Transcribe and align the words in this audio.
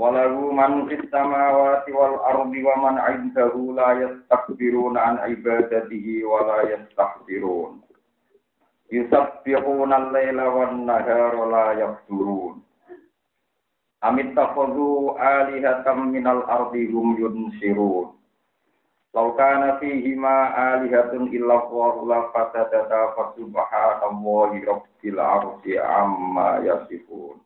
Walahu 0.00 0.48
man 0.56 0.88
fis 0.88 1.04
samawati 1.12 1.92
wal 1.92 2.24
ardi 2.24 2.64
wa 2.64 2.72
man 2.80 2.96
'indahu 3.04 3.76
la 3.76 4.00
yastakbiruna 4.00 4.96
an 4.96 5.14
ibadatihi 5.28 6.24
wa 6.24 6.40
la 6.40 6.58
yastakbirun. 6.72 7.84
Yusabbihuna 8.88 10.00
al-laila 10.08 10.44
wan 10.56 10.88
nahara 10.88 11.44
la 11.52 11.66
yafturun. 11.84 12.64
Amit 14.00 14.32
takhadhu 14.32 15.20
alihatan 15.20 16.08
minal 16.08 16.48
ardi 16.48 16.88
hum 16.88 17.20
yunsirun. 17.20 18.16
Lau 19.12 19.36
kana 19.36 19.76
alihatun 19.84 21.28
illa 21.28 21.60
Allahu 21.60 22.08
la 22.08 22.32
fasadata 22.32 23.12
fa 23.20 23.36
rabbil 24.64 25.18
arsi 25.20 25.76
amma 25.76 26.64
yasifun. 26.64 27.36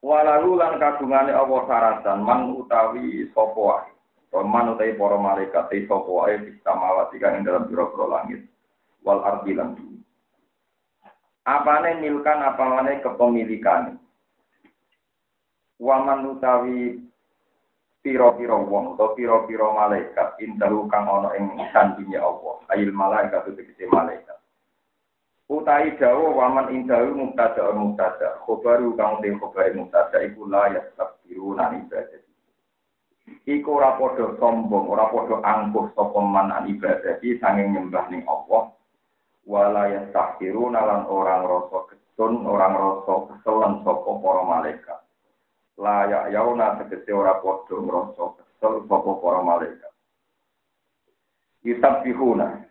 Walalu 0.00 0.56
lan 0.56 0.80
kagungane 0.80 1.28
Allah 1.28 1.60
saratan 1.68 2.24
man 2.24 2.56
utawi 2.56 3.28
sapa 3.36 3.60
wae. 3.60 3.92
Man 4.32 4.72
utawi 4.72 4.96
para 4.96 5.20
malaikat 5.20 5.68
e 5.76 5.84
sapa 5.84 6.08
wae 6.08 6.40
bisa 6.40 6.72
mawati 6.72 7.20
kang 7.20 7.36
ing 7.36 7.44
dalam 7.44 7.68
pira-pira 7.68 8.08
langit 8.08 8.40
wal 9.04 9.20
ardi 9.20 9.52
lan 9.52 9.76
bumi. 9.76 10.00
Apane 11.44 12.00
milkan 12.00 12.40
apane 12.40 13.04
kepemilikan. 13.04 14.00
Waman 15.80 16.32
utawi 16.32 16.96
pira-pira 18.00 18.56
wong 18.56 18.96
utawa 18.96 19.12
pira-pira 19.12 19.68
malaikat 19.68 20.40
indahu 20.40 20.88
kang 20.88 21.04
ana 21.12 21.36
ing 21.36 21.60
sandinge 21.76 22.16
Allah. 22.16 22.56
Ail 22.72 22.88
malaikat 22.88 23.52
itu 23.52 23.84
malaikat. 23.92 24.39
Utai 25.50 25.98
dawa 25.98 26.30
waman 26.30 26.70
indahu 26.70 27.10
mubtada 27.10 27.74
mubtada. 27.74 28.38
Khobaru 28.46 28.94
kang 28.94 29.18
te 29.18 29.34
khobare 29.34 29.74
mubtada 29.74 30.22
iku 30.22 30.46
la 30.46 30.70
yastabiru 30.70 31.58
nan 31.58 31.74
ibadah. 31.82 32.22
Iku 33.50 33.82
ora 33.82 33.98
padha 33.98 34.30
sombong, 34.38 34.86
ora 34.86 35.10
padha 35.10 35.42
angkuh 35.42 35.90
sapa 35.98 36.22
man 36.22 36.54
an 36.54 36.70
ibadah 36.70 37.18
sanging 37.18 37.74
nyembah 37.74 38.06
ning 38.14 38.22
Allah. 38.30 38.70
Wala 39.42 39.90
yastabiru 39.90 40.70
lan 40.70 41.10
orang 41.10 41.42
rasa 41.42 41.78
ketun, 41.90 42.46
orang 42.46 42.78
rasa 42.78 43.14
keselan 43.34 43.82
sapa 43.82 44.10
para 44.22 44.42
malaikat. 44.46 45.00
Layak 45.82 46.30
yauna 46.30 46.78
tegese 46.78 47.10
ora 47.10 47.42
padha 47.42 47.74
ngrasa 47.74 48.38
kesel 48.38 48.86
sapa 48.86 49.10
para 49.18 49.42
malaikat. 49.42 49.92
Yusabbihuna 51.66 52.69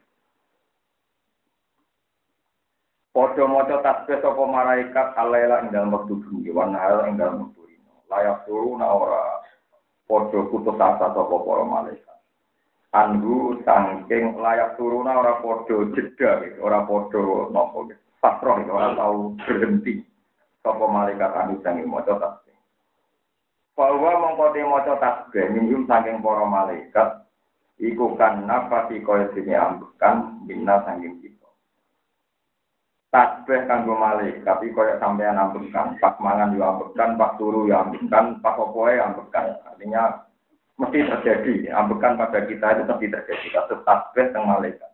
Padha 3.20 3.44
maca 3.52 3.84
tasbih 3.84 4.24
sapa 4.24 4.44
malaikat 4.48 5.12
alaila 5.20 5.60
ing 5.68 5.76
dalem 5.76 5.92
wektu 5.92 6.24
bengi 6.24 6.56
wan 6.56 6.72
hal 6.72 7.04
ing 7.04 7.20
dalem 7.20 7.52
wektu 7.52 7.68
rino. 7.68 8.00
Layak 8.08 8.48
turu 8.48 8.80
na 8.80 8.88
ora 8.88 9.44
padha 10.08 10.40
putus 10.48 10.80
asa 10.80 11.12
sapa 11.12 11.36
para 11.44 11.68
malaikat. 11.68 12.18
Anhu 12.96 13.60
sangking 13.68 14.40
layak 14.40 14.80
turuna 14.80 15.20
ora 15.20 15.36
padha 15.44 15.92
jeda 15.92 16.48
ora 16.64 16.88
padha 16.88 17.52
napa 17.52 17.92
pasrah 18.24 18.56
ora 18.64 18.96
tau 18.96 19.36
berhenti 19.44 20.00
sapa 20.64 20.86
malaikat 20.88 21.32
anu 21.44 21.60
sanging 21.60 21.92
maca 21.92 22.16
tasbih. 22.24 22.56
Bahwa 23.76 24.16
mongko 24.16 24.56
te 24.56 24.64
maca 24.64 24.96
tasbih 24.96 25.60
minjum 25.60 25.84
saking 25.92 26.24
para 26.24 26.48
malaikat 26.48 27.28
iku 27.84 28.16
kan 28.16 28.48
nafasi 28.48 29.04
kaya 29.04 29.28
dene 29.36 29.60
ambekan 29.60 30.40
minna 30.48 30.88
sanging 30.88 31.20
kita. 31.20 31.29
Tasbih 33.10 33.66
kanggo 33.66 33.98
malaikat 33.98 34.46
tapi 34.46 34.70
koyo 34.70 34.98
sampean 35.02 35.38
ambekan 35.38 35.98
pas 35.98 36.14
mangan 36.22 36.54
yo 36.54 36.62
ambekan 36.62 37.18
pas 37.18 37.34
turu 37.42 37.66
yo 37.66 37.82
ambekan 37.82 38.38
pas 38.42 38.58
opoe 38.58 38.94
ambekan. 39.02 39.58
Artinya 39.66 40.30
mesti 40.78 41.10
terjadi 41.10 41.74
ambekan 41.74 42.22
pada 42.22 42.46
kita 42.46 42.78
itu 42.78 42.84
mesti 42.86 43.08
terjadi. 43.10 43.48
Kasus 43.50 43.82
tasbih 43.82 44.30
teng 44.30 44.46
malaikat. 44.46 44.90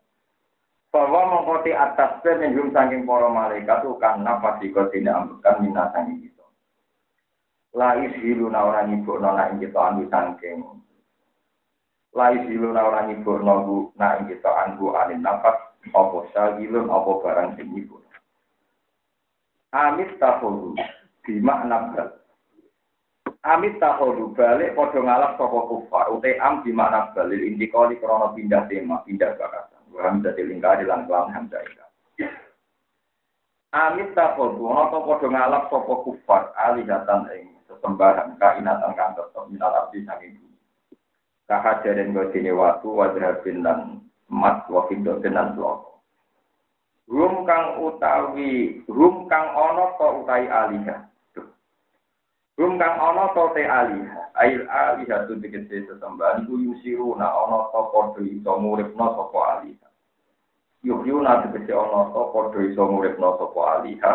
Bahwa 0.96 1.28
mengkoti 1.28 1.76
atas 1.76 2.24
yang 2.24 2.72
saking 2.72 3.04
para 3.04 3.28
malaikat 3.28 3.84
kan 4.00 4.24
napa 4.24 4.64
di 4.64 4.72
ini 4.72 5.12
ambekan 5.12 5.60
minat 5.60 5.92
sanging 5.92 6.24
kita. 6.24 6.46
Lais 7.76 8.16
hiluna 8.24 8.88
ibu 8.88 9.20
nona 9.20 9.52
ing 9.52 9.60
kita 9.60 9.76
anu 9.76 10.08
sangking 10.08 10.64
lais 12.16 12.48
hiluna 12.48 12.88
orang 12.88 13.12
ibu 13.12 13.44
nogu 13.44 13.92
na 14.00 14.16
ing 14.24 14.32
kita 14.32 14.48
anu 14.48 14.96
anin 14.96 15.20
nafas 15.20 15.60
opo 15.92 16.32
sagilun 16.32 16.88
opo 16.88 17.20
barang 17.20 17.60
sing 17.60 17.76
ibu 17.76 18.00
Amit 19.76 20.16
tahodu 20.24 20.72
bima 21.28 21.68
nabal. 21.68 22.16
Amit 23.44 23.76
tahodu 23.76 24.32
balik 24.32 24.72
podo 24.72 25.04
ngalap 25.04 25.36
soko 25.36 25.68
kufar. 25.68 26.08
Ute 26.16 26.40
am 26.40 26.64
bima 26.64 26.88
nabal. 26.88 27.28
Inti 27.28 27.68
kali 27.68 28.00
krono 28.00 28.32
pindah 28.32 28.72
tema, 28.72 29.04
pindah 29.04 29.36
bakasan. 29.36 29.84
Waham 29.92 30.24
jadi 30.24 30.48
lingkari 30.48 30.88
lan 30.88 31.04
kelam 31.12 31.28
hamzah 31.28 31.60
Amit 33.76 34.16
tahodu 34.16 35.28
ngalap 35.28 35.68
kufar. 35.68 36.56
Alihatan 36.56 37.28
ing 37.36 37.60
sesembahan 37.68 38.40
kainatan 38.40 38.96
kang 38.96 39.12
tetep 39.20 39.44
minal 39.52 39.76
abdi 39.76 40.08
saking 40.08 40.40
bumi. 40.40 40.60
Kahajarin 41.52 42.16
godine 42.16 42.56
watu 42.56 42.96
wadrabin 42.96 43.60
lan 43.60 44.08
emas 44.32 44.64
wakidotin 44.72 45.36
lan 45.36 45.52
blok. 45.60 45.95
Rum 47.06 47.46
kang 47.46 47.86
utawi 47.86 48.82
rum 48.90 49.30
kang 49.30 49.48
ana 49.54 49.94
ta 49.98 50.08
utawi 50.10 50.50
aliha 50.50 51.06
rum 52.58 52.82
kang 52.82 52.96
ana 52.98 53.30
ta 53.38 53.44
te 53.54 53.62
aliha 53.62 54.22
ail 54.42 54.62
aliha 54.66 55.30
tu 55.30 55.38
tegese 55.38 55.86
sesembahan. 55.86 56.50
Ku 56.50 56.58
yusiruna 56.58 57.30
ana 57.30 57.70
ta 57.70 57.82
padha 57.94 58.22
iso 58.26 58.54
muripna 58.58 59.06
sapa 59.14 59.40
aliha 59.62 59.88
yuhyuna 60.82 61.46
tegese 61.46 61.74
ana 61.78 62.10
ta 62.10 62.22
padha 62.34 62.60
iso 62.66 62.84
muripna 62.90 63.38
sapa 63.38 63.62
aliha 63.78 64.14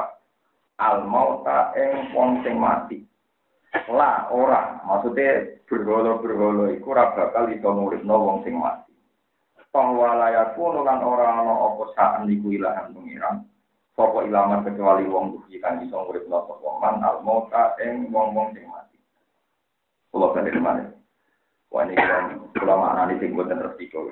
al 0.83 1.07
mauta 1.07 1.71
ing 1.79 2.11
wong 2.11 2.43
sing 2.43 2.59
mati. 2.59 3.07
La 3.87 4.27
ora. 4.35 4.83
Maksude 4.83 5.63
berholo-berholo 5.71 6.75
iku 6.75 6.91
ora 6.91 7.15
bakal 7.15 7.55
iso 7.55 7.71
muripna 7.71 8.19
wong 8.19 8.43
sing 8.43 8.59
mati 8.59 8.90
bahwa 9.71 10.19
layak 10.19 10.59
pun 10.59 10.83
lan 10.83 10.99
ora 10.99 11.31
ana 11.43 11.55
apa 11.55 11.85
saan 11.95 12.27
iku 12.27 12.51
ilahan 12.51 12.91
pengiran. 12.91 13.47
Sapa 13.95 14.27
ilaman 14.27 14.67
kecuali 14.67 15.07
wong 15.07 15.39
duhi 15.39 15.63
kan 15.63 15.79
iso 15.83 15.95
nguripno 15.95 16.47
sapa 16.47 16.69
man 16.83 17.03
al 17.03 17.23
mauta 17.23 17.79
ing 17.83 18.11
wong-wong 18.11 18.55
sing 18.55 18.67
mati. 18.67 18.99
Kula 20.11 20.35
ke 20.35 20.59
mana 20.59 20.91
wah 21.71 21.87
ini 21.87 21.95
kan 21.95 22.43
kula 22.59 22.75
maknani 22.75 23.23
sing 23.23 23.31
boten 23.39 23.63
resiko 23.63 24.11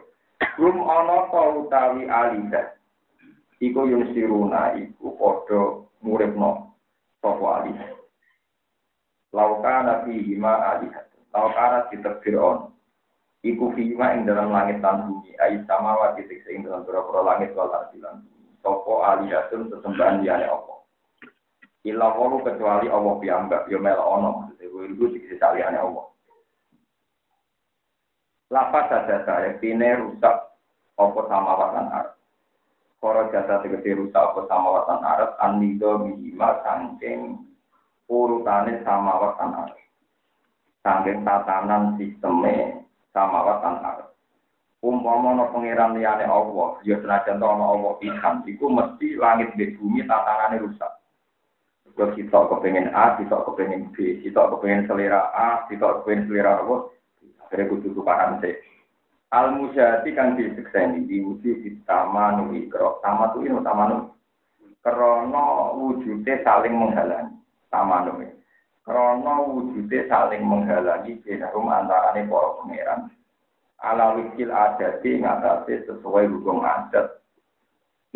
rum 0.62 0.86
ana 0.86 1.26
ta 1.34 1.42
utawi 1.58 2.06
alida? 2.06 2.78
Iku 3.58 3.90
yung 3.90 4.14
siruna 4.14 4.78
iku 4.78 5.18
padha 5.18 5.82
nguripno 6.06 6.78
sapa 7.18 7.46
alida? 7.62 7.86
Laukana 9.34 10.06
fihi 10.06 10.38
ma 10.38 10.78
alida. 10.78 11.02
Laukana 11.34 11.90
diterbir 11.90 12.38
on 12.38 12.77
iku 13.46 13.70
fima 13.78 14.18
ing 14.18 14.26
dalam 14.26 14.50
langit 14.50 14.82
lan 14.82 15.06
bumi 15.06 15.30
ai 15.38 15.62
samawati 15.62 16.26
tikse 16.26 16.50
ing 16.50 16.66
dalam 16.66 16.82
pira 16.82 17.22
langit 17.22 17.54
wal 17.54 17.70
ardi 17.70 18.02
lan 18.02 18.26
sapa 18.64 18.94
alihatun 19.14 19.70
sesembahan 19.70 20.26
liyane 20.26 20.46
apa? 20.50 20.74
Illa 21.86 22.10
kecuali 22.42 22.90
Allah 22.90 23.14
piyambak 23.22 23.70
yo 23.70 23.78
mel 23.78 24.00
ono 24.02 24.50
wiru 24.58 25.14
tikse 25.14 25.38
saliyane 25.38 25.78
Allah. 25.78 26.06
Lapas 28.48 28.88
saja 28.88 29.22
saya 29.28 29.60
pine 29.60 29.92
rusak 30.00 30.36
apa 30.98 31.20
samawatan 31.28 31.86
arab 31.92 32.16
Koro 32.98 33.30
jasa 33.30 33.62
tegesi 33.62 33.94
rusak 33.94 34.18
apa 34.18 34.48
samawatan 34.50 35.00
arab 35.04 35.30
anido 35.38 36.02
bihima 36.02 36.58
sangking 36.66 37.44
urutane 38.10 38.82
samawatan 38.82 39.52
arab 39.52 39.78
sangking 40.80 41.22
tatanan 41.28 41.94
sistemnya 42.00 42.87
sama 43.18 43.42
watan 43.42 43.82
arep. 43.82 44.08
Umpama 44.78 45.34
ana 45.34 45.50
pangeran 45.50 45.98
liyane 45.98 46.22
Allah, 46.22 46.78
ya 46.86 47.02
senajan 47.02 47.42
ana 47.42 47.66
Allah 47.66 47.98
pisan, 47.98 48.46
iku 48.46 48.70
mesti 48.70 49.18
langit 49.18 49.50
di 49.58 49.74
bumi 49.74 50.06
tatanane 50.06 50.62
rusak. 50.62 51.02
Terus 51.98 52.14
kita 52.14 52.46
kepengen 52.46 52.94
A, 52.94 53.18
kita 53.18 53.42
kepengen 53.42 53.90
B, 53.90 54.22
kita 54.22 54.46
kepengen 54.54 54.86
selera 54.86 55.34
A, 55.34 55.66
kita 55.66 55.98
kepengen 55.98 56.30
selera 56.30 56.62
apa? 56.62 56.94
Akhirnya 57.42 57.74
kudu 57.74 57.90
tukaran 57.90 58.38
sih. 58.38 58.54
Al 59.34 59.58
mujahati 59.58 60.14
kang 60.14 60.38
disekseni 60.38 61.10
diwujud 61.10 61.66
di 61.66 61.74
taman 61.90 62.54
ikro. 62.54 63.02
Taman 63.02 63.34
itu 63.34 63.50
ini 63.50 63.60
taman 63.66 64.14
Krono 64.78 65.74
wujudnya 65.74 66.38
saling 66.46 66.72
menghalangi. 66.78 67.34
Taman 67.68 68.14
ini. 68.14 68.37
Krono 68.88 69.52
wujudnya 69.52 70.08
saling 70.08 70.48
menghalangi 70.48 71.20
benarum 71.20 71.68
antarane 71.68 72.24
para 72.24 72.48
pangeran. 72.56 73.00
Ala 73.84 74.16
wikil 74.16 74.48
adati 74.48 75.20
ngatasi 75.20 75.84
sesuai 75.84 76.32
hukum 76.32 76.64
adat. 76.64 77.20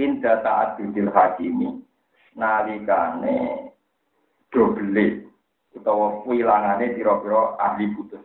Indah 0.00 0.40
taat 0.40 0.80
judil 0.80 1.12
hakimi. 1.12 1.76
Nalikane 2.32 3.68
doble 4.48 5.28
utawa 5.76 6.24
wilangane 6.24 6.96
pira-pira 6.96 7.60
ahli 7.60 7.92
putus 7.92 8.24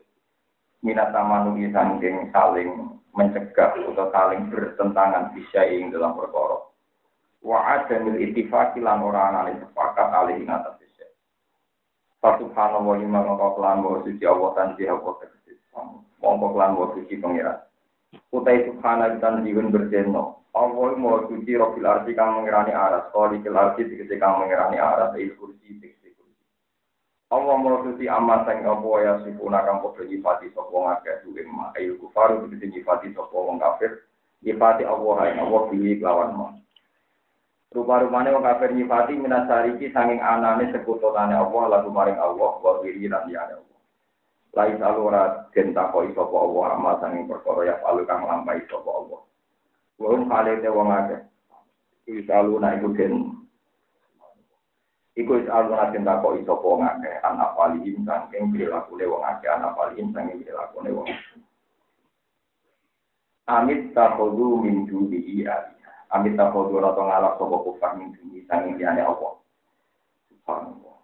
minat 0.83 1.11
tamanungi 1.11 1.71
sangking 1.71 2.31
saling 2.31 2.95
mencegah 3.15 3.73
atau 3.75 4.07
saling 4.13 4.51
bertentangan 4.51 5.33
bisa 5.33 5.65
ing 5.67 5.89
dalam 5.89 6.13
perkara 6.13 6.63
wa 7.41 7.59
adamil 7.75 8.19
ittifaqi 8.19 8.83
lan 8.83 9.01
ora 9.01 9.33
ana 9.33 9.51
sepakat 9.57 10.07
alih 10.13 10.37
ing 10.37 10.51
atas 10.51 10.76
wa 12.27 12.51
ta'ala 12.51 12.77
mongko 12.83 13.47
kelan 13.55 13.77
wa 13.85 14.03
suci 14.03 14.23
Allah 14.27 14.49
tanji 14.57 14.83
Allah 14.89 15.13
tegese 15.23 15.53
mongko 16.19 16.45
kelan 16.51 16.71
wa 16.75 16.85
suci 16.91 17.15
pangeran 17.21 17.57
utai 18.35 18.67
subhanahu 18.67 19.19
dan 19.23 19.45
diun 19.47 19.71
berjeno 19.71 20.37
Allah 20.57 20.97
mau 20.97 21.21
suci 21.29 21.53
robil 21.53 21.85
arti 21.85 22.17
kang 22.17 22.33
mengirani 22.41 22.73
aras. 22.73 23.13
Kalau 23.13 23.29
di 23.29 23.45
arti 23.45 23.85
dikece 23.85 24.17
kang 24.17 24.41
mengirani 24.41 24.81
aras. 24.81 25.13
Il 25.21 25.37
kursi 25.37 25.77
Allah 27.27 27.59
menutupi 27.59 28.07
amat 28.07 28.47
sang 28.47 28.63
apa 28.63 28.87
ya 29.03 29.13
sifuna 29.19 29.59
kang 29.67 29.83
padha 29.83 30.07
nyifati 30.07 30.47
sapa 30.55 30.71
ngakeh 30.71 31.27
duwe 31.27 31.43
mak 31.51 31.75
ayu 31.75 31.99
kufaru 31.99 32.47
dadi 32.47 32.71
nyifati 32.71 33.11
sapa 33.11 33.35
wong 33.35 33.59
kafir. 33.59 34.07
Nyifati 34.47 34.87
Allah 34.87 35.13
hae 35.19 35.31
Allah 35.35 35.61
pilih 35.67 35.99
lawan 35.99 36.31
mo 36.39 36.45
Rupa-rupane 37.77 38.33
wong 38.33 38.41
kafir 38.41 38.73
nyifati 38.73 39.13
minasariki 39.21 39.93
sanging 39.93 40.17
anane 40.17 40.73
sekututane 40.73 41.37
Allah 41.37 41.77
lalu 41.77 41.93
maring 41.93 42.17
Allah 42.17 42.57
wa 42.57 42.81
wiri 42.81 43.05
lan 43.05 43.29
liyane 43.29 43.53
Allah. 43.53 43.77
Lai 44.57 44.73
salu 44.81 45.13
ora 45.13 45.45
den 45.53 45.77
takoki 45.77 46.09
sapa 46.17 46.33
Allah 46.33 46.73
amal 46.73 46.97
sanging 46.97 47.29
perkara 47.29 47.69
ya 47.69 47.75
palu 47.77 48.01
kang 48.09 48.25
lampahi 48.25 48.65
sapa 48.65 48.89
Allah. 48.89 49.21
Wong 50.01 50.25
kale 50.25 50.57
te 50.57 50.69
wong 50.73 50.89
akeh. 50.89 51.21
Iki 52.09 52.25
salu 52.25 52.57
na 52.57 52.73
iku 52.81 52.89
den 52.97 53.37
Iku 55.17 55.41
is 55.41 55.49
aluna 55.49 55.89
cinta 55.89 56.21
kok 56.21 56.37
iso 56.37 56.61
po 56.61 56.77
ngake 56.77 57.09
anak 57.25 57.57
palihim 57.57 58.05
sangking 58.05 58.53
perilaku 58.53 59.01
wong 59.01 59.25
ake 59.25 59.49
anak 59.49 59.73
palihim 59.73 60.13
sangking 60.13 60.45
perilaku 60.45 60.77
wong 60.81 61.09
Amit 63.49 63.93
takhudu 63.97 64.61
min 64.61 64.85
judi 64.85 65.41
aliyah. 65.45 65.76
Amit 66.13 66.39
takhudu 66.39 66.79
rato 66.79 67.03
ngalak 67.03 67.35
sopo 67.35 67.67
kufar 67.67 67.99
min 67.99 68.15
judi 68.15 68.47
sangking 68.47 68.79
liane 68.79 69.03
Allah. 69.03 69.39
Subhanallah. 70.31 70.95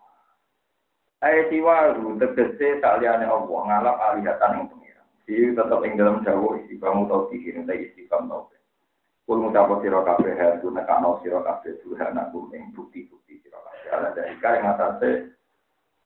Ayat 1.24 1.52
siwaru 1.52 2.16
tegese 2.20 2.80
tak 2.80 3.04
liane 3.04 3.28
Allah 3.28 3.60
ngalap 3.68 3.96
alihatan 4.12 4.52
yang 4.64 4.68
pengiran. 4.72 5.08
Jadi 5.28 5.56
tetap 5.56 5.80
ing 5.84 5.94
dalam 6.00 6.18
jauh 6.24 6.56
istiqam 6.64 7.08
tau 7.12 7.28
dikirim 7.28 7.68
dari 7.68 7.92
istiqam 7.92 8.32
tau. 8.32 8.48
Kul 9.24 9.40
mutapo 9.40 9.80
siro 9.80 10.04
kabeh 10.04 10.36
hadu 10.36 10.68
nekano 10.72 11.24
siro 11.24 11.40
kabeh 11.44 11.80
Tuhan 11.80 12.20
aku 12.20 12.52
ing 12.52 12.76
bukti-bukti 12.76 13.24
ala 13.94 14.10
dalika 14.18 14.50
yang 14.58 14.74
atasnya 14.74 15.30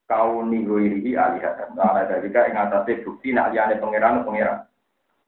kau 0.08 0.44
nigoiri 0.44 1.16
alihatan. 1.16 1.76
Ala 1.80 2.08
dalika 2.08 2.48
yang 2.48 2.68
atasnya 2.68 3.04
bukti 3.04 3.32
nak 3.32 3.56
liane 3.56 3.80
pangeran 3.80 4.28
pangeran. 4.28 4.68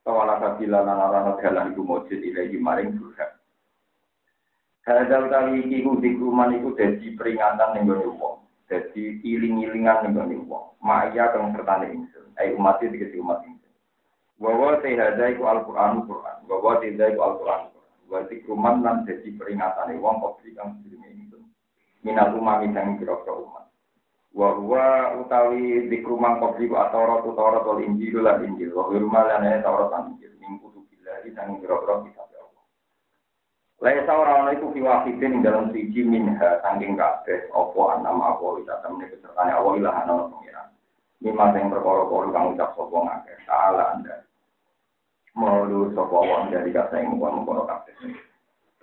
Kawala 0.04 0.40
kabila 0.40 0.80
lan 0.84 1.00
arana 1.00 1.32
dalan 1.38 1.72
iku 1.76 1.82
mujud 1.84 2.20
ilahi 2.20 2.56
maring 2.58 2.98
Tuhan. 2.98 3.32
Hadal 4.88 5.28
kali 5.28 5.66
iki 5.66 5.84
ku 5.84 6.00
dikruman 6.00 6.56
iku 6.56 6.74
dadi 6.74 7.14
peringatan 7.14 7.76
ning 7.76 7.90
gone 7.90 8.08
wong. 8.16 8.38
Dadi 8.72 9.20
iling-ilingan 9.22 10.08
ning 10.08 10.14
gone 10.16 10.38
wong. 10.48 10.66
Maya 10.80 11.30
kang 11.36 11.52
sertane 11.52 11.92
ingsun. 11.92 12.32
Ai 12.40 12.56
umat 12.56 12.80
iki 12.80 12.96
dikesi 12.96 13.20
umat 13.20 13.44
ingsun. 13.44 13.74
Wa 14.40 14.80
te 14.80 14.96
hadai 14.96 15.36
ku 15.36 15.44
Al-Qur'an 15.46 16.08
Qur'an. 16.08 16.48
Wa 16.48 16.80
te 16.80 16.96
hadai 16.96 17.14
ku 17.14 17.22
Al-Qur'an 17.22 17.62
Qur'an. 17.70 17.94
Wa 18.10 18.20
dikruman 18.26 18.82
lan 18.82 19.04
dadi 19.04 19.30
peringatan 19.36 20.00
wong 20.00 20.16
kok 20.24 20.42
kang 20.56 20.80
sedurunge 20.80 21.10
minal 22.04 22.32
umami 22.32 22.72
sang 22.72 22.96
kira-kira 22.96 23.36
umat. 23.36 23.68
Wa 24.32 24.56
huwa 24.56 25.20
utawi 25.20 25.90
dikru 25.92 26.16
mangkobli 26.16 26.72
wa 26.72 26.88
ataurat 26.88 27.28
utawarat 27.28 27.66
wal 27.68 27.82
injil 27.84 28.24
lan 28.24 28.46
injil 28.46 28.72
wa 28.72 28.88
hurma 28.88 29.28
lan 29.28 29.44
taurat 29.60 29.92
lan 29.92 30.16
injil 30.16 30.32
min 30.40 30.64
kutubillah 30.64 31.28
sang 31.36 31.60
kira-kira. 31.60 32.29
Laisa 33.80 34.12
ora 34.12 34.44
ana 34.44 34.52
iku 34.52 34.76
kiwahidin 34.76 35.40
ing 35.40 35.42
dalam 35.44 35.72
siji 35.72 36.04
minha 36.04 36.60
sanging 36.60 37.00
kabeh 37.00 37.48
apa 37.56 37.82
anam 37.96 38.20
apa 38.20 38.44
wisata 38.60 38.92
meneh 38.92 39.08
kesertane 39.08 39.56
Allah 39.56 39.74
ilah 39.80 39.94
ana 40.04 40.28
pengiran. 40.28 40.68
Mima 41.24 41.56
sing 41.56 41.72
perkara-perkara 41.72 42.28
kang 42.36 42.46
ucap 42.52 42.76
sapa 42.76 42.98
ngakeh 43.00 43.38
salah 43.48 43.88
anda. 43.96 44.16
Maulu 45.32 45.96
sapa 45.96 46.12
wong 46.12 46.52
dari 46.52 46.76
kata 46.76 47.00
ing 47.00 47.16
mengkono 47.16 47.64
kabeh. 47.64 47.96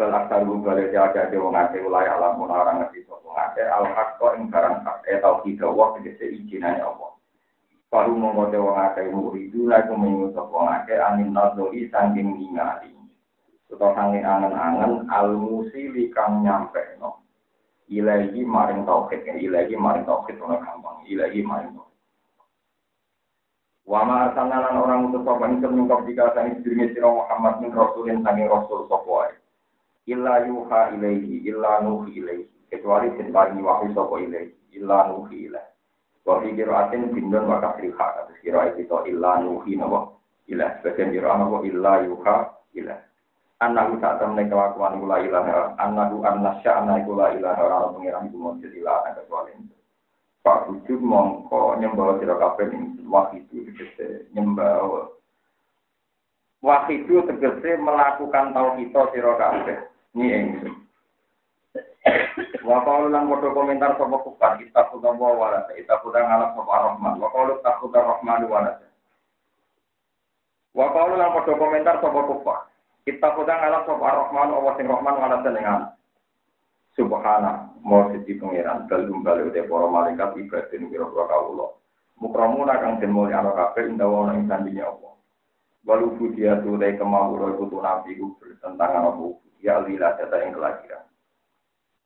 Belak 0.00 0.32
taru 0.32 0.64
balik 0.64 0.92
jaga 0.96 1.28
di 1.28 1.36
wong 1.36 1.52
alam 1.52 2.40
pun 2.40 2.48
orang 2.48 2.80
ngerti 2.80 3.04
sopo 3.04 3.36
ake 3.36 3.68
al 3.68 3.92
hak 3.92 4.16
kok 4.16 4.32
ing 4.40 4.48
barang 4.48 4.80
hak 4.80 5.04
eh 5.12 5.20
tau 5.20 5.44
kita 5.44 5.68
wong 5.68 6.00
tegese 6.00 6.24
ijinane 6.40 6.80
apa. 6.80 7.20
Paru 7.92 8.16
mongode 8.16 8.56
wong 8.56 8.80
ake 8.80 9.12
muridu 9.12 9.68
lah 9.68 9.84
kumengu 9.84 10.32
sopo 10.32 10.64
ake 10.72 10.96
anin 10.96 11.36
nazoi 11.36 11.84
sangking 11.92 12.32
ningali. 12.32 12.95
Atau 13.72 13.90
sangking 13.92 14.22
angen-angen 14.22 15.10
al 15.10 15.34
musili 15.34 16.08
kang 16.14 16.46
nyampe 16.46 16.98
no. 17.02 17.22
Ilahi 17.86 18.42
maring 18.42 18.82
tauhid, 18.82 19.22
ilahi 19.26 19.74
maring 19.78 20.06
tauhid 20.06 20.38
ono 20.42 20.58
gampang, 20.58 21.06
ilahi 21.06 21.40
maring 21.42 21.72
tauhid. 21.74 21.94
Wama 23.86 24.30
arsalna 24.30 24.74
orang 24.74 25.14
utus 25.14 25.22
sapa 25.22 25.46
ing 25.46 25.62
mingkap 25.62 26.02
jika 26.10 26.34
sang 26.34 26.58
sedurunge 26.58 26.90
sira 26.90 27.06
Muhammad 27.06 27.62
min 27.62 27.70
rasulin 27.70 28.18
sanging 28.26 28.50
rasul 28.50 28.90
wae. 28.90 29.30
Illa 30.10 30.42
yuha 30.42 30.90
ilaihi 30.98 31.46
illa 31.46 31.86
nuhi 31.86 32.18
ilaihi. 32.18 32.50
Kecuali 32.66 33.14
den 33.14 33.30
paringi 33.30 33.62
wahyu 33.62 33.94
sapa 33.94 34.18
ilaihi 34.18 34.74
illa 34.74 35.06
nuhi 35.06 35.46
ilaihi. 35.46 35.70
Wa 36.26 36.42
fi 36.42 36.50
qiraatin 36.50 37.14
bindun 37.14 37.46
wa 37.46 37.62
kasriha 37.62 37.94
kados 37.94 38.34
kira 38.42 38.74
itu 38.74 38.98
illa 39.06 39.38
nuhi 39.38 39.78
napa 39.78 40.10
ilah 40.50 40.82
sebagian 40.82 41.14
kira 41.14 41.38
napa 41.38 41.62
illa 41.62 41.92
yuha 42.02 42.36
ilah 42.74 42.98
Anahu 43.56 43.96
tak 44.04 44.20
temne 44.20 44.44
kelakuan 44.52 45.00
kula 45.00 45.16
ilaha 45.24 45.72
anahu 45.80 46.20
annasya 46.28 46.76
anahu 46.76 47.08
kula 47.08 47.32
ilaha 47.40 47.56
ora 47.64 47.88
pengiran 47.88 48.28
iku 48.28 48.36
mujud 48.36 48.68
ilaha 48.68 49.16
kecuali 49.16 49.56
Pak 50.44 50.68
Wujud 50.68 51.00
mongko 51.00 51.80
nyembah 51.80 52.20
sira 52.20 52.36
kabeh 52.36 52.68
ing 52.68 53.00
wahidu 53.08 53.64
tegese 53.66 54.28
nyembah 54.36 55.08
wahidu 56.60 57.24
tegese 57.26 57.80
melakukan 57.80 58.52
tauhid 58.52 58.92
sira 58.92 59.32
kabeh. 59.40 59.78
Ini 60.14 60.26
ingsun. 60.36 60.74
Wa 62.62 62.84
qalu 62.84 63.08
lan 63.08 63.26
padha 63.26 63.50
komentar 63.50 63.96
sapa 63.98 64.16
kufar 64.22 64.58
kita 64.62 64.86
kudu 64.92 65.16
wa 65.16 65.32
wala 65.34 65.66
kita 65.72 65.96
kudu 66.04 66.18
ngalap 66.18 66.54
sapa 66.54 66.74
rahman 66.92 67.18
wa 67.18 67.28
qalu 67.34 67.58
takudu 67.64 67.98
rahman 67.98 68.46
wa 68.46 68.50
wala 68.52 68.72
Wa 70.76 70.86
qalu 70.94 71.14
lan 71.18 71.30
padha 71.34 71.52
komentar 71.58 71.98
sapa 71.98 72.20
kufar 72.26 72.65
kita 73.06 73.28
kudu 73.38 73.46
ngalap 73.46 73.86
sapa 73.86 74.02
rahman 74.02 74.50
wa 74.50 74.74
sing 74.74 74.90
rahman 74.90 75.14
wala 75.14 75.38
dengan 75.46 75.94
Subhana 76.98 77.70
mau 77.84 78.10
siji 78.10 78.40
pangeran 78.40 78.90
dalem 78.90 79.22
bali 79.22 79.46
ute 79.46 79.62
para 79.68 79.86
malaikat 79.86 80.34
ibadin 80.42 80.90
kira-kira 80.90 81.24
kawula 81.30 81.76
mukramuna 82.18 82.82
kang 82.82 82.98
den 82.98 83.14
mulya 83.14 83.44
ana 83.44 83.52
kabeh 83.54 83.86
indawa 83.86 84.26
ana 84.26 84.40
ing 84.40 84.48
sandinya 84.50 84.90
Allah 84.90 85.14
walu 85.86 86.18
fudia 86.18 86.58
tu 86.66 86.74
dai 86.74 86.98
kemawulo 86.98 87.54
iku 87.54 87.78
nabi 87.78 88.18
ku 88.18 88.34
bertentangan 88.42 89.14
apa 89.14 89.24
ya 89.62 89.80
lila 89.86 90.18
data 90.18 90.36
yang 90.42 90.52
kelahiran. 90.52 91.04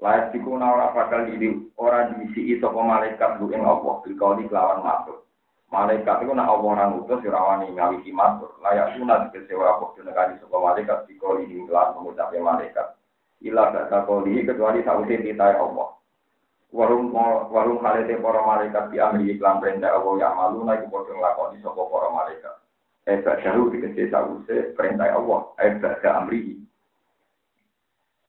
Layak 0.00 0.33
siku 0.33 0.57
ora 0.57 0.97
bakal 0.97 1.28
diri 1.28 1.61
orang 1.76 2.16
diisi 2.16 2.57
itu 2.57 2.64
malaikat 2.64 3.37
lu 3.40 3.52
ing 3.52 3.64
Allah 3.64 4.00
di 4.04 4.16
kelawan 4.49 4.80
makhluk. 4.80 5.28
Malaikat 5.70 6.26
itu 6.26 6.34
nak 6.34 6.50
Allah 6.50 6.66
orang 6.66 6.98
utus 6.98 7.22
sirawani 7.22 7.70
ngawisi 7.70 8.10
makhluk. 8.10 8.58
Layak 8.58 8.98
sunat 8.98 9.30
kecewa 9.30 9.78
apa 9.78 9.94
kali 10.02 10.34
sapa 10.42 10.56
malaikat 10.58 11.06
kau 11.22 11.38
di 11.38 11.62
kelawan 11.62 11.94
mengucapnya 11.94 12.42
malaikat. 12.42 12.86
Ila 13.46 13.70
kata 13.70 14.02
koli 14.02 14.42
kecuali 14.42 14.82
sausi 14.82 15.22
titai 15.22 15.54
Allah. 15.54 15.94
Warung 16.74 17.14
warung 17.54 17.78
halete 17.86 18.18
para 18.18 18.42
malaikat 18.42 18.90
di 18.90 18.98
amri 18.98 19.30
iklan 19.30 19.62
perintah 19.62 19.94
Allah 19.94 20.14
yang 20.18 20.34
malu 20.34 20.66
naik 20.66 20.90
bodoh 20.90 21.14
ngelakoni 21.14 21.62
sapa 21.62 21.82
para 21.86 22.08
malaikat. 22.18 22.54
Eh 23.06 23.22
jauh 23.22 23.70
dikecil 23.70 24.10
sausi 24.10 24.74
perintah 24.74 25.14
Allah. 25.14 25.54
Eh 25.62 25.78
baca 25.78 26.10
amri 26.18 26.58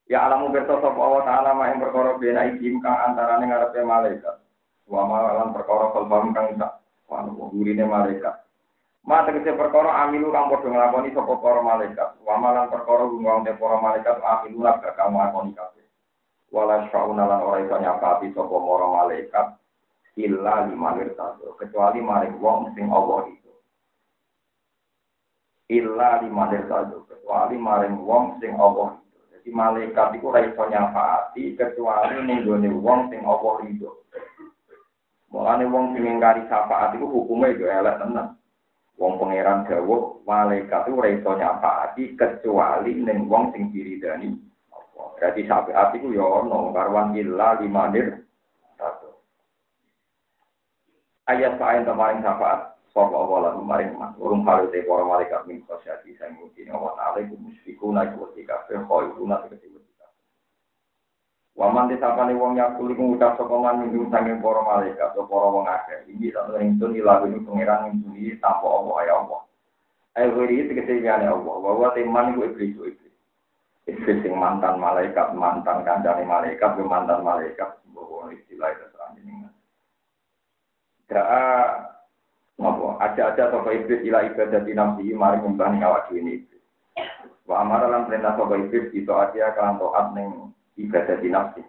Ya 0.06 0.30
alamu 0.30 0.54
berto 0.54 0.78
sapa 0.78 0.94
Allah 0.94 1.22
taala 1.26 1.50
mak 1.58 1.74
ing 1.74 1.82
perkara 1.82 2.14
bena 2.22 2.46
iki 2.54 2.70
kang 2.78 3.02
antarané 3.10 3.50
ngarepe 3.50 3.82
malaikat. 3.82 4.38
Wa 4.86 5.10
malan 5.10 5.50
perkara 5.50 5.90
kalbam 5.90 6.30
kang 6.30 6.54
sak 6.54 6.81
wanu 7.12 7.52
gurine 7.52 7.84
malaikat. 7.84 8.40
Ma 9.04 9.26
tegese 9.28 9.52
perkara 9.52 10.06
amilu 10.06 10.32
kang 10.32 10.48
padha 10.48 10.68
nglakoni 10.72 11.12
sapa 11.12 11.34
para 11.42 11.60
malaikat. 11.60 12.08
Wa 12.24 12.40
malan 12.40 12.72
perkara 12.72 13.04
gungong 13.04 13.44
te 13.44 13.52
para 13.60 13.76
malaikat 13.76 14.16
amilu 14.24 14.64
lan 14.64 14.80
kang 14.80 15.12
nglakoni 15.12 15.52
kabeh. 15.52 15.84
Wala 16.48 16.88
syauna 16.88 17.28
lan 17.28 17.44
ora 17.44 17.60
iso 17.60 17.76
nyapati 17.76 18.32
sapa 18.32 18.56
para 18.56 18.86
malaikat 18.88 19.46
illa 20.16 20.68
limanir 20.68 21.16
tado 21.16 21.56
kecuali 21.56 22.04
maring 22.04 22.36
wong 22.40 22.72
sing 22.76 22.88
Allah 22.92 23.28
itu. 23.32 23.52
Illa 25.72 26.20
limanir 26.20 26.68
tado 26.68 27.08
kecuali 27.08 27.56
maring 27.56 27.96
wong 28.04 28.36
sing 28.40 28.56
Allah 28.56 29.00
Jadi 29.32 29.50
malaikat 29.58 30.14
itu 30.14 30.30
ora 30.30 30.46
iso 30.46 30.62
nyafaati 30.62 31.58
kecuali 31.58 32.22
ning 32.22 32.46
wong 32.78 33.10
sing 33.10 33.26
apa 33.26 33.48
rido. 33.66 34.06
Mulane 35.32 35.64
wong 35.64 35.96
sing 35.96 36.04
ngingkari 36.04 36.44
syafaat 36.46 36.92
itu 36.94 37.08
hukumnya 37.08 37.56
itu 37.56 37.64
elek 37.64 37.96
tenan. 37.98 38.36
Wong 39.00 39.16
pangeran 39.16 39.64
dawuh 39.64 40.20
malaikat 40.28 40.92
ora 40.92 41.08
iso 41.08 41.30
nyafaati 41.32 42.12
kecuali 42.14 42.92
ning 43.00 43.26
wong 43.26 43.50
sing 43.56 43.72
diridani. 43.72 44.36
Berarti 45.16 45.48
syafaat 45.48 45.96
itu 45.96 46.12
ya 46.12 46.22
ono 46.22 46.70
karwan 46.76 47.16
illa 47.16 47.56
limanir 47.56 48.20
satu. 48.76 49.08
Ayat 51.32 51.56
paling 51.56 51.88
kemarin 51.88 52.20
syafaat 52.20 52.72
Sapa 52.92 53.16
Allah 53.16 53.48
lalu 53.48 53.64
maring 53.64 53.96
mas, 53.96 54.12
urung 54.20 54.44
halu 54.44 54.68
te 54.68 54.84
para 54.84 55.00
malaikat 55.00 55.48
min 55.48 55.64
khosyati 55.64 56.12
sang 56.20 56.36
mungkin 56.36 56.68
Allah 56.76 56.92
Ta'ala 56.92 57.24
iku 57.24 57.40
musfiku 57.40 57.88
na 57.88 58.04
iku 58.04 58.28
wedi 58.28 58.44
kabeh 58.44 58.84
khairu 58.84 59.24
na 59.24 59.40
tegese 59.40 59.64
wedi 59.72 59.80
kabeh. 59.80 59.81
Waman 61.52 61.92
disapane 61.92 62.32
wong 62.32 62.56
yakul 62.56 62.88
iku 62.88 63.12
ngucap 63.12 63.36
sapa 63.36 63.52
man 63.60 63.84
minggu 63.84 64.08
sanging 64.08 64.40
para 64.40 64.64
malaikat 64.64 65.12
atau 65.12 65.28
para 65.28 65.48
wong 65.52 65.68
akeh. 65.68 66.08
Iki 66.08 66.32
sak 66.32 66.48
ingsun 66.56 66.96
ilahu 66.96 67.28
pangeran 67.44 67.92
ngintuni 67.92 68.40
tanpa 68.40 68.66
Allah 68.72 68.98
ya 69.04 69.14
Allah. 69.20 69.40
Ayo 70.16 70.28
wiri 70.36 70.68
tegese 70.68 71.00
yane 71.00 71.28
Allah, 71.28 71.54
bahwa 71.60 71.92
teman 71.92 72.32
iku 72.32 72.48
iblis 72.48 72.72
iblis. 72.76 73.14
Iblis 73.88 74.18
sing 74.24 74.32
mantan 74.36 74.80
malaikat, 74.80 75.32
mantan 75.36 75.84
kancane 75.84 76.24
malaikat, 76.24 76.76
mantan 76.84 77.20
malaikat, 77.24 77.80
bahwa 77.92 78.28
istilah 78.32 78.68
itu 78.72 78.84
serang 78.92 79.12
ini. 79.20 79.48
Daa 81.08 81.92
Napa 82.62 82.94
aja-aja 83.02 83.50
sapa 83.50 83.74
iblis 83.74 84.06
ila 84.06 84.22
ibadah 84.22 84.62
di 84.62 84.70
nafsi 84.76 85.10
mari 85.16 85.42
nyembah 85.42 85.72
awak 85.82 86.12
dhewe 86.12 86.30
iblis. 86.38 86.62
Wa 87.42 87.66
amara 87.66 87.90
lan 87.90 88.06
perintah 88.06 88.38
sapa 88.38 88.54
iblis 88.54 88.92
itu 88.94 89.10
aja 89.10 89.50
kan 89.58 89.82
taat 89.82 90.14
ning 90.14 90.54
ibadah 90.76 91.16
di 91.20 91.28
nafsi. 91.28 91.62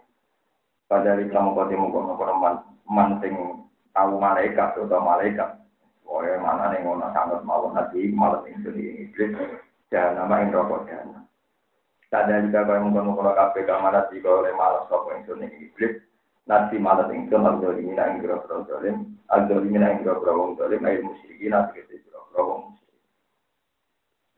Padahal 0.88 1.26
kamu 1.26 1.50
kau 1.58 1.68
temu 1.68 1.88
kono 1.90 2.14
kono 2.20 2.34
man 2.86 3.10
sing 3.24 3.34
tahu 3.96 4.20
malaikat 4.20 4.78
atau 4.78 5.02
malaikat. 5.02 5.58
Oke 6.04 6.30
mana 6.38 6.70
nih 6.70 6.86
ngono 6.86 7.10
sangat 7.16 7.42
mau 7.42 7.66
nanti 7.74 8.12
malah 8.14 8.46
sing 8.46 8.62
sini 8.62 9.10
iblis 9.10 9.34
dan 9.90 10.14
nama 10.20 10.46
yang 10.46 10.54
rokok 10.54 10.86
dan. 10.86 11.26
Tadi 12.14 12.46
juga 12.46 12.70
kau 12.70 12.78
mengkono 12.78 13.18
kono 13.18 13.32
kafe 13.34 13.66
kamar 13.66 14.06
di 14.14 14.22
kau 14.22 14.46
oleh 14.46 14.54
malas 14.54 14.86
sapa 14.92 15.18
yang 15.18 15.26
sini 15.26 15.48
iblis. 15.66 15.98
Nanti 16.46 16.76
malah 16.76 17.08
ing 17.10 17.32
sun 17.32 17.48
al 17.48 17.64
zalimin 17.64 17.98
ing 17.98 18.20
grogro 18.20 18.68
zalim, 18.68 19.16
al 19.32 19.48
zalimin 19.48 19.88
ing 19.88 20.04
grogro 20.04 20.32
wong 20.36 20.52
zalim 20.60 20.84
ayo 20.84 21.00
musyrikin 21.08 21.56
nanti 21.56 21.80
kita 21.80 22.04
grogro 22.12 22.42
wong 22.44 22.62
musyrik. 22.76 23.02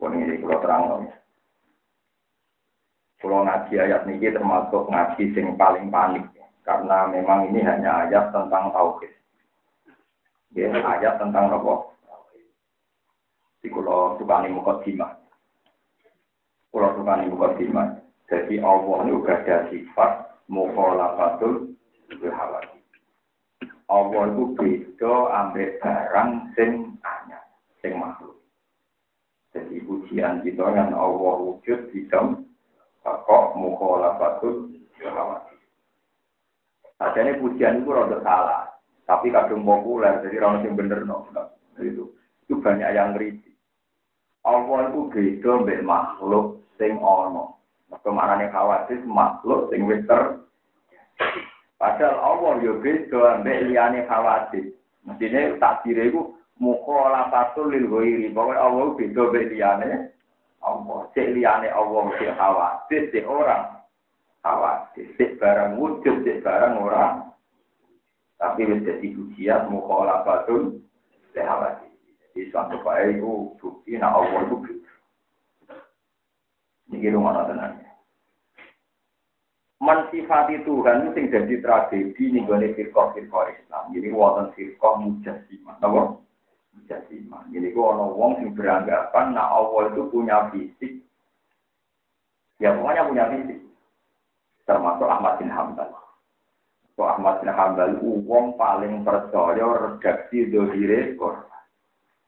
Ini 0.05 0.39
kalau 0.45 0.61
terang 0.61 0.83
ya. 1.09 1.24
Kalau 3.25 3.41
ngaji 3.41 3.73
ayat 3.81 4.05
ini 4.05 4.29
termasuk 4.29 4.85
ngaji 4.85 5.33
sing 5.33 5.57
paling 5.57 5.89
panik 5.89 6.29
karena 6.61 7.09
memang 7.09 7.49
ini 7.49 7.65
hanya 7.65 8.05
ayat 8.05 8.29
tentang 8.29 8.69
tauhid. 8.69 9.09
Ya, 10.53 10.69
ayat 10.69 11.17
tentang 11.17 11.49
apa? 11.49 11.89
Di 13.65 13.73
kulo 13.73 14.21
tukani 14.21 14.53
mukadimah. 14.53 15.17
Kulo 16.69 17.01
tukani 17.01 17.25
mukadimah. 17.33 17.97
Jadi 18.29 18.61
Allah 18.61 19.09
ini 19.09 19.17
juga 19.17 19.41
ada 19.41 19.57
sifat 19.73 20.11
mukhalafatul 20.45 21.73
berhalaki. 22.21 22.77
Allah 23.89 24.21
itu 24.29 24.53
beda 24.53 25.13
ambek 25.33 25.81
barang 25.81 26.53
sing 26.53 26.93
anyar, 27.01 27.41
sing 27.81 27.97
makhluk. 27.97 28.37
Jadi 29.49 29.81
ujian 29.81 30.45
kita 30.45 30.61
yang 30.77 30.93
Allah 30.93 31.41
wujud 31.41 31.89
di 31.89 32.05
dalam 32.05 32.44
kok 33.05 33.53
mukhalafatul 33.53 34.73
berhalaki. 34.97 35.55
Adanya 36.97 37.37
pujian 37.37 37.85
itu 37.85 37.93
rada 37.93 38.17
salah, 38.25 38.65
tapi 39.05 39.29
kadang 39.29 39.61
populer, 39.61 40.25
jadi 40.25 40.41
orang 40.41 40.65
yang 40.65 40.73
bener 40.73 40.99
no. 41.05 41.29
Itu, 41.77 42.15
itu 42.47 42.53
banyak 42.63 42.89
yang 42.89 43.13
ngeritik. 43.13 43.53
Allah 44.45 44.93
itu 44.93 45.09
beda 45.09 45.49
ambek 45.61 45.83
makhluk 45.85 46.61
sing 46.77 46.97
ono. 47.01 47.57
Kemana 48.01 48.49
khawatir 48.53 49.01
makhluk 49.05 49.69
sing 49.73 49.85
wis 49.89 50.05
Padahal 51.75 52.15
Allah 52.21 52.51
yo 52.63 52.79
beda 52.79 53.41
ambek 53.41 53.69
liyane 53.69 54.05
khawatir. 54.07 54.73
Mestine 55.05 55.57
takdire 55.61 56.09
iku 56.09 56.33
mukhalafatul 56.61 57.73
lil 57.73 57.89
ghairi. 57.89 58.31
Pokoke 58.31 58.55
Allah 58.55 58.85
beda 58.95 59.21
ambek 59.29 59.49
liyane 59.51 59.89
Allah. 60.65 61.05
Cek 61.13 61.37
liyane 61.37 61.69
Allah 61.69 62.01
mesti 62.09 62.25
khawatir, 62.33 63.01
cek 63.13 63.25
orang 63.29 63.85
khawatir. 64.41 65.05
Cek 65.15 65.37
barang 65.37 65.77
wujud, 65.77 66.25
cek 66.25 66.41
barang 66.41 66.75
orang. 66.81 67.29
Tapi 68.35 68.67
wis 68.67 68.83
dadi 68.83 69.13
mukhalafatul 69.69 70.81
lil 71.37 71.45
khawatir. 71.45 71.93
Jadi 72.35 72.51
suatu 72.51 72.75
kaya 72.83 73.15
itu 73.15 73.55
bukti, 73.63 73.95
nah 73.95 74.11
Allah 74.11 74.43
itu 74.43 74.59
beda. 74.59 74.91
Ini 76.91 77.15
rumah 77.15 77.47
tenang 77.47 77.85
mensifati 79.85 80.65
Tuhan 80.65 81.05
itu 81.05 81.09
sing 81.13 81.25
jadi 81.29 81.53
tragedi 81.61 82.23
nih 82.33 82.41
gue 82.49 82.73
firqah 82.73 83.13
firqah 83.13 83.43
Islam. 83.53 83.83
Jadi 83.93 84.09
wonten 84.09 84.47
firqah 84.57 84.93
mujasimah, 84.97 85.77
apa? 85.77 86.01
Mujasimah. 86.75 87.49
Jadi 87.49 87.67
gue 87.71 87.85
ono 87.85 88.13
wong 88.13 88.31
sing 88.43 88.49
beranggapan 88.51 89.33
nah 89.33 89.55
Allah 89.55 89.95
itu 89.95 90.03
punya 90.11 90.51
fisik. 90.51 91.01
Ya 92.59 92.75
pokoknya 92.75 93.07
punya 93.07 93.25
fisik. 93.31 93.59
Termasuk 94.67 95.07
Ahmad 95.07 95.39
bin 95.39 95.49
Hambal. 95.49 95.89
So 96.95 97.07
Ahmad 97.07 97.41
bin 97.41 97.51
Hambal 97.51 97.97
wong 98.03 98.59
paling 98.59 99.07
percaya 99.07 99.65
redaksi 99.65 100.51
dohire 100.51 101.15
Quran. 101.15 101.63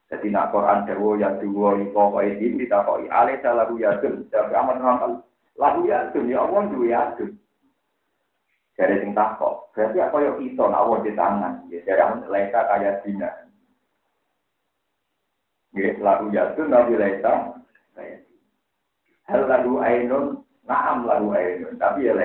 Jadi 0.07 0.31
nak 0.31 0.55
Quran 0.55 0.87
dewa 0.87 1.19
ya 1.19 1.35
dua 1.43 1.75
kau 1.91 2.15
ini 2.23 2.63
ditakoi 2.63 3.11
alih 3.11 3.43
salah 3.43 3.67
ya 3.75 3.99
tuh. 3.99 4.23
Jadi 4.31 4.55
Ahmad 4.55 4.79
bin 4.79 4.87
Hambal 4.87 5.11
ya 5.83 6.07
ya 6.13 6.39
Allah 6.39 6.61
duwe 6.71 6.93
adun. 6.95 7.35
Dari 8.77 9.01
sing 9.01 9.17
takok, 9.17 9.73
berarti 9.73 9.97
apa 9.97 10.21
yo 10.21 10.37
kita 10.37 10.69
nak 10.69 11.01
di 11.01 11.09
tangan, 11.17 11.65
ya 11.65 11.81
dari 11.81 11.97
amun 11.97 12.29
leka 12.29 12.61
kaya 12.69 13.01
dina. 13.01 13.46
Lagu 16.01 16.33
yatun 16.33 16.73
nabi 16.73 16.97
kaya 16.97 18.21
Hal 19.27 19.43
lagu 19.43 19.83
ainun, 19.83 20.39
naam 20.63 21.03
lagu 21.03 21.35
ainun, 21.35 21.75
tapi 21.75 22.07
ya 22.07 22.15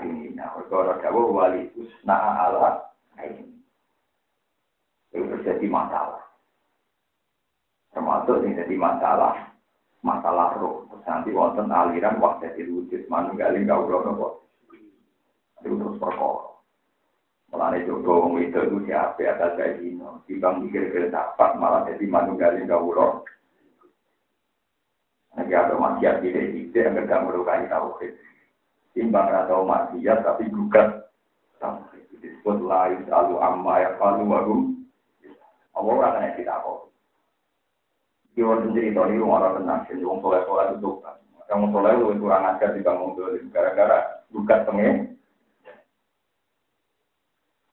ini. 0.00 0.32
Nah, 0.32 0.56
kalau 0.72 0.96
dawa 0.96 1.22
wali 1.28 1.68
usna 1.76 2.16
ala 2.16 2.88
ainun. 3.20 3.60
Itu 5.12 5.26
terjadi 5.36 5.66
masalah. 5.68 6.24
Termasuk 7.92 8.46
yang 8.46 8.56
jadi 8.56 8.74
masalah 8.78 9.50
masalah 10.00 10.56
roh. 10.56 10.88
Nanti 11.04 11.34
wonten 11.34 11.72
aliran 11.72 12.22
waktu 12.22 12.54
di 12.54 12.62
wujud 12.70 13.10
manunggaling 13.10 13.66
kawula 13.66 14.06
nopo. 14.06 14.46
Itu 15.60 15.74
terus 15.74 15.98
perkara. 15.98 16.59
Mulane 17.50 17.82
jodoh 17.82 18.30
wong 18.30 18.38
itu 18.46 18.62
itu 18.62 18.78
siapa 18.86 19.18
atas 19.26 19.58
kayak 19.58 19.82
gini. 19.82 20.06
Timbang 20.30 20.62
mikir 20.62 20.94
ke 20.94 21.10
dapat 21.10 21.58
malah 21.58 21.82
jadi 21.90 22.06
manunggaling 22.06 22.70
kawula. 22.70 23.26
Nanti 25.34 25.52
ada 25.54 25.74
maksiat 25.74 26.22
tidak 26.22 26.46
tidak 26.54 26.86
agar 26.94 27.04
gak 27.10 27.22
melukai 27.26 27.66
tauhid. 27.66 28.14
Timbang 28.94 29.34
atau 29.34 29.66
maksiat 29.66 30.22
tapi 30.22 30.46
gugat 30.46 31.10
tauhid. 31.58 32.02
Disebut 32.22 32.62
lain 32.62 33.02
selalu 33.10 33.34
amma 33.42 33.82
ya 33.82 33.90
falu 33.98 34.30
warum. 34.30 34.62
Allah 35.74 35.94
akan 36.06 36.26
yang 36.30 36.34
kita 36.38 36.54
kok. 36.54 36.78
Iki 38.30 38.40
wonten 38.46 38.74
cerita 38.74 39.02
niku 39.10 39.26
ora 39.26 39.58
tenang, 39.58 39.86
jadi 39.90 40.02
wong 40.06 40.22
soleh 40.22 40.42
soleh 40.46 40.66
itu 40.78 40.90
Kamu 41.50 41.66
soleh 41.74 41.98
lu 41.98 42.14
kurang 42.22 42.46
ajar 42.46 42.78
di 42.78 42.84
bangun 42.84 43.18
dulu, 43.18 43.42
gara-gara 43.50 44.22
buka 44.30 44.62
tenge. 44.70 45.18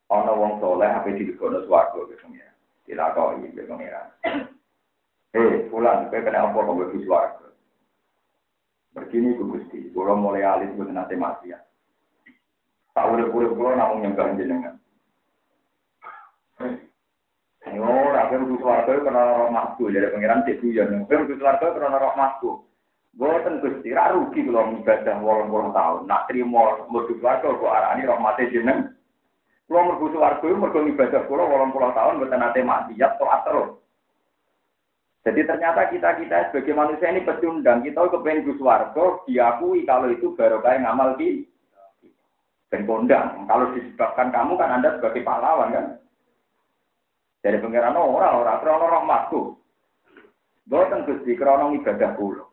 Ono 0.08 0.32
wong 0.40 0.64
soleh 0.64 0.88
apa 0.88 1.12
di 1.12 1.28
kono 1.36 1.68
swarga 1.68 2.00
ya. 2.32 2.48
Tidak 2.88 3.12
tahu 3.12 3.44
ini 3.44 3.52
pengiran. 3.52 4.08
Eh, 5.36 5.68
pulang, 5.68 6.08
kowe 6.08 6.24
kena 6.24 6.48
apa 6.48 6.56
kok 6.56 6.92
di 6.96 7.04
swarga? 7.04 7.48
Begini 8.98 9.38
ku 9.38 9.54
Gusti, 9.54 9.94
kula 9.94 10.18
mulai 10.18 10.42
alis 10.42 10.74
buat 10.74 10.90
nanti 10.90 11.14
mati 11.14 11.54
ya. 11.54 11.60
Tak 12.98 13.14
urip-urip 13.14 13.54
kula 13.54 13.78
namung 13.78 14.02
nyembah 14.02 14.34
jenengan. 14.34 14.76
Yo, 17.68 17.86
ora 17.86 18.32
kan 18.32 18.42
kudu 18.48 18.58
swarga 18.58 19.06
kena 19.06 19.22
rahmatku 19.46 19.94
dari 19.94 20.10
pangeran 20.10 20.48
cek 20.50 20.66
guyon. 20.66 21.06
Ben 21.06 21.30
kudu 21.30 21.38
swarga 21.38 21.78
kena 21.78 21.94
rahmatku. 21.94 22.66
Boten 23.14 23.62
Gusti, 23.62 23.94
ra 23.94 24.18
rugi 24.18 24.42
kula 24.42 24.74
ibadah 24.82 25.20
80 25.22 25.78
tahun. 25.78 26.00
Nak 26.10 26.26
trimo 26.32 26.90
mlebu 26.90 27.14
swarga 27.22 27.54
kok 27.54 27.70
arani 27.70 28.10
rahmate 28.10 28.50
jeneng. 28.50 28.97
Kula 29.68 29.84
mlebu 29.84 30.16
swarga 30.16 30.48
mergo 30.48 30.80
ibadah 30.80 31.28
kula 31.28 31.44
80 31.44 31.92
tahun 31.92 32.18
mboten 32.24 32.40
nate 32.40 32.60
maksiat 32.64 33.12
taat 33.20 33.42
terus. 33.44 33.70
Jadi 35.28 35.44
ternyata 35.44 35.92
kita-kita 35.92 36.56
sebagai 36.56 36.72
manusia 36.72 37.12
ini 37.12 37.28
pecundang. 37.28 37.84
Kita 37.84 38.00
kepengen 38.00 38.48
Gus 38.48 38.64
Wargo 38.64 39.28
diakui 39.28 39.84
kalau 39.84 40.08
itu 40.08 40.32
baru 40.40 40.64
kayak 40.64 40.88
ngamal 40.88 41.20
di 41.20 41.44
dan. 42.72 43.44
Kalau 43.44 43.76
disebabkan 43.76 44.32
kamu 44.32 44.56
kan 44.56 44.80
Anda 44.80 44.96
sebagai 44.96 45.28
pahlawan 45.28 45.76
kan. 45.76 45.86
Dari 47.44 47.60
pengiran 47.60 48.00
orang 48.00 48.40
orang 48.40 48.60
krono 48.64 48.88
rahmatku. 48.88 49.42
Boten 50.64 51.04
Gusti 51.04 51.36
krono 51.36 51.76
ibadah 51.76 52.16
kula. 52.16 52.48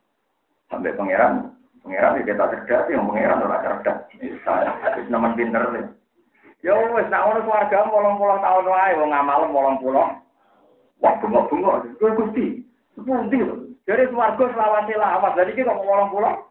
Sampai 0.66 0.99
pangeran 0.99 1.54
pangeran 1.87 2.18
ya 2.18 2.23
kita 2.26 2.44
cerdas 2.59 2.90
yang 2.90 3.06
pangeran 3.06 3.44
ora 3.47 3.62
cerdas. 3.62 3.99
Saya 4.42 4.75
nemen 5.06 5.38
pinter 5.38 5.62
nih. 5.71 5.87
Ya 6.64 6.73
wis 6.73 7.04
nak 7.12 7.28
ono 7.28 7.44
swarga 7.44 7.85
80 7.92 8.40
tahun 8.40 8.64
wae 8.73 8.92
wong 8.97 9.11
ngamal 9.12 9.40
80. 9.52 9.85
Wah, 11.04 11.14
bengok-bengok. 11.21 12.00
Gusti, 12.00 12.64
Sepundi 12.97 13.44
lho. 13.44 13.76
Jadi 13.85 14.09
swarga 14.09 14.49
selawase 14.49 14.97
lawas. 14.97 15.37
Jadi 15.37 15.52
kita 15.52 15.76
ngolong 15.76 16.09
pulau. 16.09 16.49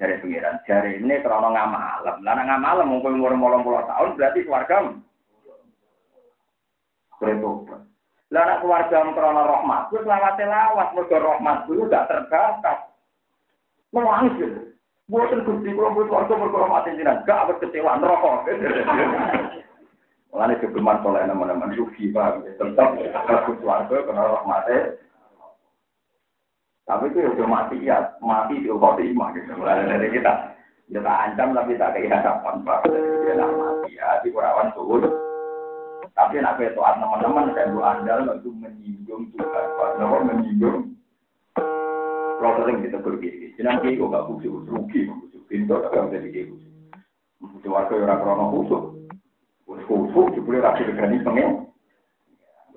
Dari 0.00 0.16
pengiran. 0.16 0.64
Dari 0.64 0.96
ini 0.96 1.20
terlalu 1.20 1.52
ngamalem. 1.52 2.16
Lah 2.24 2.32
ngamalem 2.40 2.88
mungkin 2.88 3.20
umur 3.20 3.36
ngolong 3.36 3.60
pulau 3.60 3.84
tahun 3.84 4.16
berarti 4.16 4.40
swarga. 4.48 4.76
Beretobat. 7.20 7.80
Lah 8.32 8.42
anak 8.48 8.60
keluarga 8.64 9.12
krono 9.12 9.42
rahmat, 9.44 9.92
ku 9.92 10.00
selawase 10.00 10.48
lawas 10.48 10.88
mergo 10.96 11.16
rahmat 11.20 11.68
ku 11.68 11.84
gak 11.84 12.08
terbatas. 12.08 12.80
Melangis 13.92 14.71
Buatan 15.10 15.44
gusti 15.44 15.74
kalau 15.74 15.94
buat 15.98 16.08
warga 16.08 16.34
mergo 16.38 16.62
rahmat 16.62 16.86
jenengan, 16.86 17.26
gak 17.26 17.46
berkecewa 17.50 17.98
neraka. 17.98 18.32
Mulane 20.32 20.54
kegeman 20.62 21.02
soleh 21.04 21.28
teman-teman 21.28 21.76
sufi 21.76 22.08
pak, 22.08 22.40
tetap 22.56 22.96
aku 23.28 23.60
keluarga 23.60 24.00
karena 24.00 24.32
rahmatnya 24.32 24.96
tapi 26.82 27.14
itu 27.14 27.22
udah 27.22 27.46
mati 27.46 27.78
ya, 27.86 28.04
mati 28.18 28.58
di 28.58 28.68
khotimah 28.68 29.30
gitu. 29.38 29.54
Mulai 29.54 29.86
dari 29.86 30.12
kita, 30.12 30.32
kita 30.90 31.08
ancam 31.08 31.54
tapi 31.54 31.78
tak 31.78 31.94
kayak 31.94 32.20
harapan 32.20 32.60
pak. 32.66 32.84
Dia 32.90 33.32
nak 33.38 33.50
mati 33.54 33.96
ya, 33.96 34.18
di 34.20 34.28
kurawan 34.34 34.74
turun. 34.74 35.06
Tapi 36.12 36.42
nak 36.42 36.58
toat 36.58 37.00
teman-teman 37.00 37.54
saya 37.56 37.72
bu 37.72 37.80
andal 37.80 38.36
itu 38.36 38.50
menyinggung 38.52 39.30
Tuhan. 39.32 39.66
Nama 39.96 40.16
menyinggung. 40.20 40.91
Kalau 42.42 42.58
sering 42.58 42.82
kita 42.82 42.98
pergi, 42.98 43.54
jangan 43.54 43.86
kayak 43.86 44.02
gue 44.02 44.10
gak 44.10 44.26
khusus, 44.26 44.66
rugi, 44.66 45.06
khusus. 45.06 45.42
Pintu 45.46 45.78
tapi 45.78 45.94
nggak 45.94 46.10
jadi 46.10 46.28
kayak 46.34 46.46
khusus. 46.50 46.72
Keluarga 47.62 47.94
orang 48.02 48.18
krono 48.18 48.44
khusus. 48.50 48.82
Khusus, 49.86 50.26
jebule 50.34 50.58
rapi 50.58 50.82
kegani 50.82 51.22
pengen. 51.22 51.70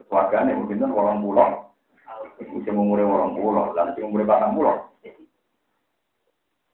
Ini 0.06 0.54
mungkin 0.54 0.86
orang 0.86 1.18
pulau. 1.18 1.50
Sing 2.38 2.78
umure 2.78 3.10
orang 3.10 3.74
dan 3.74 3.98
sing 3.98 4.06
umure 4.06 4.22
batang 4.22 4.54
pulau. 4.54 4.86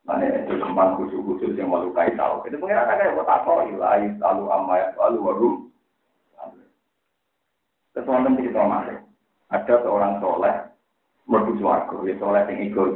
Mana 0.04 0.28
itu 0.28 0.60
kembang 0.60 1.00
khusus-khusus 1.00 1.56
yang 1.56 1.72
malu 1.72 1.96
kai 1.96 2.12
tahu. 2.20 2.44
Itu 2.44 2.60
pengiran 2.60 2.92
kayak 2.92 3.16
buat 3.16 3.32
apa? 3.32 3.72
Ilahi 3.72 4.20
selalu 4.20 4.44
amai 4.52 4.84
selalu 5.00 5.20
warum. 5.24 5.56
Ketua 7.96 8.20
nanti 8.20 8.52
kita 8.52 8.68
masuk. 8.68 9.00
Ada 9.48 9.80
seorang 9.80 10.20
soleh 10.20 10.71
merbu 11.32 11.56
suarga, 11.56 11.96
ya 12.04 12.14
soleh 12.20 12.44
yang 12.52 12.60
ikut. 12.68 12.92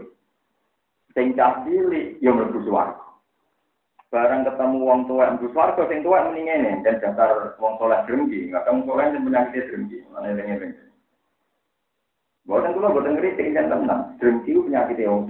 Sing 1.15 1.31
ya 1.31 2.31
merbu 2.35 2.59
suarga. 2.67 3.05
Barang 4.11 4.43
ketemu 4.43 4.77
wong 4.83 5.01
tua 5.07 5.31
yang 5.31 5.39
suarga, 5.39 5.81
sing 5.87 6.03
tua 6.03 6.27
mendingin 6.27 6.83
dan 6.83 6.99
dasar 6.99 7.55
wong 7.57 7.79
soleh 7.79 7.99
drengki. 8.03 8.51
Nggak 8.51 8.67
kamu 8.67 8.83
soleh 8.83 9.05
yang 9.07 9.23
penyakit. 9.23 9.63
Mana 10.11 10.35
yang 10.35 10.59
ini? 10.59 10.67
Bukan 12.45 12.77
kula 12.77 12.93
bukan 12.93 13.17
ngeritik 13.17 13.57
dan 13.57 13.73
tenang. 13.73 14.01
Drengki 14.21 14.53
penyakit 14.53 15.01
yang 15.01 15.25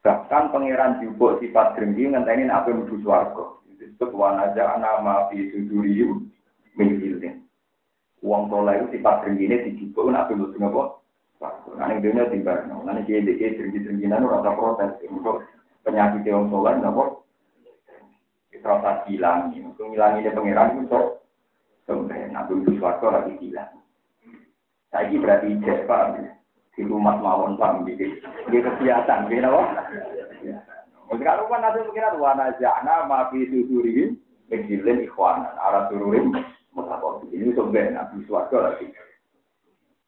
Bahkan 0.00 0.54
pangeran 0.54 1.02
jubuk 1.02 1.42
sifat 1.42 1.74
drengki 1.74 2.06
ngenteni 2.06 2.46
apa 2.46 2.70
yang 2.70 2.86
menuju 2.86 3.02
swarga. 3.02 3.58
Disebut 3.76 4.14
wanaja 4.14 4.78
nama 4.78 5.26
fi 5.28 5.50
suduriyu 5.50 6.22
min. 6.78 7.42
Uang 8.22 8.48
soleh 8.48 8.80
itu 8.80 8.96
sifat 8.96 9.26
drengki 9.26 9.44
ini 9.50 9.66
dijubuk 9.66 10.08
apa 10.14 10.30
yang 10.32 10.46
menuju 10.46 10.58
apa? 11.36 11.76
Nah, 11.76 11.92
ini 11.92 12.00
dunia 12.00 12.32
tiba. 12.32 12.64
Nah, 12.64 12.96
ini 12.96 13.04
dia 13.04 13.20
dia 13.20 13.52
drengki-drengkinan 13.54 14.24
rasa 14.24 14.50
protes. 14.56 14.96
Untuk 15.08 15.44
penyakit 15.84 16.24
yang 16.24 16.48
soleh, 16.48 16.80
apa? 16.80 17.04
Rasa 18.64 19.04
hilang. 19.06 19.52
Untuk 19.52 19.92
ngilangi 19.92 20.32
pangeran 20.32 20.82
itu 20.82 21.00
sampai 21.84 22.32
nak 22.32 22.48
menuju 22.50 22.80
swarga 22.80 23.22
lagi 23.22 23.38
hilang. 23.38 23.78
Saya 24.90 25.12
ini 25.12 25.20
berarti 25.20 25.46
ijek, 25.60 25.84
Pak. 25.84 26.24
Di 26.74 26.82
rumah 26.82 27.20
mawon, 27.20 27.60
Pak. 27.60 27.84
Ini 27.84 28.58
kegiatan, 28.58 29.28
ini 29.28 29.44
apa? 29.44 29.62
Sekarang 31.06 31.46
kan 31.46 31.62
nanti 31.62 31.86
mungkin 31.86 32.18
wana 32.18 32.50
jana 32.58 33.06
mafi 33.06 33.46
suduri 33.46 34.18
mengilin 34.50 35.06
ikhwanan 35.06 35.54
arah 35.54 35.86
sururin 35.86 36.34
mutapok 36.74 37.22
ini 37.30 37.54
sebenarnya 37.54 38.02
nabi 38.02 38.26
suarga 38.26 38.74
lagi. 38.74 38.90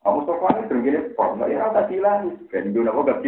Kamu 0.03 0.25
sopan 0.25 0.63
itu 0.63 0.75
begini, 0.79 1.01
kok 1.19 1.35
nggak 1.37 1.51
ya 1.51 1.75
tak 1.75 1.89
hilang, 1.91 2.33
kan 2.49 2.71
itu 2.71 2.81
napa 2.81 3.01
gak 3.03 3.23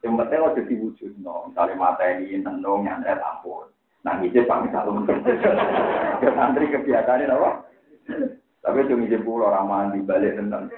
Yang 0.00 0.14
penting 0.16 0.40
harus 0.40 0.64
diwujud, 0.64 1.12
no. 1.20 1.52
Misalnya 1.52 1.76
mata 1.76 2.08
ini 2.08 2.40
tenung, 2.40 2.88
nyantet, 2.88 3.20
ampun. 3.20 3.68
Nah, 4.00 4.16
ini 4.24 4.48
pamit 4.48 4.72
satu. 4.72 4.96
Ya, 6.20 6.36
santri 6.36 6.68
kebiasaannya 6.68 7.32
apa? 7.32 7.50
Tapi 8.60 8.84
itu 8.84 8.92
ngisi 8.92 9.24
pulau 9.24 9.48
orang 9.48 9.96
di 9.96 10.04
balik 10.04 10.36
tentang. 10.36 10.68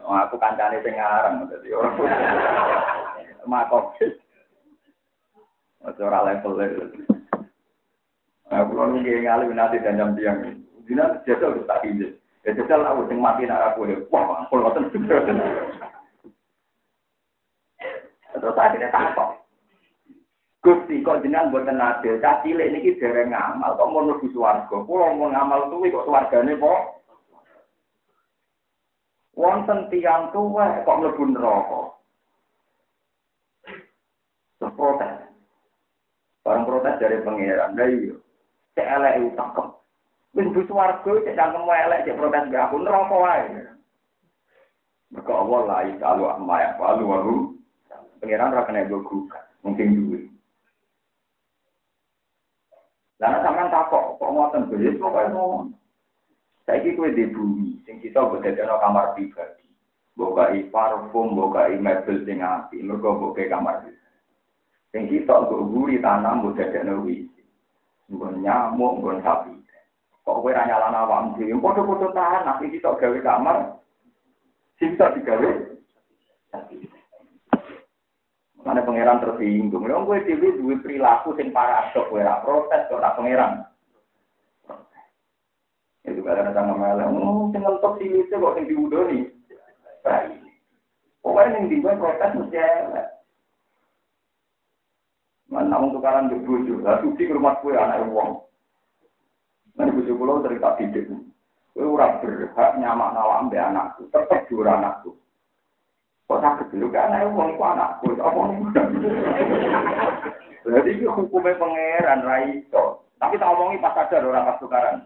Oh, 0.00 0.16
aku 0.16 0.40
kancane 0.40 0.80
sing 0.80 0.96
ngarang 0.96 1.44
dadi 1.44 1.68
orang. 1.76 1.96
Makok. 3.52 4.00
Ora 5.84 6.24
level. 6.24 6.56
Aku 8.48 8.72
lalu 8.72 9.04
nggih 9.04 9.28
ngalih 9.28 9.52
nanti 9.52 9.84
dan 9.84 10.00
jam 10.00 10.16
tiang. 10.16 10.40
Dina 10.88 11.20
jasa 11.28 11.52
wis 11.52 11.68
tak 11.68 11.84
injek. 11.84 12.16
Ya 12.44 12.52
jasa 12.52 12.76
aku 12.76 13.08
sing 13.08 13.18
mati 13.24 13.48
nak 13.48 13.72
aku 13.72 13.88
ya. 13.88 13.96
Wah, 14.12 14.44
aku 14.44 14.60
ngoten. 14.60 14.92
Terus 18.34 18.60
akhirnya 18.60 18.92
takut. 18.92 19.40
Gusti 20.64 21.04
kok 21.04 21.20
jenengan 21.20 21.52
mboten 21.52 21.76
adil, 21.76 22.16
cah 22.24 22.40
cilik 22.40 22.72
niki 22.72 22.96
dereng 22.96 23.36
ngamal 23.36 23.76
kok 23.76 23.88
mau 23.92 24.00
mlebu 24.00 24.32
swarga. 24.32 24.76
Kula 24.88 25.12
mau 25.12 25.28
ngamal 25.28 25.68
tuwi 25.68 25.92
kok 25.92 26.08
swargane 26.08 26.56
kok 26.56 27.04
wonten 29.36 29.92
tiyang 29.92 30.32
tuwa 30.32 30.80
kok 30.88 30.98
mlebu 31.04 31.22
neraka. 31.36 31.82
Protes. 34.64 35.12
Barang 36.40 36.64
protes 36.64 36.96
dari 36.96 37.20
pangeran, 37.20 37.76
lah 37.76 37.84
iya. 37.84 38.16
Cek 38.72 38.88
elek 38.88 39.20
utakem. 39.28 39.68
Wis 40.34 40.50
bus 40.50 40.66
warga 40.74 40.98
cek 41.22 41.38
cangkem 41.38 41.62
elek 41.62 42.02
cek 42.10 42.18
protes 42.18 42.50
mbak 42.50 42.66
aku 42.66 42.76
neraka 42.82 43.16
wae. 43.22 43.46
Mergo 45.14 45.30
Allah 45.30 45.60
la 45.62 45.76
ilaha 45.86 45.94
illallah 45.94 46.34
ma 46.42 46.56
ya 46.58 46.70
falu 46.74 47.04
wa 47.06 47.18
rum. 47.22 47.42
Pengiran 48.18 48.50
ora 48.50 48.66
kena 48.66 48.90
guru 48.90 49.30
mungkin 49.62 49.94
duwe. 49.94 50.20
Lah 53.22 53.46
sampean 53.46 53.70
takok 53.70 54.18
kok 54.18 54.32
ngoten 54.34 54.66
bae 54.74 54.90
kok 54.98 55.14
ae 55.22 55.28
ngomong. 55.30 55.70
Saiki 56.66 56.98
kowe 56.98 57.06
di 57.14 57.30
bumi 57.30 57.78
sing 57.86 58.02
kita 58.02 58.26
bedhekno 58.26 58.74
kamar 58.82 59.14
pribadi. 59.14 59.70
Mbok 60.18 60.50
i 60.50 60.66
parfum, 60.66 61.38
mbok 61.38 61.62
i 61.62 61.78
mebel 61.78 62.26
sing 62.26 62.42
api, 62.42 62.82
mergo 62.82 63.14
boga 63.22 63.46
kamar 63.46 63.86
pribadi. 63.86 64.18
Sing 64.90 65.06
kita 65.06 65.46
untuk 65.46 65.70
guri 65.70 66.02
tanam, 66.02 66.42
mbok 66.42 66.58
dadekno 66.58 67.06
nawi. 67.06 67.30
Bukan 68.10 68.42
nyamuk, 68.42 68.98
bukan 68.98 69.22
sapi. 69.22 69.63
Kok 70.24 70.40
kowe 70.40 70.56
ra 70.56 70.64
nyalana 70.64 71.04
awakmu 71.04 71.36
dhewe, 71.36 71.60
padha-padha 71.60 72.08
tahan, 72.16 72.42
nek 72.48 72.64
kita 72.72 72.96
gawe 72.96 73.18
kamar, 73.20 73.56
sing 74.80 74.96
bisa 74.96 75.12
digawe. 75.12 75.50
Mana 78.64 78.80
pangeran 78.80 79.20
tersinggung. 79.20 79.84
Lha 79.84 80.00
kowe 80.00 80.16
dhewe 80.24 80.56
duwe 80.56 80.80
perilaku 80.80 81.36
sing 81.36 81.52
paradok 81.52 82.08
kowe 82.08 82.24
ora 82.24 82.40
protes 82.40 82.88
kok 82.88 82.96
ora 82.96 83.12
pangeran. 83.12 83.52
Itu 86.08 86.24
ada 86.24 86.52
sama 86.56 86.72
malah. 86.72 87.04
Oh, 87.12 87.52
sing 87.52 87.60
ngentok 87.60 88.00
sini 88.00 88.24
itu 88.24 88.40
kok 88.40 88.56
sing 88.56 88.64
diudoni. 88.64 89.28
Rai. 90.08 90.40
Pokoknya 91.20 91.60
yang 91.60 91.68
dimulai 91.68 92.00
protes 92.00 92.32
mesti. 92.32 92.60
Mana 95.52 95.76
untuk 95.76 96.00
bojo, 96.00 96.80
lah 96.82 96.98
suci 97.04 97.28
ke 97.28 97.36
rumah 97.36 97.60
kue 97.60 97.76
anak 97.76 98.08
uang. 98.10 98.42
Nanti 99.74 99.90
bojo 99.90 100.12
pulau 100.14 100.42
cerita 100.46 100.78
didik. 100.78 101.10
Kue 101.74 101.82
ora 101.82 102.22
berhak 102.22 102.78
nyamak 102.78 103.10
nawa 103.10 103.42
ambe 103.42 103.58
anakku, 103.58 104.06
tetep 104.14 104.46
jujur 104.46 104.70
anakku. 104.70 105.10
Kok 106.30 106.40
sakit 106.40 106.70
dulu 106.70 106.94
kan 106.94 107.10
anak 107.10 107.34
uang 107.34 107.58
itu 107.58 107.62
anakku, 107.66 108.06
apa 108.16 108.40
Jadi 110.64 110.90
itu 110.96 111.10
hukumnya 111.10 111.58
pangeran 111.58 112.22
Raito. 112.22 113.04
Tapi 113.18 113.34
tak 113.36 113.50
omongi 113.50 113.82
pas 113.82 113.98
ada 113.98 114.22
orang 114.22 114.46
pas 114.46 114.60
tukaran. 114.62 114.96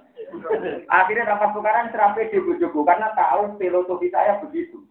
Akhirnya 0.93 1.33
dapat 1.35 1.51
tukaran 1.57 1.89
serapi 1.89 2.29
di 2.29 2.39
bojoku 2.43 2.85
karena 2.85 3.11
tahu 3.17 3.57
filosofi 3.57 4.13
saya 4.13 4.37
begitu. 4.45 4.85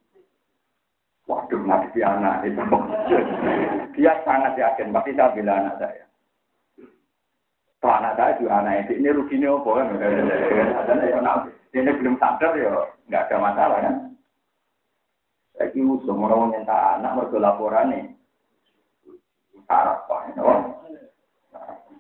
Waduh, 1.28 1.60
mati 1.60 2.00
anak 2.02 2.48
itu. 2.48 2.64
Dia 4.00 4.16
sangat 4.24 4.56
yakin, 4.56 4.96
pasti 4.96 5.12
saya 5.12 5.36
bilang 5.36 5.68
anak 5.68 5.76
saya. 5.84 6.07
Kalau 7.78 7.94
anak 7.94 8.18
saya 8.18 8.38
juga 8.42 8.58
anak 8.58 8.90
ini, 8.90 9.06
ini 9.06 9.10
ruginya 9.14 9.54
apa 9.54 9.70
kan? 9.78 9.88
Ini 11.78 11.92
belum 11.94 12.16
sadar 12.18 12.58
ya, 12.58 12.74
nggak 13.06 13.24
ada 13.30 13.36
masalah 13.38 13.78
kan? 13.86 13.96
Kira 15.58 15.94
semua 16.06 16.30
orang 16.34 16.58
nyentak 16.58 16.98
anak, 16.98 17.14
mereka 17.18 17.38
laporan 17.38 17.90
nih. 17.94 18.04
Sarap 19.70 20.08
pak, 20.08 20.32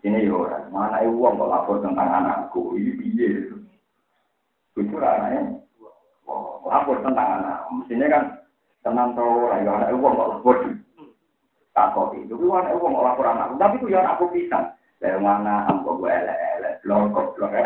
ini 0.05 0.23
ya 0.23 0.33
orang, 0.33 0.71
mana 0.71 1.03
uang 1.03 1.35
kalau 1.35 1.51
lapor 1.51 1.77
tentang 1.83 2.07
anakku, 2.07 2.79
ini 2.79 2.95
biaya. 2.95 3.53
Jujur 4.71 5.03
anaknya, 5.03 5.57
lapor 6.63 7.01
tentang 7.03 7.27
anak, 7.41 7.67
mestinya 7.75 8.07
kan 8.07 8.23
tenang 8.87 9.11
tau 9.19 9.51
ya 9.51 9.67
anak 9.67 9.91
wong 9.99 10.15
kok 10.15 10.29
lapor. 10.31 10.57
Takut 11.75 12.15
itu 12.15 12.33
ku 12.33 12.55
anak 12.55 12.77
wong 12.79 12.95
kok 12.95 13.05
lapor 13.05 13.25
anak. 13.27 13.51
Tapi 13.59 13.83
ku 13.83 13.91
ya 13.91 13.99
anakku 14.05 14.31
pisan. 14.31 14.71
Dari 14.97 15.19
mana 15.21 15.69
ambo 15.69 16.01
gue 16.01 16.09
elek-elek, 16.09 16.81
blokok, 16.81 17.37
blokok, 17.37 17.61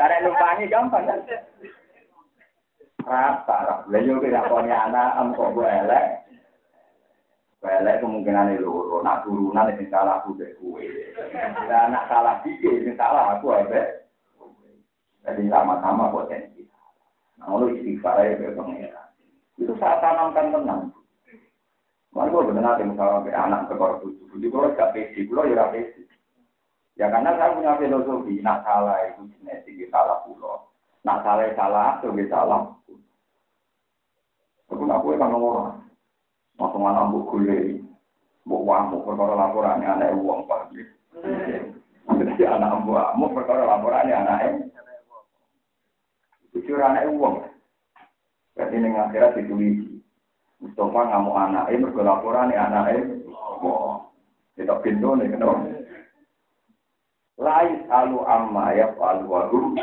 Karena 0.00 0.24
lumpangi 0.24 0.64
gampang 0.72 1.04
kan? 1.04 1.20
Rata, 3.04 3.56
rata. 3.68 3.74
Lalu 3.92 4.16
kita 4.24 4.48
punya 4.48 4.88
anak, 4.88 5.12
ambo 5.20 5.52
gue 5.52 5.68
elek. 5.68 6.24
Elek 7.62 8.00
kemungkinan 8.02 8.58
itu 8.58 8.66
loro, 8.66 9.06
nak 9.06 9.22
turunan 9.22 9.70
itu 9.70 9.86
salah 9.86 10.18
aku 10.18 10.34
deh 10.34 10.50
kue. 10.58 10.82
Dan 11.70 11.94
nak 11.94 12.10
salah 12.10 12.42
dikit, 12.42 12.74
itu 12.74 12.90
salah 12.98 13.38
aku 13.38 13.54
abe. 13.54 14.02
Jadi 15.22 15.46
sama-sama 15.46 16.10
potensi. 16.10 16.66
Nah, 17.38 17.54
lu 17.54 17.70
istighfar 17.70 18.18
ya 18.18 18.50
pengira. 18.58 19.02
Itu 19.54 19.78
saya 19.78 20.02
tanamkan 20.02 20.50
tenang. 20.50 20.90
Mana 22.12 22.28
gue 22.28 22.44
benar 22.44 22.76
nanti 22.76 22.84
misalnya 22.84 23.24
ke 23.24 23.32
anak 23.32 23.60
ke 23.72 23.74
korban 23.80 24.04
bujuk, 24.04 24.28
bujuk 24.36 24.50
kalau 24.52 24.76
gak 24.76 24.92
pesi, 24.92 25.24
kalau 25.24 25.48
ya 25.48 25.72
pesi. 25.72 26.04
Ya 27.00 27.08
karena 27.08 27.32
saya 27.40 27.56
punya 27.56 27.72
filosofi, 27.80 28.44
nak 28.44 28.68
salah 28.68 29.00
itu 29.08 29.24
genetik, 29.32 29.80
ya 29.80 29.88
salah 29.88 30.20
pulau. 30.28 30.68
Nak 31.08 31.24
salah 31.24 31.48
salah, 31.56 31.96
itu 32.04 32.12
ya 32.12 32.24
salah. 32.28 32.68
Aku 34.68 34.84
nak 34.84 35.00
kue 35.00 35.16
kan 35.16 35.32
orang, 35.32 35.84
langsung 36.60 36.84
anak 36.84 37.08
buk 37.12 37.32
gule, 37.32 37.80
buk 38.44 38.64
wamuk, 38.64 39.04
perkara 39.08 39.32
laporannya 39.32 39.88
anak 39.88 40.16
uang 40.16 40.44
pagi. 40.44 40.84
Jadi 42.12 42.44
anak 42.44 42.84
buk 42.84 43.32
perkara 43.32 43.64
laporannya 43.68 44.16
anak 44.16 44.40
Jujur 46.52 46.76
anak 46.84 47.08
uang. 47.08 47.48
Jadi 48.52 48.76
ini 48.76 48.92
akhirat 48.92 49.40
ditulis. 49.40 49.91
Mustafa 50.62 51.00
ngamuk 51.10 51.34
anak, 51.34 51.74
ini 51.74 51.82
mergo 51.82 52.06
laporan 52.06 52.54
ya 52.54 52.70
anak. 52.70 52.94
Oh, 53.62 54.14
kita 54.54 54.78
pintu 54.78 55.18
nih 55.18 55.34
kenapa? 55.34 55.74
Lais 57.42 57.82
alu 57.90 58.22
amma 58.22 58.70
ya 58.70 58.94
falu 58.94 59.26
waru. 59.26 59.74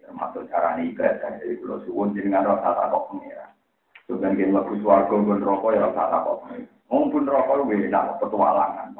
Termasuk 0.00 0.48
cara 0.48 0.80
ibadah. 0.80 1.36
Jadi 1.36 1.60
kalau 1.60 1.84
suwun 1.84 2.16
jenengan 2.16 2.56
rasa 2.56 2.72
takut 2.72 3.12
pengira. 3.12 3.52
Sebenarnya 4.08 4.48
kita 4.48 4.56
lebih 4.58 4.76
suarga 4.80 5.14
pun 5.14 5.44
rokok 5.44 5.72
ya 5.76 5.84
rasa 5.84 6.02
takut 6.08 6.36
pengira. 6.48 6.72
Mumpun 6.88 7.28
rokok 7.28 7.68
gue 7.68 7.86
nak 7.92 8.16
petualangan. 8.18 8.96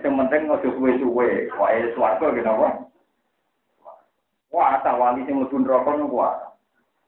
Yang 0.00 0.14
penting 0.24 0.40
nggak 0.48 0.60
suwe-suwe. 0.64 1.28
Wah, 1.60 1.70
suarga 1.92 2.26
kenapa? 2.32 2.68
Wah, 4.50 4.80
tak 4.82 4.96
wali 4.98 5.22
sing 5.28 5.36
mlebu 5.36 5.62
rokok 5.62 5.94
nunggu 6.00 6.49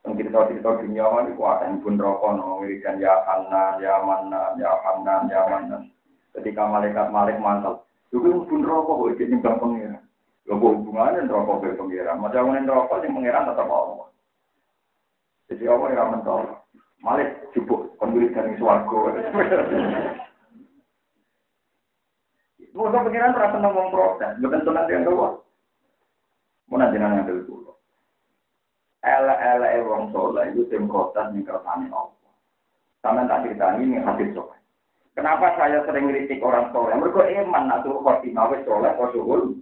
yang 0.02 0.18
cerita-cerita 0.18 0.82
dunia 0.82 1.06
ini 1.22 1.38
kuat 1.38 1.62
yang 1.62 1.78
pun 1.78 1.94
rokok 1.94 2.34
no 2.34 2.58
wiridan 2.58 2.98
ya 2.98 3.22
Hanan, 3.22 3.78
ya 3.78 4.02
Manan, 4.02 4.58
ya 4.58 4.74
Hanan, 4.82 5.30
ya 5.30 5.46
Manan. 5.46 5.94
Ketika 6.34 6.66
malaikat 6.66 7.06
malik 7.14 7.38
mantel, 7.38 7.86
itu 8.10 8.18
pun 8.18 8.66
rokok 8.66 8.98
kok 8.98 9.10
jadi 9.14 9.30
nyembah 9.30 9.54
pengiran. 9.62 10.02
Lo 10.50 10.58
hubungannya 10.58 11.30
rokok 11.30 11.62
ke 11.62 11.78
pengiran. 11.78 12.18
Macam 12.18 12.50
mana 12.50 12.66
rokok 12.66 12.98
yang 12.98 13.14
pengiran 13.14 13.46
tetap 13.46 13.68
Allah. 13.70 14.08
Jadi 15.46 15.64
Allah 15.70 15.88
yang 15.94 16.10
mentol. 16.18 16.42
Malik 16.98 17.28
jubuk 17.54 17.94
konwiridan 18.02 18.58
suargo. 18.58 19.14
Masa 22.72 23.04
pengiran 23.06 23.36
terasa 23.36 23.56
ngomong 23.60 23.92
protes, 23.94 24.32
bukan 24.42 24.64
tenang 24.66 24.86
dia 24.90 25.04
doang. 25.06 25.38
Mau 26.66 26.80
nanti 26.80 26.96
nanya 26.96 27.28
dulu 27.28 27.71
elek-elek 29.02 29.82
wong 29.82 30.14
soleh 30.14 30.54
itu 30.54 30.62
tim 30.70 30.86
protes 30.86 31.26
ning 31.34 31.42
kersane 31.42 31.90
Allah. 31.90 32.14
Sampeyan 33.02 33.26
tak 33.26 33.42
ceritani 33.42 33.82
ini 33.82 33.98
hadis 33.98 34.30
soleh. 34.30 34.58
Kenapa 35.18 35.58
saya 35.58 35.82
sering 35.84 36.08
kritik 36.08 36.40
orang 36.40 36.70
soleh? 36.70 36.94
Mereka 36.94 37.34
iman 37.42 37.66
nak 37.68 37.82
suruh 37.82 38.00
khotimah 38.00 38.48
wis 38.54 38.62
soleh 38.62 38.94
kok 38.94 39.12
suhul. 39.12 39.58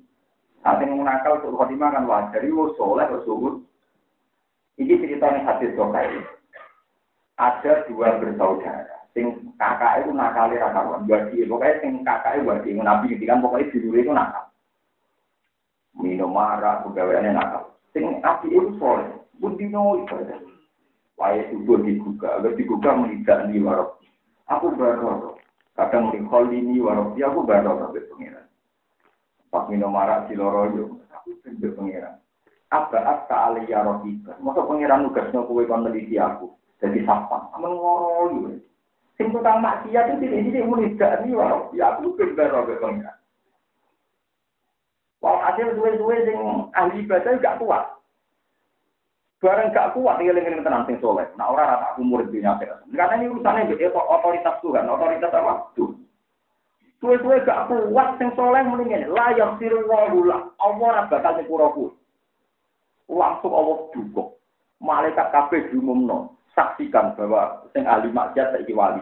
Nanti 0.60 0.84
menakal 0.84 1.40
suruh 1.40 1.56
khotimah 1.56 1.88
kan 1.88 2.04
wajar, 2.04 2.44
itu 2.44 2.76
soleh 2.76 3.08
kok 3.08 3.24
suhul. 3.24 3.64
Ini 4.76 5.00
ceritanya 5.00 5.48
hadis 5.48 5.72
soleh. 5.72 6.20
Ada 7.40 7.88
dua 7.88 8.20
bersaudara. 8.20 9.08
Sing 9.16 9.56
kakak 9.56 10.04
itu 10.04 10.12
nakali 10.12 10.60
rakawan. 10.60 11.08
Wadi, 11.08 11.48
pokoknya 11.48 11.80
sing 11.80 11.92
kakak 12.04 12.38
itu 12.38 12.46
wadi. 12.46 12.76
Nabi 12.76 13.16
kan 13.24 13.40
pokoknya 13.40 13.72
dulu 13.72 13.96
itu 13.96 14.12
nakal. 14.12 14.44
Minum 15.96 16.30
marah, 16.30 16.84
pegawaiannya 16.84 17.32
nakal. 17.34 17.74
Sing 17.96 18.20
api 18.20 18.52
itu 18.52 18.76
soleh. 18.76 19.19
Bundino 19.40 20.04
ibadah. 20.04 20.36
Waya 21.16 21.48
subuh 21.52 21.80
dibuka, 21.80 22.40
agar 22.40 22.52
dibuka 22.56 22.96
menidak 22.96 23.48
di 23.48 23.60
warok. 23.60 24.00
Aku 24.48 24.72
baru 24.72 25.36
kadang 25.76 26.12
melihat 26.12 26.48
ini 26.52 26.80
warok, 26.80 27.16
ya 27.16 27.32
aku 27.32 27.44
baru 27.44 27.76
sampai 27.76 28.08
pengiran. 28.08 28.46
Pas 29.52 29.64
minum 29.68 29.92
marah 29.92 30.24
di 30.28 30.36
loroyo, 30.36 31.00
aku 31.12 31.36
sampai 31.44 31.72
pengiran. 31.76 32.16
Apa 32.72 33.00
apa 33.04 33.36
aliyah 33.52 33.84
rohibah. 33.84 34.36
Masa 34.40 34.64
pengiran 34.64 35.08
nugasnya 35.08 35.44
kue 35.44 35.68
kon 35.68 35.84
meneliti 35.84 36.16
aku. 36.16 36.56
Jadi 36.80 37.04
sapa, 37.04 37.52
amal 37.52 37.76
ngoroyo. 37.76 38.60
Sing 39.20 39.28
tukang 39.32 39.60
maksiat 39.60 40.16
itu 40.16 40.24
tidak 40.24 40.40
tidak 40.48 40.68
menidak 40.68 41.12
di 41.20 41.36
warok. 41.36 41.68
Ya 41.76 41.96
aku 41.96 42.16
baru 42.16 42.32
sampai 42.36 42.80
pengiran. 42.80 43.16
Wah 45.20 45.36
hasil 45.52 45.76
suwe-suwe 45.76 46.16
sing 46.24 46.38
ahli 46.72 47.04
ibadah 47.04 47.36
gak 47.44 47.60
kuat. 47.60 47.99
Barang 49.40 49.72
gak 49.72 49.96
kuat 49.96 50.20
lengan 50.20 50.60
tenang 50.60 50.84
sing 50.84 51.00
soleh. 51.00 51.24
Nah 51.40 51.48
orang 51.48 51.72
rata 51.72 51.96
aku 51.96 52.04
murid 52.04 52.28
dunia 52.28 52.60
akhirat. 52.60 52.84
Karena 52.92 53.16
ini 53.16 53.32
urusannya 53.32 53.72
itu 53.72 53.88
otoritas 53.96 54.60
Tuhan, 54.60 54.84
otoritas 54.84 55.32
apa? 55.32 55.64
Tuhan. 55.72 55.96
Suwe-suwe 57.00 57.40
gak 57.48 57.72
kuat 57.72 58.20
sing 58.20 58.28
soleh 58.36 58.60
mendingin. 58.60 59.08
Layak 59.08 59.56
siru 59.56 59.88
wahula. 59.88 60.52
Allah 60.60 61.08
bakal 61.08 61.40
nyepuraku. 61.40 61.88
Langsung 63.08 63.52
Allah 63.56 63.88
dukung. 63.96 64.36
Malaikat 64.84 65.32
kabeh 65.32 65.72
diumumno. 65.72 66.36
Saksikan 66.52 67.16
bahwa 67.16 67.64
sing 67.72 67.88
ahli 67.88 68.12
maksiat 68.12 68.52
saiki 68.52 68.76
wali. 68.76 69.00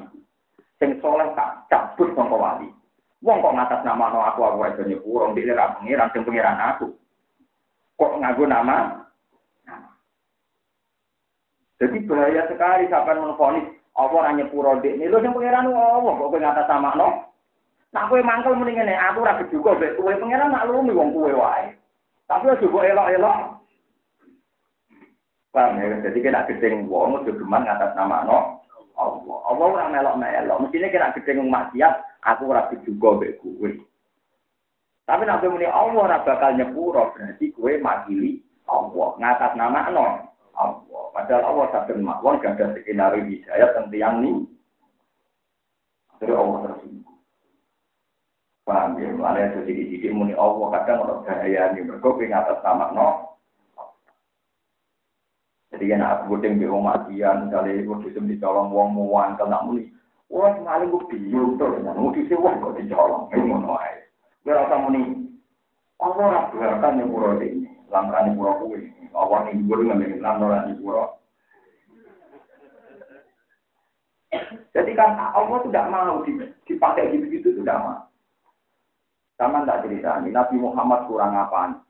Sing 0.79 1.03
soleh 1.03 1.35
tak 1.35 1.67
cabut 1.67 2.15
sangka 2.15 2.39
wali. 2.39 2.71
Wong 3.27 3.43
kok 3.43 3.57
ngatas 3.59 3.83
nama 3.83 4.15
no 4.15 4.23
aku 4.23 4.47
aku 4.47 4.63
aja 4.63 4.87
nyepuro. 4.87 5.35
Ndek 5.35 5.51
ra 5.59 5.75
pengiran 5.75 6.15
sing 6.15 6.23
pengiran 6.23 6.55
aku. 6.55 6.95
Kok 7.99 8.23
ngaku 8.23 8.47
nama 8.47 9.08
jadi 11.79 11.97
bahaya 12.11 12.43
sekali 12.51 12.91
sampai 12.91 13.23
menfonis 13.23 13.71
apa 13.95 14.19
hanya 14.27 14.51
puro 14.51 14.83
dek 14.83 14.99
ini 14.99 15.07
lo 15.07 15.23
yang 15.23 15.35
pangeran 15.35 15.71
Allah 15.71 16.11
kok 16.15 16.31
kowe 16.31 16.39
ngata 16.39 16.63
sama 16.67 16.91
no. 16.99 17.31
Nah 17.95 18.11
kowe 18.11 18.19
mangkel 18.19 18.59
mendingan 18.59 18.91
aku 18.95 19.23
rapi 19.23 19.47
juga 19.51 19.79
bet 19.79 19.95
kowe 19.95 20.11
pangeran 20.11 20.51
nak 20.51 20.67
lumi 20.67 20.91
wong 20.91 21.15
kowe 21.15 21.31
wae. 21.31 21.75
Tapi 22.27 22.51
aja 22.51 22.67
kok 22.67 22.83
elok-elok. 22.83 23.39
Paham 25.55 25.81
ya? 25.81 25.97
Jadi 26.03 26.19
kena 26.19 26.47
gedeng 26.51 26.91
wong 26.91 27.23
aja 27.23 27.31
geman 27.31 27.63
ngatas 27.63 27.95
nama 27.95 28.27
no. 28.27 28.39
Allah. 28.99 29.39
Allah 29.47 29.67
ora 29.71 29.87
melok-melok. 29.91 30.59
Mestine 30.67 30.91
kena 30.91 31.15
gedeng 31.15 31.47
maksiat, 31.47 31.95
aku 32.27 32.51
rapi 32.51 32.75
juga 32.83 33.23
bet 33.23 33.39
kowe. 33.39 33.71
Tapi 35.07 35.23
nanti 35.25 35.47
muni 35.47 35.65
Allah 35.67 35.95
ora 35.95 36.19
bakal 36.27 36.59
nyepuro 36.59 37.15
berarti 37.15 37.55
kowe 37.55 37.71
makili 37.79 38.43
Allah 38.67 39.15
ngatas 39.19 39.53
nama 39.55 39.91
no. 39.95 40.07
Allah. 40.59 41.03
Padahal 41.15 41.45
Allah 41.55 41.67
sadar 41.71 41.99
mawon 42.03 42.43
gak 42.43 42.59
ada 42.59 42.75
skenario 42.75 43.23
hidayat 43.23 43.71
tentang 43.79 43.91
tiang 43.95 44.17
ini. 44.27 44.33
Akhirnya 46.19 46.35
Allah 46.35 46.59
tersinggung. 46.67 47.19
Paham 48.67 48.99
ya? 48.99 49.09
Mana 49.15 49.39
itu 49.49 49.59
sidik-sidik 49.65 50.13
muni 50.13 50.35
Allah 50.35 50.67
kadang 50.83 51.07
orang 51.07 51.23
bahaya 51.23 51.63
ini. 51.73 51.87
Mereka 51.87 52.09
pengen 52.19 52.37
atas 52.37 52.59
sama 52.61 52.91
no. 52.91 53.39
Jadi 55.69 55.85
kan 55.95 56.01
aku 56.01 56.35
budeng 56.35 56.59
di 56.59 56.67
rumah 56.67 57.07
matian, 57.07 57.53
kali 57.53 57.85
itu 57.85 57.93
disem 58.03 58.25
dicolong 58.25 58.73
wong 58.73 58.99
muan, 58.99 59.37
kalau 59.37 59.69
muni. 59.69 59.93
Wah, 60.33 60.53
semalam 60.57 60.89
gue 60.89 61.09
bingung 61.13 61.61
tuh, 61.61 61.77
mau 61.85 62.09
disem 62.13 62.41
wong 62.41 62.57
kok 62.61 62.77
dicolong, 62.81 63.29
ini 63.37 63.53
ngono 63.53 63.77
aja. 63.77 64.03
Gue 64.43 64.53
rasa 64.57 64.77
muni, 64.81 65.29
Allah 66.01 66.51
rabbahkan 66.51 66.99
yang 67.05 67.13
pura 67.13 67.37
ini, 67.45 67.69
lamran 67.89 68.33
yang 68.33 68.37
pura 68.37 68.53
kuwi. 68.61 68.93
Allah 69.17 69.49
ini 69.51 69.65
gue 69.65 69.77
dengan 69.83 70.01
lamran 70.21 70.73
yang 70.73 70.81
pura. 70.81 71.05
Jadi 74.77 74.93
kan 74.93 75.17
Allah 75.17 75.59
tidak 75.65 75.87
mau 75.89 76.21
dipakai 76.69 77.11
gitu-gitu, 77.17 77.59
tidak 77.65 77.81
mau. 77.81 78.01
Sama 79.39 79.63
tak 79.65 79.87
cerita, 79.87 80.19
Nabi 80.19 80.57
Muhammad 80.59 81.07
kurang 81.07 81.33
apa? 81.35 81.81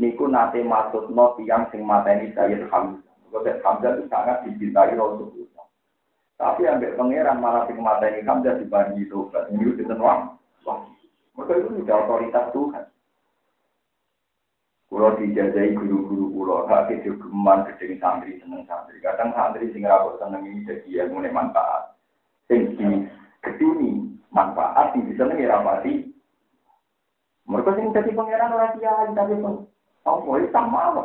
Niku 0.00 0.28
nate 0.28 0.60
maksud 0.64 1.12
no 1.12 1.36
tiang 1.36 1.68
sing 1.68 1.84
mateni 1.84 2.32
Sayyid 2.32 2.68
Hamzah. 2.68 3.12
Sayyid 3.28 3.60
Hamzah 3.60 3.90
itu 3.96 4.04
sangat 4.08 4.36
dicintai 4.44 4.96
Rasulullah. 4.96 5.66
Tapi 6.40 6.64
ambil 6.68 6.96
pangeran 6.96 7.40
malah 7.40 7.64
sing 7.68 7.80
mateni 7.80 8.24
Hamzah 8.24 8.56
dibanding 8.56 9.04
itu. 9.04 9.28
Ini 9.32 9.62
itu 9.62 9.84
tenang. 9.84 10.36
Mereka 11.32 11.52
itu 11.56 11.68
sudah 11.80 11.96
otoritas 12.04 12.46
Tuhan. 12.52 12.84
Kulo 14.92 15.16
dijajahi 15.16 15.72
guru-guru 15.72 16.28
kulo, 16.36 16.68
hak 16.68 16.92
kejogeman 16.92 17.64
gedeng 17.64 17.96
santri 17.96 18.36
seneng 18.44 18.68
santri. 18.68 19.00
Kadang 19.00 19.32
santri 19.32 19.72
sing 19.72 19.88
rawat 19.88 20.20
seneng 20.20 20.44
ini 20.44 20.68
jadi 20.68 21.08
ilmu 21.08 21.24
manfaat. 21.32 21.96
Sing 22.44 22.76
di 22.76 23.08
geduni 23.40 24.12
manfaat, 24.28 24.92
sing 24.92 25.08
disenengi 25.08 25.48
rapati 25.48 26.12
mereka 27.48 27.72
sing 27.72 27.88
jadi 27.88 28.12
pangeran 28.12 28.52
ora 28.52 28.76
kiai 28.76 29.08
tapi 29.16 29.34
pun 29.40 29.64
apa 30.04 30.30
itu 30.36 30.48
sama 30.52 30.80
apa? 30.92 31.04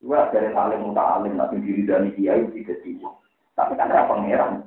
Gua 0.00 0.32
dari 0.32 0.56
alim 0.56 0.88
muta 0.88 1.20
alim 1.20 1.36
nanti 1.36 1.60
diri 1.60 1.84
dari 1.84 2.16
kiai 2.16 2.48
tidak 2.48 2.80
tiba. 2.80 3.12
Tapi 3.60 3.76
kan 3.76 3.92
ada 3.92 4.08
pangeran. 4.08 4.64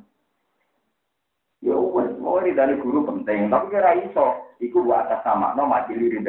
Ya 1.66 1.74
wes 1.74 2.14
mau 2.22 2.38
dari 2.46 2.78
guru 2.78 3.10
penting, 3.10 3.50
tapi 3.50 3.74
kira 3.74 3.98
iso. 4.06 4.54
Iku 4.62 4.86
buat 4.86 5.08
atas 5.08 5.24
sama 5.24 5.58
no 5.58 5.66
mati 5.66 5.98
diri 5.98 6.22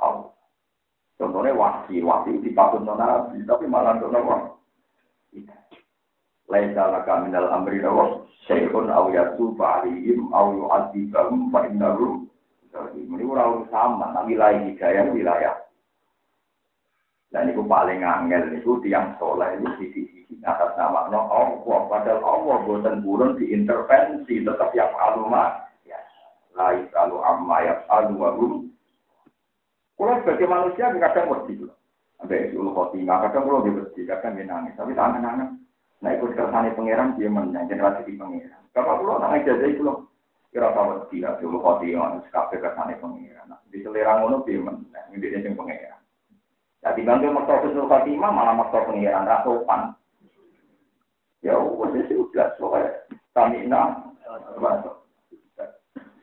Allah. 0.00 0.32
Contohnya 1.16 1.56
wasi, 1.56 2.04
wasi 2.04 2.36
dipatut 2.44 2.84
nona 2.84 3.32
tapi 3.32 3.64
malah 3.64 3.96
nona 3.96 4.20
wah. 4.20 4.42
Laisa 6.46 6.82
laka 6.92 7.26
minal 7.26 7.50
amri 7.50 7.82
dawa 7.82 8.22
syai'un 8.46 8.86
aw 8.92 9.10
yatuba 9.10 9.82
alihim 9.82 10.30
aw 10.30 10.54
yu'adzibahum 10.54 11.50
fa 11.50 11.66
innahum 11.66 12.26
ini 12.92 13.24
orang 13.24 13.64
sama, 13.72 14.12
nah 14.12 14.24
wilayah 14.28 14.60
hidayah 14.68 15.08
wilayah. 15.08 15.56
Dan 17.32 17.52
itu 17.52 17.64
paling 17.64 18.04
angel 18.04 18.52
itu 18.54 18.78
tiang 18.84 19.16
soleh 19.18 19.56
itu 19.58 19.68
sisi-sisi 19.80 20.40
atas 20.46 20.76
nama 20.78 21.10
no 21.10 21.26
Allah. 21.26 21.78
Padahal 21.90 22.22
Allah 22.22 22.56
buatan 22.64 23.02
burun 23.02 23.36
diintervensi 23.36 24.46
tetap 24.46 24.70
yang 24.72 24.92
alumah. 24.94 25.66
Ya, 25.84 25.98
lain 26.54 26.86
kalau 26.94 27.20
amma 27.24 27.66
ya 27.66 27.74
alu 27.90 28.65
Kalau 29.96 30.20
sebagai 30.20 30.48
manusia 30.48 30.92
kadang 30.92 31.26
mesti 31.32 31.52
loh. 31.56 31.76
Sampai 32.20 32.52
ulu 32.52 32.72
khotimah 32.72 33.28
kadang 33.28 33.44
kalau 33.48 33.64
dia 33.64 34.04
kadang 34.12 34.36
dia 34.36 34.44
nangis. 34.44 34.76
Tapi 34.76 34.92
tangan 34.92 35.24
nangis. 35.24 35.50
Nah 36.04 36.12
ikut 36.12 36.36
kersane 36.36 36.76
pangeran 36.76 37.16
dia 37.16 37.32
menang 37.32 37.64
generasi 37.68 38.04
di 38.04 38.20
pangeran. 38.20 38.60
Kalau 38.76 39.00
pulau 39.00 39.20
nangis 39.20 39.48
jadi 39.48 39.72
itu 39.72 39.82
loh. 39.84 40.12
Kira 40.52 40.72
tahu 40.72 41.08
dia 41.12 41.36
dulu 41.40 41.60
kau 41.60 41.80
dia 41.80 42.00
kafe 42.32 42.60
ke 42.60 42.68
sana 42.76 42.96
pengiran. 42.96 43.52
Di 43.72 43.80
selera 43.84 44.20
ngono 44.20 44.44
dia 44.44 44.60
men, 44.60 44.88
ini 45.12 45.20
dia 45.20 45.40
yang 45.40 45.56
pengiran. 45.56 46.00
Jadi 46.80 47.00
bantu 47.02 47.34
maksa 47.34 47.60
Husnul 47.66 47.90
Khotimah 47.90 48.30
malah 48.30 48.54
maksa 48.56 48.84
pengiran 48.86 49.26
rasopan. 49.26 49.96
Ya 51.44 51.56
wes 51.56 51.92
itu 52.04 52.24
jelas 52.32 52.54
soalnya 52.56 53.04
kami 53.36 53.68
nak 53.68 54.16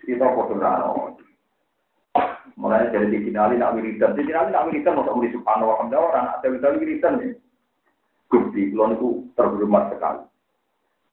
kita 0.03 0.27
foto 0.35 0.53
rano. 0.59 1.15
Mulai 2.53 2.93
dari 2.93 3.09
dikinali 3.09 3.57
nak 3.57 3.73
wiridan, 3.73 4.13
dikinali 4.13 4.53
nak 4.53 4.69
wiridan 4.69 4.93
mau 4.93 5.17
di 5.19 5.33
subhanahu 5.33 5.73
wa 5.73 5.89
ta'ala 5.89 5.97
orang 5.99 6.27
ada 6.37 6.47
wiridan 6.47 6.79
wiridan 6.79 7.13
nih. 7.17 7.33
Gusti, 8.29 8.73
kalau 8.73 8.93
itu 8.93 9.09
terhormat 9.37 9.93
sekali. 9.93 10.25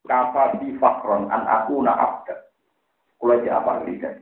Kata 0.08 0.56
di 0.56 0.72
fakron 0.80 1.28
an 1.28 1.44
aku 1.44 1.84
nak 1.84 2.00
abad. 2.00 2.38
Kulo 3.20 3.36
aja 3.36 3.60
apa 3.60 3.84
kan? 3.84 4.16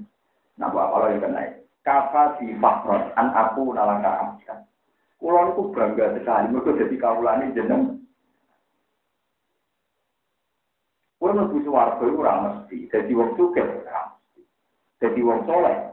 Nah, 0.59 0.75
apa 0.75 0.97
lagi 1.07 1.23
kena? 1.23 1.43
Kafa 1.87 2.43
si 2.43 2.51
fakron 2.59 3.15
an 3.15 3.31
aku 3.31 3.71
nalangka 3.71 4.11
amkan. 4.19 4.59
Kulo 5.23 5.55
itu 5.55 5.63
bangga 5.71 6.19
sekali. 6.19 6.51
Mereka 6.51 6.75
jadi 6.75 6.97
kaulani 6.99 7.55
jeneng. 7.55 8.03
Kulo 11.23 11.31
mlebu 11.39 11.63
swarga 11.63 12.03
iku 12.03 12.21
ora 12.27 12.35
mesti. 12.43 12.91
Dadi 12.91 13.15
wong 13.15 13.39
sugih 13.39 13.63
ora 13.63 14.11
mesti. 14.11 14.43
Dadi 14.99 15.21
wong 15.23 15.47
soleh 15.47 15.88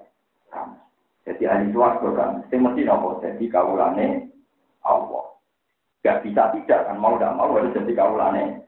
Jadi 1.26 1.44
ahli 1.50 1.74
swarga 1.74 2.10
kan 2.14 2.30
mesti 2.42 2.56
mesti 2.62 2.82
nopo 2.86 3.18
jadi 3.18 3.46
kaulane 3.50 4.30
Allah. 4.86 5.26
Gak 6.06 6.22
bisa 6.22 6.54
tidak 6.54 6.86
kan 6.86 7.02
mau 7.02 7.18
tidak 7.18 7.34
mau 7.34 7.58
harus 7.58 7.74
jadi 7.74 7.94
kaulane 7.98 8.66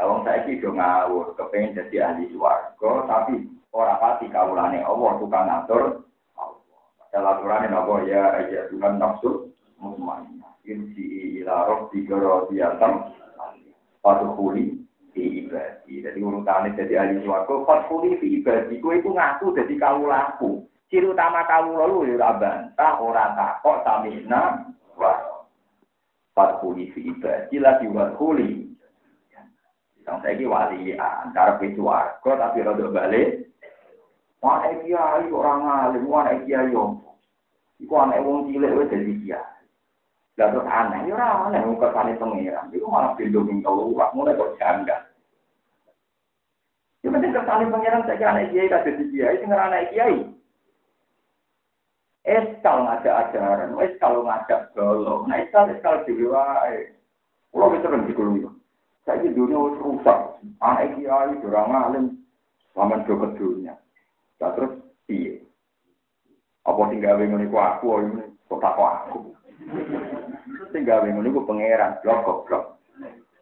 Wong 0.00 0.24
saiki 0.24 0.64
do 0.64 0.72
ngawur, 0.72 1.36
kepengen 1.36 1.76
jadi 1.76 1.96
ahli 2.08 2.32
swarga, 2.32 3.04
tapi 3.04 3.44
ora 3.68 4.00
pati 4.00 4.32
kawulane 4.32 4.80
Allah 4.80 5.12
tukang 5.20 5.44
ngatur 5.44 6.08
Allah. 6.40 6.80
Padahal 6.96 7.28
aturane 7.36 7.66
napa 7.68 7.94
ya 8.08 8.22
aja 8.40 8.72
Tuhan 8.72 8.96
nafsu 8.96 9.52
mutmainnah. 9.76 10.56
Insi 10.64 11.40
ila 11.44 11.68
rabbika 11.68 12.16
radiyatan 12.16 13.12
Fadkhuli 14.00 14.80
fi 15.12 15.44
ibadi. 15.44 16.00
Jadi 16.00 16.16
urutane 16.24 16.72
jadi 16.72 17.04
ahli 17.04 17.20
swarga, 17.20 17.68
fadkhuli 17.68 18.16
fi 18.16 18.40
ibadi. 18.40 18.80
Kowe 18.80 18.96
iku 18.96 19.12
ngaku 19.12 19.52
dadi 19.52 19.76
kawulaku. 19.76 20.64
Ciri 20.90 21.06
utama 21.06 21.46
kawula 21.46 21.86
lu 21.86 22.02
ya 22.02 22.18
ora 22.18 22.30
bantah, 22.34 22.92
ora 22.98 23.24
takok 23.38 23.86
tamina 23.86 24.66
wa 24.98 25.14
Fadkhuli 26.34 26.90
fi 26.90 27.14
ibadi 27.14 27.62
lagi 27.62 27.86
wadkhuli 27.86 28.70
yang 30.02 30.18
saya 30.26 30.34
ini 30.34 30.50
wali 30.50 30.98
antara 30.98 31.60
pintu 31.62 31.86
warga 31.86 32.34
tapi 32.34 32.66
rada 32.66 32.86
balik. 32.90 33.46
Wah, 34.42 34.64
kiai 34.64 35.28
orang 35.30 35.62
alim, 35.68 36.08
wah 36.08 36.26
kiai 36.26 36.72
yo. 36.72 36.98
Iku 37.78 37.94
anak 37.94 38.24
wong 38.24 38.50
cilik 38.50 38.74
wis 38.74 38.90
dadi 38.90 39.14
kiai. 39.22 39.62
Lah 40.40 40.48
terus 40.50 40.66
aneh, 40.66 41.06
yo 41.06 41.14
ora 41.14 41.46
aneh 41.46 41.60
wong 41.62 41.78
kersane 41.78 42.18
pangeran. 42.18 42.72
Iku 42.74 42.88
malah 42.88 43.14
pindho 43.14 43.44
ing 43.46 43.60
keluar, 43.60 44.10
mulai 44.16 44.34
kok 44.34 44.56
janggal. 44.56 45.02
Yo 47.04 47.12
penting 47.12 47.36
kersane 47.36 47.70
pangeran 47.70 48.02
saya 48.08 48.18
kira 48.18 48.30
anak 48.34 48.48
kiai 48.50 48.72
kadhe 48.72 48.90
dadi 48.96 49.04
kiai, 49.12 49.38
sing 49.38 49.52
ora 49.52 49.70
anak 49.70 49.92
kiai. 49.92 50.39
Eskal 52.20 52.84
ngajak 52.84 53.32
ajaran, 53.32 53.80
eskal 53.80 54.20
ngajak 54.20 54.76
golo, 54.76 55.24
nah 55.24 55.40
eskal 55.40 55.72
eskal 55.72 56.04
dhewe 56.04 56.28
wae. 56.28 56.92
Kulo 57.48 57.72
wis 57.72 57.80
sering 57.80 58.04
dikulung. 58.04 58.60
Saya 59.08 59.24
dunia 59.32 59.80
rusak. 59.80 60.38
Anak 60.60 61.00
kiai, 61.00 61.32
orang 61.40 61.72
alim, 61.72 62.04
sama 62.76 63.00
do 63.08 63.16
ke 63.16 63.28
dunia. 63.40 63.74
Nah, 64.38 64.52
terus 64.52 64.72
iya. 65.08 65.40
Apa 66.68 66.92
tinggal 66.92 67.16
bingung 67.16 67.40
iku 67.40 67.56
aku, 67.56 67.88
ini 68.04 68.24
kok 68.46 68.60
tak 68.60 68.76
aku. 68.76 69.32
Tinggal 70.76 71.08
bingung 71.08 71.24
iku 71.24 71.48
pangeran, 71.48 71.96
blok 72.04 72.44
blok. 72.44 72.64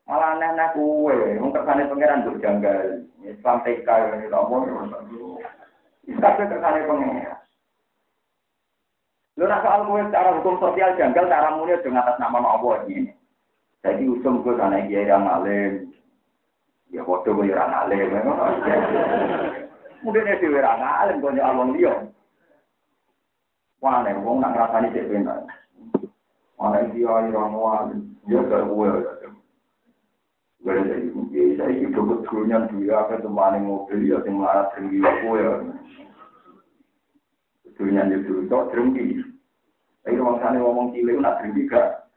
Malah 0.09 0.41
aneh-aneh 0.41 0.73
kue, 0.73 1.37
mung 1.37 1.53
kersane 1.53 1.91
pangeran 1.91 2.25
tuh 2.25 2.39
janggal. 2.41 3.05
Islam 3.27 3.61
TK 3.61 3.89
ini 4.17 4.33
tak 4.33 4.47
mau. 4.47 4.65
Tapi 6.07 6.43
kersane 6.49 6.81
pangeran. 6.89 7.38
Lu 9.39 9.47
nak 9.47 9.63
soal 9.63 9.87
kue 9.87 10.03
secara 10.03 10.35
hukum 10.35 10.59
sosial 10.59 10.99
janggal, 10.99 11.31
cara 11.31 11.55
mulia 11.55 11.79
dengan 11.79 12.03
atas 12.03 12.19
nama 12.19 12.43
Allah 12.43 12.83
ini. 12.91 13.15
Jadi 13.87 14.11
usum 14.11 14.43
gue 14.43 14.59
sana 14.59 14.83
kiai 14.91 15.07
yang 15.07 15.31
alim, 15.31 15.95
ya 16.91 17.07
foto 17.07 17.31
gue 17.31 17.47
yang 17.47 17.71
alim, 17.71 18.11
mungkin 20.03 20.27
dia 20.27 20.43
dewi 20.43 20.59
yang 20.59 20.83
alim, 20.83 21.23
gue 21.23 21.39
nyalon 21.39 21.79
dia. 21.79 21.95
Wah, 23.79 24.03
nih, 24.03 24.19
gue 24.19 24.33
nak 24.43 24.51
ngerasani 24.59 24.91
cek 24.91 25.07
benar. 25.07 25.47
Mana 26.59 26.91
dia 26.91 27.31
yang 27.31 27.55
alim, 27.55 28.19
dia 28.27 28.43
gak 28.43 28.67
gue. 28.67 28.91
Gue 30.67 30.75
jadi 30.83 31.09
mungkin 31.15 31.55
saya 31.55 31.71
hidup 31.79 32.05
betulnya 32.11 32.67
dia 32.75 33.07
apa 33.07 33.23
teman 33.23 33.63
mobil 33.63 34.03
ya, 34.03 34.19
melarat 34.27 34.75
tinggi 34.75 34.99
gue 34.99 35.39
ya. 35.39 35.55
Betulnya 37.63 38.11
dulu, 38.11 38.51
tok 38.51 38.75
tinggi. 38.75 39.28
Tapi 40.09 40.17
sana 40.41 40.57
ngomong 40.57 40.97
cilik, 40.97 41.21
nak 41.21 41.45
tinggi 41.45 41.69
gak. 41.69 42.09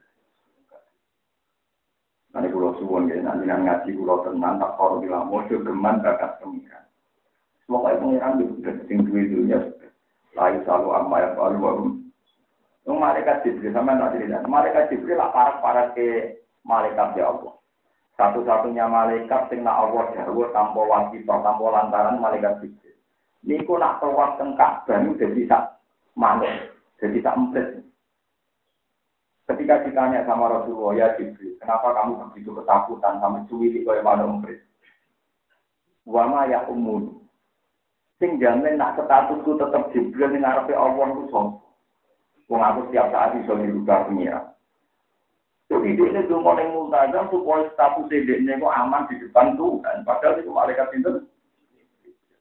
suwun 2.79 3.11
ya 3.11 3.19
nanti 3.19 3.43
ngaji 3.43 3.89
kula 3.99 4.23
tenan 4.23 4.63
tak 4.63 4.79
karo 4.79 5.03
bilang 5.03 5.27
mojo 5.27 5.59
geman 5.59 5.99
bakat. 5.99 6.39
Semoga 7.67 7.99
pengiran 7.99 8.39
itu 8.39 8.63
sing 8.87 9.03
duwe 9.03 9.27
dunya 9.27 9.59
lain 10.39 10.63
selalu 10.63 10.87
amma 10.95 11.19
yang 11.19 11.35
baru 11.35 11.57
baru. 11.59 11.85
Yang 12.87 12.95
malaikat 12.95 13.37
Jibril 13.43 13.75
sama 13.75 13.99
nak 13.99 14.15
cerita. 14.15 14.39
Malaikat 14.47 14.87
Jibril 14.87 15.19
lah 15.19 15.29
parah-parah 15.35 15.91
ke 15.91 16.39
malaikat 16.63 17.19
ya 17.19 17.27
Allah. 17.27 17.59
Satu-satunya 18.15 18.87
malaikat 18.87 19.51
sing 19.51 19.67
nak 19.67 19.87
Allah 19.87 20.15
dawuh 20.15 20.47
tanpa 20.55 20.79
wajib 20.79 21.27
tanpa 21.27 21.65
lantaran 21.67 22.23
malaikat 22.23 22.63
Jibril. 22.63 22.95
Niku 23.43 23.75
nak 23.75 23.99
tawaf 23.99 24.39
teng 24.39 24.55
Ka'bah 24.55 25.03
jadi 25.19 25.43
sak 25.51 25.83
manuk, 26.15 26.51
jadi 27.01 27.17
sak 27.25 27.33
emprit. 27.33 27.81
Ketika 29.49 29.83
ditanya 29.83 30.21
sama 30.29 30.47
Rasulullah, 30.47 30.93
ya 30.95 31.07
Jibril, 31.17 31.57
kenapa 31.57 31.97
kamu 31.97 32.29
begitu 32.29 32.53
ketakutan 32.55 33.17
sama 33.19 33.43
cuwili 33.49 33.81
kaya 33.81 34.05
manuk 34.05 34.39
emprit? 34.39 34.61
Wama 36.05 36.45
ya 36.47 36.63
umun. 36.69 37.25
Sing 38.21 38.37
jamin 38.37 38.77
nak 38.77 39.01
statusku 39.01 39.57
tetap 39.57 39.89
Jibril 39.91 40.29
ning 40.29 40.45
ngarepe 40.45 40.77
Allah 40.77 41.09
ku 41.09 41.25
sapa? 41.33 41.57
Wong 42.53 42.61
aku 42.61 42.79
setiap 42.91 43.09
saat 43.09 43.33
iso 43.41 43.57
dirubah 43.57 44.11
pengira. 44.11 44.53
Jadi 45.71 45.95
dia 45.95 46.03
ini 46.11 46.27
dulu 46.27 46.51
yang 46.51 46.75
multazam 46.75 47.31
supaya 47.31 47.71
status 47.71 48.11
dia 48.11 48.59
kok 48.59 48.75
aman 48.75 49.07
di 49.07 49.23
depan 49.23 49.55
Tuhan. 49.55 50.03
Padahal 50.03 50.43
itu 50.43 50.51
malaikat 50.51 50.91
itu. 50.99 51.23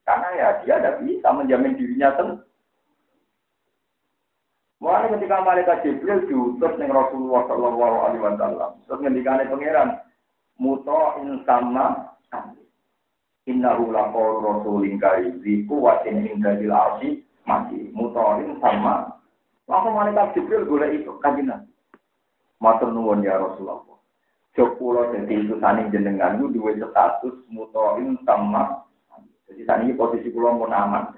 Karena 0.02 0.28
ya 0.34 0.48
dia 0.66 0.82
tidak 0.82 0.98
bisa 1.06 1.30
menjamin 1.30 1.78
dirinya 1.78 2.10
sendiri. 2.18 2.49
Mulai 4.80 5.12
ketika 5.12 5.44
malaikat 5.44 5.84
Jibril 5.84 6.24
diutus 6.24 6.72
dengan 6.80 7.04
Rasulullah 7.04 7.44
Shallallahu 7.44 7.96
Alaihi 8.00 8.24
Wasallam, 8.24 8.70
terus 8.88 9.00
ngendikane 9.04 9.44
pangeran, 9.52 10.00
muto 10.56 11.20
insama 11.20 12.16
innahu 13.44 13.92
laqaul 13.92 14.40
rasulin 14.40 14.96
karim 14.96 15.36
di 15.44 15.68
kuwatin 15.68 16.24
inda 16.24 16.56
dil 16.56 16.72
arsi 16.72 17.20
mati. 17.44 17.92
Mutoin 17.92 18.56
sama. 18.64 19.20
Langsung 19.68 20.00
malaikat 20.00 20.32
Jibril 20.32 20.64
boleh 20.64 20.96
itu 20.96 21.12
kajian 21.20 21.68
matur 22.56 22.88
nuwun 22.88 23.20
ya 23.20 23.36
Rasulullah. 23.36 23.84
Jokulo 24.56 25.12
jadi 25.14 25.46
itu 25.46 25.60
saning 25.62 25.92
jenengan 25.94 26.40
itu 26.40 26.56
dua 26.56 26.74
status 26.74 27.36
mutoin 27.46 28.18
sama 28.26 28.82
jadi 29.50 29.62
saat 29.66 29.80
ini 29.82 29.98
posisi 29.98 30.30
pulau 30.30 30.58
pun 30.62 30.70
aman 30.70 31.10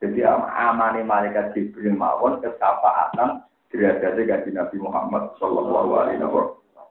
jadi 0.00 0.32
amane 0.32 1.04
malaikat 1.04 1.52
Jibril 1.52 1.92
mawon 1.92 2.40
kesapaatan 2.40 3.44
derajatnya 3.68 4.24
gaji 4.24 4.50
Nabi 4.56 4.76
Muhammad 4.80 5.36
Shallallahu 5.36 5.90
Alaihi 5.92 6.24
Wasallam. 6.24 6.88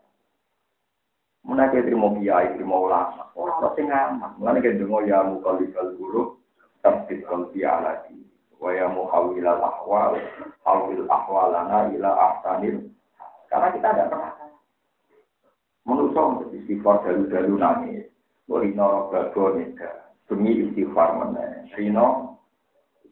Menaiki 1.42 1.82
terima 1.90 2.14
kiai, 2.14 2.54
terima 2.54 2.78
ulama. 2.78 3.34
Orang 3.34 3.74
sing 3.74 3.90
aman. 3.90 4.38
Mulane 4.38 4.62
kan 4.62 4.78
dengo 4.78 5.02
ya 5.02 5.26
mukalikal 5.26 5.98
guru, 5.98 6.38
tapi 6.86 7.26
kalbi 7.26 7.66
alati. 7.66 8.22
Wa 8.62 8.78
ya 8.78 8.86
muhawil 8.86 9.48
al 9.48 9.58
ahwal, 9.58 10.14
hawil 10.62 11.04
ahwalana 11.10 11.90
ila 11.90 12.10
ahsanil. 12.14 12.94
Karena 13.50 13.74
kita 13.74 13.90
tidak 13.90 14.08
pernah 14.14 14.34
Menusuk 15.90 16.22
untuk 16.22 16.54
istighfar 16.54 17.02
dalu-dalu 17.02 17.56
nangis. 17.58 18.06
Rino 18.46 18.86
rogago 18.86 19.58
nida. 19.58 20.14
Demi 20.30 20.70
istighfar 20.70 21.18
meneh. 21.18 21.66
Rino 21.74 22.38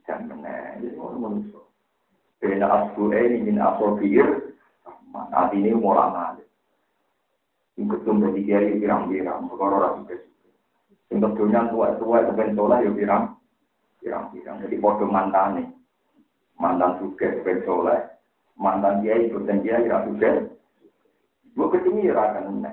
dan 0.07 0.31
meneh. 0.31 0.79
Jadi 0.79 0.95
menusuk. 0.95 1.67
Bena 2.39 2.67
asbu'e 2.71 3.19
ini 3.27 3.51
min 3.51 3.59
asobir. 3.59 4.55
Nanti 5.11 5.59
ini 5.59 5.75
mulai 5.75 6.13
ngalih. 6.13 6.47
Ingkut 7.77 8.01
tumpah 8.07 8.31
di 8.31 8.47
kiai 8.47 8.79
pirang-pirang. 8.79 9.51
Tua-tua 11.67 12.31
ben 12.33 12.55
soleh 12.55 12.79
ya. 12.87 14.51
Jadi 14.63 14.75
podo 14.79 15.05
mantan 15.05 15.59
nih. 15.59 15.67
Mantan 16.57 16.97
soleh. 17.67 17.99
Mantan 18.55 19.03
kiai 19.03 19.27
ikut 19.27 19.43
kiai 19.45 19.91
rapi 19.91 20.15
juga. 20.15 20.31
Gue 21.57 21.67
ketemu 21.73 22.09
ya 22.09 22.13
akan. 22.15 22.69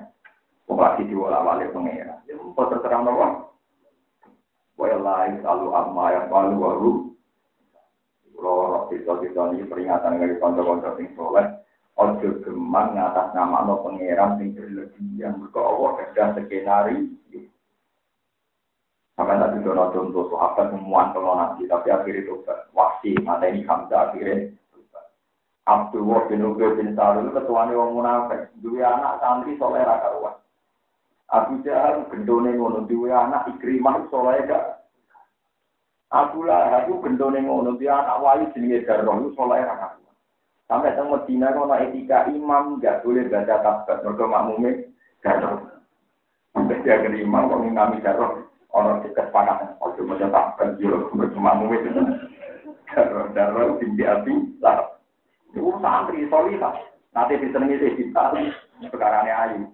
Wong 0.65 0.77
lagi 0.81 1.05
diwala-wali 1.05 1.69
pengira. 1.69 2.21
Ya 2.25 2.37
mau 2.37 2.57
terserah 2.57 3.01
nawa. 3.05 3.29
Wa 4.77 4.85
lain 4.89 5.41
selalu 5.41 5.67
amma 5.73 6.05
yang 6.13 6.25
palu. 6.29 7.14
Kita-kita 8.95 9.51
ini 9.51 9.67
peringatan 9.67 10.23
dari 10.23 10.39
konco-konco 10.39 10.95
sing 10.95 11.11
soleh. 11.19 11.43
Ojo 11.95 12.43
gemar 12.43 12.91
ngatas 12.91 13.31
nama 13.35 13.63
no 13.67 13.83
pangeran 13.83 14.39
sing 14.39 14.55
berlebihan. 14.55 15.39
Mereka 15.39 15.59
Allah 15.59 15.91
kerja 15.99 16.23
skenario. 16.35 17.11
Sampai 19.15 19.39
tadi 19.39 19.63
dono 19.63 19.95
contoh 19.95 20.27
sahabat 20.27 20.75
semuaan 20.75 21.15
kalau 21.15 21.39
nanti, 21.39 21.63
tapi 21.71 21.87
akhirnya 21.87 22.27
itu 22.27 22.35
wasi 22.75 23.15
mata 23.23 23.47
ini 23.47 23.63
Hamzah 23.63 24.11
akhirnya 24.11 24.51
Abdullah 25.65 26.29
bin 26.29 26.45
Ubay 26.45 26.77
bin 26.77 26.93
Salul 26.93 27.33
ketuanya 27.33 27.73
wong 27.73 27.97
munafik, 27.97 28.53
dua 28.61 28.85
anak 28.85 29.17
santri 29.17 29.57
soleh 29.57 29.81
raka 29.81 30.13
ruang. 30.13 30.37
Abu 31.33 31.57
Jahal 31.65 32.05
gendone 32.13 32.53
ngono 32.53 32.85
dua 32.85 33.25
anak 33.25 33.49
Ikrimah 33.57 34.05
soleh 34.13 34.45
gak. 34.45 34.84
Abu 36.13 36.45
Lahab 36.45 36.89
gendone 37.01 37.41
ngono 37.41 37.77
dia 37.81 37.97
anak 37.97 38.21
wali 38.21 38.45
jenenge 38.53 38.85
Darroh 38.85 39.33
soleh 39.33 39.65
raka 39.65 39.97
ruang. 39.97 40.17
Sampai 40.69 40.93
teng 40.93 41.09
Medina 41.09 41.53
kono 41.53 41.73
etika 41.77 42.29
imam 42.29 42.77
gak 42.77 43.01
boleh 43.01 43.25
baca 43.25 43.55
tasbih 43.61 44.05
mergo 44.05 44.25
makmume 44.29 44.71
Darroh. 45.25 45.65
Sampai 46.53 46.81
dia 46.85 47.01
imam 47.01 47.49
kok 47.49 47.61
ngami 47.65 47.97
Darroh 48.05 48.45
ono 48.75 49.01
kesepakatan 49.01 49.79
ojo 49.81 50.01
maca 50.05 50.27
tasbih 50.59 50.85
yo 50.85 50.97
mergo 51.17 51.39
makmume 51.41 51.81
Darroh 52.93 53.25
Darroh 53.33 53.81
api 53.81 54.31
lah. 54.61 54.95
Itu 55.55 55.71
santri, 55.79 56.27
solihah. 56.27 56.75
Nanti 57.15 57.39
disenangi 57.39 57.79
kita, 57.79 58.35
sekarangnya 58.91 59.33
ayu. 59.47 59.71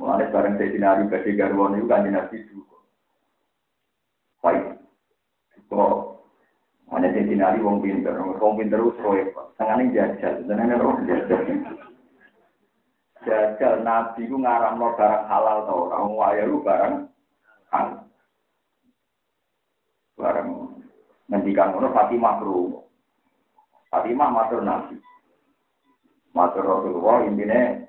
Mulai 0.00 0.32
bareng 0.32 0.56
saya 0.56 0.72
dinari 0.72 1.04
bagi 1.04 1.36
garwan 1.36 1.76
itu 1.76 1.84
kan 1.84 2.08
juga. 2.08 2.76
Baik. 4.40 4.64
Kok 5.72 5.96
mana 6.92 7.08
saya 7.08 7.24
dinari 7.24 7.64
wong 7.64 7.80
pinter, 7.80 8.12
wong 8.20 8.60
pinter 8.60 8.76
itu 8.76 8.92
roy. 9.00 9.24
Tangannya 9.56 9.96
jajal, 9.96 10.44
tangannya 10.44 10.76
roh 10.76 11.00
jajal. 11.08 11.40
Jajal 13.24 13.74
nabi 13.80 14.28
itu 14.28 14.36
ngaram 14.36 14.76
no 14.76 14.92
barang 14.92 15.24
halal 15.32 15.64
tau 15.64 15.88
orang 15.88 16.12
waya 16.12 16.44
lu 16.44 16.60
barang 16.60 17.08
halal. 17.72 18.04
Barang 20.20 20.48
ngendikan 21.32 21.72
ngono 21.72 21.88
Fatimah 21.96 22.34
kru. 22.36 22.84
Fatimah 23.88 24.28
matur 24.28 24.60
nabi. 24.60 25.00
Matur 26.36 26.68
Rasulullah 26.68 27.24
intinya 27.24 27.88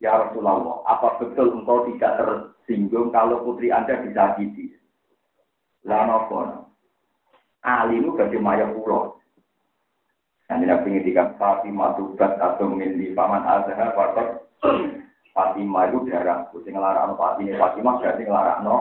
Ya 0.00 0.16
Rasulullah, 0.16 0.80
apa 0.88 1.20
betul 1.20 1.60
engkau 1.60 1.84
tidak 1.92 2.16
tersinggung 2.16 3.12
kalau 3.12 3.44
putri 3.44 3.68
Anda 3.68 4.00
disakiti? 4.00 4.69
Lah 5.88 6.04
nopo? 6.04 6.68
Ali 7.60 8.00
itu 8.00 8.16
gak 8.16 8.32
maya 8.40 8.68
pulau. 8.72 9.20
Nanti 10.50 10.66
nabi 10.66 10.90
ngintikan 10.90 11.38
Fatimah 11.38 11.94
tugas 11.94 12.34
atau 12.42 12.74
di 12.74 13.14
paman 13.14 13.46
azhar 13.46 13.94
waktu 13.94 14.42
Fatimah 15.36 15.86
itu 15.86 16.10
darah. 16.10 16.50
Kucing 16.50 16.74
ngelarang 16.74 17.14
Fatimah, 17.14 17.54
Fatimah 17.54 17.94
berarti 18.02 18.22
ngelarang 18.26 18.60
no. 18.66 18.78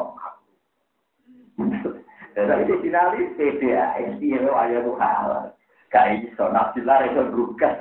Jadi 2.34 2.62
itu 2.66 2.76
finali 2.82 3.22
PDA, 3.38 4.02
ini 4.02 4.40
ayat 4.40 4.82
itu 4.82 4.92
halal. 4.98 5.54
Gak 5.94 6.10
iso, 6.26 6.46
nabi 6.50 6.82
lah 6.86 7.06
itu 7.06 7.22
berubah. 7.30 7.74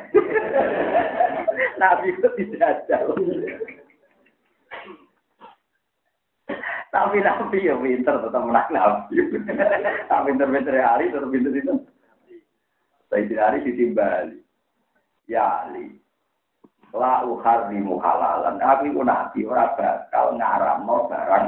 nabi 1.80 2.12
itu 2.12 2.28
tidak 2.36 2.84
jauh. 2.88 3.16
Tapi 6.98 7.22
nabi 7.22 7.62
ya 7.62 7.78
pinter 7.78 8.18
tetap 8.18 8.42
menang 8.42 8.66
nabi. 8.74 9.22
Tapi 10.10 10.34
pinter-pinter 10.34 10.82
hari 10.82 11.14
tetap 11.14 11.30
pinter 11.30 11.54
itu. 11.54 11.74
Saya 13.06 13.38
hari 13.38 13.62
ditimbali. 13.62 14.42
Ya 15.30 15.62
Ali. 15.62 15.94
La 16.90 17.22
uharrimu 17.22 18.02
halalan. 18.02 18.58
Nabi 18.58 18.90
ku 18.90 19.06
nabi 19.06 19.46
ora 19.46 19.78
bakal 19.78 20.34
ngaramno 20.34 21.06
barang 21.06 21.46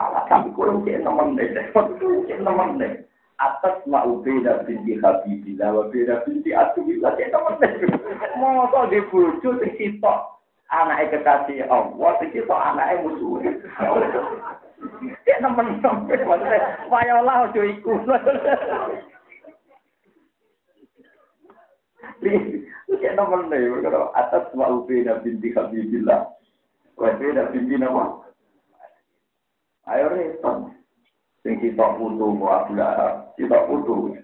halal. 0.00 0.24
Tapi 0.32 0.48
kulo 0.56 0.80
cek 0.88 1.04
nemen 1.04 1.36
deh. 1.36 1.48
Cek 2.32 2.40
nemen 2.40 2.80
deh 2.80 3.06
atas 3.36 3.84
mau 3.84 4.16
beda 4.24 4.64
binti 4.64 4.96
Habibillah 4.96 5.68
wa 5.76 5.84
beda 5.92 6.24
binti 6.24 6.56
Atubillah 6.56 7.12
ya 7.20 7.28
teman 7.28 7.60
mau 8.40 8.64
tuh 8.72 8.88
di 8.88 9.00
bucu 9.12 9.60
di 9.60 9.68
situ 9.76 10.14
anaknya 10.70 11.12
kekasih 11.14 11.66
Allah 11.70 12.12
di 12.18 12.26
situ 12.34 12.50
anaknya 12.50 13.02
musuh 13.06 13.38
teman 15.36 15.78
teman 15.78 15.96
maksudnya 16.08 16.60
wayolah 16.90 17.36
ojo 17.50 17.62
iku 17.62 17.92
Kayak 22.96 23.18
nomor 23.18 23.44
nih, 23.52 23.82
kalau 23.84 24.08
atas 24.16 24.48
wa 24.56 24.72
ubina 24.72 25.20
binti 25.20 25.52
Habibillah. 25.52 26.32
Wa 26.96 27.12
ubina 27.12 27.50
binti 27.52 27.76
nama. 27.76 28.24
Ayo 29.86 30.10
repot. 30.10 30.72
Sing 31.44 31.62
kita 31.62 31.94
putu 31.94 32.26
kok 32.40 32.50
Abu 32.50 32.74
kita 33.38 33.58
putu. 33.70 34.18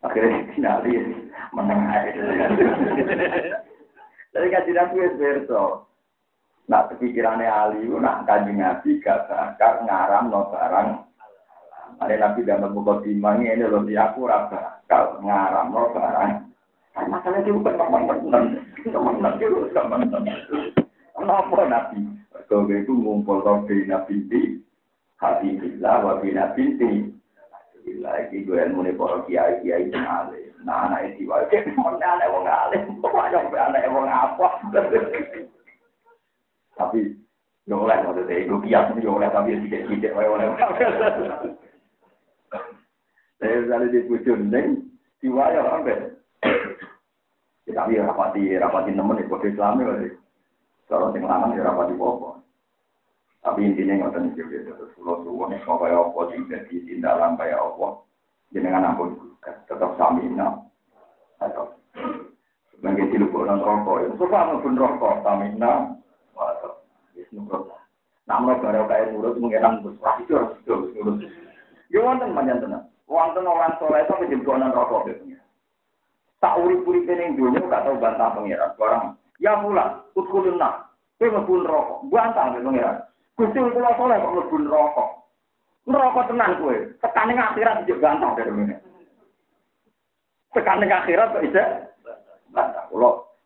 Akhirnya 0.00 0.48
finali 0.56 0.92
menang 1.52 1.80
aja. 1.90 3.60
Jadi 4.32 4.46
kajian 4.48 4.80
aku 4.80 4.96
es 5.04 5.14
berso. 5.20 5.84
Nak 6.72 6.96
pikirannya 6.96 7.52
Ali, 7.52 7.84
nak 7.84 8.24
kaji 8.24 8.56
Nabi 8.56 9.02
gak 9.04 9.28
bakal 9.28 9.84
ngaram 9.84 10.32
no 10.32 10.48
barang. 10.48 10.88
Ada 12.00 12.14
Nabi 12.16 12.40
dalam 12.48 12.72
buku 12.72 13.04
timang 13.04 13.44
ini 13.44 13.68
loh 13.68 13.84
di 13.84 13.92
aku 13.92 14.24
rasa 14.24 14.80
kalau 14.88 15.20
ngaram 15.20 15.68
no 15.68 15.92
barang. 15.92 16.32
Kan 16.92 17.08
masalahnya 17.08 17.48
itu 17.48 17.56
bukan 17.56 17.76
teman-teman, 17.76 18.44
teman-teman 18.84 19.32
itu 19.40 19.68
teman-teman. 19.72 20.36
Kenapa 21.16 21.60
Nabi? 21.64 22.00
Kau 22.52 22.68
itu 22.68 22.92
ngumpul 22.92 23.40
kau 23.40 23.64
bina 23.64 24.04
binti, 24.04 24.60
hati 25.16 25.56
bila, 25.56 26.04
wa 26.04 26.12
bina 26.20 26.52
binti. 26.52 27.08
Bila 27.80 28.20
iki 28.28 28.44
gue 28.44 28.60
ilmu 28.60 28.84
nih 28.84 28.94
para 28.94 29.24
kiai 29.24 29.58
kiai 29.64 29.88
alim. 29.90 30.41
Nah 30.62 30.86
anak 30.86 31.18
itu 31.18 31.26
wae 31.26 31.58
mana 31.74 32.06
anak 32.18 32.30
wong 32.30 32.46
alim, 32.46 32.82
pokoknya 33.02 33.42
anak 33.50 33.90
wong 33.90 34.06
apa. 34.06 34.46
Tapi 36.78 37.00
yo 37.66 37.82
oleh 37.82 37.98
maksudnya 38.02 38.34
itu 38.42 38.54
kias 38.66 38.90
yo 39.02 39.18
oleh 39.18 39.28
tapi 39.30 39.58
tidak 39.58 40.14
wae 40.14 40.26
oleh. 40.30 40.46
Saya 43.42 43.58
misalnya 43.58 43.90
di 43.90 44.06
bujun 44.06 44.54
neng, 44.54 44.86
diwayo 45.18 45.66
sampai. 45.66 46.14
Kita 47.66 47.90
ya 47.90 48.06
rapati 48.06 48.54
rapati 48.54 48.94
nemen 48.94 49.18
itu 49.18 49.34
Islam 49.42 49.82
ya. 49.82 50.14
Kalau 50.86 51.10
sing 51.10 51.26
lanang 51.26 51.58
ya 51.58 51.66
rapati 51.66 51.98
apa. 51.98 52.38
Tapi 53.42 53.66
intinya 53.66 54.14
tahu 54.14 54.30
juga 54.38 54.62
terus 54.62 54.94
pulau 54.94 55.26
suwon 55.26 55.58
kau 55.66 55.82
kayak 55.82 55.98
apa 55.98 56.20
sing 56.30 56.46
jadi 56.46 56.74
tindakan 56.86 57.34
kayak 57.34 57.58
apa. 57.58 57.98
Jenengan 58.52 58.92
ampun 58.92 59.16
tetap 59.64 59.96
samina 59.96 60.60
atau 61.40 61.72
sebagai 62.76 63.08
tilu 63.08 63.26
orang 63.32 63.64
rokok 63.64 64.04
itu 64.04 64.14
suka 64.20 64.60
pun 64.60 64.76
rokok 64.76 65.24
samina 65.24 65.96
atau 66.36 66.84
nurut. 67.32 67.72
Namun 68.28 68.60
baru 68.60 68.84
kayak 68.86 69.16
nurut 69.16 69.40
mengenang 69.40 69.80
bus 69.80 69.96
pasti 70.04 70.28
harus 70.36 70.52
nurut. 70.68 71.24
Ya 71.88 72.04
wonten 72.04 72.36
panjang 72.36 72.60
tenan. 72.60 72.84
Wonten 73.08 73.48
orang 73.48 73.72
soleh 73.80 74.04
itu 74.04 74.14
menjadi 74.20 74.44
konan 74.44 74.76
rokok 74.76 75.08
gitu. 75.08 75.36
Tak 76.44 76.58
urip-urip 76.58 77.06
ini 77.06 77.38
dunia 77.38 77.62
gak 77.70 77.88
tahu 77.88 77.96
bantah 78.02 78.36
pengiran. 78.36 78.76
Barang 78.76 79.16
ya 79.40 79.56
mula 79.64 80.04
utkulun 80.12 80.60
nak. 80.60 80.92
Kowe 81.16 81.32
mlebu 81.32 81.64
rokok. 81.64 81.98
Bantah 82.12 82.52
pengiran. 82.52 83.00
Gusti 83.40 83.58
kula 83.58 83.96
soleh 83.96 84.20
kok 84.20 84.32
mlebu 84.36 84.56
neraka. 84.60 85.21
Neraka 85.82 86.30
tenan 86.30 86.62
kowe. 86.62 86.76
Tekane 87.02 87.34
akhirat 87.34 87.82
dijek 87.82 87.98
bantah 87.98 88.30
dari 88.38 88.54
ngene. 88.54 88.76
Tekane 90.54 90.86
akhirat 90.86 91.34
kok 91.34 91.42
isek 91.42 91.68
bantah. 92.54 92.86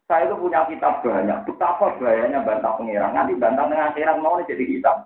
Saya 0.06 0.30
itu 0.30 0.38
punya 0.38 0.62
kitab 0.70 1.02
banyak. 1.02 1.38
Betapa 1.48 1.96
bahayanya 1.98 2.44
bantah 2.44 2.76
pengiran. 2.78 3.10
Nanti 3.16 3.34
bantah 3.40 3.66
dengan 3.66 3.90
akhirat 3.90 4.16
mau 4.20 4.38
jadi 4.44 4.64
kitab. 4.68 4.96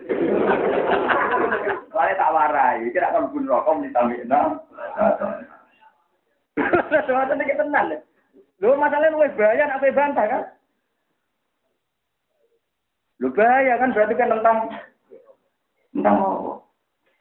Soalnya 1.90 2.14
tak 2.16 2.32
warai, 2.32 2.86
kira 2.94 3.10
akan 3.10 3.34
pun 3.34 3.44
rokok 3.50 3.74
minta 3.82 4.00
mina. 4.06 4.40
Soalnya 7.08 7.34
ini 7.40 7.58
tenang. 7.58 7.98
Lu 8.60 8.76
masalahnya 8.76 9.16
lu 9.16 9.24
bahaya, 9.34 9.64
apa 9.66 9.88
bantah 9.90 10.24
kan? 10.28 10.42
Lu 13.18 13.32
bahaya 13.32 13.80
kan 13.80 13.92
berarti 13.96 14.14
kan 14.14 14.30
tentang 14.30 14.58
tentang 15.94 16.16
apa? 16.22 16.52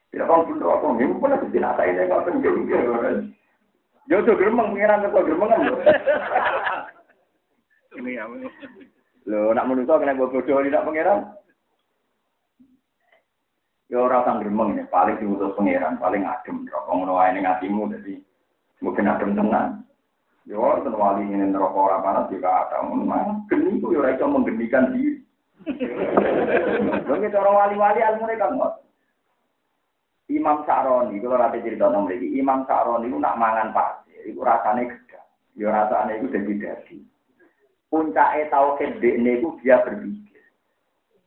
Tidak 0.10 0.26
kau 0.26 0.42
pun 0.42 0.58
rokok, 0.58 0.98
ini 0.98 1.14
pun 1.22 1.34
harus 1.34 1.54
dinatai 1.54 1.94
ini 1.94 2.10
kau 2.10 2.26
penjauh 2.26 2.98
kan? 2.98 3.30
Ya 4.10 4.18
tuh 4.26 4.34
geremeng 4.34 4.74
pengiran 4.74 5.06
kau 5.14 5.22
geremeng 5.22 5.50
kan? 5.54 5.62
Ini 8.00 8.22
ya. 8.22 8.26
Lo 9.30 9.54
nak 9.54 9.66
menurut 9.66 9.90
kena 9.90 10.18
bodoh 10.18 10.42
tidak 10.42 10.86
pengiran? 10.86 11.30
Ya 13.90 13.98
orang 13.98 14.22
sang 14.22 14.38
geremeng 14.42 14.78
ya, 14.78 14.86
paling 14.94 15.18
diutus 15.18 15.58
pengiran, 15.58 15.98
paling 15.98 16.22
adem. 16.22 16.62
Rokok 16.70 16.94
ngono 16.94 17.18
ini 17.26 17.42
ngatimu, 17.42 17.90
jadi 17.98 18.14
mungkin 18.86 19.10
adem 19.10 19.34
tenang. 19.34 19.82
Ya 20.46 20.58
orang 20.58 20.94
wali 20.94 21.26
ini 21.26 21.50
rokok 21.54 21.90
orang 21.90 22.06
panas 22.06 22.30
juga 22.30 22.70
ada. 22.70 22.86
Memang 22.86 23.50
geni 23.50 23.82
itu 23.82 23.94
ya 23.94 24.14
itu 24.14 24.26
menggenikan 24.30 24.94
diri. 24.94 25.26
Dong 27.08 27.24
cara 27.30 27.50
wali-wali 27.52 28.00
ilmu 28.00 28.26
kan 28.40 28.56
Imam 30.30 30.62
Sa'roni, 30.62 31.18
kalau 31.18 31.42
nanti 31.42 31.66
cerita 31.66 31.90
tentang 31.90 32.06
lagi, 32.06 32.38
Imam 32.38 32.62
Sa'roni 32.70 33.10
itu 33.10 33.18
nak 33.18 33.42
mangan 33.42 33.74
pasir, 33.74 34.22
itu 34.30 34.38
rasanya 34.46 34.86
gede. 34.86 35.18
Ya 35.58 35.74
rasanya 35.74 36.22
itu 36.22 36.30
jadi 36.30 36.54
dadi. 36.62 36.98
Puncaknya 37.90 38.54
tahu 38.54 38.78
kedeknya 38.78 39.42
itu 39.42 39.58
dia 39.66 39.82
berpikir. 39.82 40.46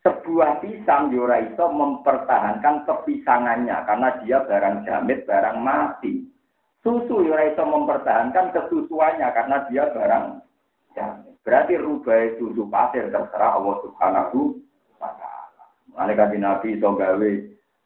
Sebuah 0.07 0.63
pisang 0.63 1.11
Yora 1.11 1.43
itu 1.43 1.67
mempertahankan 1.67 2.87
kepisangannya 2.87 3.77
karena 3.83 4.09
dia 4.23 4.39
barang 4.47 4.87
jamit, 4.87 5.27
barang 5.27 5.59
mati. 5.59 6.23
Susu 6.87 7.27
Yora 7.27 7.51
itu 7.51 7.63
mempertahankan 7.67 8.55
kesusuannya 8.55 9.29
karena 9.35 9.57
dia 9.67 9.91
barang 9.91 10.25
jamit. 10.95 11.32
Berarti 11.43 11.75
rubah 11.75 12.39
susu 12.39 12.71
pasir 12.71 13.11
terserah 13.11 13.59
Allah 13.59 13.77
Subhanahu 13.83 14.63
wa 15.03 15.11
taala. 15.19 15.65
Mane 15.91 16.13
kanjeng 16.15 16.47
Nabi 16.47 16.79
iso 16.79 16.95
gawe 16.95 17.31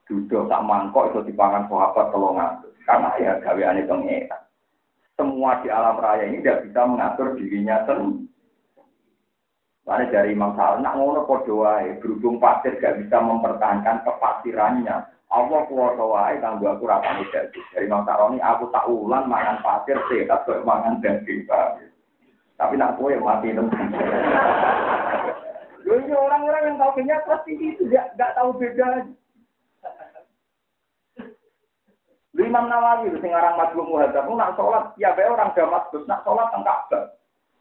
duduk 0.05 0.45
tak 0.53 0.65
mangkok 0.69 1.09
iso 1.13 1.21
dipangan 1.25 1.65
sahabat 1.67 2.07
telongan. 2.13 2.53
Karena 2.85 3.11
ya 3.17 3.33
gaweane 3.41 3.89
pengeran. 3.89 4.43
Semua 5.17 5.65
di 5.65 5.73
alam 5.73 5.97
raya 5.97 6.29
ini 6.29 6.45
tidak 6.45 6.69
bisa 6.69 6.81
mengatur 6.85 7.33
dirinya 7.41 7.81
sendiri. 7.89 8.29
Karena 9.87 10.11
dari 10.11 10.35
Imam 10.35 10.51
Sa'ad, 10.59 10.83
nak 10.83 10.99
ngono 10.99 11.31
podo 11.31 11.63
wae, 11.63 11.95
berhubung 12.03 12.43
pasir 12.43 12.75
gak 12.83 12.99
bisa 12.99 13.23
mempertahankan 13.23 14.03
kepasirannya. 14.03 14.99
Allah 15.31 15.61
kuwasa 15.71 16.03
wae 16.03 16.43
kanggo 16.43 16.67
aku 16.75 16.91
rapane 16.91 17.23
daging. 17.31 17.63
Dari 17.71 17.87
Imam 17.87 18.03
ini 18.35 18.43
aku 18.43 18.67
tak 18.75 18.87
ulang 18.91 19.31
mangan 19.31 19.63
pasir 19.63 19.95
sehat 20.11 20.43
kok 20.43 20.67
mangan 20.67 20.99
daging. 20.99 21.47
Tapi 22.57 22.75
nak 22.81 22.97
kue 22.97 23.17
mati 23.21 23.53
itu. 23.53 23.65
Ini 25.87 26.13
orang-orang 26.13 26.63
yang 26.67 26.77
tahu 26.83 26.93
kenyat 26.99 27.23
pasti 27.29 27.53
itu 27.55 27.87
tidak 27.87 28.33
tahu 28.35 28.57
beda. 28.57 29.07
Imam 32.37 32.69
Nawawi 32.69 33.11
itu 33.11 33.19
orang 33.27 33.57
Majlum 33.57 33.91
Muhadzab, 33.91 34.29
nak 34.29 34.55
sholat, 34.61 34.93
ya 35.01 35.17
bae 35.17 35.25
orang 35.25 35.57
Damaskus, 35.57 36.05
nak 36.05 36.21
sholat 36.23 36.53
teng 36.53 36.63
Ka'bah. 36.63 37.17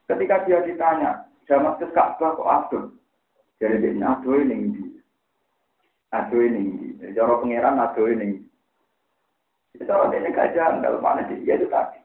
Ketika 0.06 0.44
dia 0.46 0.60
ditanya, 0.62 1.26
Damaskus 1.48 1.96
Ka'bah 1.96 2.36
kok 2.38 2.48
aduh? 2.48 2.86
Jadi 3.58 3.82
dia 3.82 4.04
aduh 4.04 4.36
ini 4.36 4.56
di. 4.76 4.84
Aduh 6.12 6.44
ini 6.44 6.62
di. 7.02 7.08
Cara 7.16 7.40
pangeran 7.40 7.82
aduh 7.82 8.08
ini. 8.14 8.44
Cara 9.80 10.12
dia 10.12 10.28
gak 10.30 10.52
janggal, 10.54 11.00
mana 11.00 11.24
dia 11.28 11.56
itu 11.56 11.68
tadi. 11.72 12.00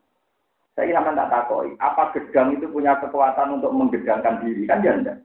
Saya 0.80 0.96
sama 0.96 1.12
tak 1.12 1.28
takoi, 1.28 1.76
apa 1.76 2.08
gedang 2.16 2.56
itu 2.56 2.64
punya 2.72 2.96
kekuatan 2.96 3.60
untuk 3.60 3.68
menggedangkan 3.76 4.40
diri? 4.40 4.64
Kan 4.64 4.80
dia 4.80 4.96
enggak. 4.96 5.18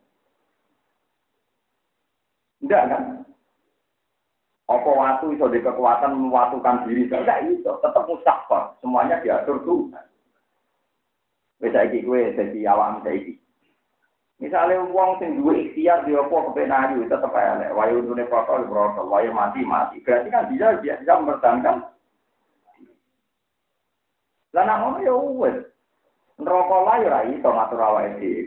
Enggak 2.59 2.83
kan? 2.91 3.03
Apa 4.67 4.89
waktu 4.91 5.39
itu 5.39 5.47
di 5.55 5.63
kekuatan 5.63 6.11
mewatukan 6.11 6.83
diri? 6.83 7.07
Enggak 7.07 7.47
itu, 7.47 7.71
tetap 7.71 8.03
mustahfar. 8.03 8.75
Semuanya 8.83 9.23
diatur 9.23 9.63
Tuhan. 9.63 10.03
Bisa 11.63 11.87
iki 11.87 12.03
gue 12.03 12.35
jadi 12.35 12.75
awam 12.75 12.99
saiki. 13.07 13.39
Misalnya 14.43 14.83
uang 14.91 15.23
sing 15.23 15.39
dua 15.39 15.55
ikhtiar 15.55 16.03
di 16.03 16.19
opo 16.19 16.51
tetap 16.51 17.31
elek. 17.31 17.71
Wayu 17.71 18.03
dunia 18.03 18.27
protol 18.27 18.67
protol, 18.67 19.07
wayu 19.07 19.31
mati 19.31 19.63
mati. 19.63 20.03
Berarti 20.03 20.27
kan 20.27 20.51
dia 20.51 20.75
bisa 20.75 21.15
mempertahankan 21.15 21.94
lah 24.55 24.63
nak 24.63 24.79
ngono 24.79 24.97
ya 25.03 25.13
wis. 25.35 25.57
Neraka 26.39 26.77
lah 26.87 26.95
ya 27.03 27.07
ora 27.11 27.19
iso 27.27 27.49
ngatur 27.51 27.81
awake 27.83 28.15
dhewe. 28.23 28.43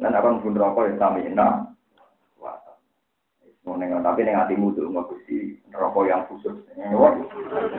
Lah 0.00 0.08
nek 0.08 0.22
kon 0.24 0.40
pun 0.40 0.56
neraka 0.56 0.80
ya 0.88 0.96
sami 0.96 1.28
enak. 1.28 1.52
Wah. 2.40 2.56
Ngono 3.68 4.00
tapi 4.00 4.24
ning 4.24 4.40
atimu 4.40 4.72
tuh 4.72 4.88
mau 4.88 5.04
Gusti 5.04 5.60
neraka 5.68 6.00
yang 6.08 6.24
khusus. 6.32 6.56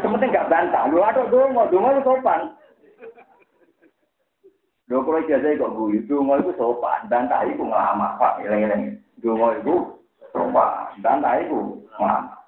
Sementing 0.06 0.30
gak 0.30 0.54
bantah. 0.54 0.86
Lu 0.86 1.02
aduh 1.02 1.26
dongo, 1.34 1.66
dongo 1.74 1.90
sopan. 2.06 2.54
Lho 4.86 5.02
kalau 5.02 5.18
ijazah 5.18 5.58
kok 5.58 5.74
guyu, 5.74 6.06
dongo 6.06 6.38
itu 6.38 6.54
sopan, 6.62 7.10
bantah 7.10 7.42
itu 7.50 7.58
ngelamak, 7.58 8.22
Pak, 8.22 8.46
eleng-eleng. 8.46 9.02
Dongo 9.18 9.50
itu 9.58 9.76
sopan, 10.30 10.94
bantah 11.02 11.42
itu 11.42 11.82
ngelamak. 11.98 12.45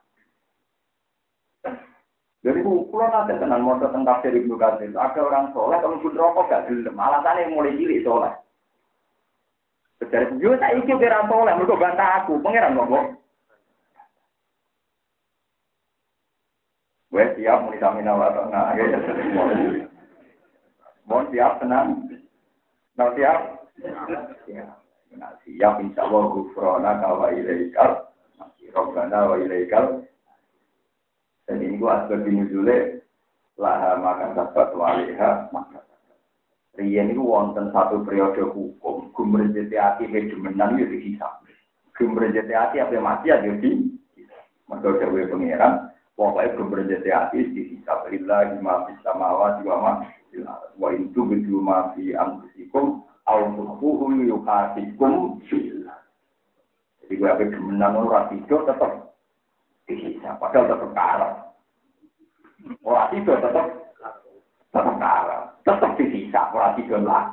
Jadi 2.47 2.63
pulau 2.63 3.11
nanti 3.11 3.35
tenang 3.35 3.59
mau 3.59 3.75
tentang 3.75 4.07
tafsir 4.07 4.31
Ibnu 4.31 4.55
Katsir. 4.55 4.95
Ada 4.95 5.19
orang 5.19 5.51
soleh 5.51 5.83
kalau 5.83 5.99
pun 5.99 6.15
rokok 6.15 6.47
gak 6.47 6.71
gelem. 6.71 6.95
Alasannya 6.95 7.51
mulai 7.51 7.75
cilik 7.75 8.07
soleh. 8.07 8.31
Sejarah 9.99 10.31
yo 10.39 10.55
saya 10.55 10.79
ikut 10.79 10.95
kira 10.95 11.27
soleh, 11.27 11.51
mereka 11.59 11.75
bantah 11.75 12.09
aku, 12.23 12.39
pangeran 12.39 12.79
ngomong. 12.79 13.19
Gue 17.11 17.25
siap 17.35 17.67
mau 17.67 17.75
disamina 17.75 18.15
atau 18.15 18.47
nah, 18.47 18.71
ya 18.79 18.95
Mohon 21.03 21.27
siap 21.35 21.51
tenang. 21.59 21.87
Nah 22.95 23.11
siap. 23.11 23.39
Ya. 24.47 24.71
Nah, 25.19 25.35
siap 25.43 25.83
insya 25.83 26.07
Allah 26.07 26.23
gufrona 26.31 27.03
kawa 27.03 27.35
ilaikal. 27.35 28.07
Robbana 28.71 29.19
wa 29.31 29.35
ilaikal. 29.35 30.07
Dan 31.47 31.63
ini 31.63 31.79
gua 31.79 32.03
asbab 32.03 32.27
binuzule 32.27 33.07
laha 33.55 33.95
maka 33.97 34.35
sabat 34.35 34.69
waliha 34.75 35.47
maka 35.55 35.87
Riyen 36.77 37.09
itu 37.09 37.25
wonten 37.25 37.73
satu 37.73 38.05
periode 38.05 38.37
hukum, 38.53 39.09
gumrejeti 39.17 39.73
hati 39.73 40.05
hegemenan 40.05 40.77
itu 40.77 40.93
dihisap. 40.93 41.41
Gumrejeti 41.97 42.53
hati 42.53 42.77
apa 42.77 43.01
mati 43.01 43.33
ada 43.33 43.49
di 43.57 43.97
Mereka 44.69 44.99
dewe 45.01 45.25
pangeran, 45.25 45.89
pokoknya 46.13 46.53
gumrejeti 46.53 47.09
hati 47.09 47.49
dihisap. 47.49 48.05
Lillah 48.13 48.53
lima 48.53 48.85
bisa 48.85 49.09
mawat 49.17 49.65
wa 49.65 49.75
ma 49.81 49.91
wa 50.77 50.89
itu 50.93 51.25
betul 51.25 51.65
ma 51.65 51.97
fi 51.97 52.13
anfusikum 52.13 53.01
au 53.25 53.41
tukhfuhu 53.57 54.13
yuhasikum 54.21 55.41
fillah. 55.49 55.97
Jadi 57.01 57.13
gue 57.17 57.29
apa 57.31 57.43
gemenan 57.49 58.05
orang 58.05 58.37
tidur 58.37 58.69
tetap 58.69 59.06
dihisap, 59.87 60.37
padahal 60.37 60.69
tetap 60.69 60.91
karam. 60.93 61.33
Orang 62.83 63.09
tidur 63.15 63.39
tetap 63.39 63.65
tetap 64.71 64.95
karam 64.99 65.57
tetap 65.67 65.91
dihisap 65.99 66.55
ora 66.55 66.71
lah. 67.03 67.25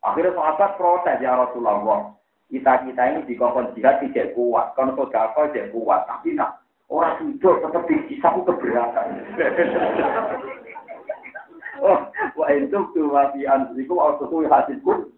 Akhirnya 0.00 0.32
sahabat 0.32 0.80
protes 0.80 1.20
ya 1.20 1.36
Rasulullah. 1.36 2.16
Kita 2.48 2.82
kita 2.82 3.02
ini 3.14 3.28
di 3.28 3.36
kongkong 3.36 3.76
jihad 3.76 4.00
tidak 4.02 4.34
kuat, 4.34 4.74
kon 4.74 4.90
sodako 4.96 5.52
tidak 5.52 5.70
kuat, 5.70 6.02
tapi 6.08 6.34
nak 6.34 6.64
orang 6.90 7.14
tidur 7.20 7.62
tetap 7.62 7.84
dihisap 7.86 8.32
itu 8.34 8.42
keberatan. 8.48 9.06
oh, 11.86 12.10
wa 12.10 12.46
itu 12.50 12.78
tuh 12.96 13.12
wafi 13.12 13.46
ansiku 13.46 13.94
atau 14.02 14.26
tuh 14.26 14.50
hasilku. 14.50 15.14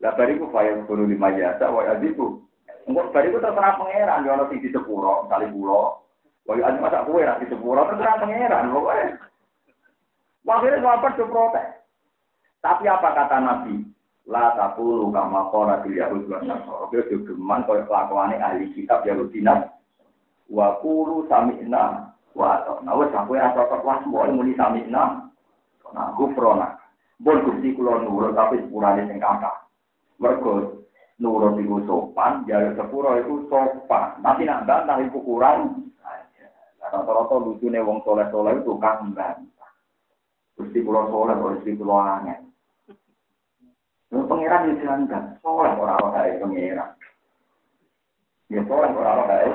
Lah 0.00 0.16
bariku 0.16 0.48
fayang 0.54 0.88
bulu 0.88 1.04
lima 1.04 1.34
jasa, 1.36 1.68
wa 1.68 1.84
aziku. 1.84 2.40
Enggak 2.82 3.10
bariku 3.14 3.38
terserah 3.38 3.78
pangeran, 3.78 4.26
ya 4.26 4.34
orang 4.34 4.50
di 4.50 4.68
sepuro, 4.70 5.30
kali 5.30 5.46
pulau. 5.54 6.02
Wa 6.42 6.58
aziku 6.58 6.82
masa 6.82 7.06
kue 7.06 7.22
di 7.22 7.46
sepuro 7.46 7.86
terserah 7.86 8.18
pangeran, 8.18 8.74
pokoknya. 8.74 9.06
Akhirnya 10.42 10.82
sahabat 10.82 11.14
itu 11.14 11.24
protes. 11.30 11.68
Tapi 12.62 12.84
apa 12.90 13.08
kata 13.14 13.38
Nabi? 13.38 13.74
La 14.30 14.54
takulu 14.54 15.10
kama 15.10 15.50
kora 15.50 15.82
di 15.82 15.98
Yahud 15.98 16.30
wa 16.30 16.38
Nasara. 16.42 16.86
Dia 16.94 17.02
geman 17.10 17.66
kaya 17.66 17.82
kelakuannya 17.86 18.38
ahli 18.38 18.70
kitab 18.74 19.02
Yahudi 19.02 19.42
Wa 20.52 20.78
kulu 20.78 21.26
sami'na 21.26 22.14
wa 22.34 22.46
atokna. 22.58 22.90
Wes 22.94 23.10
aku 23.14 23.34
ya 23.34 23.50
cocok 23.54 23.82
semua 23.82 24.30
muni 24.30 24.54
sami'na. 24.54 25.26
Nah, 25.92 26.08
gufrona. 26.14 26.78
Bon 27.22 27.38
gusti 27.44 27.74
kulo 27.74 28.02
nurut 28.02 28.34
tapi 28.34 28.62
sepurane 28.62 29.06
sing 29.06 29.18
kata. 29.18 29.50
Mergo 30.18 30.81
nurut 31.22 31.54
iku 31.62 31.78
sopan, 31.86 32.42
jare 32.50 32.74
sepuro 32.74 33.14
iku 33.14 33.46
sopan. 33.46 34.18
Nanti 34.18 34.42
nak 34.42 34.66
bantah 34.66 34.98
iku 35.06 35.22
kurang. 35.22 35.86
Rata-rata 36.82 37.40
lucunya 37.40 37.80
wong 37.80 38.02
soleh-soleh 38.02 38.58
itu 38.58 38.74
kan 38.82 39.14
bantah. 39.14 39.70
Gusti 40.58 40.82
pulau 40.82 41.08
soleh, 41.08 41.38
gusti 41.38 41.78
pulau 41.78 42.02
aneh. 42.02 42.36
Lalu 44.12 44.28
pangeran 44.28 44.68
itu 44.68 44.84
diangkat, 44.84 45.24
soleh 45.40 45.72
orang-orang 45.72 46.12
dari 46.12 46.36
pangeran. 46.42 46.90
Ya 48.52 48.60
soleh 48.68 48.90
orang-orang 48.92 49.28
dari. 49.30 49.50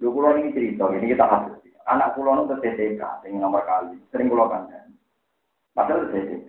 Lu 0.00 0.16
pulau 0.16 0.32
ini 0.40 0.56
cerita, 0.56 0.88
ini 0.96 1.12
kita 1.12 1.26
hasil. 1.28 1.60
Anak 1.84 2.16
pulau 2.16 2.48
itu 2.48 2.56
TTK, 2.64 3.02
yang 3.28 3.44
nomor 3.44 3.66
kali, 3.68 4.00
sering 4.08 4.32
pulau 4.32 4.48
kan. 4.48 4.70
Padahal 5.76 6.08
TTK. 6.08 6.48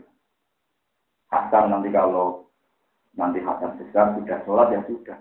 Hasan 1.28 1.76
nanti 1.76 1.92
kalau 1.92 2.51
nanti 3.16 3.44
Hasan 3.44 3.76
besar 3.80 4.16
sudah 4.16 4.38
sholat 4.48 4.68
ya 4.72 4.82
sudah. 4.88 5.20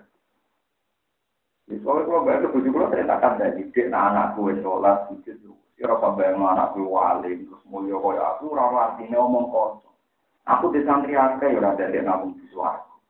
Di 1.67 1.79
soalnya 1.79 2.07
kalau 2.07 2.25
bayar 2.27 2.43
ke 2.43 2.51
bujuk 2.51 2.75
lo 2.75 2.91
ceritakan 2.91 3.39
dari 3.39 3.63
dik, 3.71 3.87
nah 3.87 4.11
anak 4.11 4.35
gue 4.35 4.59
sholat 4.59 5.07
sujud 5.07 5.55
Kira 5.81 5.97
sampai 5.97 6.29
anak 6.29 6.77
gue 6.77 6.85
wali, 6.85 7.41
terus 7.41 7.63
mulia 7.65 7.97
kaya 7.97 8.37
aku, 8.37 8.53
ora 8.53 8.93
artinya 8.93 9.17
omong 9.17 9.49
kosong. 9.49 9.97
Aku 10.45 10.69
di 10.69 10.85
santri 10.85 11.17
akeh 11.17 11.53
ya 11.53 11.57
ora 11.57 11.73
dadi 11.73 12.05
nabung 12.05 12.37
di 12.37 12.45
suaraku. 12.53 13.01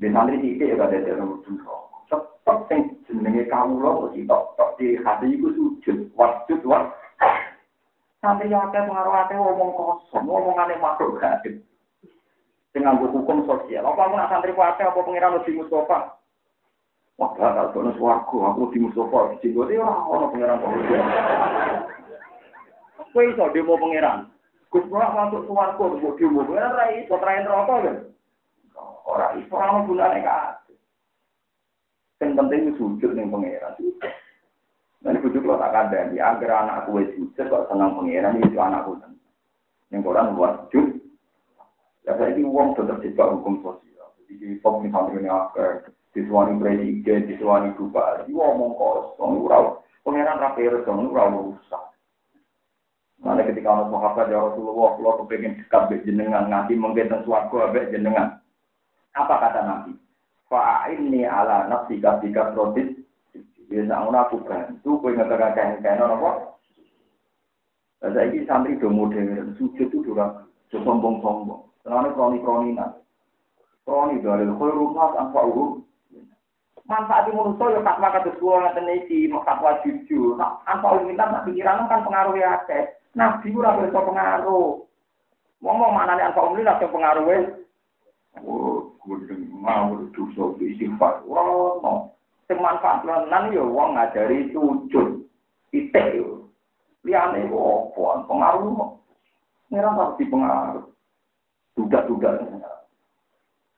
Di 0.00 0.08
santri 0.08 0.40
sithik 0.40 0.72
ya 0.72 0.76
ora 0.80 0.88
dadi 0.88 1.10
nabung 1.12 1.44
di 1.44 1.52
Cepet 2.06 2.58
sing 2.70 2.80
jenenge 3.04 3.44
kawula 3.50 4.08
mesti 4.08 4.24
tok 4.24 4.56
tok 4.56 4.70
di 4.80 4.96
hati 5.04 5.36
iku 5.36 5.52
sujud, 5.52 6.16
wajud 6.16 6.60
wa. 6.64 6.88
Santri 8.24 8.48
akeh 8.48 8.82
pengaruh 8.88 9.16
akeh 9.26 9.36
omong 9.36 9.76
kosong, 9.76 10.24
omongane 10.24 10.80
makhluk 10.80 11.20
gaib. 11.20 11.60
Nganggo 12.76 13.08
hukum 13.08 13.48
sosial. 13.48 13.88
Apa 13.88 14.04
aku 14.04 14.14
nak 14.20 14.28
santri 14.28 14.52
akeh 14.52 14.84
apa 14.84 15.00
pengiran 15.00 15.40
lebih 15.40 15.64
Mustafa? 15.64 16.20
Wah, 17.16 17.32
bakal 17.32 17.72
kono 17.72 17.96
swarga, 17.96 18.36
aku 18.52 18.68
di 18.76 18.84
Mustafa 18.84 19.32
di 19.32 19.48
Jenggote 19.48 19.80
ora 19.80 20.04
ono 20.04 20.28
pangeran 20.28 20.60
kok. 20.60 20.70
Kowe 23.16 23.24
iso 23.24 23.44
demo 23.56 23.80
pangeran. 23.80 24.28
Gus 24.68 24.84
ora 24.92 25.08
masuk 25.16 25.48
swarga 25.48 25.80
kok 25.80 26.16
demo. 26.20 26.44
Ora 26.44 26.76
ra 26.76 26.84
iso 26.92 27.16
traen 27.16 27.48
neraka 27.48 27.74
lho. 27.80 27.92
Ora 29.08 29.32
iso 29.40 29.52
ora 29.56 29.80
gunane 29.80 30.20
kabeh. 30.20 30.76
Sing 32.20 32.36
penting 32.36 32.76
sujud 32.76 33.16
ning 33.16 33.32
pangeran. 33.32 33.72
Nanti 35.00 35.22
bujuk 35.24 35.48
lo 35.48 35.56
tak 35.56 35.72
ada 35.72 36.12
agar 36.12 36.50
anak 36.68 36.92
kue 36.92 37.08
sujud 37.16 37.46
kok 37.48 37.72
senang 37.72 37.96
pangeran 37.96 38.36
itu 38.44 38.60
anakku 38.60 39.00
senang. 39.00 39.16
Yang 39.88 40.00
koran 40.04 40.36
buat 40.36 40.68
sujud. 40.68 41.05
Ya 42.06 42.14
saya 42.14 42.38
ini 42.38 42.46
uang 42.46 42.78
tetap 42.78 43.02
tidak 43.02 43.34
hukum 43.34 43.58
sosial. 43.66 44.08
Jadi 44.30 44.62
pom 44.62 44.78
misalnya 44.80 45.18
ini 45.18 45.30
apa? 45.30 45.90
disuani 46.16 46.56
presiden, 46.56 47.28
disuani 47.28 47.76
bupati, 47.76 48.32
ngomong 48.32 48.72
kosong, 48.72 49.44
ura, 49.44 49.76
pengiran 50.00 50.40
rapi 50.40 50.64
resong, 50.64 51.12
ura 51.12 51.28
rusak. 51.28 51.92
Mana 53.20 53.44
ketika 53.44 53.68
orang 53.68 53.92
sahabat 53.92 54.32
ya 54.32 54.40
Rasulullah, 54.40 54.96
kalau 54.96 55.18
kepengen 55.24 55.60
dekat 55.60 55.82
be 55.92 55.96
jenengan, 56.08 56.48
nganti 56.48 56.72
mungkin 56.72 57.12
suatu 57.20 57.60
abe 57.60 57.92
jenengan. 57.92 58.40
Apa 59.12 59.34
kata 59.40 59.60
Nabi? 59.64 59.92
Fa'inni 60.48 61.28
ala 61.28 61.68
nafsi 61.68 62.00
kasika 62.00 62.56
protis. 62.56 62.96
Biasa 63.66 63.98
aku 63.98 64.46
bantu, 64.46 64.90
kue 65.02 65.10
ngatakan 65.10 65.52
kain 65.58 65.82
kain 65.82 65.98
apa? 65.98 66.54
Saya 67.98 68.30
ini 68.30 68.46
santri 68.46 68.78
do 68.78 68.86
modern, 68.86 69.58
sujud 69.58 69.90
itu 69.90 70.06
durang, 70.06 70.46
sombong-sombong. 70.70 71.65
Karena 71.86 72.10
kroni-kroninan. 72.10 72.90
Kroni 73.86 74.18
dari 74.18 74.50
khairu 74.50 74.90
tanpa 74.98 75.40
urut 75.46 75.86
manfaat 76.86 77.26
manusia 77.34 77.74
ya 77.74 77.80
tak 77.82 77.98
makan 77.98 78.30
ngaten 78.38 78.90
iki 79.02 79.26
fatwa 79.42 79.78
jujur. 79.82 80.38
Nak 80.38 80.62
apa 80.66 81.02
minta 81.02 81.26
nak 81.26 81.44
pikiran 81.44 81.90
kan 81.90 82.06
pengaruh 82.06 82.34
ya 82.38 82.62
akeh. 82.62 82.94
Nabi 83.18 83.50
ora 83.54 83.78
bisa 83.82 84.00
pengaruh. 84.00 84.86
Ngomong 85.62 85.92
mana 85.92 86.14
nih 86.14 86.26
apa 86.30 86.40
umli 86.46 86.62
lah 86.62 86.78
pengaruh 86.78 87.26
oh 88.44 88.92
gudeng 89.02 89.48
mau 89.50 89.98
dosa 90.14 90.44
istighfar. 90.62 91.26
Ora 91.26 91.42
no 91.82 92.14
sing 92.46 92.58
manfaat 92.62 93.02
lan 93.02 93.50
yo 93.50 93.66
wong 93.66 93.98
ngajari 93.98 94.54
sujud. 94.54 95.26
Titik 95.74 96.22
yo 96.22 96.46
liyane 97.02 97.50
opo 97.50 98.22
pengaruh. 98.30 98.94
Ngira 99.74 99.90
pasti 99.98 100.22
pengaruh. 100.30 100.86
Duga-duga. 101.76 102.40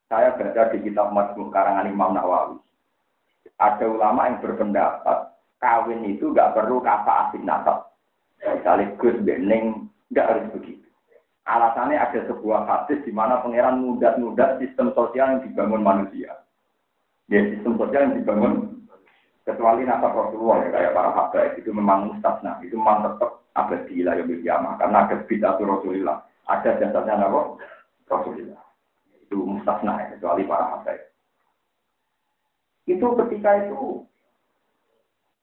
Saya 0.09 0.33
baca 0.39 0.73
di 0.73 0.79
kitab 0.87 1.13
Majmu 1.13 1.53
karangan 1.53 1.91
Imam 1.91 2.17
Nawawi 2.17 2.57
ada 3.59 3.85
ulama 3.91 4.31
yang 4.31 4.39
berpendapat 4.39 5.35
kawin 5.59 6.07
itu 6.07 6.31
nggak 6.31 6.55
perlu 6.55 6.79
kata 6.79 7.29
asing 7.29 7.43
nasab. 7.43 7.91
Misalnya 8.39 8.95
Gus 9.03 9.19
Bening 9.27 9.91
nggak 10.15 10.29
harus 10.31 10.47
begitu. 10.55 10.87
Alasannya 11.49 11.99
ada 11.99 12.23
sebuah 12.31 12.69
hadis 12.71 13.03
di 13.03 13.11
mana 13.11 13.43
pangeran 13.43 13.83
mudah-mudah 13.83 14.63
sistem 14.63 14.95
sosial 14.95 15.27
yang 15.37 15.43
dibangun 15.43 15.83
manusia. 15.83 16.39
Ya 17.27 17.41
sistem 17.51 17.75
sosial 17.81 18.09
yang 18.09 18.17
dibangun 18.23 18.87
kecuali 19.43 19.83
nasab 19.83 20.15
Rasulullah 20.15 20.63
ya 20.63 20.69
kayak 20.71 20.95
para 20.95 21.11
habaib 21.17 21.53
itu 21.57 21.71
memang 21.73 22.13
mustasna 22.13 22.61
itu 22.61 22.77
memang 22.77 23.11
tetap 23.11 23.43
abadi 23.57 24.05
lah 24.05 24.15
yang 24.21 24.77
karena 24.77 25.09
ada 25.09 25.17
bid'atu 25.25 25.63
Rasulullah 25.65 26.21
ada 26.53 26.77
jasanya 26.77 27.27
apa 27.27 27.57
Rasulullah 28.09 28.65
itu 29.21 29.37
mustasna 29.37 30.01
ya, 30.01 30.17
kecuali 30.17 30.49
para 30.49 30.67
habaib 30.77 31.09
itu 32.89 33.05
ketika 33.05 33.69
itu 33.69 34.09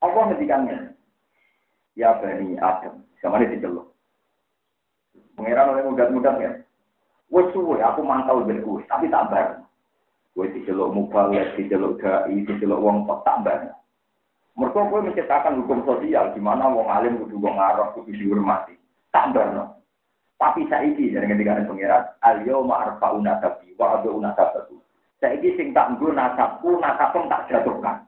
Allah 0.01 0.33
ngedikannya. 0.33 0.77
Ya 1.95 2.17
bani 2.19 2.59
Adam. 2.59 3.05
Sama 3.21 3.39
ini 3.39 3.55
diceluk. 3.55 3.93
Pengiran 5.37 5.71
oleh 5.77 5.83
mudah-mudah 5.87 6.35
ya. 6.41 6.51
Wes 7.31 7.47
suwe 7.55 7.79
aku 7.81 8.03
mantau 8.05 8.43
berkuwi, 8.43 8.83
tapi 8.91 9.07
tak 9.07 9.31
bar. 9.31 9.63
Wes 10.35 10.51
diceluk 10.51 10.91
mubalek, 10.91 11.55
diceluk 11.55 12.01
dai, 12.01 12.43
diceluk 12.43 12.81
wong 12.81 13.07
kok 13.07 13.23
tak 13.23 13.41
bar. 13.47 13.61
Mereka 14.55 14.87
kowe 14.87 15.03
menciptakan 15.03 15.59
hukum 15.63 15.83
sosial 15.83 16.31
di 16.31 16.39
mana 16.39 16.71
wong 16.71 16.87
alim 16.87 17.19
kudu 17.19 17.39
wong 17.39 17.59
arab 17.59 17.95
kudu 17.95 18.11
dihormati. 18.15 18.75
Tak 19.11 19.31
barno. 19.31 19.79
Tapi 20.35 20.67
saiki 20.67 21.15
dari 21.15 21.31
ketika 21.31 21.55
ada 21.55 21.67
pengiran, 21.67 22.03
al 22.19 22.37
yauma 22.43 22.75
arfauna 22.83 23.39
tabi 23.39 23.71
wa 23.79 23.99
aduna 23.99 24.35
tabi. 24.35 24.75
Saiki 25.23 25.55
sing 25.55 25.71
tak 25.71 25.95
nggo 25.95 26.11
nasabku, 26.11 26.75
nasabku 26.83 27.23
tak 27.31 27.47
jatuhkan. 27.47 28.03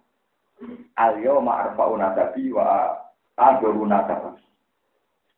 Al 1.00 1.16
yauma 1.24 1.68
arfauna 1.68 2.12
tabi 2.12 2.52
wa 2.52 2.94
aduna 3.40 4.04
tabi. 4.04 4.44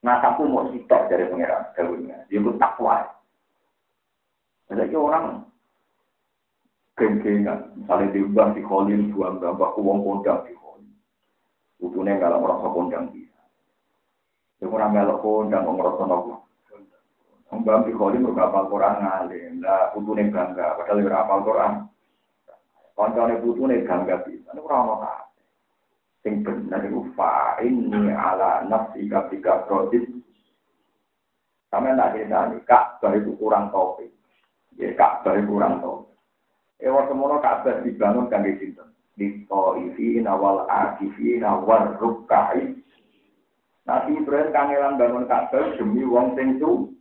Nasabku 0.02 0.50
mau 0.50 0.66
sitok 0.74 1.12
dari 1.12 1.30
pengiran, 1.30 1.70
dawuhnya. 1.76 2.26
Dia 2.32 2.40
pun 2.42 2.56
takwa. 2.58 3.04
Jadi 4.70 4.96
orang 4.96 5.44
geng-gengan, 6.96 7.74
misalnya 7.74 8.14
diubah 8.16 8.48
di 8.54 8.62
kholil, 8.64 9.02
buang 9.12 9.42
gambar, 9.42 9.76
uang 9.76 10.00
kondang 10.06 10.46
di 10.46 10.54
Utune 11.80 12.12
kalau 12.20 12.44
merasa 12.44 12.68
kondang 12.76 13.08
bisa. 13.16 13.40
Itu 14.60 14.68
orang 14.68 14.92
melok 14.92 15.24
kondang, 15.24 15.64
merasa 15.64 16.04
nopo. 16.04 16.49
Mbak 17.50 17.90
di 17.90 17.92
koli 17.98 18.22
mereka 18.22 18.54
apal 18.54 18.70
Quran 18.70 19.02
ngalim, 19.02 19.54
lah 19.66 19.90
putune 19.90 20.30
bangga, 20.30 20.78
padahal 20.78 21.02
dia 21.02 21.18
apal 21.18 21.40
Quran. 21.42 21.74
Koncone 22.94 23.42
putune 23.42 23.82
bangga 23.90 24.22
bisa, 24.22 24.54
ini 24.54 24.62
orang 24.62 24.94
apa? 25.02 25.14
Sing 26.22 26.46
benar 26.46 26.86
itu 26.86 27.02
ini 27.66 28.14
ala 28.14 28.70
nafsi 28.70 29.10
tiga 29.10 29.66
prodit. 29.66 30.06
Sampai 31.70 31.94
tak 31.94 32.18
cerita 32.18 32.50
nih, 32.50 32.66
Ka'bah 32.66 33.14
itu 33.14 33.38
kurang 33.38 33.70
topik. 33.70 34.10
Ya, 34.74 34.90
Ka'bah 34.98 35.38
itu 35.38 35.46
kurang 35.54 35.82
topik. 35.86 36.18
Eh, 36.82 36.90
waktu 36.90 37.14
mana 37.14 37.38
Ka'bah 37.38 37.86
dibangun 37.86 38.26
kan 38.30 38.42
di 38.42 38.58
situ 38.58 38.82
itaifina 39.20 40.34
wal 40.40 40.64
akifina 40.66 41.60
war 41.62 42.00
rukkai. 42.00 42.74
Nabi 43.84 44.12
Ibrahim 44.16 44.50
kangelan 44.56 44.98
bangun 44.98 45.26
Ka'bah 45.28 45.76
demi 45.78 46.08
wong 46.08 46.34
sing 46.40 46.58
su. 46.58 46.96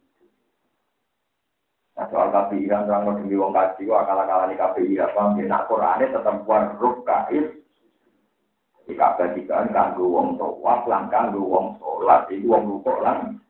Nah, 1.98 2.06
soal 2.14 2.30
kafiran 2.30 2.86
orang 2.86 3.26
demi 3.26 3.34
wong 3.34 3.50
kaji, 3.50 3.90
wah 3.90 4.06
akal-akalan 4.06 4.54
kafiran, 4.54 5.10
paham 5.18 5.34
ya? 5.34 5.50
Nah, 5.50 5.66
Qurannya 5.66 6.14
tetap 6.14 6.46
war 6.46 6.78
rukkai. 6.78 7.42
Di 8.86 8.94
Ka'bah 8.94 9.34
kan 9.34 9.68
kanggo 9.74 10.06
wong 10.06 10.38
tawaf 10.38 10.86
lan 10.86 11.10
kanggo 11.10 11.42
wong 11.42 11.74
sholat, 11.82 12.30
itu 12.30 12.46
wong 12.46 12.70
rukuk 12.70 13.02
lan. 13.02 13.42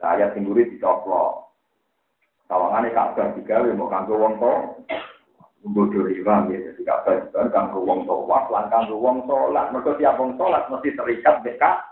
Nah, 0.00 0.16
ayat 0.16 0.32
sing 0.32 0.48
di 0.48 0.64
dicoplok. 0.64 1.52
Tawangane 2.48 2.88
Ka'bah 2.96 3.36
digawe 3.36 3.68
mau 3.76 3.92
kanggo 3.92 4.16
wong 4.16 4.34
tawaf 4.40 4.80
bodoh 5.66 6.06
riba 6.06 6.46
ya 6.48 6.70
jadi 6.70 6.82
kabeh 6.86 7.16
kan 7.34 7.50
kanggo 7.50 7.82
wong 7.82 8.06
tawaf 8.06 8.46
lan 8.48 8.70
kanggo 8.70 8.96
wong 8.96 9.26
salat 9.26 9.68
mergo 9.74 9.92
tiap 9.98 10.16
wong 10.16 10.38
salat 10.38 10.64
mesti 10.70 10.94
terikat 10.94 11.42
beka 11.42 11.82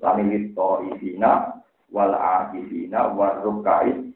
lami 0.00 0.50
to 0.56 0.70
isina 0.96 1.60
wal 1.92 2.16
akifina 2.16 3.12
wal 3.12 3.36
rukai 3.44 4.13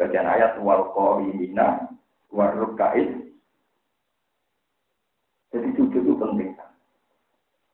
bagian 0.00 0.24
ayat 0.24 0.56
wal 0.64 0.88
qaimina 0.96 1.92
wal 2.32 2.48
rukai 2.56 3.04
jadi 5.52 5.68
sujud 5.76 6.00
itu 6.00 6.16
penting 6.16 6.56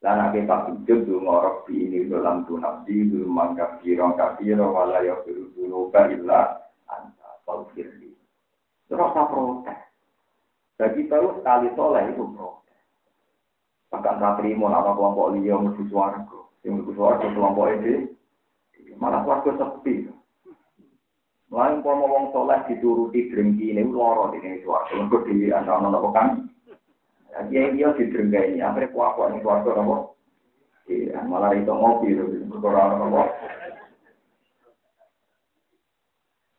dan 0.03 0.19
akhir 0.27 0.51
pak 0.51 0.75
sujud 0.75 0.99
itu 1.07 1.15
ngorok 1.23 1.71
di 1.71 1.87
ini 1.87 2.11
dalam 2.11 2.43
tu 2.51 2.59
nafsi 2.59 3.07
itu 3.07 3.23
mangkap 3.31 3.79
kiro 3.81 4.11
kafiro 4.19 4.75
wala 4.75 4.99
ya 5.07 5.15
firu 5.23 5.55
dulu 5.55 5.95
illa 5.95 6.67
anta 6.91 7.31
fal 7.47 7.71
firli 7.71 8.11
terus 8.91 9.15
protes 9.15 9.87
jadi 10.77 11.09
baru 11.09 11.41
sekali 11.41 11.73
soleh 11.73 12.05
itu 12.13 12.25
bro. 12.37 12.61
Bahkan 13.89 14.21
tak 14.21 14.35
terima 14.45 14.69
nama 14.69 14.93
kelompok 14.93 15.33
liya 15.37 15.57
mesti 15.57 15.89
suarga. 15.89 16.41
Yang 16.61 16.85
mesti 16.85 16.93
suarga 17.01 17.27
kelompok 17.33 17.67
ini 17.81 17.95
malah 19.01 19.25
suarga 19.25 19.57
sepi. 19.57 20.13
Lain 21.47 21.79
kalau 21.79 22.03
ngomong 22.03 22.35
soleh 22.35 22.59
dituruti 22.67 23.31
drengki 23.31 23.71
ini 23.71 23.87
loro 23.87 24.35
di 24.35 24.43
sini 24.43 24.59
suarga. 24.67 24.99
Untuk 24.99 25.31
di 25.31 25.47
antara 25.55 25.79
nopo 25.79 26.11
kan. 26.11 26.43
Dia 27.47 27.71
dia 27.71 27.95
di 27.95 28.11
drengki 28.11 28.59
ini. 28.59 28.59
Akhirnya 28.59 28.91
kuat-kuat 28.91 29.31
ini 29.31 29.45
suarga 29.47 29.71
nopo. 29.79 30.19
Iya, 30.91 31.23
malah 31.23 31.55
itu 31.55 31.71
ngopi, 31.71 32.19
berkorang 32.51 32.99
nopo. 32.99 33.23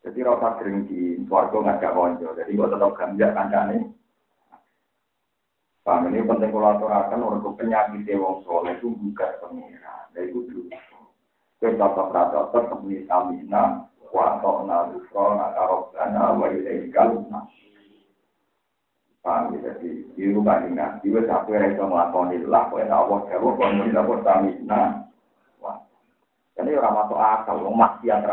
Jadi 0.07 0.19
rasa 0.23 0.55
drengki, 0.55 1.27
suarga 1.27 1.57
nggak 1.59 1.79
ada 1.83 1.89
konco. 1.91 2.27
Jadi 2.39 2.51
gua 2.55 2.71
tetap 2.71 2.91
ganja 2.95 3.27
kancane. 3.35 3.77
Paham 5.83 6.11
ini 6.11 6.19
penting 6.23 6.51
aturakan 6.51 7.23
orang 7.23 7.55
penyakit 7.55 8.07
wong 8.19 8.43
soleh 8.43 8.75
itu 8.75 8.91
bukan 8.91 9.31
pengira. 9.39 10.11
Dan 10.15 10.31
itu. 10.31 10.67
Kita 11.57 11.75
tetap 11.91 12.11
tetap 12.11 12.63
temui 12.71 13.07
samina, 13.07 13.87
watokna 14.11 14.91
lufrona 14.93 15.53
karobana, 15.55 16.35
wa 16.35 16.47
ilaikal 16.51 17.25
Paham 19.27 19.59
ya, 19.59 19.75
jadi 19.75 20.07
di 20.15 20.23
rumah 20.31 20.63
ini 20.63 20.79
nanti, 20.79 21.11
wes 21.11 21.27
aku 21.27 21.51
yang 21.51 21.75
bisa 21.75 21.83
melakukan 21.83 22.47
lah, 22.47 22.71
yang 22.79 22.87
Allah 22.87 23.19
jawab, 23.27 23.59
kau 23.59 23.67
yang 23.67 23.91
tidak 23.91 24.07
bersamina. 24.07 24.81
Jadi 26.55 26.71
orang 26.73 26.95
masuk 26.95 27.19
akal, 27.19 27.59
orang 27.59 27.75
maksiat. 27.75 28.23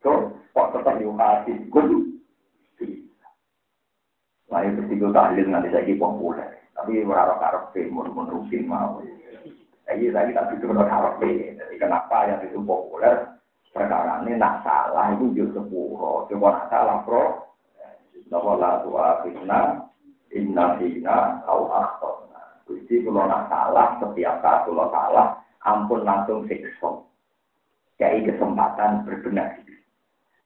So, 0.00 0.32
kok 0.56 0.72
tetap 0.72 0.96
diukasi, 0.96 1.68
gue 1.68 2.10
Nah, 4.50 4.66
itu 4.66 4.82
tiga 4.90 5.14
tahlil 5.14 5.46
nanti 5.46 5.70
saya 5.70 5.94
populer. 5.94 6.58
Tapi 6.74 7.06
ora 7.06 7.38
karep 7.38 7.70
mun 7.94 8.10
mun 8.10 8.26
rutin 8.26 8.66
mau. 8.66 8.98
Jadi 9.86 10.10
tadi 10.10 10.34
tapi 10.34 10.58
itu 10.58 10.66
ora 10.66 10.90
karep 10.90 11.22
Jadi 11.54 11.74
kenapa 11.78 12.26
yang 12.26 12.42
itu 12.42 12.58
populer? 12.58 13.30
Perkara 13.70 14.26
ini 14.26 14.34
nak 14.34 14.66
salah 14.66 15.14
itu 15.14 15.30
juga 15.30 15.62
sepuluh. 15.62 16.26
Coba 16.26 16.46
nak 16.50 16.66
salah 16.74 16.98
pro. 17.06 17.24
Nama 18.30 18.52
la 18.58 18.72
tua 18.86 19.06
fitna 19.22 19.60
inna 20.30 20.78
fitna 20.78 21.42
au 21.46 21.70
akhtona. 21.70 22.62
Jadi 22.66 23.02
kalau 23.06 23.26
nak 23.26 23.46
salah 23.46 23.98
setiap 24.02 24.42
saat 24.42 24.66
kalau 24.66 24.90
salah 24.90 25.26
ampun 25.66 26.02
langsung 26.02 26.46
siksa. 26.50 26.90
Kayak 27.98 28.34
kesempatan 28.34 29.06
berbenah. 29.06 29.54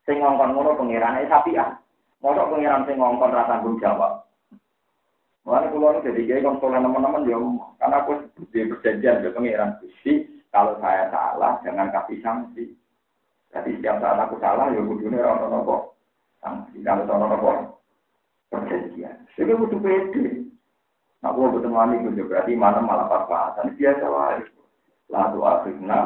Sing 0.05 0.21
ngongkon 0.21 0.53
ngono 0.53 0.77
sapi 0.77 1.57
ah. 1.57 1.81
Mosok 2.21 2.57
pengiran 2.57 2.85
sing 2.85 2.97
ngongkon 3.01 3.33
ra 3.33 3.49
tanggung 3.49 3.81
jawab. 3.81 4.25
Mulai 5.45 5.69
pulau 5.69 5.93
ini 5.93 6.09
jadi 6.09 6.21
kiai 6.25 6.41
konsulen 6.41 6.81
teman-teman 6.81 7.29
ya, 7.29 7.37
karena 7.77 8.01
aku 8.01 8.17
di 8.49 8.65
perjanjian 8.65 9.21
ke 9.21 9.29
pengiran 9.29 9.77
Gusti, 9.77 10.25
kalau 10.49 10.81
saya 10.81 11.13
salah 11.13 11.61
jangan 11.61 11.93
kasih 11.93 12.17
sanksi. 12.25 12.73
Jadi 13.55 13.79
setiap 13.79 14.03
saat 14.03 14.19
aku 14.19 14.35
salah 14.43 14.75
ya 14.75 14.83
kudunya 14.83 15.23
orang 15.23 15.63
nopo 15.63 15.95
sanksi. 16.43 16.83
Kalau 16.83 17.07
orang 17.07 17.31
nopo 17.39 17.51
perjanjian. 18.51 19.15
Jadi 19.39 19.55
butuh 19.55 19.79
pede. 19.79 20.51
Nah, 21.23 21.33
aku 21.33 21.57
betul 21.57 21.73
wani 21.73 22.03
itu 22.03 22.27
berarti 22.27 22.53
mana 22.53 22.83
malah 22.83 23.07
pas-pasan 23.09 23.79
biasa 23.79 24.07
lah. 24.11 24.43
Lalu 25.09 25.41
akhirnya 25.41 26.01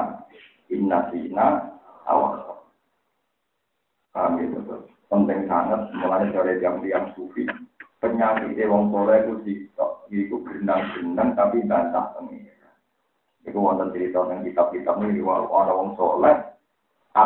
inna 0.68 1.08
sina 1.10 1.72
awal. 2.04 2.68
Kami 4.12 4.46
itu 4.46 4.60
penting 5.08 5.48
sangat 5.48 5.88
mulai 5.96 6.28
dari 6.30 6.60
jam-jam 6.60 7.10
sufi 7.16 7.48
penyakit 7.98 8.54
wong 8.70 8.94
soleh 8.94 9.26
itu 9.26 9.34
sitok, 9.42 10.06
itu 10.10 10.36
benang-benang 10.42 11.34
tapi 11.34 11.66
bantah 11.66 12.14
pengira. 12.14 12.70
Itu 13.42 13.58
wonten 13.58 13.90
cerita 13.90 14.22
yang 14.30 14.46
kitab-kitab 14.46 15.02
ini 15.02 15.22
wong 15.22 15.98
soleh, 15.98 16.36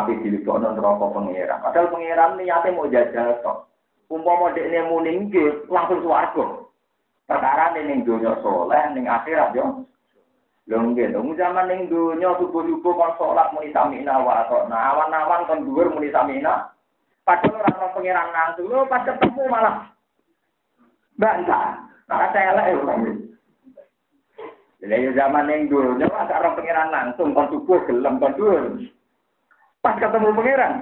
api 0.01 0.25
dilibokno 0.25 0.73
neraka 0.73 1.05
pengira. 1.13 1.61
Padahal 1.61 1.93
pengiran 1.93 2.37
niatnya 2.39 2.73
mau 2.73 2.89
jajal 2.89 3.37
tok. 3.45 3.69
Umpama 4.09 4.53
dekne 4.53 4.89
muningke 4.89 5.65
langsung 5.69 6.01
swarga. 6.01 6.63
Perkara 7.29 7.73
ning 7.77 8.03
dunya 8.03 8.33
soleh 8.41 8.83
ning 8.93 9.05
akhirat 9.05 9.53
yo. 9.57 9.85
Lho 10.63 10.79
nggih, 10.79 11.11
dong 11.11 11.35
zaman 11.35 11.67
ning 11.67 11.91
dunya 11.91 12.31
subuh-subuh 12.39 12.93
kon 12.95 13.11
salat 13.19 13.51
muni 13.51 13.75
samina 13.75 14.15
wa 14.23 14.47
atona, 14.47 14.95
awan-awan 14.95 15.43
kon 15.43 15.63
dhuwur 15.67 15.91
muni 15.91 16.07
samina. 16.07 16.71
Padahal 17.27 17.63
ora 17.63 17.71
ono 17.79 17.87
pengiran 17.95 18.31
langsung, 18.31 18.67
lho 18.71 18.87
pas 18.87 19.03
ketemu 19.03 19.43
malah 19.47 19.91
bantah. 21.19 21.79
Nah, 22.07 22.27
saya 22.35 22.51
lah 22.51 22.67
Jadi 24.83 25.15
zaman 25.15 25.47
yang 25.47 25.71
dulu, 25.71 25.95
nyawa 25.95 26.27
agak 26.27 26.43
orang 26.43 26.55
pengiran 26.59 26.89
langsung, 26.91 27.31
kon 27.31 27.47
subuh, 27.47 27.79
gelem, 27.87 28.19
kon 28.19 28.35
dulu. 28.35 28.83
Pas 29.83 29.99
ketemu 29.99 30.31
pengiran. 30.31 30.73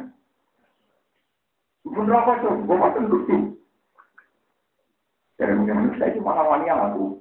Pun 1.81 2.05
rokok 2.05 2.37
tuh, 2.45 2.53
gue 2.61 2.77
makan 2.77 3.09
lucu. 3.09 3.37
Jadi 5.41 5.57
mungkin 5.57 5.97
saya 5.97 6.13
cuma 6.13 6.37
ngawani 6.37 6.69
aku. 6.69 7.17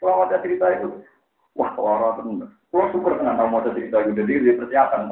Kalau 0.00 0.24
ada 0.24 0.40
cerita 0.40 0.66
itu, 0.80 1.04
Wah, 1.58 1.76
lara 1.76 2.16
tenan. 2.16 2.48
Kulo 2.70 2.84
syukur 2.94 3.18
tenan 3.18 3.36
tau 3.36 3.50
mau 3.50 3.60
cerita 3.66 4.00
itu 4.00 4.16
jadi 4.16 4.32
di 4.40 4.56
persiapan. 4.56 5.10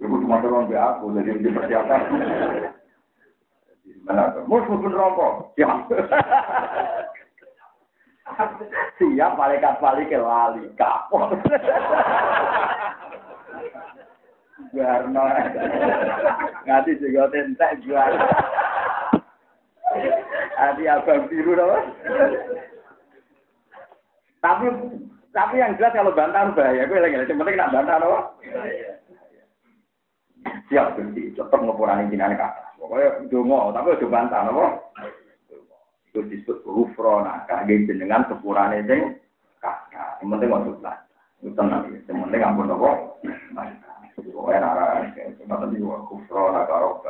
Ibu 0.00 0.14
cuma 0.26 0.42
tolong 0.42 0.66
be 0.66 0.76
aku 0.76 1.14
jadi 1.14 1.38
di 1.38 1.48
persiapan. 1.48 2.00
Mana 4.04 4.34
tuh? 4.36 4.42
Mus 4.50 4.66
pun 4.66 4.90
rokok. 4.90 5.54
Ya. 5.56 5.70
Siap 8.98 9.32
malaikat 9.36 9.80
balik 9.80 10.12
lali 10.12 10.64
kapok. 10.76 11.34
Garno. 14.70 15.24
Ngati 16.68 17.00
juga 17.00 17.26
tentek 17.32 17.80
jual. 17.82 18.12
Adi 20.60 20.84
abang 20.86 21.26
biru 21.26 21.56
dong. 21.56 21.84
Tapi 24.40 24.66
tapi 25.30 25.62
yang 25.62 25.78
jelas 25.78 25.94
kalau 25.94 26.10
bantah 26.10 26.50
bahaya, 26.58 26.90
gue 26.90 26.98
lagi 26.98 27.14
yang 27.14 27.38
penting 27.38 27.54
nak 27.54 27.70
bantah 27.70 27.96
loh. 28.02 28.34
Siap 30.70 30.98
berarti, 30.98 31.34
tetap 31.34 31.60
ngepurani 31.62 32.10
jinan 32.10 32.34
kakak. 32.34 32.74
Pokoknya 32.78 33.08
dongo, 33.30 33.70
tapi 33.70 33.94
udah 33.94 34.10
bantah 34.10 34.40
loh. 34.50 34.70
Itu 36.10 36.26
disebut 36.26 36.66
hufro, 36.66 37.22
nah 37.22 37.46
kage 37.46 37.86
jenengan 37.86 38.26
sepurane 38.26 38.82
sing 38.90 39.14
kakak. 39.62 40.18
Yang 40.18 40.28
penting 40.34 40.50
waktu 40.50 40.70
belajar. 40.82 41.06
Itu 41.38 41.48
tenang, 41.54 41.86
yang 41.86 42.18
penting 42.26 42.42
ampun 42.42 42.66
loh. 42.66 43.16
Pokoknya 44.20 44.58
nara, 44.60 45.06
itu 45.06 45.46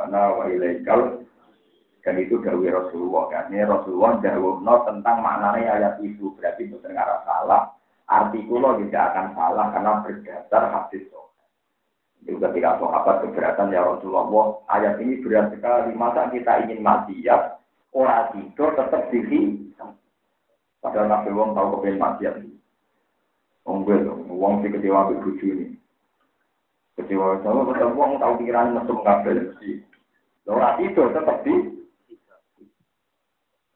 wa 0.05 0.45
ilaikal. 0.47 1.25
Dan 2.01 2.17
itu 2.17 2.41
dawi 2.41 2.69
Rasulullah 2.69 3.29
kan. 3.29 3.53
Ini 3.53 3.65
Rasulullah 3.65 4.17
jauh 4.21 4.57
tentang 4.61 5.17
maknanya 5.21 5.69
ayat 5.77 5.93
itu. 6.01 6.33
Berarti 6.33 6.65
itu 6.65 6.81
terdengar 6.81 7.21
salah 7.25 7.77
artikulo 8.11 8.75
tidak 8.83 9.15
akan 9.15 9.27
salah 9.37 9.65
karena 9.71 9.91
berdasar 10.03 10.63
hadis 10.75 11.07
juga 12.21 12.53
ketika 12.53 12.77
sahabat 12.77 13.15
keberatan 13.25 13.73
ya 13.73 13.81
Rasulullah, 13.81 14.61
ayat 14.69 15.01
ini 15.01 15.25
berat 15.25 15.57
sekali. 15.57 15.89
Masa 15.97 16.29
kita 16.29 16.69
ingin 16.69 16.85
mati 16.85 17.17
ya, 17.25 17.57
orang 17.91 18.31
tidur 18.35 18.69
tetap 18.75 19.11
diri. 19.11 19.59
Padahal 20.81 21.07
Nabi 21.07 21.29
Wong 21.35 21.53
tahu 21.53 21.67
kepengen 21.77 22.01
mati 22.01 22.25
ya. 22.25 22.31
Wong 23.69 23.85
gue 23.85 24.01
Wong 24.33 24.65
si 24.65 24.73
kecewa 24.73 25.05
ambil 25.05 25.21
buju 25.21 25.45
ini. 25.53 25.67
Kecewa 26.97 27.37
sama 27.45 27.69
tetap 27.69 27.93
Wong 27.93 28.17
tahu 28.17 28.41
pikiran 28.41 28.73
mesum 28.73 29.05
kabel. 29.05 29.53
Orang 30.49 30.75
tidur 30.81 31.13
tetap 31.13 31.37
di. 31.45 31.53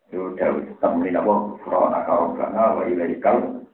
Sudah 0.09 0.49
tetap 0.57 0.91
melihat 0.97 1.23
Wong. 1.27 1.61
Corona 1.61 2.01
kau 2.09 2.33
karena 2.33 2.73
wa 2.73 2.83
ilaikal 2.89 3.65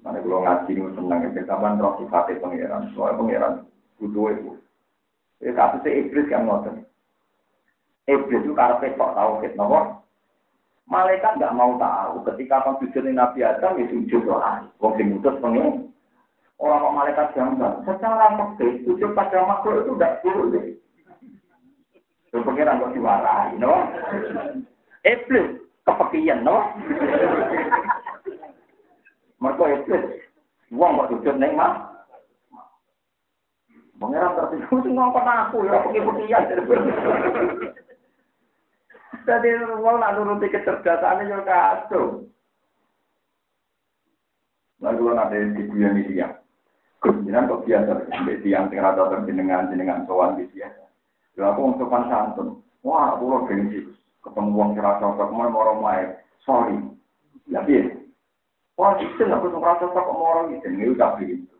Mana 0.00 0.16
kalau 0.24 0.40
ngaji 0.40 0.72
ini 0.72 0.96
senang, 0.96 1.28
ya 1.28 1.44
kapan 1.44 1.76
roh 1.76 2.00
sifatnya 2.00 2.40
pangeran, 2.40 2.88
soalnya 2.96 3.20
pangeran 3.20 3.54
butuh 4.00 4.32
itu. 4.32 4.52
Ya 5.44 5.52
kasusnya 5.52 5.92
iblis 5.92 6.32
yang 6.32 6.48
ngotot. 6.48 6.89
Iblis 8.08 8.44
itu 8.44 8.56
karena 8.56 8.80
kok 8.80 9.14
tahu 9.16 9.32
kita 9.44 9.56
nopo. 9.60 10.00
Malaikat 10.90 11.38
nggak 11.38 11.54
mau 11.54 11.78
tahu 11.78 12.26
ketika 12.32 12.66
tujuan 12.82 13.14
Nabi 13.14 13.46
Adam 13.46 13.78
ya 13.78 13.86
sujud 13.92 14.26
doa. 14.26 14.66
Wong 14.82 14.92
sing 14.98 15.14
mutus 15.14 15.38
pengen. 15.38 15.92
Orang 16.58 16.82
kok 16.82 16.96
malaikat 16.96 17.26
jambang. 17.36 17.80
Secara 17.86 18.36
fakta 18.36 18.66
sujud 18.84 19.10
pada 19.14 19.38
makhluk 19.46 19.86
itu 19.86 19.92
tidak 19.94 20.16
boleh. 20.24 20.66
Itu 22.30 22.38
pengiran 22.42 22.82
kok 22.82 22.94
diwarai, 22.94 23.54
no? 23.58 23.74
Iblis 25.06 25.62
kepekian, 25.86 26.42
no? 26.42 26.58
Mereka 29.40 29.64
iblis. 29.78 30.04
Wong 30.74 31.00
kok 31.00 31.10
sujud 31.14 31.36
neng 31.38 31.54
mah. 31.54 31.89
Pangeran 34.00 34.32
tertidur 34.32 34.80
sing 34.80 34.96
ngongkon 34.96 35.28
aku 35.28 35.68
ya 35.68 35.84
pergi-pergian. 35.84 36.48
Jadi 39.28 39.48
wong 39.76 39.96
nak 40.00 40.16
nuruti 40.16 40.48
kecerdasannya 40.48 41.28
yo 41.28 41.44
kacau. 41.44 42.04
Lalu 44.80 45.04
ada 45.12 45.36
di 45.36 45.62
bulan 45.68 46.00
ini 46.00 46.24
ya. 46.24 46.32
Kemudian 47.00 47.48
kok 47.48 47.64
biasa, 47.64 48.08
sampai 48.12 48.40
tiang 48.44 48.68
tengah 48.68 48.92
rata 48.92 49.12
terjenengan, 49.12 49.72
jenengan 49.72 50.04
sowan 50.04 50.36
di 50.36 50.44
biasa. 50.52 50.84
Lalu 51.36 51.48
aku 51.48 51.60
untuk 51.64 51.88
santun. 51.92 52.48
Wah, 52.84 53.16
aku 53.16 53.24
lo 53.24 53.38
gengsi. 53.48 53.88
Ketemu 54.20 54.76
cerasa, 54.76 55.16
ketemu 55.16 55.56
orang 55.56 55.80
main. 55.80 56.08
Sorry. 56.44 56.76
Ya, 57.48 57.64
biasa. 57.64 57.96
Wah, 58.76 58.96
itu 59.00 59.20
nggak 59.20 59.40
perlu 59.40 59.60
merasa 59.60 59.84
kok 59.88 60.08
orang 60.08 60.56
itu, 60.56 60.68
ini 60.68 60.92
udah 60.92 61.16
begitu. 61.20 61.56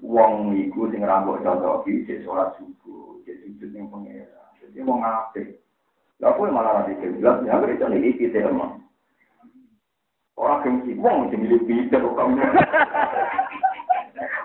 Wong 0.00 0.56
iku 0.56 0.88
sing 0.88 1.04
rambut 1.04 1.44
contoh 1.44 1.84
iki 1.84 2.24
sholat 2.24 2.56
subuh, 2.56 3.20
jadi 3.28 3.44
sujud 3.52 3.70
ning 3.76 3.92
pengira. 3.92 4.48
Jadi 4.56 4.80
mau 4.80 4.96
ngape? 4.96 5.60
Lah 6.16 6.32
aku 6.32 6.48
malah 6.48 6.80
lagi 6.80 6.96
jelas, 6.96 7.44
ya 7.44 7.60
itu 7.60 7.84
nih 7.84 8.16
kita 8.16 8.48
emang. 8.48 8.80
Orang 10.36 10.64
gengsi, 10.64 10.96
wong 10.96 11.28
sing 11.28 11.44
milik 11.44 11.68
kita 11.68 12.00
kok 12.00 12.16
kamu. 12.16 12.40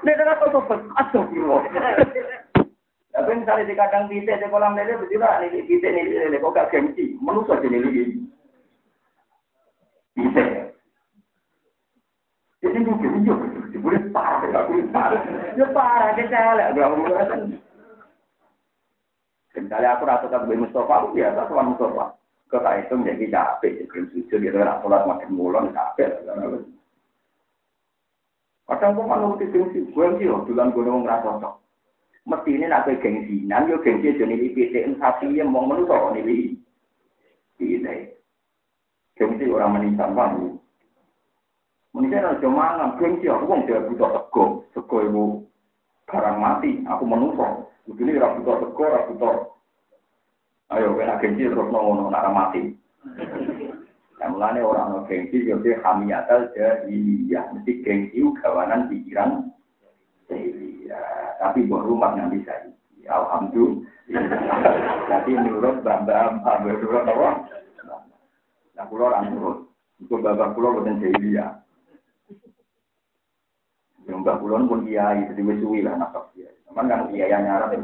Nek 0.04 0.20
ora 0.20 0.34
kok 0.36 0.52
kok 0.52 0.84
astagfirullah. 1.00 1.64
Tapi 3.12 3.32
misalnya 3.36 3.68
di 3.68 3.76
kadang 3.76 4.08
titik 4.12 4.40
di 4.40 4.48
kolam 4.52 4.76
lele, 4.76 5.00
betul 5.00 5.20
lah, 5.20 5.44
ini 5.44 5.68
titik 5.68 5.92
ini 5.92 6.16
lele, 6.16 6.40
kok 6.40 6.56
gak 6.56 6.72
gengsi, 6.72 7.16
menusuk 7.20 7.60
jadi 7.64 7.80
lele. 7.80 8.20
Titik. 10.16 10.51
Jadi 12.72 12.88
gue 12.88 13.04
gini 13.04 13.28
yo, 13.28 13.36
gue 13.68 14.00
parah, 14.16 14.48
aku 14.64 14.80
parah, 14.96 15.20
yo 15.60 15.68
parah, 15.76 16.16
kecil, 16.16 16.56
gak 16.56 16.88
mau 16.88 17.04
Misalnya 19.52 20.00
aku 20.00 20.08
rasa 20.08 20.32
tak 20.32 20.48
Mustafa, 20.48 21.04
aku 21.04 21.12
biasa 21.12 21.52
tuan 21.52 21.76
Mustafa. 21.76 22.16
Kau 22.48 22.64
tak 22.64 22.88
itu 22.88 22.96
menjadi 22.96 23.28
capek, 23.28 23.92
jadi 23.92 24.08
sujud, 24.16 24.40
gitu, 24.40 24.56
nak 24.56 24.80
sholat 24.80 25.04
makin 25.04 25.36
mulon, 25.36 25.76
capek. 25.76 26.24
Kadang 28.72 28.96
kok 28.96 29.04
malu 29.04 29.36
di 29.36 29.52
gengsi, 29.52 29.92
gue 29.92 30.08
sih, 30.16 30.32
duluan 30.32 30.72
gue 30.72 30.88
ngomong 30.88 31.04
rasa 31.04 31.28
cocok. 31.28 31.54
Mesti 32.24 32.56
ini 32.56 32.72
nak 32.72 32.88
gengsi, 32.88 33.44
nan 33.52 33.68
yo 33.68 33.84
gengsi 33.84 34.16
jadi 34.16 34.32
ini 34.32 34.56
PT 34.56 34.96
sapi 34.96 35.28
yang 35.36 35.52
mau 35.52 35.68
menurut 35.68 35.92
orang 35.92 36.24
ini. 36.24 36.56
Ini, 37.60 38.16
gengsi 39.20 39.52
orang 39.52 39.76
menisan 39.76 40.16
banget. 40.16 40.61
Mungkin 42.02 42.18
ada 42.18 42.50
mangan, 42.50 42.98
gengsi 42.98 43.30
aku 43.30 43.46
wong 43.46 43.70
dia 43.70 43.78
butuh 43.86 44.10
sego, 44.10 44.66
sego 44.74 44.98
ibu 45.06 45.24
barang 46.10 46.42
mati, 46.42 46.82
aku 46.90 47.06
menusuk. 47.06 47.70
Begini 47.86 48.18
ora 48.18 48.42
butuh 48.42 48.56
sego, 48.58 48.84
ora 48.90 49.06
butuh. 49.06 49.36
Ayo 50.74 50.98
kena 50.98 51.22
gengsi 51.22 51.46
terus 51.46 51.70
ngono 51.70 52.10
nak 52.10 52.26
mati. 52.34 52.74
Yang 54.18 54.32
mulane 54.34 54.62
orang 54.66 54.88
no 54.90 55.00
gengsi 55.06 55.46
yo 55.46 55.62
dia 55.62 55.78
hamiatal 55.86 56.50
ya 56.58 57.42
mesti 57.54 57.86
gengsi 57.86 58.22
kawanan 58.42 58.90
pikiran 58.90 59.50
ya, 60.30 61.02
tapi 61.38 61.66
buat 61.70 61.86
rumah 61.86 62.18
yang 62.18 62.34
bisa. 62.34 62.54
Alhamdulillah. 63.06 63.82
Jadi 65.10 65.32
nurut 65.38 65.82
bambam, 65.86 66.42
bambam 66.46 66.82
nurut 66.82 67.06
apa? 67.06 67.30
Nah, 68.78 68.86
kulo 68.90 69.10
orang 69.10 69.34
nurut. 69.34 69.58
Itu 70.02 70.22
babak 70.22 70.54
kulo 70.54 70.82
bukan 70.82 71.02
jahiliyah. 71.02 71.62
Yang 74.10 74.18
mbak 74.26 74.42
pun 74.42 74.82
kiai, 74.86 75.30
jadi 75.30 75.42
wis 75.46 75.62
lah 75.86 75.94
nasab 75.98 76.34
kiai. 76.34 76.54
Cuman 76.66 76.90
kan 76.90 77.10
kiai 77.14 77.30
nyarat. 77.30 77.78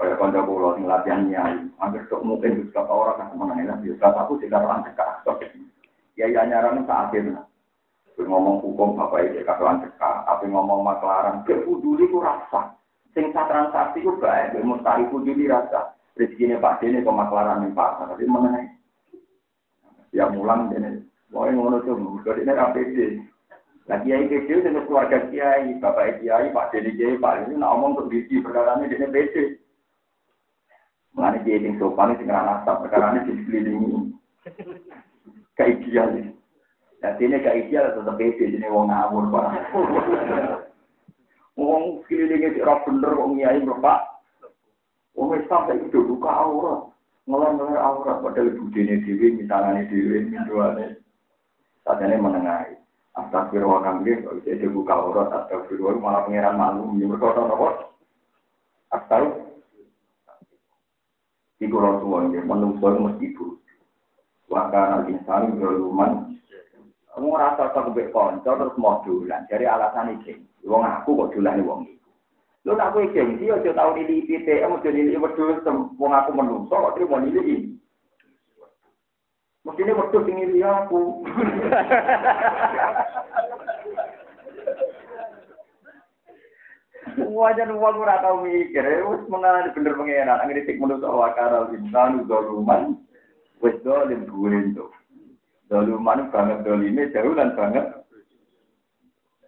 Kayak 0.00 0.16
konco 0.16 0.40
kulon 0.48 0.88
latihan 0.88 1.28
kiai, 1.28 1.60
hampir 1.76 2.02
tok 2.08 2.24
mungkin 2.24 2.64
juga 2.64 2.88
orang 2.88 3.20
kan 3.20 3.36
mana 3.36 3.60
ya. 3.60 3.76
Biasa 3.76 4.16
aku 4.24 4.40
tidak 4.40 4.64
orang 4.64 4.84
cekak. 4.88 5.28
Kiai 6.16 6.32
nyarat 6.32 6.80
saat 6.88 7.12
itu. 7.12 7.36
ngomong 8.20 8.60
hukum 8.60 9.00
bapak 9.00 9.32
itu 9.32 9.40
kakalan 9.48 9.80
cekak, 9.80 10.28
tapi 10.28 10.44
ngomong 10.52 10.84
maklaran, 10.84 11.40
kebuduli 11.48 12.04
ku 12.12 12.20
rasa. 12.20 12.76
Sing 13.16 13.32
transaksi 13.32 14.04
ku 14.04 14.20
baik, 14.20 14.60
mustahil 14.60 15.08
kuduli 15.08 15.48
rasa. 15.48 15.96
Rezekinya 16.20 16.60
Pak 16.60 16.84
Dene 16.84 17.00
ke 17.00 17.08
maklaran 17.08 17.64
ning 17.64 17.72
pasar, 17.72 18.12
tapi 18.12 18.28
mana 18.28 18.60
Ya 20.12 20.28
mulang 20.28 20.68
dene. 20.68 21.08
Pokoknya 21.32 21.56
ngono 21.56 21.76
tuh, 21.86 21.96
ini 22.34 22.52
rapi 22.52 22.82
Nah 23.90 23.98
kiai 24.06 24.30
kecil 24.30 24.62
dengan 24.62 24.86
keluarga 24.86 25.18
kiai, 25.34 25.74
bapak 25.82 26.22
kiai, 26.22 26.54
pak 26.54 26.70
dede 26.70 26.94
kiai, 26.94 27.18
pak 27.18 27.50
ini 27.50 27.58
nak 27.58 27.74
omong 27.74 27.98
untuk 27.98 28.14
bisi 28.14 28.38
perkara 28.38 28.78
ini 28.78 28.86
dia 28.86 29.10
beda. 29.10 29.44
Mengenai 31.18 31.42
kiai 31.42 31.58
yang 31.58 31.74
sopan 31.82 32.14
ini 32.14 32.22
dengan 32.22 32.46
nasab 32.46 32.86
perkara 32.86 33.18
ini 33.18 33.34
sekelilingi. 33.34 34.14
Kayak 35.58 35.82
kiai. 35.82 36.22
Nah 37.02 37.12
ini 37.18 37.36
kayak 37.42 37.66
kiai 37.66 37.90
tetap 37.90 38.14
beda, 38.14 38.44
jadi 38.46 38.70
wong 38.70 38.94
ngawur 38.94 39.24
pak. 39.34 39.46
Wong 41.58 42.06
si 42.06 42.14
roh 42.62 42.78
bener, 42.86 43.12
wong 43.18 43.42
kiai 43.42 43.58
berpak. 43.58 44.00
Wong 45.18 45.34
Islam 45.34 45.66
saya 45.66 45.82
itu 45.82 46.06
buka 46.06 46.30
aurat. 46.30 46.94
Ngelar-ngelar 47.26 47.82
aurat 47.82 48.22
padahal 48.22 48.54
budine 48.54 49.02
dhewe, 49.02 49.34
misalane 49.34 49.90
dhewe, 49.90 50.30
minduane. 50.30 50.94
Sajane 51.82 52.16
menengahi. 52.22 52.79
Astagfirullah 53.18 53.82
kambing, 53.82 54.22
kalau 54.22 54.38
bisa 54.42 54.66
buka 54.70 54.94
aurat, 54.94 55.28
astagfirullah 55.34 55.98
malah 55.98 56.22
pengiran 56.30 56.54
malu, 56.54 56.94
mereka 56.94 57.34
tahu 57.34 57.46
apa? 57.50 57.68
Astagfirullah. 58.94 59.50
Iku 61.60 61.76
Rasulullah, 61.76 62.40
menungso 62.40 62.88
mesti 62.88 63.36
ibu. 63.36 63.60
Wakana 64.48 65.04
insan 65.12 65.60
berluman. 65.60 66.40
Kamu 67.10 67.36
rasa 67.36 67.68
tak 67.74 67.90
kebek 67.90 68.16
konco 68.16 68.48
terus 68.48 68.78
mau 68.80 69.04
dolan. 69.04 69.44
Dari 69.50 69.68
alasan 69.68 70.16
iki, 70.16 70.40
wong 70.64 70.82
aku 70.82 71.14
kok 71.20 71.36
dolan 71.36 71.60
wong 71.66 71.84
iku. 71.84 72.10
Lu 72.64 72.72
nak 72.78 72.96
kowe 72.96 73.04
gengsi 73.12 73.52
aja 73.52 73.76
tau 73.76 73.92
nili 73.92 74.24
PTM 74.24 74.78
aja 74.78 74.90
nili 74.90 75.20
wedhus 75.20 75.60
wong 76.00 76.12
aku 76.16 76.30
menungso 76.32 76.72
kok 76.72 76.94
trimo 76.96 77.20
nili. 77.20 77.76
Mestine 79.70 79.94
wedhus 79.94 80.26
sing 80.26 80.34
nili 80.34 80.66
aku. 80.66 81.22
Wajan 87.30 87.70
uang 87.78 88.02
ora 88.02 88.18
tau 88.18 88.42
mikir, 88.42 88.82
wis 88.82 89.22
mengenal 89.30 89.70
bener 89.70 89.94
pengenan, 89.94 90.42
ngritik 90.42 90.82
menurut 90.82 91.06
awakara 91.06 91.70
insan 91.70 92.26
zaluman, 92.26 92.98
wis 93.62 93.78
dolim 93.86 94.26
burin 94.26 94.74
tuh. 94.74 94.90
Zaluman 95.70 96.26
banget 96.34 96.66
dolime 96.66 97.06
jauh 97.14 97.30
dan 97.38 97.54
banget. 97.54 97.86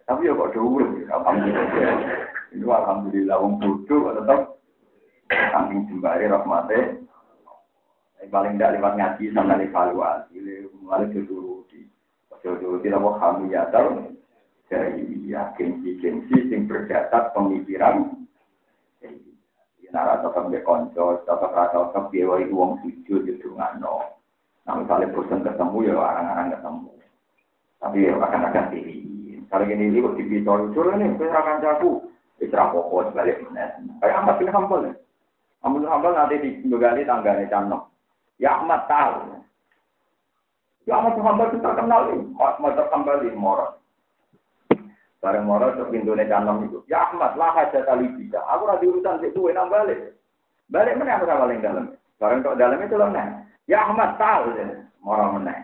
Tapi 0.07 0.31
ya 0.31 0.39
kok 0.39 0.55
dhuwur, 0.55 0.87
alhamdulillah. 1.11 1.99
Itu 2.55 2.67
alhamdulillah 2.71 3.35
wong 3.43 3.59
bodoh 3.59 4.15
tetap 4.15 4.39
saking 5.27 5.91
jembari 5.91 6.31
rahmate. 6.31 7.03
Yang 8.23 8.31
paling 8.31 8.53
tidak 8.55 8.79
lewat 8.79 8.93
ngaji 8.95 9.25
sama 9.35 9.59
evaluasi, 9.59 10.35
mulai 10.79 11.11
dituruti. 11.11 11.83
Dituruti 12.39 12.87
apa 12.87 13.09
kami 13.19 13.51
ya 13.51 13.67
tahu 13.67 14.15
dari 14.71 15.03
ya 15.27 15.51
gengsi-gengsi 15.59 16.47
sing 16.47 16.63
berdasar 16.71 17.35
pemikiran. 17.35 18.23
Nara 19.93 20.25
tetap 20.25 20.49
bekonco, 20.49 21.21
tetap 21.21 21.53
rasa 21.53 21.93
tetap 21.93 22.09
biaya 22.09 22.41
itu 22.41 22.57
wong 22.57 22.81
sujud 22.81 23.29
itu 23.29 23.53
ngano. 23.53 24.17
Nah 24.65 24.81
misalnya 24.81 25.13
bosan 25.13 25.45
ketemu 25.45 25.77
ya 25.85 25.93
orang-orang 25.93 26.49
ketemu. 26.57 26.91
Tapi 27.77 27.97
ya 28.01 28.11
akan 28.17 28.47
akan 28.49 28.65
diri. 28.73 28.97
Kalau 29.53 29.69
gini 29.69 29.93
ini 29.93 30.01
kok 30.01 30.17
dibicara, 30.17 30.65
curah 30.73 30.97
nih, 30.97 31.13
saya 31.21 31.37
akan 31.37 31.61
jago. 31.61 32.09
Isra 32.41 32.73
pokok 32.73 33.13
sebalik 33.13 33.37
mana. 33.45 33.69
Kayak 34.01 34.17
Ahmad 34.17 34.35
bin 34.41 34.49
Hambal. 34.49 34.81
Ahmad 35.61 35.77
bin 35.77 35.91
Hambal 35.93 36.13
nanti 36.17 36.41
digali 36.41 37.05
tanggane 37.05 37.45
Cano. 37.45 37.92
Ya 38.41 38.57
Ahmad 38.57 38.85
tahu. 38.89 39.43
Ya 40.83 40.99
Ahmad 40.99 41.15
Hambal 41.15 41.47
itu 41.51 41.59
terkenal 41.63 42.01
nih. 42.11 42.21
Ahmad 42.39 42.75
Hambal 42.91 43.23
di 43.23 43.29
Moro. 43.33 43.79
Bareng 45.23 45.47
Moro 45.47 45.71
ke 45.71 45.87
pintunya 45.87 46.27
Cano 46.27 46.59
itu. 46.67 46.83
Ya 46.91 47.07
Ahmad 47.07 47.39
lah 47.39 47.55
aja 47.55 47.79
tali 47.87 48.11
bisa. 48.19 48.43
Aku 48.51 48.67
lagi 48.67 48.91
urusan 48.91 49.23
itu 49.23 49.47
enak 49.47 49.71
balik. 49.71 49.99
Balik 50.67 50.99
mana 50.99 51.15
aku 51.15 51.29
paling 51.29 51.63
dalam. 51.63 51.95
Bareng 52.19 52.43
kok 52.43 52.59
dalam 52.59 52.83
itu 52.83 52.99
lemah. 52.99 53.47
Ya 53.71 53.87
Ahmad 53.87 54.19
tahu. 54.19 54.51
Moro 54.99 55.39
meneh. 55.39 55.55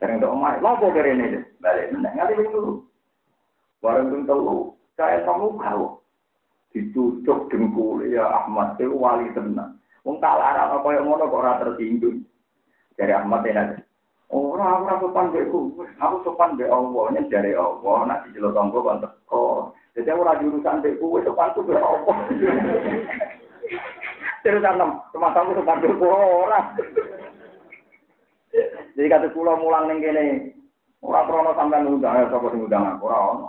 Bareng 0.00 0.24
kok 0.24 0.32
omah. 0.32 0.56
Lopo 0.64 0.88
kere 0.96 1.12
ini. 1.12 1.44
Balik 1.60 1.92
meneh. 1.92 2.10
Ngerti 2.16 2.34
itu. 2.48 2.80
Bareng 3.84 4.08
itu 4.08 4.24
tahu. 4.24 4.72
Saya 4.96 5.20
kamu 5.28 5.60
tahu 5.60 6.00
ditutup 6.72 7.52
dengkul 7.52 8.00
ya 8.08 8.24
Ahmad 8.24 8.80
itu 8.80 8.96
wali 8.96 9.28
tenang. 9.36 9.75
Wong 10.06 10.22
tak 10.22 10.38
larang 10.38 10.78
apa 10.78 10.86
yang 10.94 11.10
ngono 11.10 11.26
kok 11.26 11.40
ora 11.42 11.58
tersinggung. 11.58 12.22
Dari 12.94 13.10
Ahmad 13.10 13.42
ya 13.42 13.74
Ora 14.30 14.82
ora 14.82 14.98
sopan 14.98 15.30
beku, 15.30 15.78
aku 16.02 16.16
sopan 16.26 16.58
be 16.58 16.66
Allah, 16.66 17.14
nek 17.14 17.30
dari 17.30 17.54
Allah, 17.54 18.10
nek 18.10 18.26
dijelok 18.26 18.58
tanggo 18.58 18.82
kon 18.82 18.98
teko. 18.98 19.42
Jadi 19.94 20.10
ora 20.10 20.34
jurusan 20.42 20.82
beku, 20.82 21.14
wis 21.14 21.22
sopan 21.22 21.54
tuh 21.54 21.62
be 21.62 21.78
Allah. 21.78 22.16
Terus 24.42 24.66
anem, 24.66 24.98
cuma 25.14 25.30
kamu 25.30 25.58
sopan 25.62 25.78
be 25.78 25.88
ora. 26.02 26.60
Jadi 28.98 29.06
kata 29.06 29.30
kula 29.30 29.54
mulang 29.58 29.86
ning 29.90 30.02
kene, 30.02 30.54
ora 31.06 31.22
krono 31.22 31.54
sampean 31.54 31.86
ngundang, 31.86 32.26
sapa 32.26 32.50
sing 32.50 32.66
ngundang 32.66 32.98
aku 32.98 33.06
ora 33.06 33.18
ono. 33.30 33.48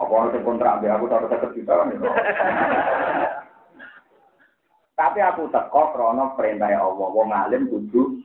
Apa 0.00 0.12
harus 0.26 0.42
kontrak 0.42 0.82
aku 0.82 1.06
taruh 1.06 1.28
seket 1.30 1.54
juta 1.54 1.76
kan 1.76 1.92
Tapi 5.00 5.18
aku 5.24 5.48
teko 5.48 5.96
krono 5.96 6.36
perintah 6.36 6.68
Allah, 6.76 7.08
wong 7.08 7.32
alim 7.32 7.72
kudu 7.72 8.20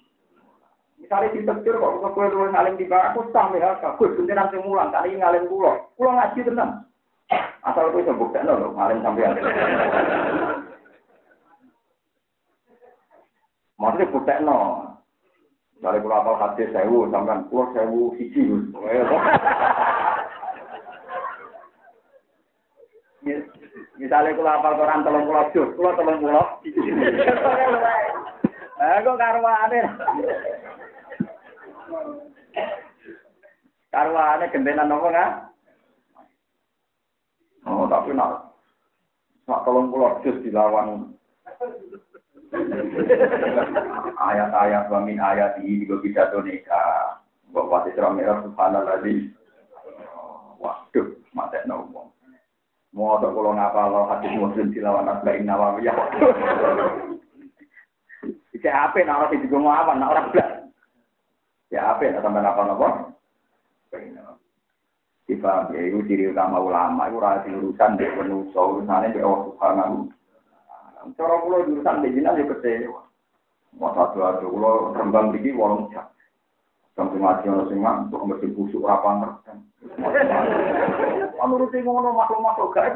Misalnya 1.00 1.38
di 1.38 1.46
tekir 1.46 1.78
kok 1.78 2.02
kok 2.02 2.12
kowe 2.18 2.50
ngalim 2.50 2.82
di 2.82 2.90
aku 2.90 3.30
sampe 3.30 3.62
ya 3.62 3.78
kabeh 3.78 4.10
bensin 4.18 4.42
nang 4.42 4.50
mulang 4.66 4.90
kali 4.90 5.14
ngalim 5.14 5.46
kula. 5.46 5.86
Kula 5.94 6.12
ngaji 6.18 6.40
tenan. 6.50 6.82
Asal 7.62 7.94
kowe 7.94 8.02
iso 8.02 8.18
buktekno 8.18 8.58
lho 8.58 8.74
ngalim 8.74 9.06
sampean. 9.06 9.38
Maksudnya 13.78 14.10
buktekno. 14.10 14.58
Misalnya 15.78 16.02
kula 16.02 16.16
apal 16.26 16.36
hadis 16.42 16.74
sewu 16.74 17.06
sampean 17.14 17.46
kula 17.54 17.70
sewu 17.78 18.18
siji. 18.18 18.42
Misalnya 23.96 24.36
kalau 24.36 24.52
apal 24.52 24.74
koran 24.76 25.08
tolong 25.08 25.24
pulau 25.24 25.48
jus, 25.56 25.72
pulau 25.80 25.96
tolong 25.96 26.20
pulau. 26.20 26.46
Eh, 28.76 28.98
kok 29.08 29.16
karwane. 29.16 29.80
Karwane 33.88 34.46
gentenan 34.52 34.92
nopo 34.92 35.08
nggak? 35.08 35.32
Oh, 37.64 37.88
tapi 37.88 38.12
nak 38.12 38.52
nak 39.48 39.64
tolong 39.64 39.88
pulau 39.88 40.20
jus 40.28 40.44
dilawan 40.44 41.16
ayat-ayat 44.20 44.92
wa 44.92 45.00
min 45.08 45.24
ayat 45.24 45.56
ini 45.64 45.88
juga 45.88 46.04
bisa 46.04 46.36
nikah. 46.44 47.24
Bapak 47.56 47.88
Isra 47.96 48.12
Merah 48.12 48.44
Subhanallah 48.44 49.00
Waduh, 50.60 51.08
mati 51.32 51.60
nopo. 51.64 52.15
Mau 52.96 53.20
tak 53.20 53.36
kalau 53.36 53.52
ngapa 53.52 53.92
lo 53.92 54.08
hadis 54.08 54.32
muslim 54.40 54.72
dilawan 54.72 55.12
asbain 55.12 55.44
nawawiyah. 55.44 56.00
Isi 58.56 58.70
apa 58.72 59.04
nak 59.04 59.28
orang 59.28 59.36
itu 59.36 59.52
mau 59.60 59.76
apa 59.76 60.00
nak 60.00 60.12
orang 60.16 60.28
belas. 60.32 60.52
Ya 61.76 61.92
apa 61.92 62.08
nak 62.08 62.24
tambah 62.24 62.40
apa 62.40 62.62
nopo? 62.64 62.88
Tiba 65.28 65.68
ya 65.76 65.80
itu 65.92 66.08
ciri 66.08 66.32
utama 66.32 66.64
ulama 66.64 67.12
itu 67.12 67.20
rasa 67.20 67.52
urusan 67.52 68.00
di 68.00 68.08
manusia 68.16 68.62
urusannya 68.64 69.12
di 69.12 69.20
Allah 69.20 69.42
Subhanahu. 69.52 69.96
Cara 71.20 71.36
pulau 71.44 71.68
urusan 71.68 72.00
di 72.00 72.16
jinak 72.16 72.40
ya 72.40 72.48
kecewa. 72.48 73.04
Mau 73.76 73.92
satu 73.92 74.24
satu 74.24 74.48
pulau 74.48 74.96
rembang 74.96 75.36
tinggi 75.36 75.52
warung 75.52 75.92
jam. 75.92 76.08
Sampai 76.96 77.20
mati 77.20 77.52
orang 77.52 77.68
sing 77.68 77.84
untuk 77.84 78.24
mesti 78.24 78.48
busuk 78.56 78.88
rapan 78.88 79.28
terus. 79.28 79.60
Menurut 81.36 81.76
ngono 81.76 82.16
gak. 82.16 82.88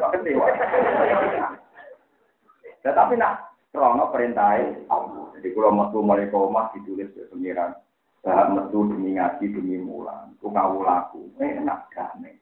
Ya 2.80 2.96
tapi 2.96 3.20
nak 3.20 3.52
krono 3.76 4.08
perintai 4.08 4.88
Allah. 4.88 5.28
Jadi 5.36 5.52
kalau 5.52 5.76
metu 5.76 6.00
mulai 6.00 6.32
koma 6.32 6.72
ditulis 6.72 7.12
ke 7.12 7.28
pengiran. 7.28 7.76
Bahak 8.24 8.56
metu 8.56 8.88
demi 8.88 9.20
ngaji 9.20 9.46
demi 9.52 9.76
mulan. 9.84 10.32
Ku 10.40 10.48
laku. 10.56 11.28
Enak 11.36 11.92
damai. 11.92 12.40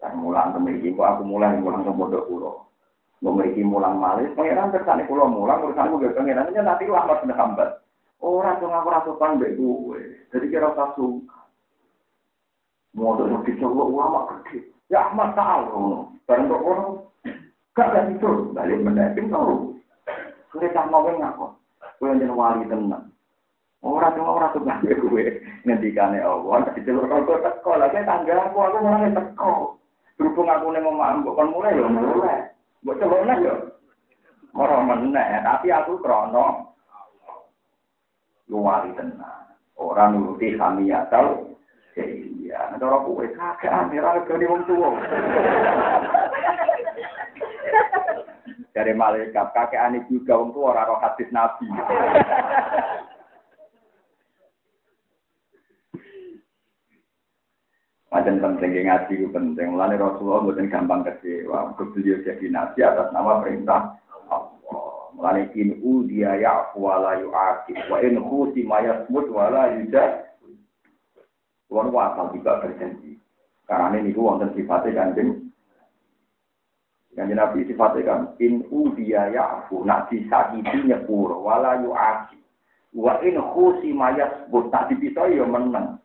Dan 0.00 0.16
mulan 0.16 0.56
memiliki. 0.56 0.96
Aku 0.96 1.28
mulai 1.28 1.60
mulan 1.60 1.84
ke 1.84 1.92
bodoh 1.92 2.24
kulo. 2.24 2.52
Memiliki 3.20 3.60
mulang 3.60 4.00
malis. 4.00 4.32
Pengiran 4.32 4.72
tersani 4.72 5.04
kulo 5.04 5.28
mulang. 5.28 5.60
Urusan 5.60 5.92
gue 5.92 6.08
pengiran. 6.16 6.48
Nanti 6.48 6.88
sudah 6.88 7.36
hambat. 7.36 7.83
Orang 8.24 8.56
tuh 8.56 8.72
ngaku 8.72 8.88
rasukan 8.88 9.36
mbek 9.36 9.52
gue. 9.60 10.00
Jadi 10.32 10.46
kira 10.48 10.72
usah 10.72 10.96
suka. 10.96 11.40
Mau 12.96 13.20
tuh 13.20 13.28
dicoba 13.44 13.84
ulama 13.84 14.20
gede. 14.32 14.64
Ya 14.88 15.12
Ahmad 15.12 15.36
tahu. 15.36 16.08
Barang 16.24 16.48
kok 16.48 16.64
orang 16.64 16.88
gak 17.76 17.88
ada 17.92 18.00
itu. 18.08 18.48
Balik 18.56 18.80
mendamping 18.80 19.28
tahu. 19.28 19.76
Kita 20.56 20.88
mau 20.88 21.04
ngaku. 21.04 21.52
Gue 22.00 22.16
yang 22.16 22.32
wali 22.32 22.64
tenang. 22.64 23.12
Orang 23.84 24.16
cuma 24.16 24.40
orang 24.40 24.52
tuh 24.56 24.64
nggak 24.64 24.80
gue 24.88 25.24
ngendikane 25.68 26.16
Allah. 26.24 26.64
Di 26.72 26.80
jalur 26.88 27.04
kalau 27.04 27.36
teko 27.44 27.72
lagi 27.76 28.00
tangga 28.08 28.32
aku 28.48 28.56
aku 28.56 28.78
mulai 28.80 29.12
teko. 29.12 29.76
Berhubung 30.16 30.48
aku 30.48 30.72
nih 30.72 30.80
mau 30.80 30.96
mampu 30.96 31.36
kan 31.36 31.52
mulai 31.52 31.76
ya 31.76 31.84
mulai. 31.92 32.48
Buat 32.80 33.04
coba 33.04 33.36
ya. 33.36 33.54
Orang 34.54 34.86
meneh, 34.88 35.42
tapi 35.44 35.68
aku 35.68 35.98
krono 36.00 36.73
luwali 38.48 38.92
tenang. 38.98 39.44
Orang 39.74 40.16
nuruti 40.16 40.54
kami 40.54 40.92
tahu. 41.10 41.54
Iya, 41.94 42.74
ada 42.74 42.84
orang 42.90 43.06
kue 43.06 43.26
kakek 43.34 43.70
aneh, 43.70 44.02
orang 44.02 44.26
wong 44.26 44.62
tua. 44.66 44.90
Dari 48.74 48.90
malaikat, 48.90 49.54
kakek 49.54 49.78
ani 49.78 50.02
juga 50.10 50.34
untuk 50.34 50.66
orang 50.66 50.90
roh 50.90 50.98
hadis 50.98 51.30
nabi. 51.30 51.70
Macam 58.10 58.38
penting 58.38 58.86
ngaji 58.86 59.14
penting. 59.30 59.66
Mulanya 59.74 59.98
Rasulullah 59.98 60.42
bukan 60.42 60.70
gampang 60.70 61.06
kecewa. 61.06 61.74
Beliau 61.78 62.22
jadi 62.22 62.46
nabi 62.50 62.82
atas 62.82 63.10
nama 63.10 63.42
perintah 63.42 63.94
Mulanya 65.24 65.48
in 65.56 65.80
udia 65.80 66.36
ya'fu 66.36 66.84
wa 66.84 67.00
la 67.00 67.16
yu'aqib. 67.16 67.88
Wa 67.88 67.96
in 68.04 68.20
khusima 68.20 68.84
yasmut 68.84 69.24
wa 69.32 69.48
la 69.48 69.72
yujad. 69.72 70.36
Tuhan 71.72 71.88
wasal 71.88 72.28
juga 72.36 72.60
berjanji. 72.60 73.16
Karena 73.64 73.96
ini 73.96 74.12
wonten 74.12 74.52
sifatnya 74.52 74.92
kanjeng 74.92 75.44
yang 77.14 77.30
Nabi 77.30 77.62
sifatnya 77.70 78.02
kan 78.02 78.20
in 78.42 78.66
udia 78.74 79.30
ya'fu 79.30 79.86
nak 79.86 80.10
disakiti 80.10 80.90
nyepur 80.90 81.30
wala 81.30 81.78
yu'aki 81.78 82.38
wa 82.90 83.22
in 83.22 83.38
khusi 83.38 83.94
mayas 83.94 84.30
but 84.50 84.66
tak 84.74 84.90
dipisah 84.90 85.30
ya 85.30 85.46
menang 85.46 86.02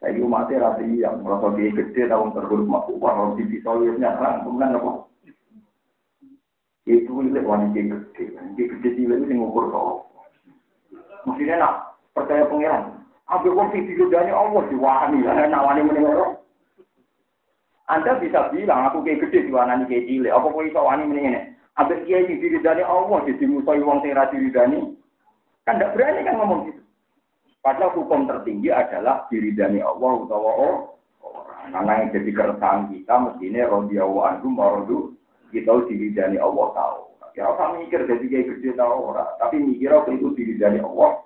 saya 0.00 0.16
umatnya 0.24 0.62
rasi 0.72 1.04
yang 1.04 1.20
merasa 1.20 1.52
dia 1.58 1.68
gede 1.74 2.08
tahun 2.08 2.32
terhormat 2.32 2.88
kalau 2.96 3.36
dipisah 3.36 3.76
ya 3.84 3.92
nyerang 4.00 4.36
kemudian 4.48 4.76
apa 4.80 4.92
itu 6.88 7.12
ini 7.20 7.40
wanita 7.44 7.76
gede 7.76 8.24
wanita 8.32 8.62
gede 8.64 8.88
sih 8.96 9.04
itu 9.04 9.32
ngukur 9.36 9.68
kau 9.68 10.08
maksudnya 11.28 11.60
nak 11.60 11.74
percaya 12.16 12.48
pengiran 12.48 12.96
ambil 13.28 13.52
uang 13.60 13.68
video 13.76 14.08
dari 14.08 14.32
Allah 14.32 14.62
diwani 14.72 15.20
lah 15.20 15.36
nak 15.52 15.64
wani 15.68 15.84
menengok 15.84 16.38
anda 17.88 18.20
bisa 18.20 18.52
bilang 18.52 18.84
aku 18.84 19.00
kayak 19.00 19.24
gede 19.26 19.48
diwanani 19.48 19.88
kayak 19.88 20.04
cilik. 20.04 20.28
Apa 20.28 20.52
kok 20.52 20.64
iso 20.68 20.80
wani 20.84 21.08
mendingan? 21.08 21.56
Ambil 21.80 22.04
kiai 22.04 22.28
di 22.28 22.36
diridani 22.36 22.84
Allah 22.84 23.24
jadi 23.24 23.44
musuh 23.48 23.80
wong 23.80 24.04
sing 24.04 24.12
ra 24.12 24.28
diridani. 24.28 24.92
Kan 25.64 25.80
tidak 25.80 25.96
berani 25.96 26.20
kan 26.28 26.36
ngomong 26.36 26.60
gitu. 26.68 26.82
Padahal 27.64 27.96
hukum 27.96 28.28
tertinggi 28.28 28.68
adalah 28.68 29.24
diridani 29.32 29.80
Allah 29.80 30.12
utawa 30.20 30.50
orang. 30.60 30.84
Karena 31.68 31.92
yang 32.00 32.08
jadi 32.12 32.30
keresahan 32.32 32.82
kita 32.92 33.14
mestinya 33.24 33.68
rodiyahu 33.72 34.16
anhum 34.24 34.52
warodu 34.56 34.98
kita 35.50 35.72
diridani 35.88 36.36
Allah 36.36 36.66
tahu. 36.74 37.00
Ya 37.38 37.46
orang 37.46 37.86
mikir 37.86 38.02
jadi 38.02 38.24
kayak 38.26 38.46
gede 38.58 38.74
tahu 38.74 39.14
orang, 39.14 39.30
tapi 39.38 39.62
mikir 39.62 39.94
apa 39.94 40.10
itu 40.10 40.34
diridani 40.34 40.82
Allah. 40.82 41.22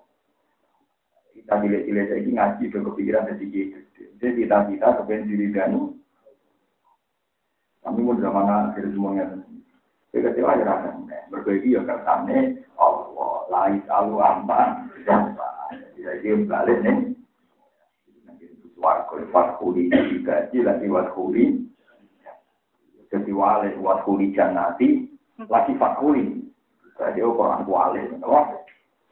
Kita 1.33 1.57
cilik-cilik 1.57 2.09
lagi 2.13 2.31
ngaji 2.37 2.65
ke 2.69 2.79
kepikiran 2.85 3.29
jadi 3.33 3.45
kayak 3.49 3.69
gede. 3.73 4.05
Jadi 4.21 4.33
kita-kita 4.45 4.87
kepengen 5.01 5.31
diridani 5.33 5.81
kami 7.83 7.99
mau 8.07 8.15
zaman 8.15 8.47
akhir 8.71 8.95
semuanya. 8.95 9.43
Saya 10.13 10.31
kecewa 10.31 10.55
ya 10.55 10.65
rasa. 10.69 10.91
Berbagi 11.33 11.75
ya 11.75 11.81
kersane 11.83 12.63
Allah. 12.77 13.33
Lai 13.51 13.81
selalu 13.89 14.17
aman. 14.21 14.71
Jadi 15.99 16.29
balik 16.47 16.79
nih. 16.85 16.99
Warga 18.79 19.23
watkuli 19.31 19.89
digaji 19.89 20.59
lagi 20.63 20.87
watkuli. 20.91 21.72
Jadi 23.13 23.29
wale 23.29 23.77
watkuli 23.77 24.33
janati 24.33 25.05
lagi 25.53 25.77
fakuli. 25.77 26.41
Jadi 26.97 27.21
Quran 27.21 27.69
wale. 27.69 28.03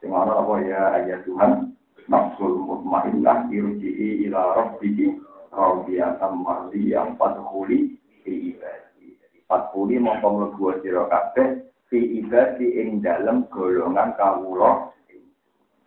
Sing 0.01 0.09
ana 0.09 0.41
apa 0.41 0.53
ya 0.65 0.81
ayat 0.97 1.21
Tuhan. 1.29 1.77
Nafsul 2.09 2.65
mutmainnah 2.65 3.45
irji'i 3.53 4.25
ila 4.25 4.57
rabbiki 4.57 5.21
radiyatan 5.53 6.41
mardiyah 6.41 7.13
fadkhuli 7.13 7.93
fi 8.25 8.57
ibadi. 8.57 9.21
Fatpuli 9.45 10.01
mongko 10.01 10.27
mlebu 10.33 10.81
sira 10.81 11.05
kabeh 11.05 11.61
fi 11.93 12.01
ibadi 12.25 12.81
ing 12.81 13.05
dalem 13.05 13.45
golongan 13.53 14.17
kawula. 14.17 14.89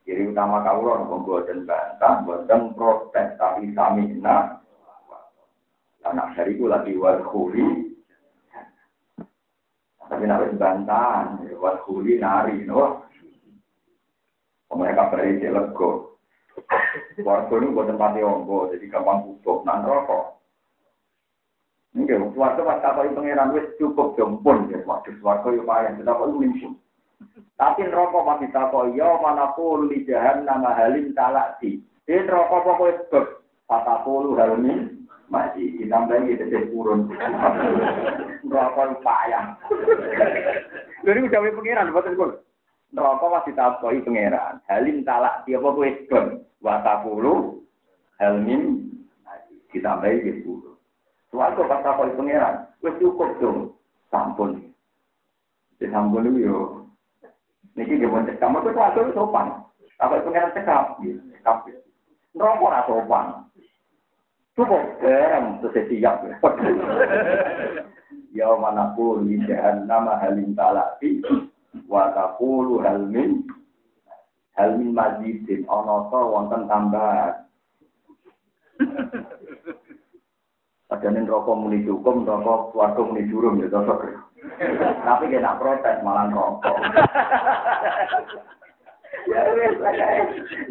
Ciri 0.07 0.31
utama 0.31 0.63
kawula 0.63 1.03
nopo 1.03 1.17
boten 1.25 1.67
bantah, 1.67 2.23
boten 2.23 2.77
protes 2.79 3.35
tapi 3.41 3.75
samina. 3.75 4.63
Anak 6.05 6.37
dari 6.37 6.55
itu 6.55 6.69
lagi 6.69 6.93
warhuli. 6.95 7.84
Tapi 10.15 10.31
nak 10.31 10.47
bantah, 10.55 11.43
warhuli 11.59 12.23
nari, 12.23 12.63
no. 12.63 13.03
Mereka 14.71 15.11
beri 15.11 15.43
lego. 15.43 16.15
Warga 17.19 17.55
ini 17.59 17.75
buat 17.75 17.91
tempat 17.91 18.15
ombo, 18.23 18.71
jadi 18.71 18.87
gampang 18.87 19.27
bubuk, 19.27 19.67
nan 19.67 19.83
rokok. 19.83 20.39
Enggak, 21.99 22.31
suarga 22.31 22.63
pas 22.63 22.79
kapal 22.79 23.11
pangeran 23.11 23.55
wis 23.59 23.67
cukup 23.75 24.15
jompon 24.15 24.71
ya, 24.71 24.79
waktu 24.87 25.19
suarga 25.19 25.51
yo 25.51 25.67
payah, 25.67 25.99
kita 25.99 26.15
kok 26.15 26.31
mimpi. 26.31 26.71
Tapi 27.59 27.91
rokok 27.91 28.23
masih 28.23 28.55
takut, 28.55 28.95
ya 28.95 29.19
mana 29.19 29.51
pun 29.59 29.91
di 29.91 30.07
jahan 30.07 30.47
nama 30.47 30.79
halim 30.79 31.11
talakti. 31.11 31.83
Ini 32.07 32.31
rokok 32.31 32.63
pokoknya 32.63 33.03
sebab 33.11 33.27
kata 33.67 33.95
puluh 34.07 34.39
halmin 34.39 34.94
masih 35.33 35.67
ditambah 35.81 36.17
ini 36.21 36.37
tetap 36.37 36.69
kurun 36.71 37.11
rokok 38.45 39.01
payah 39.01 39.57
jadi 41.05 41.19
udah 41.25 41.39
mulai 41.41 41.57
pengiran 41.57 41.93
buat 41.93 42.07
itu 42.09 42.27
rokok 42.95 43.33
masih 43.33 43.53
tahu 43.57 44.03
pengiran 44.05 44.61
halim 44.69 45.03
talak 45.03 45.43
dia 45.49 45.57
apa 45.57 45.69
gue 45.73 45.89
ikon 46.05 46.27
watapulu 46.61 47.65
halim 48.21 48.89
ditambah 49.73 50.09
ini 50.09 50.21
tetap 50.23 50.41
kurun 50.45 50.77
suatu 51.33 51.63
kata 51.65 51.91
koi 51.97 52.17
pengiran 52.17 52.55
gue 52.85 52.93
cukup 53.01 53.31
dong 53.41 53.59
sampun 54.13 54.75
di 55.79 55.91
sampun 55.91 56.31
itu 56.31 56.49
yo. 56.49 56.59
Niki 57.75 57.99
dia 57.99 58.07
mau 58.07 58.23
cekam, 58.23 58.55
itu 58.63 59.13
sopan. 59.19 59.67
Apa 59.99 60.23
pengiran 60.23 60.55
cekap? 60.55 60.97
Cekap. 61.03 61.67
Rokok 62.39 62.71
rasa 62.71 62.87
sopan. 62.87 63.27
Cukup, 64.55 64.83
garam, 65.03 65.59
terus 65.61 65.85
siap. 65.91 66.23
Ya 68.35 68.51
mana 68.59 68.91
pun 68.99 69.31
di 69.31 69.39
nama 69.87 70.19
halim 70.19 70.59
talati, 70.59 71.23
wa 71.87 72.11
taqulu 72.11 72.83
halmin 72.83 73.47
halmin 74.59 74.91
majidin, 74.91 75.63
ono 75.71 76.11
to 76.11 76.21
wonten 76.35 76.67
tambahan. 76.67 77.47
Padahal 80.91 81.27
rokok 81.27 81.59
muni 81.59 81.87
cukup, 81.87 82.27
rokok 82.27 82.75
suatu 82.75 83.07
muni 83.07 83.31
jurum 83.31 83.63
ya 83.63 83.71
cocok. 83.71 84.03
Tapi 85.07 85.31
kita 85.31 85.55
protes 85.55 86.03
malah 86.03 86.27
rokok. 86.31 86.75
ya 89.31 89.41
wes 89.55 89.79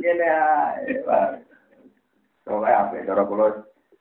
ini 0.04 0.20
ya. 0.20 0.76
Soalnya 2.44 2.92
apa? 2.92 3.08
Cara 3.08 3.24
kalau 3.24 3.56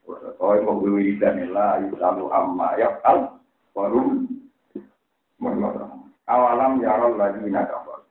kau 0.05 0.59
mau 0.67 0.83
beli 0.83 1.17
dan 1.17 1.51
lah, 1.55 1.79
selalu 1.79 2.27
amma 2.35 2.75
ya 2.79 2.99
al 3.07 3.39
baru 3.77 4.27
awalam 6.27 6.83
yarol 6.83 7.15
lagi 7.19 7.47
nakafar. 7.47 8.03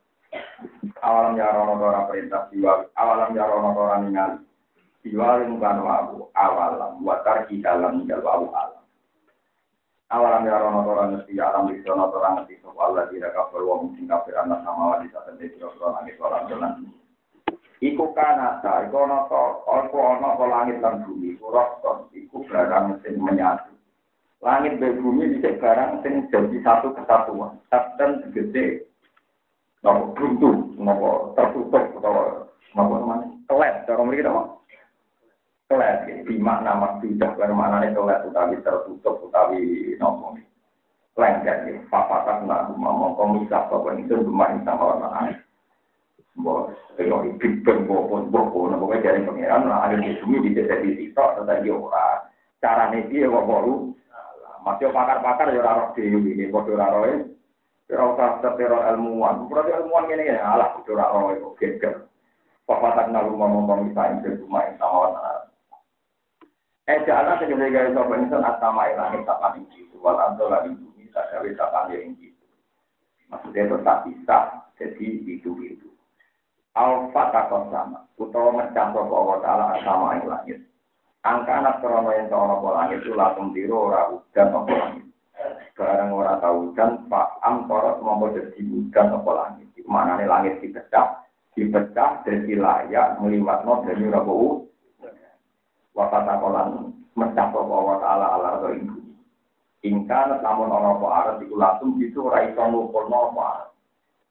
Awalam 1.02 1.36
yarol 1.36 1.76
orang 1.76 2.08
perintah 2.08 2.48
jiwa, 2.52 2.88
awalam 2.96 3.36
yarol 3.36 3.76
orang 3.76 4.08
ningali. 4.08 4.40
Diwalim 5.02 5.58
kan 5.58 5.82
wabu 5.82 6.30
awalam 6.38 7.02
watar 7.02 7.50
di 7.50 7.58
dalam 7.58 8.06
tinggal 8.06 8.22
wabu 8.22 8.54
alam. 8.54 8.82
Awalam 10.12 10.44
ya 10.44 10.60
rono 10.60 10.84
orang 10.92 11.16
ngerti 11.16 11.40
alam 11.40 11.72
di 11.72 11.80
sana 11.88 12.12
orang 12.12 12.44
ngerti 12.44 12.60
soal 12.60 12.92
lagi 13.00 13.16
ada 13.16 13.32
kafir 13.32 13.64
wong 13.64 13.96
sing 13.96 14.12
kafir 14.12 14.36
anak 14.36 14.60
sama 14.68 15.00
wali 15.00 15.08
saat 15.08 15.32
ini 15.40 15.56
kira 15.56 15.72
kira 15.72 15.88
langit 15.88 16.20
orang 16.20 16.44
jalan. 16.52 16.72
Iku 17.82 18.14
kanata, 18.14 18.86
iku 18.86 19.10
ono 19.10 19.26
to, 19.26 19.44
iku 19.66 19.98
ono 19.98 20.38
to 20.38 20.46
langit 20.46 20.78
dan 20.86 21.02
bumi, 21.02 21.34
iku 21.34 21.50
rokton, 21.50 22.14
iku 22.14 22.46
barang 22.46 23.02
sing 23.02 23.18
menyatu. 23.18 23.74
Langit 24.38 24.78
dan 24.78 25.02
bumi 25.02 25.34
bisa 25.34 25.58
barang 25.58 26.06
sing 26.06 26.30
jadi 26.30 26.58
satu 26.62 26.94
kesatuan. 26.94 27.58
Dan 27.74 28.22
segede, 28.22 28.86
nopo 29.82 30.14
buntu, 30.14 30.78
nopo 30.78 31.34
tertutup, 31.34 31.98
atau 31.98 32.46
nopo 32.78 32.94
namanya, 33.02 33.34
kelet, 33.50 33.76
cara 33.90 34.02
mereka 34.06 34.30
nopo? 34.30 34.62
Kelet 35.66 36.22
di 36.30 36.38
makna 36.38 36.78
maksudah 36.78 37.34
baru 37.34 37.58
maknanya 37.58 37.98
kelet 37.98 38.20
utawi 38.30 38.62
tertutup 38.62 39.26
utawi 39.26 39.98
nopo? 39.98 40.38
Lengket 41.18 41.66
papatak 41.90 42.46
nak 42.46 42.78
mau 42.78 43.18
komisah 43.18 43.66
apa 43.68 43.90
itu 43.98 44.22
bermain 44.22 44.62
sama 44.64 44.96
orang 44.96 45.12
lain 45.12 45.36
bos 45.36 45.51
kalau 46.98 47.26
big 47.40 47.64
bang 47.64 47.88
bopon 47.88 48.30
bopon 48.30 48.76
nopo 48.76 48.94
dari 48.94 49.24
pangeran 49.26 49.70
lah 49.70 49.88
ada 49.88 49.98
di 49.98 50.18
sini 50.20 50.38
di 50.44 50.58
jadi 50.58 50.90
tiktok 50.98 51.46
ora 51.48 52.26
cara 52.62 52.94
nih 52.94 53.08
dia 53.10 53.32
kok 53.32 53.48
baru 53.48 53.90
masih 54.62 54.94
pakar-pakar 54.94 55.50
ya 55.54 55.62
raro 55.66 55.90
di 55.98 56.06
ini 56.06 56.52
bodoh 56.54 56.78
raro 56.78 57.06
ya 57.10 57.18
Kira 57.92 58.08
usah 58.08 58.40
ilmuwan, 58.96 59.52
berarti 59.52 59.76
ilmuwan 59.76 60.08
ini 60.16 60.32
ya, 60.32 60.40
alah, 60.40 60.80
bodoh 60.80 60.96
raro 60.96 61.36
itu, 61.36 61.52
geger. 61.60 62.08
Papatak 62.64 63.12
nak 63.12 63.28
rumah 63.28 63.52
itu 63.52 64.32
bermain 64.40 64.80
sama. 64.80 65.12
Eh 66.88 67.04
jalan 67.04 67.36
segede 67.36 67.68
gaya 67.68 67.92
sopo 67.92 68.16
insan 68.16 68.48
atama 68.48 68.90
ilangit 68.90 69.28
tak 69.28 69.38
paling 69.44 69.68
itu 69.76 69.96
wal 70.00 70.18
anto 70.18 70.50
lagi 70.50 70.72
bumi 70.74 71.08
gawe 71.14 71.50
tak 71.56 71.94
yang 71.94 72.16
gitu. 72.16 72.46
Maksudnya 73.28 73.70
tetap 73.76 73.98
bisa, 74.08 74.38
jadi 74.80 75.08
itu-itu. 75.30 75.88
Alfa 76.72 77.36
takon 77.36 77.68
sama, 77.68 78.00
utawa 78.16 78.56
ngecap 78.56 78.96
sapa 78.96 79.12
Allah 79.12 79.38
taala 79.44 79.66
sama 79.84 80.16
ing 80.16 80.24
langit. 80.24 80.60
Angka 81.20 81.60
anak 81.60 81.84
krono 81.84 82.16
yang 82.16 82.32
tahu 82.32 82.48
apa 82.48 82.68
langit 82.72 83.04
itu 83.04 83.12
langsung 83.12 83.52
tiru 83.52 83.92
ora 83.92 84.08
udan 84.08 84.56
apa 84.56 84.72
langit. 84.72 85.06
Barang 85.76 86.16
ora 86.16 86.40
tahu 86.40 86.72
hujan, 86.72 87.12
Pak 87.12 87.44
Am 87.44 87.68
korot 87.68 88.00
mau 88.00 88.24
jadi 88.32 88.56
hujan 88.56 89.12
apa 89.12 89.32
langit. 89.36 89.68
Mana 89.84 90.16
nih 90.16 90.32
langit 90.32 90.64
dipecah, 90.64 91.28
dipecah 91.60 92.24
dari 92.24 92.56
layak 92.56 93.20
meliwat 93.20 93.68
no 93.68 93.84
dari 93.84 94.08
rabu. 94.08 94.64
Wakata 95.92 96.40
kolan 96.40 96.96
mecah 97.20 97.52
sapa 97.52 97.60
Allah 97.60 97.98
taala 98.00 98.28
ala 98.40 98.72
ing 98.72 98.88
bumi. 98.88 99.14
Ingkang 99.84 100.40
namun 100.40 100.72
ana 100.72 100.96
apa 100.96 101.08
arep 101.20 101.38
iku 101.44 101.56
langsung 101.60 102.00
itu 102.00 102.24
ora 102.24 102.48
iso 102.48 102.64
nukulno 102.64 103.36
apa 103.36 103.71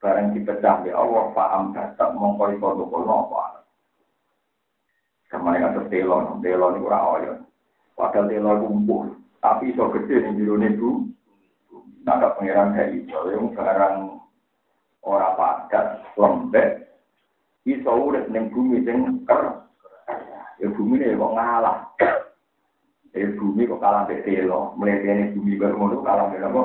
barang 0.01 0.33
dipecah 0.33 0.81
di 0.83 0.91
Allah 0.91 1.29
paham 1.37 1.77
datang 1.77 2.17
mongko 2.17 2.57
iso 2.57 2.69
nukulno 2.73 3.29
apa 3.29 3.61
sama 5.31 5.55
dengan 5.55 5.79
atas 5.79 5.87
telo, 5.95 6.43
telo 6.43 6.67
ini 6.75 6.83
kurang 6.83 7.07
oyo. 7.07 7.33
Padahal 7.95 8.27
telo 8.27 8.51
kumpul, 8.67 9.15
tapi 9.39 9.71
iso 9.71 9.87
gede 9.95 10.27
nih 10.27 10.35
biru 10.35 10.55
nih 10.59 10.75
bu. 10.75 11.07
Pangeran 12.11 12.75
kayak 12.75 12.91
itu, 12.99 13.15
yang 13.31 13.55
sekarang 13.55 14.19
orang 15.07 15.37
padat, 15.39 16.03
lembek, 16.19 16.91
iso 17.63 17.91
urip 17.95 18.27
ning 18.27 18.51
bumi 18.51 18.83
sing 18.83 19.23
ker. 19.23 19.71
Ya 20.59 20.67
bumi 20.75 20.99
ini 20.99 21.15
kok 21.15 21.35
ngalah. 21.39 21.79
Ya 23.15 23.31
bumi 23.39 23.71
kok 23.71 23.79
kalah 23.79 24.11
mbek 24.11 24.27
telo, 24.27 24.75
mletene 24.75 25.31
bumi 25.31 25.55
baru 25.55 25.79
ngono 25.79 26.03
kalah 26.03 26.27
mbek 26.27 26.43
apa? 26.43 26.63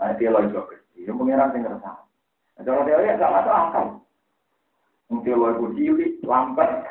Nah, 0.00 0.16
telo 0.16 0.38
iso 0.48 0.60
Ya 0.98 1.12
pengiran 1.14 1.54
sing 1.54 1.62
ngerasa. 1.62 1.90
Kalau 2.58 2.82
teori 2.82 3.06
ya 3.06 3.20
gak 3.20 3.34
masuk 3.34 3.54
akal. 3.54 3.86
Mungkin 5.08 5.38
lo 5.40 5.46
ibu 5.56 5.66
cilik, 5.72 6.20
lambat, 6.26 6.84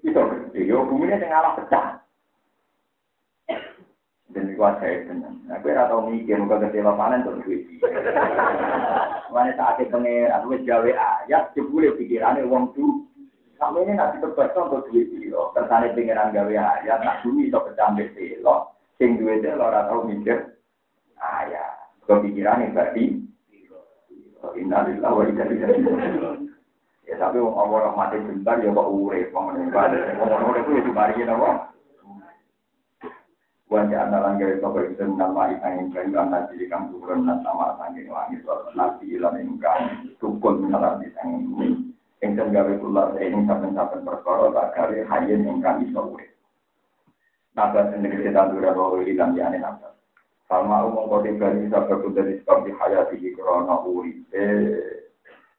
itu 0.00 0.16
gede. 0.16 0.60
Ya 0.64 0.78
buminya 0.80 1.20
sing 1.20 1.28
ngalah 1.28 1.52
pecah. 1.58 1.86
Dan 4.32 4.48
itu 4.48 4.56
saya 4.56 5.04
tenang. 5.04 5.44
Nah, 5.44 5.60
gue 5.60 5.76
tahu 5.76 6.08
mikir, 6.08 6.40
muka 6.40 6.64
kecewa 6.64 6.96
panen 6.96 7.20
tuh 7.20 7.36
duit. 7.44 7.68
Mana 9.28 9.52
saat 9.52 9.76
itu 9.84 9.92
pengen, 9.92 10.32
aku 10.32 10.56
gawe 10.64 10.90
ayat, 10.96 11.52
jebule 11.52 11.92
pikirannya 12.00 12.48
uang 12.48 12.72
tuh. 12.72 13.04
Sampai 13.60 13.84
ini 13.84 13.92
nanti 13.94 14.24
terbaca 14.24 14.72
untuk 14.72 14.88
duit 14.88 15.12
lo. 15.28 15.52
Kersane 15.52 15.92
pengiran 15.92 16.32
gawe 16.32 16.54
ayat, 16.56 17.04
nak 17.04 17.20
bumi 17.20 17.52
itu 17.52 17.60
pecah 17.60 17.92
lo. 18.40 18.72
Sing 18.96 19.20
duit 19.20 19.44
lo, 19.44 19.68
ora 19.68 19.84
tahu 19.92 20.08
mikir 20.08 20.56
ayat. 21.20 21.92
Kepikirannya 22.08 22.72
berarti 22.72 23.21
Innalillahi 24.50 25.14
wa 25.14 25.24
inna 25.26 25.44
ilaihi 25.46 26.50
Ya 27.06 27.18
tapi 27.18 27.42
wong 27.42 27.54
mati 27.98 28.16
bentar 28.22 28.62
ya 28.62 28.70
kok 28.70 28.88
urip 28.88 29.34
wong 29.34 29.52
meninggal. 29.52 29.90
Wong 30.16 30.48
urip 30.48 30.64
itu 30.70 30.86
dibari 30.86 31.18
napa? 31.26 31.72
Gawe 33.72 35.08
nama 35.16 35.48
ikang 35.48 35.92
kayu 35.94 36.12
anak 36.18 36.52
jadi 36.52 36.66
kang 36.68 36.92
turun 36.92 37.24
dan 37.24 37.40
sama 37.40 37.78
langit 37.78 38.10
nabi 38.76 39.16
ilan 39.16 39.38
ingkang 39.38 40.12
tukun 40.20 40.66
di 40.66 41.08
sanging 41.16 41.42
bumi. 41.48 41.68
Ingkang 42.20 42.52
gawe 42.52 42.72
kula 42.80 43.16
ing 43.22 43.48
saben-saben 43.48 44.02
perkara 44.02 44.50
tak 44.52 44.68
gawe 44.76 44.96
hayen 45.14 45.46
ingkang 45.46 45.84
iso 45.88 46.10
urip. 46.10 46.32
Nabas 47.54 47.92
sendiri 47.94 48.28
dura 48.28 48.74
bahwa 48.74 49.04
ilan 49.04 49.36
yane. 49.36 49.58
Falma 50.52 50.84
umum 50.84 51.08
gani 51.40 51.72
sabab 51.72 52.04
dari 52.12 52.36
sebab 52.44 52.68
di 52.68 52.76
hayati 52.76 53.16
di 53.16 53.32
korona 53.32 53.80
uripe. 53.88 54.44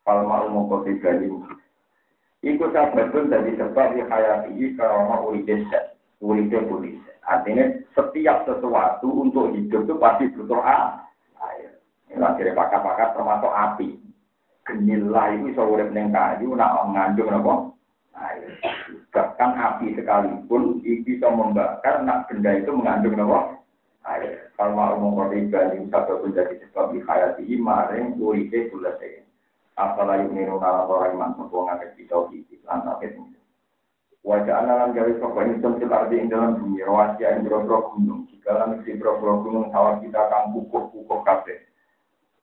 Falma 0.05 0.45
umum 0.45 0.69
kode 0.69 1.01
gani. 1.01 1.33
Iku 2.45 2.69
sabab 2.69 3.09
dari 3.09 3.57
sebab 3.57 3.97
di 3.97 4.05
hayati 4.05 4.53
di 4.53 4.77
korona 4.77 5.17
uripe 5.25 5.65
set. 5.73 5.97
Uripe 6.21 6.61
pulis. 6.69 7.01
Artinya 7.25 7.73
setiap 7.97 8.45
sesuatu 8.45 9.09
untuk 9.09 9.57
hidup 9.57 9.89
itu 9.89 9.97
pasti 9.97 10.29
butuh 10.37 10.61
air. 10.61 11.73
Ini 12.13 12.21
akhirnya 12.21 12.53
pakar-pakar 12.53 13.17
termasuk 13.17 13.49
api. 13.49 13.97
Genilah 14.69 15.33
itu 15.33 15.49
bisa 15.49 15.65
urip 15.65 15.89
neng 15.89 16.13
kayu, 16.13 16.53
nak 16.53 16.85
mengandung 16.85 17.33
apa? 17.33 17.53
Air. 18.29 18.61
Bahkan 19.09 19.51
api 19.57 19.97
sekalipun 19.97 20.85
bisa 20.85 21.33
membakar, 21.33 22.05
nak 22.05 22.29
benda 22.29 22.61
itu 22.61 22.69
mengandung 22.69 23.17
apa? 23.17 23.62
Air. 24.03 24.51
Kalau 24.59 24.75
mau 24.75 24.95
mengkode 24.99 25.47
ibadi 25.47 25.79
satu 25.87 26.23
menjadi 26.23 26.59
sebab 26.67 26.91
di 26.91 26.99
hayati 27.03 27.43
maring 27.55 28.19
uripe 28.19 28.69
bulate. 28.69 29.23
Apalagi 29.73 30.29
niru 30.29 30.61
nala 30.61 30.85
orang 30.85 31.17
iman 31.17 31.31
sebuah 31.39 31.63
ngakit 31.73 31.91
kita 31.97 32.17
gitu. 32.29 32.61
Lantas 32.67 33.01
itu. 33.01 33.21
Wajah 34.23 34.63
analan 34.63 34.95
gawe 34.95 35.11
sopa 35.19 35.43
ini 35.43 35.59
tentu 35.59 35.83
arti 35.91 36.15
ing 36.15 36.31
dalam 36.31 36.55
bumi. 36.55 36.79
Rawasia 36.79 37.35
ing 37.35 37.43
bro 37.43 37.65
gunung. 37.67 38.23
Jika 38.31 38.55
lan 38.55 38.79
si 38.87 38.95
bro 38.95 39.19
gunung 39.19 39.67
sawah 39.73 39.99
kita 39.99 40.15
akan 40.15 40.55
kukuh-kukuh 40.55 41.19
kafe. 41.27 41.67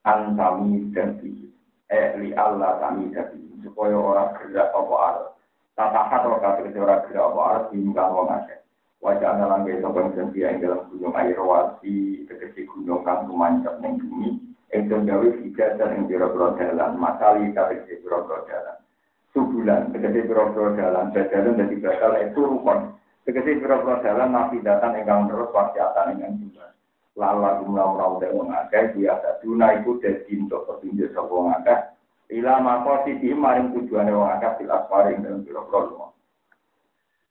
Antami 0.05 0.93
dan 0.93 1.17
tinggi. 1.23 1.49
Eh 1.89 2.21
li 2.21 2.37
Allah 2.37 2.77
kami 2.85 3.17
jadi 3.17 3.41
supaya 3.65 3.97
orang 3.97 4.37
gerak 4.37 4.73
apa 4.77 4.95
arah. 4.97 5.31
Tata 5.73 6.01
hat 6.09 6.23
orang 6.27 6.43
kafir 6.45 6.77
orang 6.77 7.03
gerak 7.09 7.25
apa 7.33 7.41
arah 7.41 7.63
hingga 7.73 8.05
wong. 8.13 8.29
Wajah 9.01 9.33
analan 9.33 9.65
gaya 9.65 9.81
sopan 9.81 10.13
sentia 10.13 10.53
yang 10.53 10.61
dalam 10.61 10.85
gunung 10.93 11.17
air 11.17 11.41
wasi, 11.41 12.21
tegesi 12.29 12.69
gunung 12.69 13.01
kang 13.01 13.25
tumancap 13.25 13.81
neng 13.81 13.97
bumi, 13.97 14.37
yang 14.69 15.09
gawe 15.09 15.29
tiga 15.41 15.73
dan 15.81 15.97
yang 15.97 16.05
biro-biro 16.05 16.53
jalan, 16.61 17.01
masali 17.01 17.49
tegesi 17.57 17.97
biro-biro 18.05 18.45
jalan. 18.45 18.77
Subulan, 19.33 19.89
tegesi 19.97 20.21
biro-biro 20.29 20.77
jalan, 20.77 21.17
jalan 21.17 21.57
dan 21.57 21.73
batal 21.81 22.13
itu 22.21 22.41
rukun. 22.45 22.79
Tegesi 23.25 23.57
biro-biro 23.57 24.05
jalan, 24.05 24.37
nafi 24.37 24.61
datang 24.61 24.93
enggang 24.93 25.33
terus, 25.33 25.49
wasiatan 25.49 26.21
enggang 26.21 26.37
juga. 26.37 26.77
Lala 27.17 27.57
jumlah 27.65 27.87
merawat 27.97 28.21
yang 28.21 28.37
mengakai, 28.37 28.93
biasa 29.01 29.41
duna 29.41 29.81
itu 29.81 29.97
jadi 30.05 30.33
untuk 30.45 30.69
petunjuk 30.69 31.09
sebuah 31.17 31.41
mengakai. 31.41 31.89
Ila 32.37 32.61
mako 32.61 33.09
sisi 33.09 33.33
maring 33.33 33.73
tujuan 33.81 34.13
yang 34.13 34.29
mengakai, 34.29 34.61
silas 34.61 34.85
paring 34.93 35.25
dan 35.25 35.41
biro-biro 35.41 36.13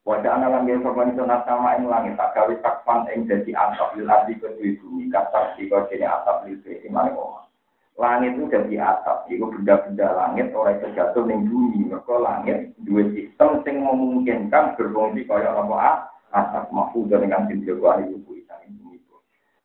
Wajah 0.10 0.42
anak 0.42 0.50
lan 0.50 0.66
gaya 0.66 0.82
sopan 0.82 1.14
itu 1.14 1.22
sama 1.22 1.78
ing 1.78 1.86
langit 1.86 2.18
tak 2.18 2.34
gawe 2.34 2.50
takpan 2.66 3.06
ing 3.14 3.30
jadi 3.30 3.54
atap 3.54 3.94
lil 3.94 4.10
ardi 4.10 4.42
kedui 4.42 4.74
bumi 4.82 5.06
kasar 5.14 5.54
di 5.54 5.70
kau 5.70 5.86
jadi 5.86 6.10
atap 6.10 6.50
lil 6.50 6.58
bumi 6.66 6.90
maring 6.90 7.14
omah. 7.14 7.46
Langit 7.94 8.34
itu 8.34 8.50
jadi 8.50 8.76
atap, 8.90 9.30
itu 9.30 9.46
benda-benda 9.46 10.10
langit 10.18 10.50
oleh 10.50 10.82
terjatuh 10.82 11.30
ning 11.30 11.46
bumi. 11.46 11.94
Mereka 11.94 12.16
langit 12.26 12.74
dua 12.82 13.06
sistem 13.14 13.62
sing 13.62 13.86
memungkinkan 13.86 14.74
berfungsi 14.82 15.30
kaya 15.30 15.54
apa 15.54 16.10
atap 16.34 16.74
mahfud 16.74 17.06
dengan 17.06 17.46
sintil 17.46 17.78
wali 17.78 18.10
buku 18.10 18.42
isang 18.42 18.66
bumi 18.82 18.98
itu. 18.98 19.14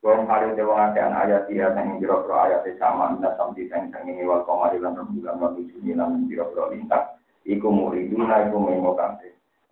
Kalau 0.04 0.28
kali 0.28 0.52
dewa 0.60 0.76
ngakean 0.76 1.24
ayat 1.24 1.48
dia 1.48 1.72
yang 1.72 1.96
jero 2.04 2.20
ayat 2.36 2.68
sama 2.76 3.16
minta 3.16 3.32
sampai 3.40 3.64
yang 3.64 3.88
sangi 3.88 4.20
wal 4.28 4.44
komari 4.44 4.76
lan 4.76 4.92
rembulan 4.92 5.40
wal 5.40 5.56
ujuni 5.56 5.96
lan 5.96 6.28
jero 6.28 6.68
lintas. 6.68 7.16
Iku 7.48 7.72
muriduna 7.72 8.44
iku 8.44 8.60
mengokan 8.60 9.24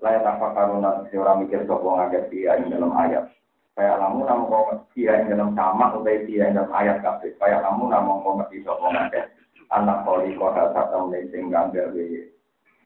layak 0.03 0.27
apa 0.27 0.47
karuna 0.51 1.07
si 1.09 1.15
orang 1.15 1.47
mikir 1.47 1.63
sopo 1.63 1.95
ngajar 1.95 2.27
dia 2.27 2.59
yang 2.59 2.75
dalam 2.75 2.91
ayat. 2.91 3.31
Kayak 3.73 4.05
kamu 4.05 4.21
namun 4.29 4.51
kau 4.53 4.65
ngerti 4.69 5.01
yang 5.09 5.31
dalam 5.31 5.51
sama 5.57 5.89
atau 5.89 6.05
dia 6.05 6.43
yang 6.45 6.59
dalam 6.59 6.73
ayat 6.75 6.99
kafe. 7.01 7.33
Kayak 7.39 7.63
kamu 7.63 7.87
namun 7.87 8.21
kau 8.21 8.35
ngerti 8.37 8.67
sopo 8.67 8.91
ngajar. 8.91 9.31
Anak 9.73 10.05
koli 10.05 10.35
kota 10.37 10.75
satu 10.75 11.09
melecing 11.09 11.49
gawe 11.49 11.73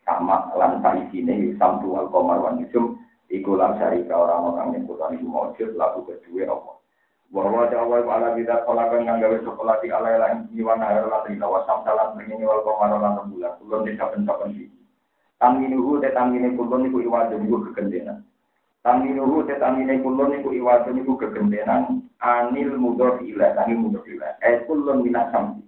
sama 0.07 0.55
lan 0.55 0.79
sini 1.11 1.59
samtu 1.59 1.99
al 1.99 2.07
komar 2.15 2.39
wan 2.39 2.63
yusum 2.63 2.95
iku 3.27 3.59
lan 3.59 3.75
syarika 3.75 4.15
orang-orang 4.15 4.79
yang 4.79 4.87
kutan 4.87 5.19
iku 5.19 5.27
maujud 5.27 5.71
laku 5.75 6.07
kedua 6.07 6.47
apa. 6.53 6.73
Bahwa 7.27 7.67
jawab 7.67 8.07
ala 8.07 8.39
kita 8.39 8.63
kolakan 8.63 9.03
yang 9.03 9.19
gawe 9.19 9.35
sekolah 9.43 9.83
di 9.83 9.91
ala 9.91 10.15
lain 10.21 10.47
jiwa 10.55 10.79
nahar 10.79 11.11
lan 11.11 11.27
rina 11.27 11.49
wasam 11.49 11.83
begini 12.15 12.47
wal 12.47 12.63
komar 12.63 12.95
lan 12.95 13.19
rembulan. 13.19 13.59
Belum 13.65 13.83
disapen-sapen 13.83 14.55
sih. 14.55 14.76
Taminuhu 15.37 16.01
te 16.01 16.09
tamine 16.17 16.57
kulon 16.57 16.89
niku 16.89 17.05
iwadun 17.05 17.45
niku 17.45 17.69
kegendenan. 17.69 18.25
Taminuhu 18.81 19.45
te 19.45 19.61
tamine 19.61 20.01
kulon 20.01 20.33
niku 20.33 20.49
iwadun 20.57 20.97
niku 20.97 21.13
kegendenan. 21.21 22.01
Anil 22.17 22.81
mudor 22.81 23.21
ilah, 23.21 23.53
anil 23.61 23.77
mudor 23.77 24.01
ilah. 24.09 24.41
Eh 24.41 24.65
kulon 24.65 25.05
minat 25.05 25.29
samsi. 25.37 25.61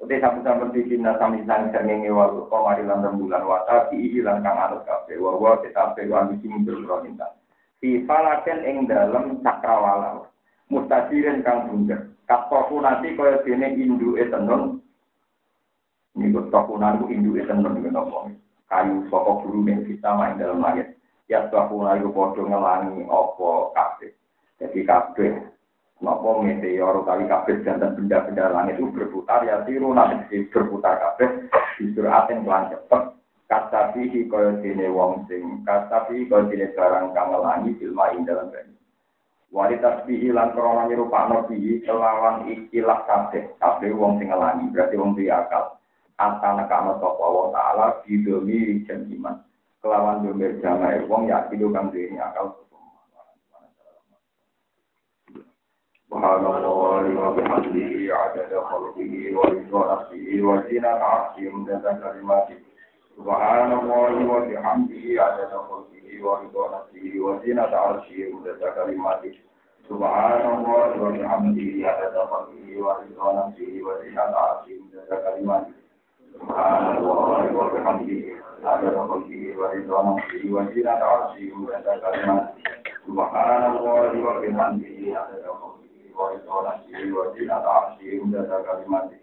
Ote 0.00 0.16
sapu-sapu 0.16 0.72
di 0.72 0.88
sini 0.88 1.04
sami 1.20 1.44
sang 1.44 1.68
sernenge 1.68 2.08
walu 2.08 2.48
komari 2.48 2.80
lan 2.88 3.04
rembulan 3.04 3.44
wata 3.44 3.92
di 3.92 4.16
ilan 4.16 4.40
kang 4.40 4.56
anut 4.56 4.88
kafe. 4.88 5.20
Wawa 5.20 5.60
tetapi 5.60 6.08
wani 6.08 6.40
sing 6.40 6.64
berkroninta. 6.64 7.36
Di 7.76 8.00
falaken 8.08 8.64
ing 8.64 8.88
dalam 8.88 9.44
cakrawala. 9.44 10.24
Mustasirin 10.72 11.44
kang 11.44 11.68
bunder. 11.68 12.08
Katoku 12.24 12.80
nanti 12.80 13.12
kaya 13.12 13.44
dene 13.44 13.76
indu 13.76 14.16
etenon. 14.16 14.80
Ini 16.16 16.32
kok 16.32 16.48
tokunan 16.48 17.04
ku 17.04 17.12
indu 17.12 17.36
etenon 17.36 17.76
dengan 17.76 18.00
ngomong 18.00 18.32
kayu 18.70 19.04
saka 19.10 19.32
guru 19.42 19.66
yang 19.66 19.82
bisa 19.82 20.08
main 20.14 20.38
dalam 20.38 20.62
langit. 20.62 20.94
Ya 21.26 21.50
suatu 21.50 21.82
layu 21.82 22.14
podo 22.14 22.46
ngelangi 22.46 23.06
opo 23.10 23.74
kafe. 23.74 24.14
Jadi 24.62 24.80
kafe 24.86 25.26
Napa 26.00 26.40
meteor 26.40 27.04
kali 27.04 27.28
kabeh 27.28 27.60
dan 27.60 27.92
benda-benda 27.92 28.48
langit 28.48 28.80
itu 28.80 28.88
berputar? 28.88 29.44
Ya 29.44 29.60
tiru. 29.68 29.92
Nanti 29.92 30.48
berputar 30.48 30.96
kabeh 30.96 31.52
justru 31.76 32.08
aten 32.08 32.40
kelan 32.40 32.72
cepet. 32.72 33.02
Kata 33.50 33.92
pihi 33.92 34.30
kaya 34.30 34.62
dene 34.64 34.88
wong 34.88 35.28
sing 35.28 35.60
kata 35.66 36.08
pihi 36.08 36.24
kaya 36.24 36.48
dene 36.48 36.72
barang 36.72 37.12
kang 37.12 37.34
ngelangi 37.34 37.76
filma 37.76 38.14
ing 38.14 38.22
dalam 38.22 38.48
banyu 38.48 38.78
wali 39.50 39.74
tasbihi 39.82 40.30
lan 40.30 40.54
krana 40.54 40.86
nyerupakno 40.86 41.50
pihi 41.50 41.82
kelawan 41.82 42.46
ikilah 42.46 43.02
kabeh. 43.04 43.50
Kabeh 43.58 43.90
wong 43.92 44.22
sing 44.22 44.30
ngelangi 44.30 44.70
berarti 44.72 44.94
wong 44.96 45.18
duwe 45.18 45.28
akal 45.28 45.79
atana 46.19 46.63
kana 46.71 46.93
sapa 47.01 47.25
wa 47.27 47.51
taala 47.51 47.85
bidomi 48.07 48.85
jen 48.87 49.07
iman 49.15 49.35
kelawan 49.83 50.23
domir 50.23 50.55
jamae 50.61 51.03
wong 51.09 51.27
ya 51.27 51.45
kang 51.49 51.91
duwe 51.91 52.17
akal 52.19 52.65
سبحان 56.15 56.45
الله 56.47 57.03
وبحمده 57.27 57.91
عدد 58.15 58.51
خلقه 58.71 59.13
ورضا 59.37 59.81
نفسه 59.93 60.25
وزنة 60.47 60.87
عرشه 60.87 61.49
مدد 61.55 61.85
كلماته 62.03 62.57
سبحان 63.17 63.71
الله 63.79 64.13
وبحمده 64.31 65.05
عدد 65.25 65.51
خلقه 65.69 66.07
ورضا 66.25 66.63
نفسه 66.77 67.05
وزنة 67.19 67.73
عرشه 67.83 68.19
مدد 68.33 68.61
كلماته 68.77 69.33
سبحان 69.89 70.43
الله 70.55 70.89
وبحمده 71.03 71.67
عدد 71.89 72.15
خلقه 72.31 72.67
ورضا 72.85 73.27
نفسه 73.39 73.71
وزنة 73.87 74.21
عرشه 74.43 74.73
مدد 74.87 75.09
كلماته 75.25 75.68
سبحان 76.79 76.97
الله 76.97 77.55
وبحمده 77.57 78.23
عدد 78.63 78.95
خلقه 78.95 79.53
ورضا 79.59 79.99
نفسه 80.15 80.43
وزنة 80.55 80.91
عرشه 81.11 81.51
مدد 81.55 81.87
كلماته 82.03 82.53
سبحان 83.07 83.63
الله 83.75 84.11
وبحمده 84.27 85.19
عدد 85.19 85.43
خلقه 85.61 85.83
ورسوله 86.17 86.79
وزنة 87.17 87.53
عرشه 87.75 88.11
مدد 88.25 88.51
كلماته 88.67 89.17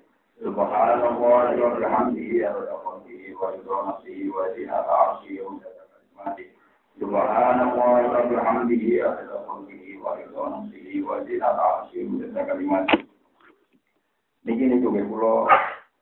سبحان 0.44 1.00
الله 1.12 1.46
وبحمده 1.64 2.30
عدد 2.48 2.68
خلقه 2.84 3.16
ورضا 3.40 3.78
نفسه 3.88 4.18
وزنة 4.36 4.76
عرشه 5.00 5.36
مدد 5.52 5.78
كلماته 5.92 6.46
سبحان 7.00 7.58
الله 7.68 7.98
وبحمده 8.12 8.84
عدد 9.08 9.30
خلقه 9.48 9.84
ورضا 10.04 10.44
نفسه 10.56 10.86
وزنة 11.08 11.46
عرشه 11.68 12.02
مدد 12.12 12.36
كلماته 12.50 12.98
Niki 14.44 14.64
ini 14.66 14.82
juga 14.82 14.98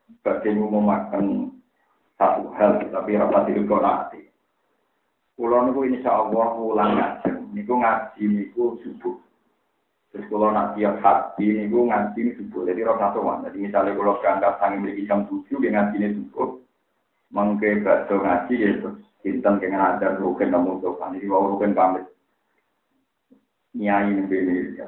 pulau 0.05 0.21
badai 0.21 0.53
memakan 0.53 1.25
satu 2.15 2.49
hal, 2.55 2.81
tapi 2.93 3.17
rapat 3.17 3.51
itu 3.51 3.65
nanti. 3.65 4.21
Pulau 5.35 5.67
niku 5.67 5.83
insya 5.83 6.15
Allah 6.15 6.55
ulang 6.55 6.91
ngaji, 6.95 7.31
niku 7.51 7.73
ngaji 7.75 8.23
niku 8.23 8.79
subuh. 8.79 9.19
Terus 10.15 10.31
kalau 10.31 10.47
nak 10.55 10.79
tiap 10.79 10.95
hati 11.03 11.43
ini 11.43 11.67
gue 11.67 11.91
ngaji 11.91 12.19
ini 12.23 12.31
subuh. 12.39 12.63
Jadi 12.63 12.87
roh 12.87 12.95
satu 12.95 13.19
Jadi 13.19 13.57
misalnya 13.59 13.99
kalau 13.99 14.15
berangkat 14.23 14.53
sang 14.63 14.79
beli 14.79 15.03
jam 15.03 15.27
tujuh, 15.27 15.59
dia 15.59 15.75
ngaji 15.75 15.95
ini 15.99 16.15
subuh. 16.15 16.55
Mengke 17.35 17.83
bakso 17.83 18.23
ngaji 18.23 18.53
ya 18.55 18.69
terus 18.79 19.03
Sinten 19.25 19.57
kengen 19.57 19.81
ada 19.81 20.15
rugen 20.21 20.53
namun 20.55 20.79
tuh 20.79 20.95
kan. 21.01 21.11
Jadi 21.17 21.27
wow 21.27 21.51
rugen 21.51 21.75
pamit. 21.75 22.05
Nyai 23.75 24.13
ini. 24.13 24.77
Ya, 24.79 24.87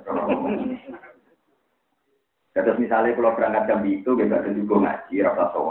terus 2.63 2.79
misalnya 2.79 3.13
kalau 3.13 3.35
berangkat 3.35 3.67
jam 3.67 3.83
itu, 3.83 4.09
dia 4.15 4.29
bakso 4.29 4.49
juga 4.55 4.75
ngaji, 4.87 5.15
roh 5.25 5.35
satu 5.35 5.61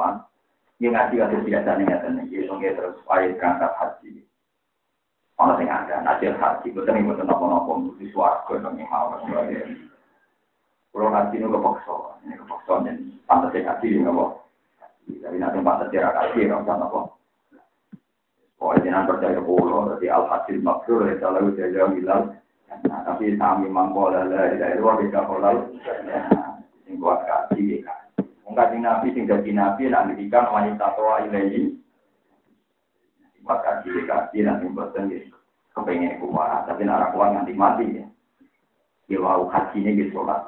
Ini 0.76 0.92
ngaji 0.92 1.14
harus 1.18 1.40
biasa 1.40 1.68
nih 1.72 1.84
nggak 1.88 2.02
terus 2.76 2.96
air 3.16 3.32
berangkat 3.40 3.72
haji. 3.80 4.10
Ono 5.36 5.52
sing 5.60 5.68
ada 5.68 6.00
nasir 6.04 6.36
haji, 6.36 6.68
betul 6.72 6.92
nih 6.92 7.04
betul 7.04 7.24
nopo 7.24 7.44
nopo 7.48 7.72
di 7.96 8.08
suarga 8.12 8.60
yang 8.60 8.88
mau. 8.88 9.16
Kalau 10.96 11.12
haji 11.12 11.36
ini 11.36 11.44
kepaksa, 11.48 11.96
ini 12.24 12.34
kepaksa 12.40 12.72
dan 12.84 12.96
pantas 13.28 13.52
haji 13.52 13.86
ini 13.88 14.00
nopo. 14.04 14.44
Tapi 15.06 15.36
nanti 15.40 15.60
pantas 15.64 15.88
dia 15.92 16.08
haji 16.08 16.48
nopo 16.48 16.72
nopo. 16.76 17.00
Pokoknya 18.56 18.88
jangan 18.88 19.08
percaya 19.12 19.40
pulau, 19.44 19.92
jadi 19.96 20.06
al 20.16 20.24
hasil 20.32 20.56
maksud 20.64 21.04
ya 21.04 21.20
selalu 21.20 21.52
jaga 21.60 21.92
bilang. 21.92 22.24
Nah, 22.88 23.00
tapi 23.04 23.36
kami 23.36 23.68
mangkola 23.68 24.24
lah, 24.24 24.52
dari 24.56 24.80
luar 24.80 25.00
bisa 25.00 25.22
kolal. 25.28 25.76
Sing 26.86 27.02
buat 27.02 27.26
kaji, 27.26 27.82
Mungkin 28.46 28.86
nabi 28.86 29.10
sing 29.10 29.26
jadi 29.26 29.50
nabi, 29.50 29.90
nanti 29.90 30.30
kan 30.30 30.48
wanita 30.48 30.94
tua 30.94 31.26
ilahi. 31.26 31.74
Maka 33.42 33.82
kaji 33.82 34.46
nanti 34.46 34.70
bosan 34.70 35.10
gitu 35.10 35.36
kepengen 35.76 36.16
kuat. 36.24 36.64
Tapi 36.64 36.88
nara 36.88 37.12
kuat 37.12 37.36
nanti 37.36 37.52
mati 37.52 38.00
ya. 38.00 38.06
Ya 39.06 39.22
wow 39.22 39.46
hajinya 39.46 39.94
gitu 39.94 40.18
sholat 40.18 40.42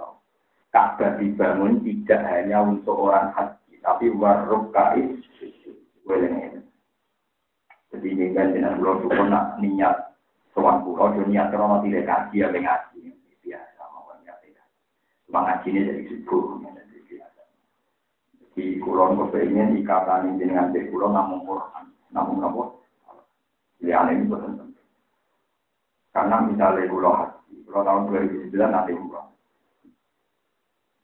Ka'bah 0.74 1.16
dibangun 1.16 1.80
tidak 1.80 2.26
hanya 2.28 2.60
untuk 2.60 3.08
orang 3.08 3.30
haji 3.32 3.78
tapi 3.80 4.10
waruk 4.12 4.74
kais 4.74 5.16
weleng 6.04 6.60
jadi 7.88 8.04
ini 8.04 8.36
kan 8.36 8.52
dengan 8.52 8.76
pulau 8.76 9.00
suku 9.00 9.22
nak 9.30 9.56
niat 9.62 10.12
soal 10.52 10.84
pulau 10.84 11.14
niat 11.24 11.54
kalau 11.54 11.80
tidak 11.86 12.04
kaji 12.04 12.44
ya 12.44 12.50
biasa 12.52 13.80
mau 13.94 14.12
niat 14.20 14.36
tidak 14.44 14.66
cuma 15.28 15.44
ngaji 15.44 15.68
ini 15.68 15.80
jadi 15.84 16.02
subuh 16.08 16.42
di 18.58 18.80
kulon 18.82 19.20
kepengen 19.20 19.78
ikatan 19.84 20.34
ini 20.34 20.48
dengan 20.48 20.72
di 20.74 20.88
kulon 20.88 21.14
namun 21.14 21.46
Quran 21.46 21.84
namun 22.10 22.42
apa 22.42 22.78
Pilihan 23.78 24.10
ini 24.10 24.26
penting. 24.26 24.74
Karena 26.10 26.42
misalnya 26.42 26.90
pulau 26.90 27.14
haji, 27.14 27.62
pulau 27.62 27.86
tahun 27.86 28.10
2009 28.50 28.58
nanti 28.58 28.90
umroh. 28.90 29.30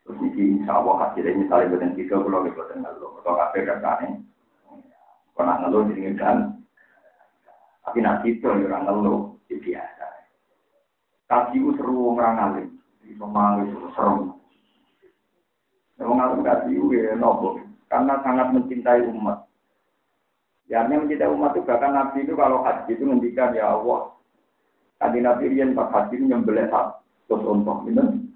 Terus 0.02 0.18
ini 0.26 0.59
insya 0.59 0.82
Allah 0.82 1.06
hasilnya 1.06 1.38
misalnya 1.38 1.70
bukan 1.70 1.94
tiga 1.94 2.18
pulau 2.18 2.42
gitu 2.42 2.59
bukan 2.59 2.82
ngeluh. 2.82 3.22
Atau 3.22 3.38
kafe 3.38 3.59
kerjanya. 3.62 4.18
Karena 5.38 5.55
ngeluh 5.62 5.86
jadi 5.86 6.18
kan. 6.18 6.38
Tapi 7.86 7.98
nanti 8.02 8.26
itu 8.34 8.42
orang 8.48 8.90
ngeluh, 8.90 9.38
itu 9.46 9.70
biasa. 9.70 10.06
Kaji 11.30 11.59
seru 11.78 12.18
orang 12.18 12.42
alim. 12.42 12.68
Seru. 13.94 14.35
Memang 16.01 16.43
kaji 16.43 16.74
itu 16.74 16.97
ya 16.98 17.14
nopo. 17.14 17.62
Karena 17.86 18.18
sangat 18.26 18.51
mencintai 18.51 19.06
umat. 19.14 19.47
Ya, 20.66 20.82
yang 20.89 21.06
mencintai 21.06 21.31
umat 21.31 21.55
itu 21.55 21.68
bahkan 21.68 21.93
Nabi 21.94 22.24
itu 22.24 22.35
kalau 22.35 22.64
haji 22.64 22.90
itu 22.97 23.05
ngendikan 23.05 23.55
ya 23.55 23.76
Allah. 23.76 24.10
Tadi 24.98 25.18
Nabi 25.20 25.52
Rian 25.52 25.76
pas 25.76 25.93
haji 25.93 26.18
nyembelih 26.18 26.66
satu 26.72 27.35
untuk 27.39 27.86
minum. 27.86 28.26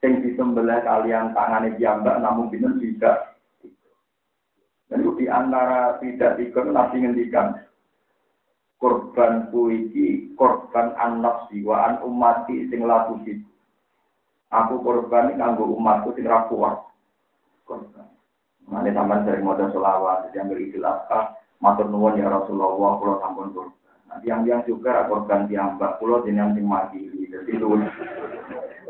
Yang 0.00 0.32
disembelih 0.32 0.80
kalian 0.80 1.36
tangannya 1.36 1.76
diambak 1.76 2.16
namun 2.22 2.48
minum 2.48 2.80
tidak. 2.80 3.36
Dan 4.88 5.04
itu 5.04 5.12
di 5.22 5.26
antara 5.28 6.00
tidak 6.00 6.40
ikut 6.40 6.64
Nabi 6.72 6.96
ngendikan 7.04 7.60
korban 8.80 9.52
puisi, 9.52 10.32
korban 10.40 10.96
anak 10.96 11.52
siwaan 11.52 12.00
umati 12.00 12.64
sing 12.72 12.88
laku 12.88 13.20
Aku 14.50 14.82
korban 14.82 15.30
ini 15.30 15.38
nganggo 15.38 15.62
umatku 15.78 16.10
sing 16.18 16.26
rakuat. 16.26 16.82
Korban. 17.62 18.06
Mana 18.66 18.90
sampai 18.90 19.22
sering 19.22 19.46
modal 19.46 19.70
selawat, 19.70 20.30
yang 20.34 20.50
berisi 20.50 20.78
apa? 20.82 21.38
Matur 21.62 21.86
nuwun 21.86 22.18
ya 22.18 22.26
Rasulullah, 22.26 22.98
pulau 22.98 23.22
sampun 23.22 23.54
korban. 23.54 23.78
Nah, 24.10 24.18
yang-yang 24.26 24.66
juga 24.66 25.06
korban 25.06 25.46
mbak 25.46 26.02
pulau 26.02 26.26
jeneng 26.26 26.58
sing 26.58 26.66
mati. 26.66 26.98
Jadi 27.30 27.52
lu, 27.62 27.78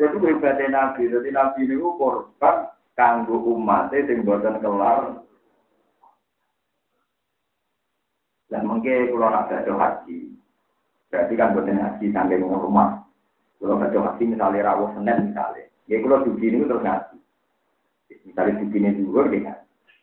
itu 0.00 0.26
ibadah 0.32 0.68
Nabi. 0.72 1.12
Jadi 1.12 1.28
Nabi 1.28 1.68
ini 1.68 1.76
korban 1.76 2.72
kanggo 2.96 3.36
umat 3.52 3.92
sing 3.92 4.24
boten 4.24 4.64
kelar. 4.64 5.20
Dan 8.48 8.66
mungkin 8.66 9.12
kalau 9.12 9.30
ada 9.30 9.62
haji, 9.62 10.34
berarti 11.12 11.32
kan 11.36 11.52
boten 11.52 11.78
haji 11.78 12.06
sampai 12.10 12.40
rumah. 12.40 12.99
Kalau 13.60 13.76
ada 13.76 13.92
haji 13.92 14.24
misalnya 14.24 14.72
rawuh 14.72 14.88
senen 14.96 15.36
misalnya, 15.36 15.68
ya 15.84 16.00
kalau 16.00 16.24
dugi 16.24 16.48
ini 16.48 16.64
terus 16.64 16.80
ngaji. 16.80 17.16
Misalnya 18.24 18.56
dugi 18.56 18.78
ini 18.80 18.96
juga, 18.96 19.28
ya 19.28 19.52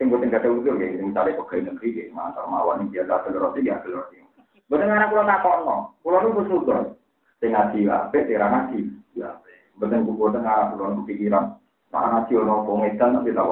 boten 0.06 0.30
kata 0.30 0.46
usul 0.46 0.78
ya, 0.78 0.94
misalnya 1.02 1.42
pegawai 1.42 1.74
negeri 1.74 1.90
ya, 1.98 2.14
mantar 2.14 2.46
mawon 2.46 2.94
dia 2.94 3.02
tak 3.10 3.26
telur 3.26 3.50
roti 3.50 3.66
ya 3.66 3.82
roti. 3.82 4.22
Boten 4.70 4.94
anak 4.94 5.10
kula 5.10 5.26
nakokno, 5.26 5.98
kula 6.06 6.22
nu 6.22 6.38
bersyukur. 6.38 6.94
Sing 7.42 7.50
ngaji 7.50 7.90
apik, 7.90 8.30
sing 8.30 8.38
ngaji 8.38 8.80
ya. 9.18 9.42
Boten 9.82 10.06
boten 10.06 10.46
arep 10.46 10.78
kula 10.78 11.02
pikiran. 11.02 11.58
Nak 11.90 12.30
ngaji 12.30 12.34
pengetan 12.38 13.16
tapi 13.18 13.34
tak. 13.34 13.48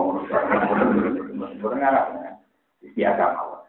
Boten 1.58 1.82
arep. 1.82 2.06
Biasa 2.94 3.24
mawon. 3.34 3.66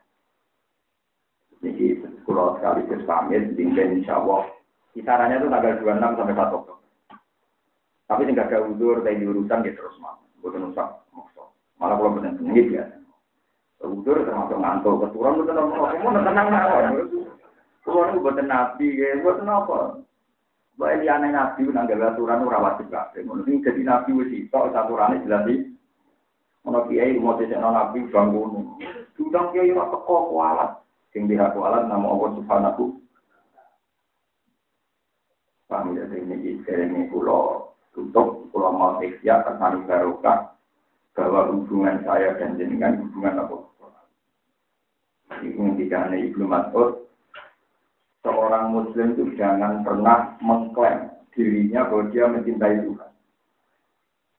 Jadi 1.65 2.05
kula 2.29 2.61
sekali 2.61 2.85
pamit, 3.09 3.57
tinggal 3.57 3.89
insya 3.97 4.21
Allah. 4.21 4.56
Kisarannya 4.97 5.45
itu 5.45 5.53
tanggal 5.53 5.77
26 5.85 6.17
sampai 6.17 6.33
1 6.33 6.57
Oktober. 6.57 6.89
Tapi 8.09 8.23
tinggal 8.25 8.49
ada 8.49 8.59
udur, 8.65 9.05
dari 9.05 9.29
urusan 9.29 9.67
ya 9.69 9.77
terus 9.77 10.01
mau. 10.01 10.17
Bukan 10.41 10.73
usah. 10.73 11.05
Malah 11.77 12.01
kalau 12.01 12.17
benar 12.17 12.33
benar 12.41 12.57
ya. 12.57 12.85
Udur 13.85 14.25
termasuk 14.25 14.57
ngantuk, 14.57 15.05
keturun 15.05 15.45
betul 15.45 15.53
nopo, 15.53 15.85
mau 16.01 16.17
tenang 16.17 16.49
mawon. 16.49 17.13
Kulo 17.85 18.03
niku 18.09 18.25
boten 18.25 18.49
nabi, 18.49 18.99
ya 18.99 19.21
boten 19.21 19.53
apa. 19.53 20.01
Bae 20.81 20.97
liyane 21.05 21.29
nabi 21.29 21.69
nanggal 21.69 22.17
aturan 22.17 22.49
wajib 22.49 22.89
kabeh. 22.89 23.21
Ngono 23.21 23.45
sing 23.45 23.61
dadi 23.61 23.85
nabi 23.85 24.17
wis 24.17 24.33
iso 24.33 24.73
aturane 24.73 25.21
jelas 25.23 25.45
iki. 25.45 25.77
Ono 26.65 26.89
kiai 26.89 27.21
mau 27.21 27.37
dhisik 27.37 27.61
nabi 27.61 28.09
bangun. 28.09 28.81
Tudang 29.13 29.53
kiai 29.53 29.77
ora 29.77 29.93
teko 29.93 30.17
kualat. 30.33 30.71
Sing 31.13 31.29
dihak 31.29 31.53
kualat 31.53 31.85
nama 31.85 32.09
Allah 32.09 32.31
Subhanahu 32.41 32.97
Paham 35.67 35.99
ya, 35.99 36.07
ini 36.69 37.07
pulau 37.09 37.73
tutup, 37.95 38.51
pulau 38.51 38.75
mau 38.75 38.99
ikhya, 39.01 39.47
kesan 39.47 39.87
barokah, 39.87 40.53
bahwa 41.17 41.49
hubungan 41.55 42.05
saya 42.05 42.37
dan 42.37 42.61
jenengan 42.61 43.01
hubungan 43.01 43.41
apa? 43.41 43.57
Ini 45.43 45.77
ketika 45.77 46.13
Ibnu 46.13 46.45
Mas'ud 46.49 47.07
seorang 48.27 48.75
muslim 48.75 49.15
itu 49.15 49.39
jangan 49.39 49.87
pernah 49.87 50.35
mengklaim 50.43 51.13
dirinya 51.37 51.87
bahwa 51.87 52.11
dia 52.11 52.25
mencintai 52.27 52.77
Tuhan. 52.83 53.11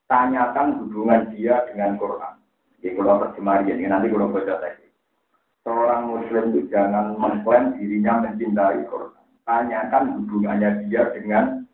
Tanyakan 0.08 0.68
hubungan 0.84 1.32
dia 1.36 1.64
dengan 1.70 2.00
Quran. 2.00 2.36
Jadi 2.80 2.96
kalau 2.96 3.20
terjemah 3.28 3.68
ini 3.68 3.86
nanti 3.86 4.08
kalau 4.08 4.32
baca 4.32 4.56
tadi. 4.60 4.88
Seorang 5.68 6.02
muslim 6.08 6.56
itu 6.56 6.72
jangan 6.72 7.20
mengklaim 7.20 7.76
dirinya 7.76 8.24
mencintai 8.24 8.88
Quran. 8.88 9.24
Tanyakan 9.44 10.04
hubungannya 10.20 10.88
dia 10.88 11.12
dengan. 11.12 11.67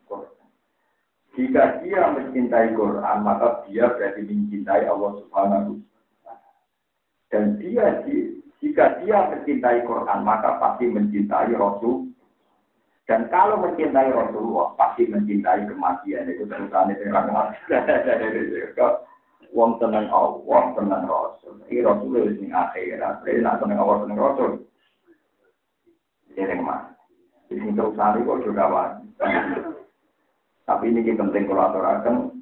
Jika 1.34 1.82
dia 1.82 2.14
mencintai 2.14 2.78
Quran, 2.78 3.18
maka 3.26 3.66
dia 3.66 3.90
berarti 3.90 4.22
mencintai 4.22 4.86
Allah 4.86 5.10
Subhanahu 5.18 5.82
Dan 7.34 7.58
dia 7.58 7.98
jika 8.64 9.02
dia 9.04 9.28
mencintai 9.28 9.84
Quran, 9.84 10.24
maka 10.24 10.56
pasti 10.56 10.88
mencintai 10.88 11.52
Rasul. 11.52 12.08
Dan 13.04 13.28
kalau 13.28 13.60
mencintai 13.60 14.08
Rasulullah, 14.08 14.72
pasti 14.80 15.04
mencintai 15.04 15.68
kematian. 15.68 16.32
Itu 16.32 16.48
terusannya 16.48 16.96
dengan 16.96 17.28
Wong 19.54 19.78
tenang 19.78 20.10
Allah, 20.10 20.62
tenang 20.74 21.04
Rasul. 21.06 21.62
Ini 21.70 21.86
Rasul 21.86 22.18
itu 22.18 22.42
sing 22.42 22.50
akhirat. 22.50 23.22
Jadi 23.22 23.38
nak 23.38 23.62
tenang 23.62 23.78
Allah, 23.78 23.96
tenang 24.02 24.18
Rasul. 24.18 24.50
Jadi 26.34 26.58
mas. 26.58 26.90
Di 27.46 27.60
sini 27.60 27.76
terusannya 27.76 28.26
juga 28.42 28.64
wajib. 28.66 29.83
Tapi 30.64 30.88
ini 30.88 31.12
penting 31.12 31.44
kalau 31.44 31.68
aturakan. 31.68 32.40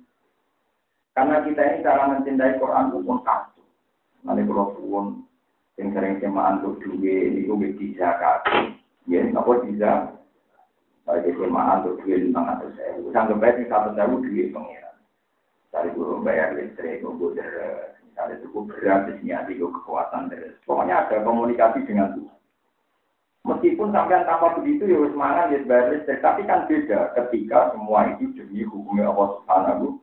Karena 1.12 1.44
kita 1.44 1.61
ini 1.61 1.85
cara 1.85 2.09
mencintai 2.09 2.57
Quran 2.57 2.89
itu 2.89 2.99
pun 3.05 3.19
satu. 3.27 3.62
Nanti 4.24 4.47
kalau 4.49 4.73
pun 4.78 5.07
yang 5.77 5.93
sering 5.93 6.16
semaan 6.23 6.62
tuh 6.62 6.78
duwe 6.81 7.35
niku 7.35 7.59
wis 7.59 7.77
dizakat. 7.77 8.47
Ya, 9.11 9.27
napa 9.28 9.61
bisa? 9.66 10.15
Bagi 11.05 11.35
semaan 11.35 11.85
tuh 11.85 11.99
duwe 12.01 12.16
lima 12.16 12.57
ratus 12.57 12.78
ribu. 12.78 13.11
Sanggup 13.12 13.43
baik 13.43 13.66
satu 13.69 13.93
ribu 13.93 14.24
duwe 14.24 14.44
pengiran. 14.55 14.97
Dari 15.73 15.89
guru 15.97 16.20
bayar 16.20 16.53
listrik, 16.53 17.01
deres, 17.32 17.97
misalnya 18.05 18.44
cukup 18.44 18.77
berat, 18.77 19.09
niati 19.24 19.57
kekuatan 19.57 20.28
deres. 20.28 20.61
Pokoknya 20.69 21.09
ada 21.09 21.24
komunikasi 21.24 21.89
dengan 21.89 22.12
Tuhan. 22.12 22.41
Meskipun 23.43 23.90
sampean 23.90 24.23
tanpa 24.23 24.55
begitu 24.55 24.86
ya 24.86 25.02
wis 25.02 25.19
mangan 25.19 25.51
ya 25.51 25.59
listrik, 25.66 26.23
tapi 26.23 26.47
kan 26.47 26.62
beda 26.70 27.10
ketika 27.19 27.74
semua 27.74 28.14
itu 28.14 28.31
demi 28.39 28.62
hukumnya 28.62 29.10
Allah 29.10 29.35
Subhanahu. 29.35 29.98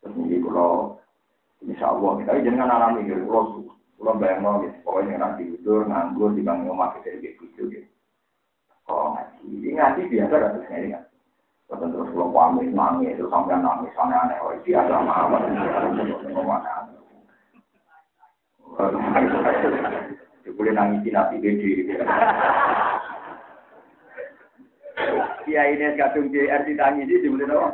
Terus 0.00 0.16
ini 0.24 0.40
kalau 0.40 0.96
Insya 1.66 1.92
Allah, 1.92 2.16
kita 2.20 2.40
jangan 2.48 2.72
alami 2.72 3.04
gitu, 3.04 3.28
pulau 3.28 3.60
pulau 4.00 4.16
bayang 4.16 4.40
mau 4.40 4.60
gitu, 4.64 4.76
pokoknya 4.84 5.20
nanti 5.20 5.44
tidur, 5.56 5.84
nganggur 5.84 6.32
di 6.32 6.40
bangun 6.40 6.72
rumah 6.72 6.96
kita 6.96 7.20
di 7.20 7.32
gitu 7.32 7.68
gitu. 7.68 7.88
Kalau 8.88 9.16
ngaji, 9.18 9.44
ini 9.50 9.76
ngaji 9.76 10.00
biasa 10.08 10.34
kan 10.36 10.50
terus 10.56 10.68
ngaji 10.72 10.88
kan. 10.96 11.04
Terus 11.66 11.90
terus 11.92 12.08
pulau 12.14 12.32
pamit 12.32 12.72
nangis, 12.72 13.18
terus 13.20 13.28
sampai 13.28 13.60
nangis 13.60 13.92
aneh-aneh, 14.00 14.36
oh 14.40 14.56
biasa 14.64 14.94
mawar, 15.04 15.44
boleh 20.54 20.72
nangis 20.76 21.08
nabi 21.10 21.42
gede. 21.42 21.98
Iya 25.46 25.62
ini 25.70 25.94
kadung 25.94 26.34
JR 26.34 26.66
ditangisi, 26.66 27.22
dibeli 27.22 27.46
apa? 27.46 27.70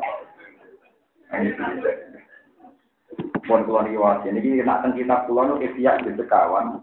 pun 3.47 3.67
kulon 3.67 3.91
riwayat. 3.91 4.25
Ini 4.27 4.63
nak 4.63 4.87
teng 4.87 4.95
kitab 4.95 5.27
kulon 5.27 5.59
itu 5.59 5.75
ikhya 5.75 6.01
di 6.03 6.15
sekawan 6.15 6.81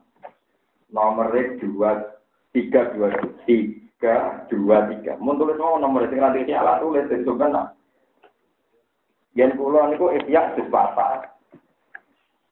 nomor 0.91 1.31
dua 1.61 2.19
tiga 2.51 2.91
dua 2.93 3.07
tiga 3.47 4.45
dua 4.51 4.77
tiga. 4.91 5.15
Mun 5.17 5.39
tulis 5.39 5.55
nomor 5.57 6.05
sing 6.11 6.19
nanti 6.19 6.43
ini 6.43 6.53
alat 6.53 6.83
tulis 6.83 7.07
itu 7.07 7.33
kan. 7.39 7.73
Yen 9.37 9.55
kulon 9.55 9.95
itu 9.95 10.05
ikhya 10.19 10.57
di 10.59 10.63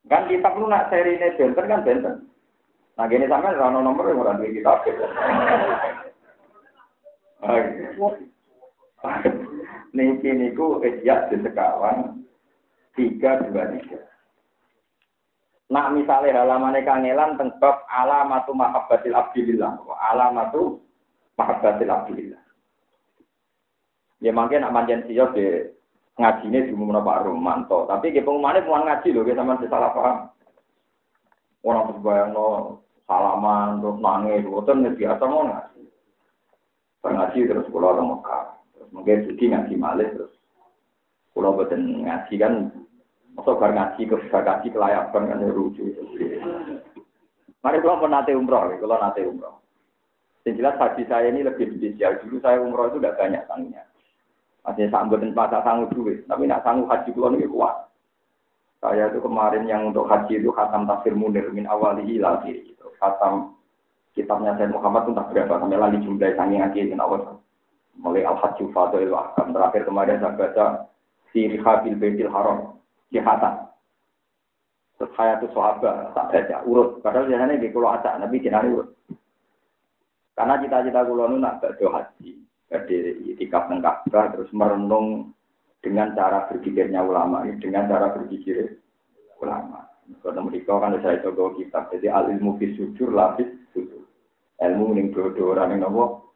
Kan 0.08 0.24
kitab 0.32 0.56
lu 0.56 0.72
nak 0.72 0.88
seri 0.88 1.20
ini 1.20 1.36
benten 1.36 1.68
kan 1.68 1.84
benten. 1.84 2.16
Nah 2.98 3.06
gini 3.06 3.30
sampai 3.30 3.54
rano 3.54 3.86
nomor 3.86 4.10
yang 4.10 4.26
orang 4.26 4.42
kitab. 4.42 4.82
Niki 9.94 10.30
niku 10.34 10.82
ikhya 10.82 11.30
di 11.30 11.38
sekawan 11.46 12.26
tiga 12.98 13.46
dua 13.46 13.70
tiga. 13.78 14.02
Nah 15.70 15.94
misalnya 15.94 16.42
halaman 16.42 16.82
kangelan 16.82 17.38
tentang 17.38 17.86
alamatu 17.86 18.58
mahabbatil 18.58 19.14
abdillah, 19.14 19.78
alamatu 20.10 20.82
mahabbatil 21.38 21.94
abdillah. 21.94 22.42
Ya 24.18 24.34
mungkin 24.34 24.66
nak 24.66 24.74
manjen 24.74 25.06
siap 25.06 25.38
di 25.38 25.70
ngaji 26.18 26.50
ini 26.50 26.66
di 26.66 26.74
mana 26.74 27.06
Pak 27.06 27.30
Romanto, 27.30 27.86
tapi 27.86 28.10
ke 28.10 28.26
pengumumannya 28.26 28.66
mau 28.66 28.82
ngaji 28.82 29.14
loh, 29.14 29.22
kita 29.22 29.46
masih 29.46 29.70
salah 29.70 29.94
paham. 29.94 30.18
Orang 31.62 31.94
terbayang 31.94 32.34
no 32.34 32.82
salaman 33.08 33.80
terus 33.80 33.98
nangis, 34.04 34.44
itu 34.44 34.90
biasa 35.00 35.24
mau 35.26 35.48
ngaji. 35.48 35.82
Ngaji 37.08 37.40
terus 37.48 37.70
pulau 37.72 37.96
orang 37.96 38.20
Mekah, 38.20 38.46
terus 38.76 38.90
mungkin 38.92 39.24
suci 39.24 39.44
ngaji 39.48 39.74
malih 39.80 40.08
terus 40.12 40.34
pulau 41.32 41.56
betul 41.56 41.80
ngaji 41.80 42.36
kan 42.36 42.54
Masa 43.38 43.54
bar 43.54 43.70
ngaji 43.70 44.02
ke 44.10 44.18
ngaji 44.34 44.68
kelayakan 44.74 45.30
kan 45.30 45.46
ya 45.46 45.54
lucu. 45.54 45.86
Mari 47.62 47.78
kalau 47.86 48.02
pernah 48.02 48.26
nate 48.26 48.34
umroh, 48.34 48.66
kalau 48.82 48.98
nate 48.98 49.22
umroh. 49.30 49.62
Yang 50.42 50.58
jelas 50.58 50.82
haji 50.82 51.04
saya 51.06 51.30
ini 51.30 51.46
lebih 51.46 51.70
spesial. 51.78 52.18
Dulu 52.18 52.42
saya 52.42 52.58
umroh 52.58 52.90
itu 52.90 52.98
tidak 52.98 53.22
banyak 53.22 53.46
sanggupnya. 53.46 53.84
Masih 54.66 54.90
sanggup 54.90 55.22
dan 55.22 55.38
masa 55.38 55.62
sanggup 55.62 55.94
dulu, 55.94 56.18
tapi 56.26 56.44
nak 56.50 56.66
sanggup 56.66 56.90
haji 56.90 57.10
kalau 57.14 57.38
ini 57.38 57.46
kuat. 57.46 57.87
Saya 58.88 59.12
itu 59.12 59.20
kemarin 59.20 59.68
yang 59.68 59.92
untuk 59.92 60.08
haji 60.08 60.40
itu 60.40 60.48
khatam 60.56 60.88
tafsir 60.88 61.12
munir 61.12 61.52
min 61.52 61.68
awali 61.68 62.08
ila 62.16 62.40
akhiri. 62.40 62.72
Gitu. 62.72 62.88
Khatam 63.04 63.60
kitabnya 64.16 64.56
saya 64.56 64.72
Muhammad 64.72 65.04
itu 65.04 65.12
tak 65.20 65.28
berapa 65.36 65.54
sampai 65.60 65.76
lagi 65.76 65.98
jumlah 66.08 66.32
sangi 66.40 66.56
ngaji 66.64 66.80
dengan 66.88 67.04
awal. 67.04 67.22
Mulai 68.00 68.24
al 68.24 68.40
hajju 68.40 68.72
fadil 68.72 69.12
ahkam 69.12 69.52
terakhir 69.52 69.84
kemarin 69.84 70.24
saya 70.24 70.40
baca 70.40 70.66
sirih 71.36 71.60
habil 71.60 72.00
baitil 72.00 72.32
haram 72.32 72.80
jihatan. 73.12 73.68
Terus 74.98 75.12
saya 75.14 75.36
tuh 75.44 75.52
sahabat 75.52 76.16
tak 76.16 76.28
baca 76.32 76.56
urut. 76.64 77.04
Padahal 77.04 77.28
biasanya 77.30 77.60
di 77.60 77.70
pulau 77.70 77.94
acak, 77.94 78.18
nabi 78.18 78.42
jenari 78.42 78.72
urut. 78.72 78.90
Karena 80.34 80.62
cita-cita 80.62 81.06
kulo 81.06 81.30
nu 81.30 81.38
nak 81.42 81.60
berdoa 81.60 81.98
haji, 81.98 82.38
jadi 82.70 83.18
itikaf 83.36 83.74
neng 83.74 83.82
terus 84.10 84.50
merenung 84.54 85.34
dengan 85.88 86.12
cara 86.12 86.52
berpikirnya 86.52 87.00
ulama, 87.00 87.48
dengan 87.64 87.88
cara 87.88 88.12
berpikir 88.12 88.84
ulama. 89.40 89.88
Kalau 90.20 90.44
mereka 90.44 90.76
kan 90.84 91.00
saya 91.00 91.24
coba 91.24 91.56
kitab, 91.56 91.88
jadi 91.96 92.12
al 92.12 92.36
ilmu 92.36 92.60
fi 92.60 92.76
sujur 92.76 93.16
lapis 93.16 93.48
sujur. 93.72 94.04
Ilmu 94.60 95.00
ning 95.00 95.16
dodo 95.16 95.56
orang 95.56 95.80
yang 95.80 95.88
nopo. 95.88 96.28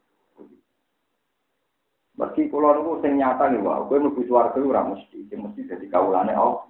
Meski 2.16 2.48
kulo 2.48 2.76
niku 2.76 3.02
sing 3.04 3.20
nyata 3.20 3.50
nih, 3.50 3.60
wah, 3.60 3.84
kowe 3.88 3.98
mlebu 3.98 4.24
swarga 4.30 4.60
ora 4.62 4.88
mesti, 4.88 5.26
sing 5.28 5.42
mesti 5.42 5.68
dadi 5.68 5.90
kawulane 5.92 6.32
Allah. 6.32 6.64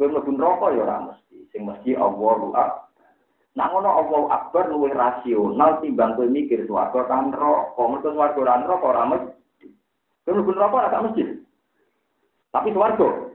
Kowe 0.00 0.06
mlebu 0.08 0.30
neraka 0.32 0.72
ya 0.72 0.80
ora 0.88 0.96
mesti, 1.12 1.36
sing 1.52 1.68
mesti 1.68 1.92
Allahu 1.96 2.52
Akbar. 2.56 2.88
Nah 3.54 3.66
ngono 3.70 3.90
Allahu 3.90 4.26
Akbar 4.32 4.72
luwih 4.72 4.94
rasional 4.96 5.84
timbang 5.84 6.16
kowe 6.16 6.28
mikir 6.28 6.64
swarga 6.64 7.04
kan 7.08 7.32
neraka. 7.34 7.82
Mergo 7.84 8.08
swarga 8.12 8.38
ora 8.40 8.54
neraka 8.62 8.86
ora 8.88 9.02
mesti. 9.10 9.66
Kowe 10.24 10.32
mlebu 10.32 10.52
neraka 10.56 10.76
ora 10.80 11.04
mesti. 11.04 11.43
Tapi 12.54 12.70
swarga 12.70 13.34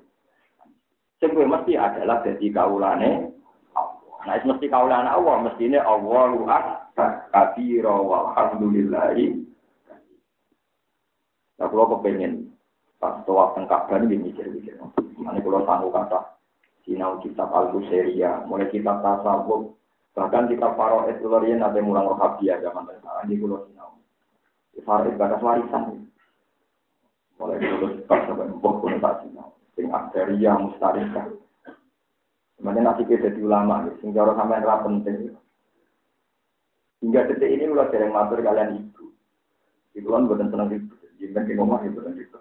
sing 1.20 1.36
mesti 1.36 1.76
adalah 1.76 2.24
dadi 2.24 2.48
kawulane 2.48 3.36
Allah. 3.76 4.16
Nah, 4.24 4.40
mesti 4.40 4.66
kawulane 4.72 5.12
Allah, 5.12 5.36
mestine 5.44 5.84
Allahu 5.84 6.48
Akbar 6.48 7.28
kabira 7.36 7.92
walhamdulillahi 8.00 9.52
Nah, 11.60 11.68
kalau 11.68 12.00
kepengen 12.00 12.56
pas 13.04 13.20
tawaf 13.28 13.52
tengkap 13.60 13.92
dan 13.92 14.08
ini 14.08 14.32
mikir-mikir. 14.32 14.80
Mana 15.20 15.44
kalau 15.44 15.68
sanggup 15.68 15.92
kata 15.92 16.40
sinau 16.88 17.20
kitab 17.20 17.52
al 17.52 17.76
ya, 18.16 18.48
mulai 18.48 18.72
kitab 18.72 19.04
tasawuf, 19.04 19.76
bahkan 20.16 20.48
kitab 20.48 20.80
Faroes 20.80 21.20
Lorian 21.20 21.60
ada 21.60 21.84
mulang 21.84 22.08
rohabia 22.08 22.64
zaman 22.64 22.88
sekarang 22.88 23.28
di 23.28 23.36
pulau 23.36 23.68
sinau. 23.68 24.00
Farid 24.88 25.20
batas 25.20 25.44
warisan. 25.44 26.08
Mulai 27.40 27.64
dulu 27.64 28.04
pas 28.04 28.28
sampai 28.28 28.52
empuk 28.52 28.84
pun 28.84 29.00
tak 29.00 29.24
sinau. 29.24 29.56
Sing 29.80 29.88
akdaria 29.88 30.60
mustarika. 30.60 31.24
Sebenarnya 32.60 32.92
nanti 32.92 33.08
kita 33.08 33.32
jadi 33.32 33.40
ulama, 33.40 33.88
sing 34.04 34.12
cara 34.12 34.36
sampai 34.36 34.60
era 34.60 34.84
penting. 34.84 35.32
Hingga 37.00 37.32
detik 37.32 37.48
ini 37.48 37.72
mulai 37.72 37.88
sering 37.88 38.12
matur 38.12 38.44
kalian 38.44 38.76
ibu. 38.76 39.16
Ibu 39.96 40.08
kan 40.12 40.28
bukan 40.28 40.52
senang 40.52 40.68
ibu. 40.76 40.94
Jimben 41.16 41.48
di 41.48 41.56
rumah 41.56 41.80
ibu 41.88 42.04
dan 42.04 42.20
ibu. 42.20 42.36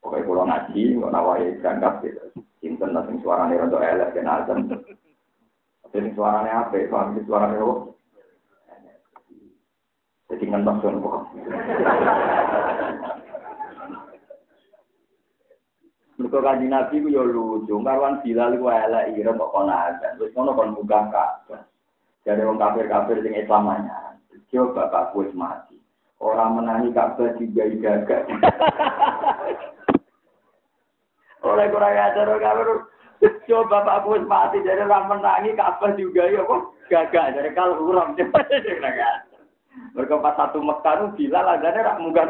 Pokoknya 0.00 0.24
kalau 0.24 0.44
ngaji, 0.48 0.82
nggak 0.96 1.12
nawai 1.12 1.52
berangkat 1.60 1.94
gitu. 2.00 2.24
Cinten 2.64 2.96
lah 2.96 3.04
sing 3.04 3.20
suaranya 3.20 3.68
rada 3.68 3.78
elek 3.84 4.16
dan 4.16 4.32
azam. 4.32 4.58
Tapi 5.84 5.96
sing 6.00 6.16
suaranya 6.16 6.64
apa? 6.64 7.12
Sing 7.12 7.24
suaranya 7.28 7.60
apa? 7.60 7.92
Jadi 10.32 10.44
ngentos 10.48 10.80
kan 10.80 10.96
kok. 10.96 11.20
Mereka 16.18 16.42
kanji 16.42 16.66
Nabi 16.66 16.98
ku 16.98 17.08
yo 17.14 17.22
lucu, 17.22 17.78
marwan 17.78 18.18
Bilal 18.26 18.58
ku 18.58 18.66
elek 18.66 19.14
ira 19.14 19.30
kok 19.38 19.54
kono 19.54 19.70
azan. 19.70 20.18
Terus 20.18 20.34
kono 20.34 20.50
kon 20.50 20.74
muga 20.74 21.06
kabeh. 21.14 21.62
Jadi 22.26 22.42
wong 22.42 22.58
kafir-kafir 22.58 23.22
sing 23.22 23.38
Islamanya. 23.38 24.18
Yo 24.50 24.74
bapak 24.74 25.14
wis 25.14 25.30
mati. 25.30 25.78
Orang 26.18 26.58
menangi 26.58 26.90
Ka'bah 26.90 27.38
juga 27.38 27.70
gagak. 27.70 28.26
Oleh 31.46 31.70
kurang 31.70 31.94
ajar 31.94 32.26
kafir. 32.26 32.68
Coba 33.46 33.86
bapak 33.86 34.10
wis 34.10 34.26
mati 34.26 34.58
jadi 34.66 34.90
orang 34.90 35.22
menangi 35.22 35.54
Ka'bah 35.54 35.94
juga 35.94 36.26
ya 36.26 36.42
kok 36.42 36.74
gagak. 36.90 37.38
Jadi 37.38 37.54
kalau 37.54 37.86
urang 37.86 38.18
coba 38.18 38.42
Mereka 39.94 40.18
pas 40.18 40.34
satu 40.34 40.58
Mekah 40.58 40.94
itu 40.98 41.06
Bilal 41.14 41.46
azannya 41.46 41.86
rak 41.86 41.98
munggah? 42.02 42.26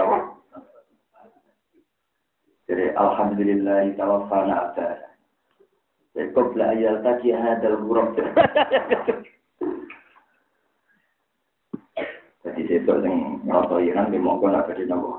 Jadi 2.68 2.92
alhamdulillah 2.92 3.96
tawafana 3.96 4.68
ada. 4.68 5.16
Jadi 6.12 6.36
qabla 6.36 6.76
ayal 6.76 7.00
taqi 7.00 7.32
hadal 7.32 7.80
ghurab. 7.80 8.12
Jadi 12.44 12.60
sesuk 12.68 13.00
sing 13.00 13.40
ngrasa 13.48 13.76
Iran 13.80 14.12
di 14.12 14.20
mongko 14.20 14.52
nak 14.52 14.68
kene 14.68 14.84
nopo. 14.84 15.16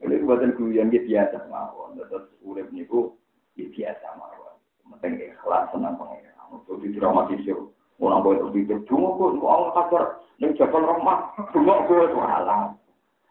Ini 0.00 0.24
buatan 0.24 0.56
guyon 0.56 0.88
gitu 0.88 1.04
biasa 1.12 1.48
mawon. 1.52 2.00
Terus 2.00 2.32
urip 2.40 2.72
niku 2.72 3.12
biasa 3.56 4.16
mawon. 4.16 4.56
Penting 4.96 5.20
ikhlas 5.36 5.68
senang 5.68 6.00
pengen. 6.00 6.32
Untuk 6.48 6.80
didramatisir. 6.80 7.60
Orang 7.96 8.20
boleh 8.28 8.44
berpikir, 8.44 8.76
dungo 8.84 9.16
kok, 9.16 9.40
mau 9.40 9.72
kabar, 9.72 10.20
ini 10.36 10.52
jabal 10.60 10.84
rahmat, 10.84 11.32
dungo 11.48 11.80
kok, 11.88 12.12
walah. 12.12 12.76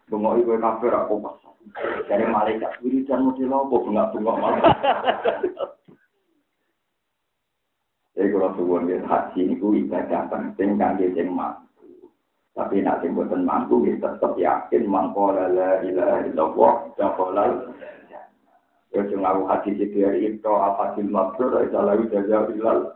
Dungo 0.05 0.37
itu 0.37 0.53
kafir 0.61 0.93
aku 0.93 1.17
pas. 1.21 1.35
Dari 2.05 2.29
malaikat, 2.29 2.77
wiridan 2.85 3.25
model 3.25 3.49
apa, 3.49 3.75
bunga-bunga 3.81 4.33
malah. 4.37 4.61
Jadi 8.15 8.31
kalau 8.31 8.55
suwon 8.55 8.87
ya 8.87 9.03
haji 9.03 9.59
itu 9.59 9.67
ibadah 9.85 10.31
penting 10.31 10.79
kan 10.79 10.95
dia 10.95 11.11
yang 11.11 11.35
mampu. 11.35 12.07
Tapi 12.55 12.79
nak 12.79 13.03
sing 13.03 13.11
boten 13.11 13.43
mampu 13.43 13.83
ya 13.83 13.99
tetap 13.99 14.39
yakin 14.39 14.87
mangkola 14.87 15.51
la 15.51 15.83
ilaha 15.83 16.23
illallah 16.23 16.73
jakolal. 16.95 17.75
Ya 18.95 19.03
cuma 19.11 19.35
aku 19.35 19.43
haji 19.51 19.71
dari 19.91 20.31
itu 20.31 20.51
apa 20.55 20.95
sih 20.95 21.03
mabrur 21.03 21.59
itu 21.59 21.75
lalu 21.75 22.07
jaga 22.07 22.47
bilal. 22.47 22.95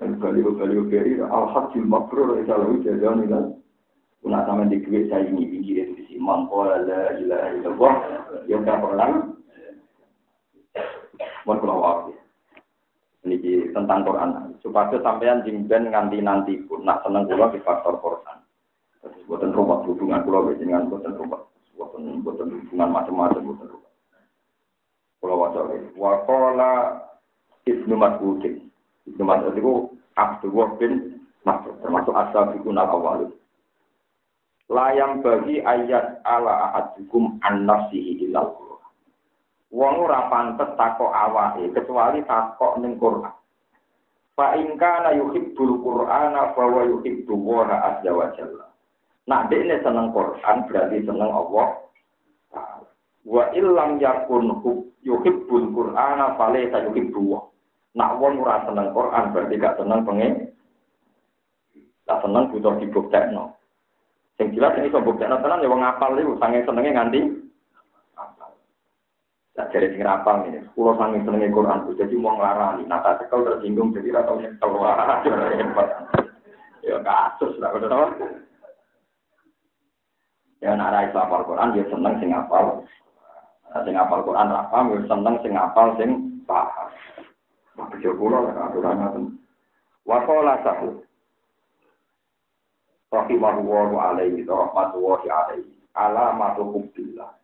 Dan 0.00 0.16
baliu-baliu 0.16 0.88
beri 0.88 1.20
al-hajjul 1.20 1.84
mabrur 1.84 2.40
itu 2.40 2.48
lalu 2.48 2.80
jaga 2.80 3.08
bilal. 3.20 3.61
Kuna 4.22 4.46
sama 4.46 4.70
di 4.70 4.78
duit 4.78 5.10
saya 5.10 5.26
ini 5.26 5.50
pinggir 5.50 5.82
itu 5.82 6.14
di 6.14 6.14
mangkola 6.14 6.78
la 6.86 7.18
ilaha 7.18 7.48
illallah 7.58 7.94
ya 8.46 8.56
jakolal. 8.62 9.34
Mohon 11.42 11.58
kalau 11.58 11.76
waktu 11.82 12.12
ini 13.26 13.66
tentang 13.74 14.06
Quran. 14.06 14.54
Supaya 14.62 14.94
sampean 15.02 15.42
jingben 15.42 15.90
nganti 15.90 16.22
nanti 16.22 16.54
pun 16.70 16.86
nak 16.86 17.02
seneng 17.02 17.26
kula 17.26 17.50
di 17.50 17.58
faktor 17.66 17.98
Quran. 17.98 18.38
Terus 19.02 19.26
buatan 19.26 19.50
rumah 19.50 19.82
hubungan 19.82 20.22
kula 20.22 20.54
dengan 20.54 20.86
buatan 20.86 21.18
rumah, 21.18 21.42
buatan 21.74 22.22
buatan 22.22 22.46
hubungan 22.62 22.88
macam-macam 22.94 23.42
buatan 23.42 23.68
rumah. 23.74 23.92
Kula 25.18 25.34
waca 25.34 25.60
wa 25.98 26.12
qala 26.30 26.72
Ibnu 27.66 27.94
Mas'ud. 27.98 28.42
Ibnu 29.10 29.22
Mas'ud 29.26 29.54
itu 29.58 29.72
Abdullah 30.14 30.78
bin 30.78 31.18
Mas'ud 31.42 31.74
termasuk 31.82 32.14
ashabikun 32.14 32.78
al-awwal. 32.78 33.34
Layang 34.72 35.20
bagi 35.20 35.60
ayat 35.60 36.24
ala 36.24 36.72
ahadukum 36.72 37.36
an 37.44 37.68
nafsihi 37.68 38.24
ilal 38.24 38.56
Wong 39.72 40.04
ora 40.04 40.28
pantes 40.28 40.68
takok 40.76 41.12
awake 41.12 41.72
kecuali 41.72 42.20
takok 42.28 42.76
ning 42.80 43.00
Quran. 43.00 43.32
Fa 44.36 44.52
in 44.56 44.76
kana 44.76 45.16
yuhibbul 45.16 45.80
Qur'ana 45.80 46.52
fa 46.52 46.64
wa 46.68 46.84
yuhibbu 46.84 47.32
wa 47.32 47.64
azza 47.68 48.12
wa 48.12 48.28
jalla. 48.36 48.68
Nak 49.28 49.48
dekne 49.48 49.80
seneng 49.80 50.12
Quran 50.12 50.56
berarti 50.68 51.04
seneng 51.08 51.30
Allah. 51.32 51.68
Wa 53.24 53.44
illam 53.56 53.96
yakun 53.96 54.52
yuhibbul 55.04 55.66
Qur'ana 55.72 56.36
fa 56.36 56.52
laysa 56.52 56.92
yuhibbu. 56.92 57.32
Nak 57.96 58.20
wong 58.20 58.44
ora 58.44 58.64
seneng 58.68 58.92
Quran 58.92 59.24
berarti 59.32 59.54
gak 59.56 59.76
seneng 59.80 60.00
pengen. 60.04 60.32
Tak 62.04 62.20
seneng 62.24 62.52
butuh 62.52 62.76
dibuktekno. 62.76 63.56
Sing 64.42 64.58
jelas 64.58 64.74
ini 64.74 64.90
iso 64.90 64.98
buktekno 64.98 65.38
tenan 65.38 65.62
ya 65.62 65.70
wong 65.70 65.86
apal 65.86 66.18
iku 66.18 66.34
sange 66.42 66.66
senenge 66.66 66.90
nganti 66.90 67.22
Tak 69.54 69.70
jadi 69.70 69.94
sing 69.94 70.02
rapal 70.02 70.48
ini, 70.50 70.66
pulau 70.74 70.98
sangi 70.98 71.22
senengi 71.22 71.52
Quran 71.52 71.84
itu 71.84 71.94
jadi 72.00 72.14
mau 72.16 72.34
ngelarani. 72.40 72.88
Nah, 72.88 73.04
tak 73.04 73.20
cekel 73.20 73.44
tersinggung 73.44 73.92
jadi 73.92 74.08
ratau 74.16 74.40
nyekel 74.40 74.70
wah, 74.80 75.20
Ya 76.88 76.96
kasus 77.04 77.60
lah, 77.60 77.70
udah 77.76 77.86
tau. 77.86 78.08
Ya 80.64 80.72
nak 80.72 80.90
rai 80.96 81.12
apal 81.12 81.44
Quran 81.44 81.76
dia 81.76 81.84
seneng 81.86 82.16
sing 82.18 82.32
apal. 82.32 82.80
Sing 83.84 83.94
apal 83.94 84.24
Quran 84.24 84.50
rapal, 84.50 84.88
dia 84.88 85.04
seneng 85.04 85.36
sing 85.44 85.52
apal 85.52 85.86
sing 86.00 86.10
paham. 86.48 86.88
Bejo 87.92 88.16
kula 88.16 88.42
lah 88.48 88.72
aturan 88.72 88.98
ngoten. 89.04 89.24
Wa 90.08 90.24
qala. 90.26 90.58
Rahimahullahu 93.12 93.94
alaihi 94.00 94.48
rahmatullahi 94.48 95.28
alaihi. 95.28 95.68
Alamatu 95.92 96.72
hubbillah. 96.72 97.36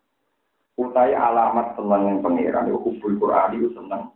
Utai 0.81 1.13
alamat 1.13 1.77
seneng 1.77 2.25
pangeran. 2.25 2.73
Itu 2.73 2.81
hubul 2.81 3.13
Quran 3.21 3.49
itu 3.61 3.69
seneng 3.77 4.09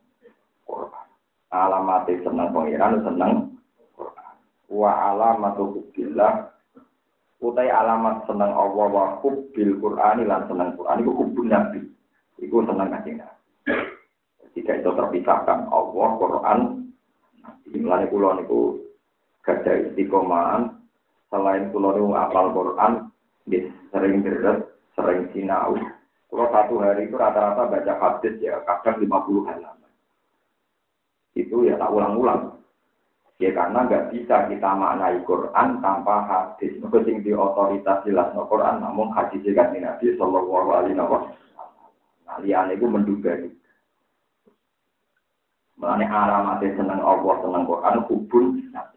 Quran. 0.66 1.08
Alamat 1.54 2.10
seneng 2.10 2.50
pangeran 2.50 3.06
seneng 3.06 3.34
Quran. 3.94 4.34
Wa 4.74 5.14
alamat 5.14 5.54
hubbillah. 5.62 6.50
Utai 7.38 7.70
alamat 7.70 8.26
seneng 8.26 8.50
Allah 8.58 8.88
wa 8.90 9.06
hubbil 9.22 9.78
Quran 9.78 10.26
lan 10.26 10.42
seneng 10.50 10.74
Quran 10.74 11.06
itu 11.06 11.12
hubul 11.14 11.46
Nabi. 11.46 11.86
Itu 12.42 12.66
seneng 12.66 12.90
kanjeng 12.90 13.22
tidak 14.54 14.86
itu 14.86 14.90
terpisahkan 14.94 15.68
Allah 15.70 16.10
Quran 16.22 16.60
Mulane 17.74 18.06
kula 18.06 18.38
niku 18.38 18.78
gadah 19.42 19.90
istiqomahan 19.90 20.73
selain 21.34 21.74
kula 21.74 21.98
niku 21.98 22.14
apal 22.14 22.54
Quran 22.54 23.10
sering 23.90 24.22
deres, 24.22 24.62
sering 24.94 25.34
sinau, 25.34 25.74
kalau 26.34 26.50
satu 26.50 26.82
hari 26.82 27.06
itu 27.06 27.14
rata-rata 27.14 27.70
baca 27.70 27.94
hadis 28.02 28.42
ya 28.42 28.58
kadang 28.66 29.06
50 29.06 29.46
halaman. 29.46 29.92
Itu 31.38 31.62
ya 31.62 31.78
tak 31.78 31.94
ulang-ulang. 31.94 32.58
Ya 33.38 33.54
karena 33.54 33.86
nggak 33.86 34.10
bisa 34.10 34.50
kita 34.50 34.70
maknai 34.74 35.22
Quran 35.30 35.78
tanpa 35.78 36.26
hadis. 36.26 36.74
Sing 36.82 37.18
di 37.22 37.38
otoritas 37.38 38.02
jelas 38.06 38.34
no 38.34 38.50
Quran, 38.50 38.82
namun 38.82 39.14
hadis 39.14 39.46
kan 39.54 39.78
Nabi 39.78 40.18
Shallallahu 40.18 40.70
Alaihi 40.74 40.98
Wasallam. 40.98 41.38
Nah, 42.26 42.38
lian 42.42 42.74
itu 42.74 42.86
menduga 42.90 43.38
itu. 43.38 43.54
Mengenai 45.78 46.10
alamat 46.10 46.66
senang 46.66 47.02
Allah, 47.02 47.36
senang 47.46 47.70
Quran, 47.70 47.96
hubun 48.10 48.46
Nabi. 48.74 48.93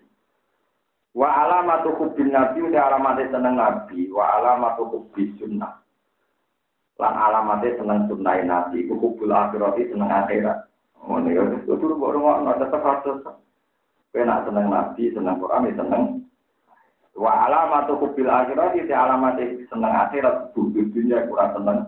Wa 1.17 1.33
alamatu 1.33 1.97
hubin 1.97 2.29
Nabi, 2.29 2.61
udah 2.61 2.93
alamat 2.93 3.33
senang 3.33 3.57
Nabi. 3.57 4.13
Wa 4.13 4.37
alamatu 4.37 4.85
hubin 4.93 5.33
sunnah. 5.41 5.81
Lan 6.97 7.13
alamatnya 7.13 7.77
seneng 7.77 8.09
sunnah 8.09 8.37
nabi. 8.41 8.85
Iku 8.85 8.97
kubul 8.97 9.33
akhirati 9.33 9.93
seneng 9.93 10.09
akhirat. 10.09 10.65
Itu 11.65 11.77
dulu 11.77 11.95
baru 12.01 12.19
mau 12.25 12.41
nggak 12.41 12.67
tetap 12.67 12.83
harus 12.83 13.21
kena 14.17 14.43
seneng 14.49 14.73
nabi 14.73 15.13
seneng 15.13 15.37
Quran 15.37 15.69
ya 15.69 15.73
seneng. 15.77 16.03
Wa 17.17 17.33
alamatu 17.49 18.01
kubil 18.01 18.29
akhirat 18.33 18.81
itu 18.81 18.93
alamat 18.97 19.41
seneng 19.69 19.93
akhirat. 19.93 20.57
Budi 20.57 20.89
dunia 20.89 21.29
kurang 21.29 21.53
seneng. 21.53 21.79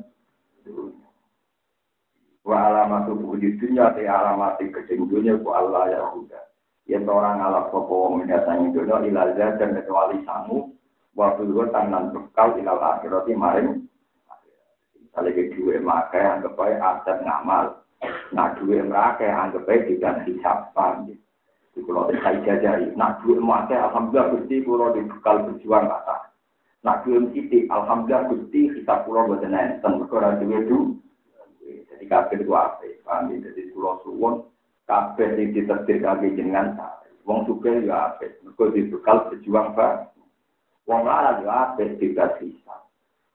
Wa 2.44 2.56
alamatu 2.68 3.16
budi 3.16 3.56
dunia 3.56 3.92
itu 3.96 4.04
alamat 4.04 4.60
kecil 4.60 5.08
dunia 5.08 5.40
ku 5.40 5.52
Allah 5.52 5.88
ya 5.88 6.00
udah 6.16 6.47
Yang 6.88 7.04
orang 7.12 7.36
ngalap 7.44 7.68
sopo 7.68 7.94
wong 8.08 8.24
mendatangi 8.24 8.72
dunia 8.72 9.04
ilal 9.04 9.36
dan 9.36 9.76
kecuali 9.76 10.24
sangu 10.24 10.72
waktu 11.12 11.44
itu 11.44 11.68
tangan 11.68 12.16
bekal 12.16 12.56
ilal 12.56 12.80
akhirat 12.80 13.28
maring 13.28 13.84
misalnya 14.96 15.36
ke 15.36 15.52
dua 15.52 15.76
makai 15.84 16.24
anggap 16.24 16.56
baik 16.56 16.80
aset 16.80 17.20
ngamal. 17.20 17.84
Nah 18.32 18.56
dua 18.56 18.80
makai 18.88 19.28
anggap 19.28 19.68
baik 19.68 19.84
tidak 19.84 20.24
paham 20.72 21.12
di 21.78 21.86
pulau 21.86 22.10
saya 22.10 22.42
jajari 22.42 22.90
nah 22.98 23.14
dua 23.22 23.38
makai 23.38 23.78
alhamdulillah 23.78 24.34
gusti 24.34 24.66
pulau 24.66 24.90
di 24.90 25.06
bekal 25.06 25.46
berjuang 25.46 25.86
kata 25.86 26.16
nah 26.82 26.98
dua 27.06 27.22
titik 27.30 27.70
alhamdulillah 27.70 28.26
gusti 28.34 28.60
kita 28.74 29.06
pulau 29.06 29.30
buat 29.30 29.46
nenten 29.46 30.02
berkurang 30.02 30.42
dua 30.42 30.58
itu 30.58 30.78
jadi 31.86 32.04
kafir 32.10 32.42
itu 32.42 32.50
apa 32.50 33.30
jadi 33.30 33.62
pulau 33.70 34.02
suwon 34.02 34.34
kabeh 34.88 35.36
sing 35.36 35.52
ditetir 35.52 36.00
kaki 36.00 36.32
jenengan 36.32 36.80
wong 37.28 37.44
sugih 37.44 37.84
ya 37.84 38.16
apik. 38.16 38.40
Mergo 38.40 38.72
dibekal 38.72 39.28
berjuang 39.28 39.76
ba 39.76 40.08
wong 40.88 41.04
lara 41.04 41.44
ya 41.44 41.76
apik 41.76 42.00
tidak 42.00 42.40
sisa 42.40 42.76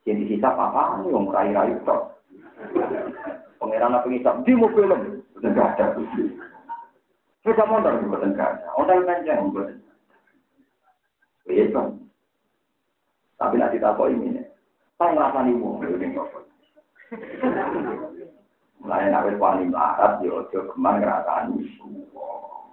sing 0.02 0.26
disisa 0.26 0.50
apa 0.50 1.00
nih 1.06 1.14
wong 1.14 1.30
rai-rai 1.30 1.78
tok. 1.86 2.18
Pangeran 3.62 3.94
apa 3.94 4.06
ngisap? 4.10 4.42
Di 4.42 4.52
mau 4.58 4.68
film 4.74 5.22
enggak 5.40 5.78
ada 5.78 5.94
motor 7.68 8.00
buatan 8.08 8.32
kaca, 8.32 8.68
ondel 8.80 9.04
panjang 9.04 9.52
buatan. 9.52 9.76
Iya 11.44 11.68
Tapi 13.36 13.60
nanti 13.60 13.76
tak 13.76 14.00
kok 14.00 14.08
ini, 14.08 14.40
saya 14.96 15.12
ngerasa 15.12 15.44
nih 15.44 15.54
mau 15.60 15.76
ini 15.84 16.16
Mulai 18.84 19.08
nak 19.08 19.32
wani 19.40 19.72
melarat, 19.72 20.20
ya 20.20 20.28
ojo 20.28 20.58
geman 20.76 21.00
ngerasani. 21.00 21.56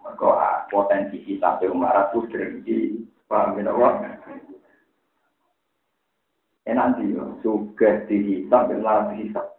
Mereka 0.04 0.28
ah, 0.28 0.68
potensi 0.68 1.24
kita 1.24 1.56
pe 1.56 1.72
melarat 1.72 2.12
tuh 2.12 2.28
drengki. 2.28 3.08
Paham 3.32 3.56
ya, 3.64 3.72
Pak? 3.72 3.96
Eh 6.68 6.76
nanti 6.76 7.16
yo, 7.16 7.40
juga 7.40 8.04
dihisap, 8.12 8.68
dan 8.68 8.84
melarat 8.84 9.16
dihisap. 9.16 9.56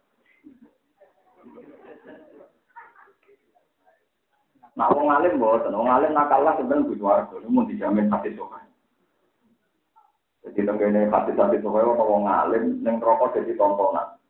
Nah, 4.77 4.89
wong 4.93 5.09
alim 5.09 5.41
mboten, 5.41 5.73
wong 5.73 5.89
alim 5.89 6.13
nakalah 6.13 6.53
sebenarnya 6.57 6.85
kudu 6.85 7.01
warga, 7.05 7.35
mun 7.45 7.69
dijamin 7.69 8.13
hati 8.13 8.33
sokan. 8.37 8.61
Jadi 10.45 10.69
tenggene 10.69 11.09
hati-hati 11.09 11.61
sokan 11.65 11.97
wong 11.97 12.29
alim 12.29 12.81
ning 12.85 13.01
rokok 13.01 13.37
jadi 13.41 13.57
tontonan. 13.57 14.21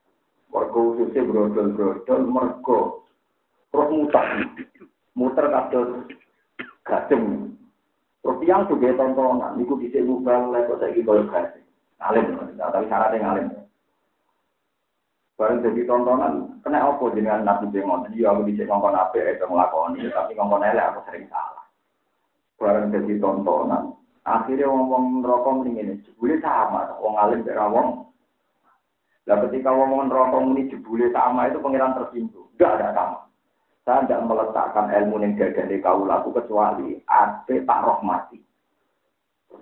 Warga 0.53 0.77
khususnya 0.77 1.25
brodol-brodol 1.25 2.21
mergo 2.29 2.79
terus 3.73 3.89
muter, 3.89 4.25
muter 5.17 5.45
kados 5.49 5.89
gajeng. 6.85 7.57
Terus 8.21 8.39
yang 8.45 8.69
juga 8.69 8.93
tontonan, 8.93 9.57
niku 9.57 9.73
bisa 9.81 9.97
bukan 10.05 10.53
lek 10.53 10.69
kok 10.69 10.77
saiki 10.77 11.01
koyo 11.01 11.25
gajeng. 11.25 11.65
Ngalim, 11.97 12.25
tapi 12.53 12.85
syaratnya 12.85 13.17
ngalim. 13.25 13.47
Barang 15.33 15.65
jadi 15.65 15.81
tontonan, 15.89 16.61
kena 16.61 16.85
apa 16.85 17.05
dengan 17.17 17.41
nabi 17.41 17.73
jengon? 17.73 18.05
Iya 18.13 18.37
aku 18.37 18.45
bisa 18.45 18.69
ngomong 18.69 18.93
apa 18.93 19.17
itu 19.17 19.41
ngelakoni, 19.49 20.05
tapi 20.13 20.37
ngomong 20.37 20.61
elek 20.61 20.93
aku 20.93 20.99
sering 21.09 21.25
salah. 21.33 21.65
Barang 22.61 22.93
jadi 22.93 23.17
tontonan, 23.17 23.97
akhirnya 24.21 24.69
ngomong 24.69 25.25
rokok 25.25 25.65
ini, 25.65 25.97
boleh 26.21 26.37
sama, 26.37 26.93
wong 27.01 27.17
alim 27.17 27.41
berawong, 27.41 28.12
Nah 29.23 29.39
ketika 29.47 29.71
ngomong 29.71 30.11
rokok 30.11 30.43
ini 30.51 30.67
jebule 30.67 31.07
sama 31.15 31.47
itu 31.47 31.63
pengiran 31.63 31.95
tersinggung. 31.95 32.51
Tidak 32.55 32.71
ada 32.75 32.91
sama. 32.91 33.19
Saya 33.83 34.03
tidak 34.07 34.23
meletakkan 34.27 34.87
ilmu 34.91 35.19
yang 35.23 35.35
gagah 35.35 35.67
di 35.67 35.79
kau 35.79 36.03
laku 36.03 36.31
kecuali 36.35 36.99
ada 37.07 37.55
tak 37.55 37.81
rohmati. 37.83 38.39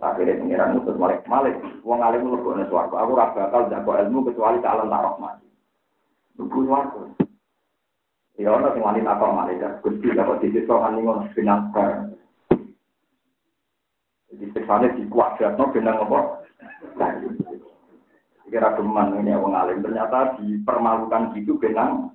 Akhirnya 0.02 0.42
pengiran 0.42 0.74
mutus 0.78 0.98
malik 0.98 1.22
malik. 1.30 1.58
Wong 1.86 2.02
alim 2.02 2.26
bukan 2.26 2.66
suaraku. 2.66 2.98
Aku 2.98 3.14
rasa 3.14 3.50
bakal 3.50 3.70
jago 3.70 3.92
ilmu 4.02 4.26
kecuali 4.30 4.58
calon 4.66 4.90
tak 4.90 5.04
rohmati. 5.06 5.48
Lugu 6.42 6.60
suaraku. 6.66 7.02
Ya 8.42 8.50
orang 8.50 8.74
yang 8.74 8.82
wanita 8.82 9.14
apa 9.14 9.26
malik. 9.30 9.62
Gusti 9.86 10.10
dapat 10.10 10.42
disiswa 10.42 10.90
kan 10.90 10.98
ngono 10.98 11.30
benang 11.38 11.70
Jadi 14.32 14.46
pesannya 14.58 14.96
di 14.98 15.04
kuadrat 15.12 15.54
no 15.54 15.70
benang 15.70 16.02
apa? 16.02 16.20
Kira 18.52 18.76
geman 18.76 19.16
ini 19.24 19.32
wong 19.32 19.56
alim 19.56 19.80
ternyata 19.80 20.36
dipermalukan 20.38 21.32
gitu 21.40 21.56
benang 21.56 22.12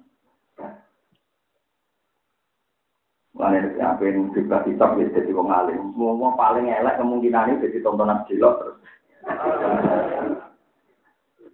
Mulanya 3.36 3.92
apa 3.92 4.00
yang 4.08 4.32
juga 4.32 4.64
kitab 4.64 4.96
ya 4.96 5.12
jadi 5.12 5.28
wong 5.36 5.52
alim. 5.52 5.92
Semua 5.92 6.32
paling 6.40 6.72
elek 6.72 6.96
kemungkinan 6.96 7.52
ini 7.52 7.68
jadi 7.68 7.84
tontonan 7.84 8.24
jelok 8.24 8.54
terus. 8.64 8.78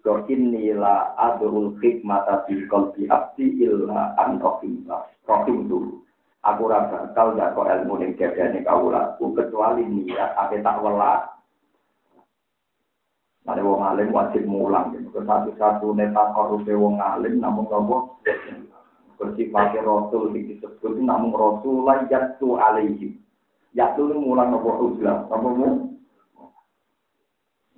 Kau 0.07 0.23
inilah 0.31 1.19
adurul 1.19 1.75
hikmata 1.83 2.47
di 2.47 2.63
kolbi 2.71 3.11
abdi 3.11 3.67
illa 3.67 4.15
an 4.15 4.39
rohim 4.39 4.87
rohim 5.27 5.67
dulu. 5.67 5.99
Aku 6.47 6.71
rasa 6.71 7.11
kau 7.19 7.35
gak 7.35 7.59
kau 7.59 7.67
ilmu 7.67 7.99
yang 7.99 8.15
jadinya 8.15 8.63
kau 8.63 8.87
laku 8.87 9.35
kecuali 9.35 9.83
niat 9.83 10.39
apa 10.39 10.59
tak 10.63 10.79
welak 10.87 11.32
Ada 13.43 13.63
wong 13.63 13.83
alim 13.83 14.15
wajib 14.15 14.47
mulang. 14.47 14.95
Gitu. 14.95 15.11
Satu-satu 15.13 15.95
neta 15.99 16.31
korupsi 16.35 16.73
wong 16.75 17.03
alim 17.03 17.43
namun 17.43 17.67
nopo 17.67 18.23
pakai 19.23 19.83
rasul 19.87 20.35
disebut 20.35 20.99
namun 20.99 21.35
rasul 21.35 21.87
yaitu 22.07 22.49
alaihi. 22.59 23.19
Yaitu 23.75 24.07
mulang 24.15 24.55
nopo 24.55 24.91
uzlah. 24.91 25.27
Nopo 25.27 25.49
mu? 25.53 25.71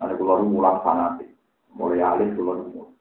Ada 0.05 0.15
keluar 0.21 0.45
mulang 0.45 0.85
fanatik. 0.85 1.33
Mulai 1.73 2.05
alim 2.05 2.37
keluar 2.37 2.61
mu. 2.61 2.93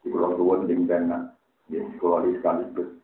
Di 0.00 0.08
keluar 0.08 0.32
dua 0.38 0.64
dengan 0.64 1.36
Ya, 1.66 1.82
keluar 1.98 2.22
sekaligus. 2.22 2.94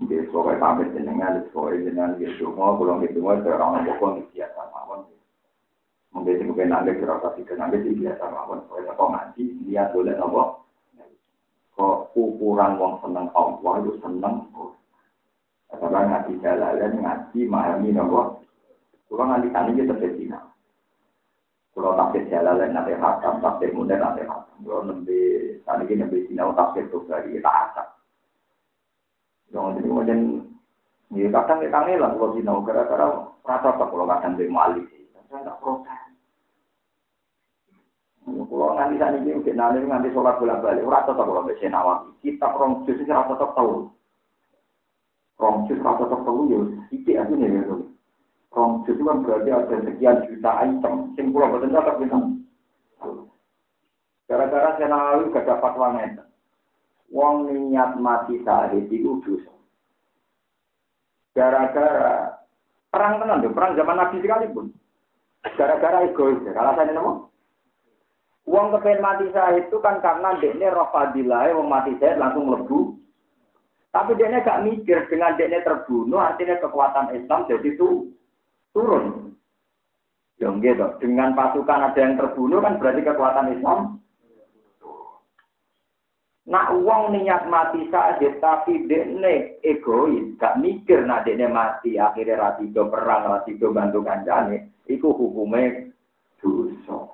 Jadi, 0.00 0.26
soalnya 0.32 0.56
sampai 0.56 0.90
jenengan, 0.96 1.44
soalnya 1.52 1.84
jenengan, 1.86 2.16
gitu. 2.16 2.48
Mau 2.56 2.80
pulang 2.80 3.04
gitu, 3.04 3.20
mau 3.20 3.36
orang 3.36 3.84
pokok 3.84 4.24
biasa 4.32 4.53
mawon. 4.53 4.53
Mungkin 6.14 6.38
sing 6.38 6.46
kepen 6.54 6.70
nangis 6.70 7.02
ora 7.02 7.18
pasti 7.18 7.42
kenangis 7.42 7.82
iki 7.82 8.06
biasa 8.06 8.24
mawon. 8.30 8.62
Kaya 8.70 8.94
kok 8.94 9.10
ngaji 9.10 9.42
dia 9.66 9.90
boleh 9.90 10.14
apa? 10.14 10.42
Kok 11.74 12.14
ukuran 12.14 12.78
wong 12.78 13.02
seneng 13.02 13.26
Allah 13.34 13.72
itu 13.82 13.92
seneng. 13.98 14.46
Karena 15.74 16.00
ngaji 16.06 16.32
jalalan 16.38 16.92
ngaji 17.02 17.40
memahami 17.50 17.88
nopo. 17.90 18.20
Kulo 19.10 19.22
nganti 19.26 19.50
tani 19.50 19.74
iki 19.74 19.90
terjadi. 19.90 20.24
Kulo 21.74 21.98
tafsir 21.98 22.22
jalalan 22.30 22.70
nate 22.70 22.94
hakam, 22.94 23.42
tafsir 23.42 23.74
muda 23.74 23.98
nate 23.98 24.22
hakam. 24.22 24.54
Kulo 24.62 24.86
nembe 24.86 25.18
tadi 25.66 25.82
iki 25.82 25.98
nembe 25.98 26.22
sinau 26.30 26.54
tafsir 26.54 26.86
tuh 26.94 27.02
dari 27.10 27.42
tak 27.42 27.74
asap. 27.74 27.86
Jangan 29.50 29.82
jadi 29.82 29.90
macam 29.90 30.18
Ya 31.14 31.30
kadang 31.30 31.62
kita 31.62 31.78
ngelang 31.78 32.18
kalau 32.18 32.34
sinau 32.34 32.58
gara-gara 32.66 33.06
rasa 33.46 33.68
apa 33.70 33.84
kalau 33.86 34.02
kadang 34.08 34.34
dia 34.34 34.50
malik. 34.50 34.82
Saya 35.30 35.46
nggak 35.46 35.58
protes. 35.62 36.03
Kalau 38.24 38.72
nganti 38.72 38.96
saat 38.96 39.20
ini 39.20 39.36
udah 39.36 39.52
nanti 39.52 39.84
nganti 39.84 40.08
sholat 40.16 40.40
bolak 40.40 40.64
balik, 40.64 40.88
ora 40.88 41.04
tetap 41.04 41.28
kalau 41.28 41.44
bisa 41.44 41.68
nawawi. 41.68 42.08
Kita 42.24 42.48
rong 42.56 42.88
jus 42.88 42.96
itu 42.96 43.12
rasa 43.12 43.36
tetap 43.36 43.52
tahu. 43.52 43.92
Rong 45.36 45.56
jus 45.68 45.76
tetap 45.76 46.20
tahu 46.24 46.40
ya, 46.48 46.60
iki 46.88 47.12
aku 47.20 47.36
nih 47.36 47.52
ya. 47.52 47.76
Rong 48.56 48.88
jus 48.88 48.96
itu 48.96 49.04
kan 49.04 49.20
berarti 49.20 49.50
ada 49.52 49.76
sekian 49.84 50.16
juta 50.24 50.52
item. 50.64 50.94
Sing 51.12 51.36
pulau 51.36 51.52
betul 51.52 51.68
tetap 51.68 52.00
bisa. 52.00 52.18
Gara-gara 54.24 54.70
saya 54.80 54.88
nawawi 54.88 55.28
gak 55.36 55.44
dapat. 55.44 56.24
Wong 57.12 57.52
niat 57.52 58.00
mati 58.00 58.40
sahid 58.40 58.88
itu 58.88 59.20
dosa. 59.20 59.52
Gara-gara 61.36 62.40
perang 62.88 63.20
tenan, 63.20 63.44
perang 63.52 63.76
zaman 63.76 64.00
Nabi 64.00 64.24
sekalipun. 64.24 64.72
Gara-gara 65.60 66.08
egois, 66.08 66.40
alasannya 66.40 66.96
nama? 66.96 67.33
Uang 68.44 68.76
kepen 68.76 69.00
mati 69.00 69.24
saya 69.32 69.56
itu 69.56 69.80
kan 69.80 70.04
karena 70.04 70.36
dekne 70.36 70.68
roh 70.68 70.92
fadilah, 70.92 71.48
mati 71.64 71.96
saya 71.96 72.20
langsung 72.20 72.52
lebu. 72.52 72.92
Tapi 73.88 74.12
dekne 74.20 74.44
gak 74.44 74.68
mikir 74.68 75.08
dengan 75.08 75.32
dekne 75.40 75.64
terbunuh, 75.64 76.20
artinya 76.20 76.60
kekuatan 76.60 77.16
Islam 77.16 77.48
jadi 77.48 77.72
itu 77.72 78.12
turun. 78.76 79.32
Ya 80.36 80.50
gitu. 80.50 80.86
Dengan 81.00 81.32
pasukan 81.32 81.88
ada 81.88 81.96
yang 81.96 82.20
terbunuh 82.20 82.60
kan 82.60 82.76
berarti 82.76 83.00
kekuatan 83.06 83.54
Islam. 83.56 83.80
Nak 86.44 86.76
uang 86.76 87.16
niat 87.16 87.48
mati 87.48 87.88
saja, 87.88 88.28
tapi 88.44 88.84
dekne 88.84 89.56
egois, 89.64 90.36
gak 90.36 90.60
mikir 90.60 91.00
nak 91.08 91.24
dekne 91.24 91.48
mati, 91.48 91.96
akhirnya 91.96 92.36
ratido 92.36 92.92
perang, 92.92 93.24
ratido 93.24 93.72
bantu 93.72 94.04
kanjane, 94.04 94.68
itu 94.84 95.08
hukumnya 95.08 95.88
dosa. 96.44 97.13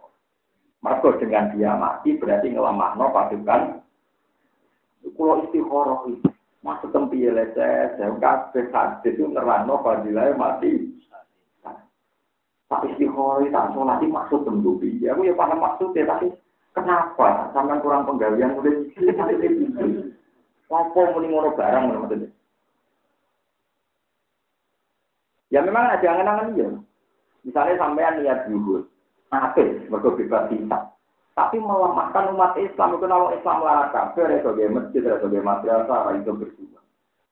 Mereka 0.80 1.20
dengan 1.20 1.52
dia 1.52 1.76
mati 1.76 2.16
berarti 2.16 2.56
ngelamah 2.56 2.96
no 2.96 3.12
pasukan. 3.12 3.84
Kalau 5.16 5.44
istiqoroh 5.44 6.08
itu. 6.08 6.28
Maksud 6.60 6.92
tempi 6.92 7.24
leses, 7.24 7.96
saya 7.96 8.12
kabeh 8.20 8.68
hadis 8.68 9.16
itu 9.16 9.24
nerangno 9.32 9.80
fadilah 9.80 10.36
mati. 10.36 10.92
Tak 12.68 12.86
istighori, 12.86 13.50
tak 13.50 13.72
sholat, 13.74 13.98
maksud 14.04 14.46
tentu 14.46 14.78
piye. 14.78 15.10
Aku 15.10 15.26
ya 15.26 15.34
paham 15.34 15.58
maksudnya, 15.58 16.06
tapi 16.06 16.30
kenapa? 16.70 17.50
Sampai 17.50 17.82
kurang 17.82 18.06
penggawean 18.06 18.54
mulai 18.54 18.86
itu. 18.86 20.14
Apa 20.70 21.00
muni 21.10 21.34
ngono 21.34 21.50
barang 21.58 21.84
maksudnya? 21.90 22.30
Ya 25.50 25.66
memang 25.66 25.98
ada 25.98 26.06
angan-angan 26.06 26.54
iya. 26.54 26.68
Misalnya 27.42 27.74
sampean 27.80 28.22
niat 28.22 28.46
zuhud, 28.46 28.86
apik, 29.30 29.86
mergo 29.88 30.14
bebas 30.18 30.50
hisab. 30.50 30.94
Tapi 31.38 31.56
melemahkan 31.56 32.34
umat 32.36 32.58
Islam 32.58 32.98
itu 32.98 33.06
kalau 33.06 33.32
Islam 33.32 33.64
larang 33.64 33.94
kafir 33.94 34.28
itu 34.28 34.44
sebagai 34.44 34.68
masjid, 34.76 35.02
sebagai 35.06 35.40
madrasah, 35.40 36.12
itu 36.18 36.32
berdua. 36.34 36.80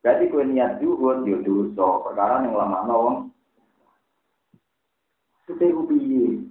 Jadi 0.07 0.31
kue 0.31 0.47
niat 0.47 0.79
zuhud, 0.79 1.27
yo 1.27 1.43
dosa, 1.43 2.07
perkara 2.07 2.47
yang 2.47 2.55
lemah 2.55 2.83
nawang. 2.87 3.17
Itu 5.51 5.59
piye? 5.91 6.47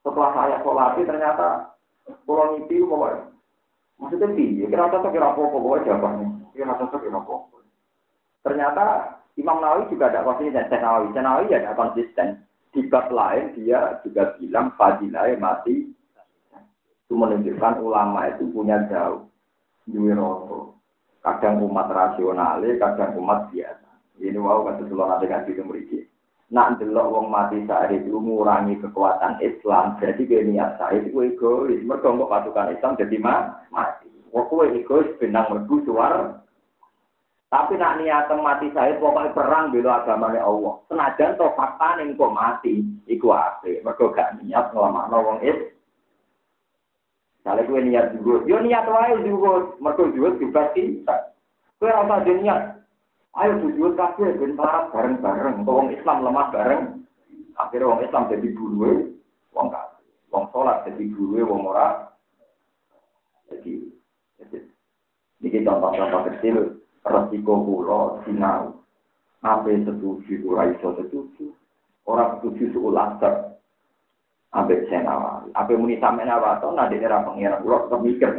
Setelah 0.00 0.30
saya 0.32 0.56
sholat 0.64 0.96
ternyata 1.02 1.76
pulau 2.24 2.56
itu 2.62 2.86
pokoknya. 2.86 3.28
Maksudnya 4.00 4.28
piye? 4.32 4.64
Kira 4.70 4.88
cocok 4.88 5.12
kira 5.12 5.34
apa 5.34 5.40
pokoknya 5.40 5.84
jawabannya. 5.90 6.28
Kira 6.54 6.78
cocok 6.78 7.00
kira 7.04 7.18
apa. 7.20 7.34
Ternyata 8.40 8.84
Imam 9.36 9.60
Nawawi 9.60 9.92
juga 9.92 10.08
ada 10.08 10.24
konsisten. 10.24 10.80
Nawawi, 10.80 11.12
Nawawi 11.12 11.52
ya 11.52 11.58
ada 11.60 11.76
konsisten. 11.76 12.40
Bab 12.70 13.10
lain 13.10 13.54
dia 13.58 13.98
juga 14.06 14.38
bilang 14.38 14.70
fadilah 14.78 15.34
mati 15.38 15.90
itu 17.10 17.12
menunjukkan 17.18 17.82
ulama 17.82 18.30
itu 18.30 18.46
punya 18.54 18.86
jauh. 18.86 19.26
Duwe 19.90 20.14
roto. 20.14 20.78
Kadang 21.18 21.58
umat 21.66 21.90
rasional, 21.90 22.62
kadang 22.78 23.18
umat 23.18 23.50
biasa. 23.50 23.90
Ini 24.22 24.38
wow 24.38 24.62
kata 24.62 24.86
seluruh 24.86 25.10
nanti 25.10 25.26
ngaji 25.26 25.50
itu 25.50 25.62
meriki. 25.66 26.00
Nak 26.54 26.78
delok 26.78 27.10
wong 27.10 27.26
mati 27.32 27.62
saat 27.66 27.90
itu 27.90 28.14
mengurangi 28.14 28.78
kekuatan 28.78 29.42
Islam. 29.42 29.98
Jadi 29.98 30.22
kayak 30.28 30.46
niat 30.46 30.70
saya 30.78 31.02
itu 31.02 31.18
egois. 31.26 31.82
Mereka 31.82 32.06
nggak 32.06 32.30
pasukan 32.30 32.70
Islam 32.74 32.98
jadi 33.00 33.16
mati. 33.72 34.10
Wong 34.30 34.46
kue 34.46 34.70
egois 34.78 35.10
benang 35.18 35.50
merdu 35.50 35.82
suar. 35.82 36.46
Tapi 37.50 37.74
nak 37.74 37.98
niat 37.98 38.30
mati 38.38 38.70
saya 38.70 38.94
pokoknya 39.02 39.34
perang 39.34 39.74
bela 39.74 40.06
agamanya 40.06 40.46
Allah. 40.46 40.78
Senajan 40.86 41.34
to 41.34 41.50
fakta 41.58 41.98
ning 41.98 42.14
kok 42.14 42.30
mati 42.30 42.78
iku 43.10 43.34
apik. 43.34 43.82
Mergo 43.82 44.14
gak 44.14 44.38
niat 44.38 44.70
nglamakno 44.70 45.18
wong 45.18 45.38
Islam. 45.42 45.74
Kalau 47.40 47.64
gue 47.66 47.80
niat 47.82 48.14
juga, 48.14 48.44
yo 48.44 48.60
niat 48.60 48.84
wae 48.84 49.16
juga, 49.24 49.74
mereka 49.80 50.12
juga 50.12 50.28
juga 50.36 50.62
kita. 50.76 51.16
Gue 51.80 51.88
rasa 51.88 52.20
dia 52.20 52.36
niat, 52.36 52.60
ayo 53.40 53.52
tujuan 53.64 53.96
kafe 53.96 54.36
ben 54.36 54.60
bareng-bareng, 54.60 55.64
wong 55.64 55.88
Islam 55.88 56.20
lemah 56.20 56.52
bareng. 56.52 57.00
Akhirnya 57.56 57.88
wong 57.88 58.04
Islam 58.04 58.28
jadi 58.28 58.48
bulu, 58.52 59.16
wong 59.56 59.72
kafir. 59.72 60.04
Wong 60.28 60.44
sholat 60.52 60.84
jadi 60.84 61.04
bulu, 61.16 61.40
wong 61.48 61.64
ora. 61.64 62.12
Jadi, 63.48 63.88
jadi 64.36 64.58
ini 65.40 65.64
contoh-contoh 65.64 66.20
kecil, 66.28 66.56
resiko 67.04 67.54
pulau, 67.64 68.20
sinau. 68.24 68.80
Apa 69.40 69.72
setuju, 69.72 70.36
ora 70.52 70.68
iso 70.68 70.92
setuju. 71.00 71.48
Orang 72.04 72.40
setuju 72.40 72.76
seulah 72.76 73.16
ambek 74.50 74.90
senawa. 74.90 75.46
Apa 75.54 75.72
muni 75.78 75.98
sampe 76.02 76.26
nawa 76.26 76.58
to 76.58 76.74
nade 76.74 76.98
era 76.98 77.22
pengira 77.22 77.62
kula 77.62 77.86
tetep 77.86 78.00
mikir. 78.02 78.30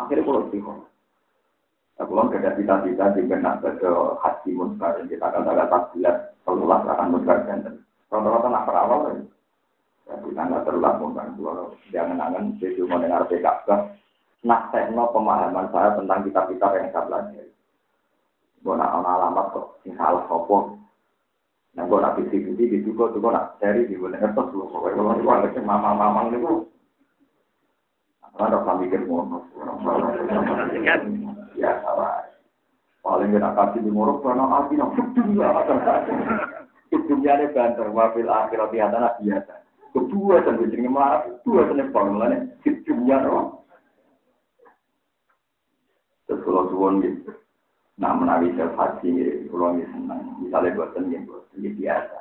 Akhirnya 0.00 0.24
kula 0.24 0.40
sih 0.52 0.62
Aku 1.98 2.14
kan 2.14 2.30
kerja 2.30 2.54
cita-cita 2.54 3.10
di 3.10 3.26
benak 3.26 3.58
ke 3.58 3.90
hati 4.22 4.54
muncar 4.54 5.02
kita 5.02 5.34
kata 5.34 5.50
kata 5.50 5.78
bulan 5.90 6.16
selulah 6.46 6.78
akan 6.86 7.10
muncar 7.10 7.42
dan 7.42 7.82
rata-rata 8.06 8.46
nak 8.46 8.64
perawal. 8.70 9.18
Ya 10.06 10.14
kita 10.22 10.42
nggak 10.46 10.62
terlalu 10.62 10.98
muncar 11.02 11.26
kalau 11.34 11.74
jangan 11.90 12.22
angan 12.22 12.54
jadi 12.62 12.86
mau 12.86 13.02
dengar 13.02 13.26
PKK. 13.26 13.68
Tekno 14.46 15.10
pemahaman 15.10 15.66
saya 15.74 15.98
tentang 15.98 16.22
kitab-kitab 16.22 16.70
yang 16.78 16.88
saya 16.94 17.06
pelajari. 17.10 17.52
Gue 18.62 18.74
nak 18.74 18.94
alamat 18.94 19.46
kok, 19.50 19.66
sing 19.82 19.98
salah 19.98 20.22
sopong. 20.30 20.78
Nah, 21.74 21.86
gue 21.86 21.98
nak 21.98 22.14
bisi 22.18 22.42
bisi 22.42 22.64
di 22.70 22.78
tuh 22.86 23.10
gue 23.10 23.30
nak 23.30 23.58
cari 23.58 23.86
di 23.86 23.98
gue 23.98 24.10
ngertos 24.10 24.50
lu. 24.54 24.70
Pokoknya 24.70 25.18
gue 25.18 25.34
ada 25.34 25.48
cuma 25.54 25.78
mama 25.78 25.94
mamang 25.94 26.34
itu, 26.34 26.66
ada 28.38 28.62
kami 28.62 28.86
mikir 28.86 29.02
ngono. 29.06 29.42
Ya 31.58 31.82
salah. 31.82 32.22
Paling 33.02 33.34
gak 33.34 33.54
kasih 33.58 33.80
di 33.82 33.90
morok 33.90 34.22
karena 34.22 34.46
api 34.62 34.74
nak 34.78 34.94
dunia 35.14 35.48
Dunia 37.08 37.40
ini 37.40 37.46
banter, 37.56 37.88
wafil 37.88 38.28
akhirat 38.28 38.68
di 38.68 38.78
atas 38.84 39.16
biasa. 39.22 39.54
Kedua 39.96 40.44
gue 40.44 40.66
jadi 40.70 40.86
marah, 40.86 41.24
kedua 41.24 41.72
yang 41.72 41.88
paling 41.90 42.52
dunia 42.62 43.16
loh. 43.24 43.57
Terus 46.28 46.44
kalau 46.44 46.68
suwon 46.68 47.00
gitu. 47.00 47.32
Nah, 47.98 48.14
menawi 48.14 48.54
self 48.54 48.76
haji, 48.76 49.10
kalau 49.48 49.74
ini 49.74 49.88
senang. 49.90 50.38
Misalnya 50.38 50.76
buatan 50.76 51.10
yang 51.10 51.24
buatan 51.26 51.58
biasa. 51.58 52.18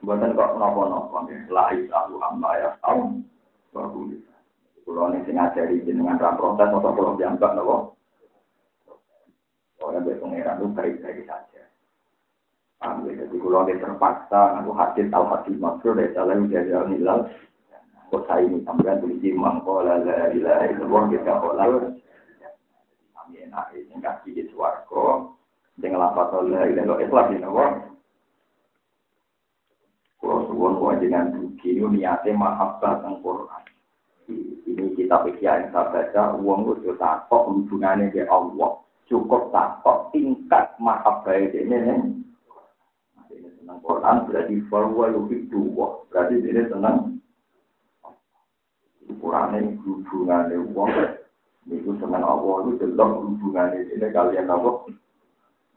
Buatan 0.00 0.38
kok 0.38 0.54
nopo-nopo. 0.56 1.28
La 1.52 1.74
isahu 1.74 2.16
amma 2.22 2.56
ya 2.56 2.70
tahu. 2.80 3.20
Bagus. 3.74 4.22
Kalau 4.86 5.12
ini 5.12 5.28
ngajari 5.28 5.82
dengan 5.84 6.16
ram 6.16 6.40
proses, 6.40 6.72
atau 6.72 6.94
kalau 6.94 7.18
dianggap 7.18 7.52
nopo. 7.58 7.98
Orang 9.80 10.06
berpengeran 10.06 10.60
itu 10.60 10.66
baik-baik 10.76 11.24
saja. 11.24 11.62
Ambil 12.80 13.16
jadi 13.16 13.36
kalau 13.36 13.64
dia 13.68 13.80
terpaksa, 13.80 14.60
aku 14.60 14.72
hadis 14.72 15.08
al 15.12 15.28
hadis 15.28 15.56
maksud 15.56 15.96
dari 15.96 16.12
salam 16.16 16.48
dari 16.48 16.72
al 16.72 16.88
hilal. 16.88 17.28
Kok 18.08 18.24
saya 18.28 18.44
ini 18.44 18.60
sampai 18.64 18.98
tulis 19.00 19.20
imam, 19.24 19.62
kalau 19.62 19.84
la 19.84 20.32
ilaha 20.32 20.64
illallah 20.68 21.02
kita 21.12 21.32
kolal 21.44 21.72
enak 23.50 23.74
ini 23.74 23.98
kasih 23.98 24.30
di 24.30 24.46
suarco. 24.54 25.34
Dengan 25.74 26.06
lapat 26.06 26.30
oleh 26.38 26.70
ini 26.70 26.86
lo 26.86 27.02
ikhlas 27.02 27.34
ini 27.34 27.42
lo 27.42 27.90
kalau 30.20 30.44
suwon 30.52 30.76
kewajiban 30.76 31.32
duki 31.32 31.80
ini 31.80 32.04
niatnya 32.04 32.36
mahabbah 32.36 33.00
tentang 33.00 33.18
Quran. 33.24 33.64
Ini 34.68 34.94
kita 34.94 35.24
pikir 35.26 35.48
yang 35.48 35.72
saya 35.72 35.90
baca 35.90 36.22
uang 36.38 36.78
itu 36.78 36.92
takut 37.00 37.48
hubungannya 37.50 38.12
dengan 38.12 38.30
Allah. 38.30 38.84
Cukup 39.08 39.50
takut 39.50 40.12
tingkat 40.12 40.76
mahabbah 40.76 41.34
ini 41.34 41.66
ini. 41.66 41.96
Senang 43.32 43.80
Quran 43.80 44.28
berarti 44.28 44.54
bahwa 44.68 45.04
lebih 45.08 45.48
dua. 45.48 46.04
Berarti 46.12 46.36
ini 46.38 46.62
senang 46.68 47.16
ukurannya 49.08 49.80
hubungannya 49.82 50.62
uang 50.76 50.92
itu 51.70 51.94
dengan 52.02 52.26
Allah 52.26 52.66
itu 52.66 52.82
delok 52.82 53.22
hubungan 53.22 53.78
ini 53.78 54.06
kalian 54.10 54.50
apa? 54.50 54.70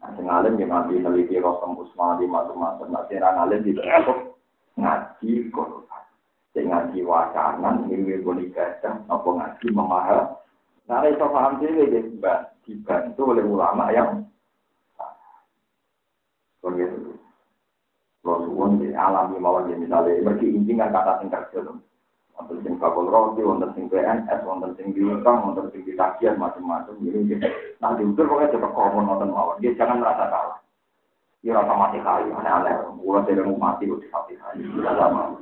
Nah, 0.02 0.10
sing 0.18 0.26
yang 0.28 0.68
nanti 0.68 1.00
neliti 1.00 1.40
rosem 1.40 1.78
usmani 1.80 2.28
macam-macam. 2.28 2.92
Nah, 2.92 3.06
sing 3.08 3.22
alim 3.22 3.62
tidak 3.62 3.88
apa? 4.02 4.12
Ngaji 4.76 5.30
Quran. 5.54 6.04
Sing 6.52 6.68
ngaji 6.68 7.00
ini 7.88 8.20
boleh 8.20 8.46
baca, 8.52 8.90
apa 9.06 9.28
ngaji 9.30 9.66
memaham. 9.72 10.36
Nah, 10.84 11.00
itu 11.08 11.24
paham 11.24 11.52
sih, 11.64 11.72
dibantu 12.68 13.22
oleh 13.32 13.44
ulama 13.48 13.88
yang 13.94 14.28
begitu. 16.60 17.16
Kalau 18.24 18.44
suwon 18.48 18.80
alami 18.96 19.36
mawon 19.36 19.68
misalnya, 19.76 20.20
mereka 20.20 20.44
inti 20.48 20.72
kan 20.76 20.92
kata 20.92 21.20
sing 21.20 21.28
kerja 21.28 21.60
wonten 22.34 22.58
sing 22.66 22.74
bakul 22.82 23.06
roti, 23.06 23.42
wonten 23.46 23.70
sing 23.74 23.86
PNS, 23.86 24.40
wonten 24.42 24.74
sing 24.74 24.90
diutang, 24.90 25.46
wonten 25.46 25.70
sing 25.70 25.86
ditagihan 25.86 26.38
macam-macam. 26.38 26.94
Jadi 26.98 27.40
nah 27.78 27.94
diukur 27.94 28.26
pokoknya 28.26 28.54
coba 28.58 28.68
komon 28.74 29.08
wonten 29.10 29.30
mawon. 29.30 29.58
Dia 29.62 29.74
jangan 29.78 30.02
merasa 30.02 30.26
kalah. 30.28 30.58
Dia 31.44 31.60
rasa 31.60 31.76
mati 31.76 32.00
kali, 32.00 32.32
aneh-aneh. 32.32 32.88
Gua 33.04 33.20
tidak 33.28 33.44
mau 33.44 33.60
mati, 33.60 33.84
udah 33.84 34.08
mati 34.08 34.32
kali. 34.40 34.64
Tidak 34.64 34.94
lama. 34.96 35.36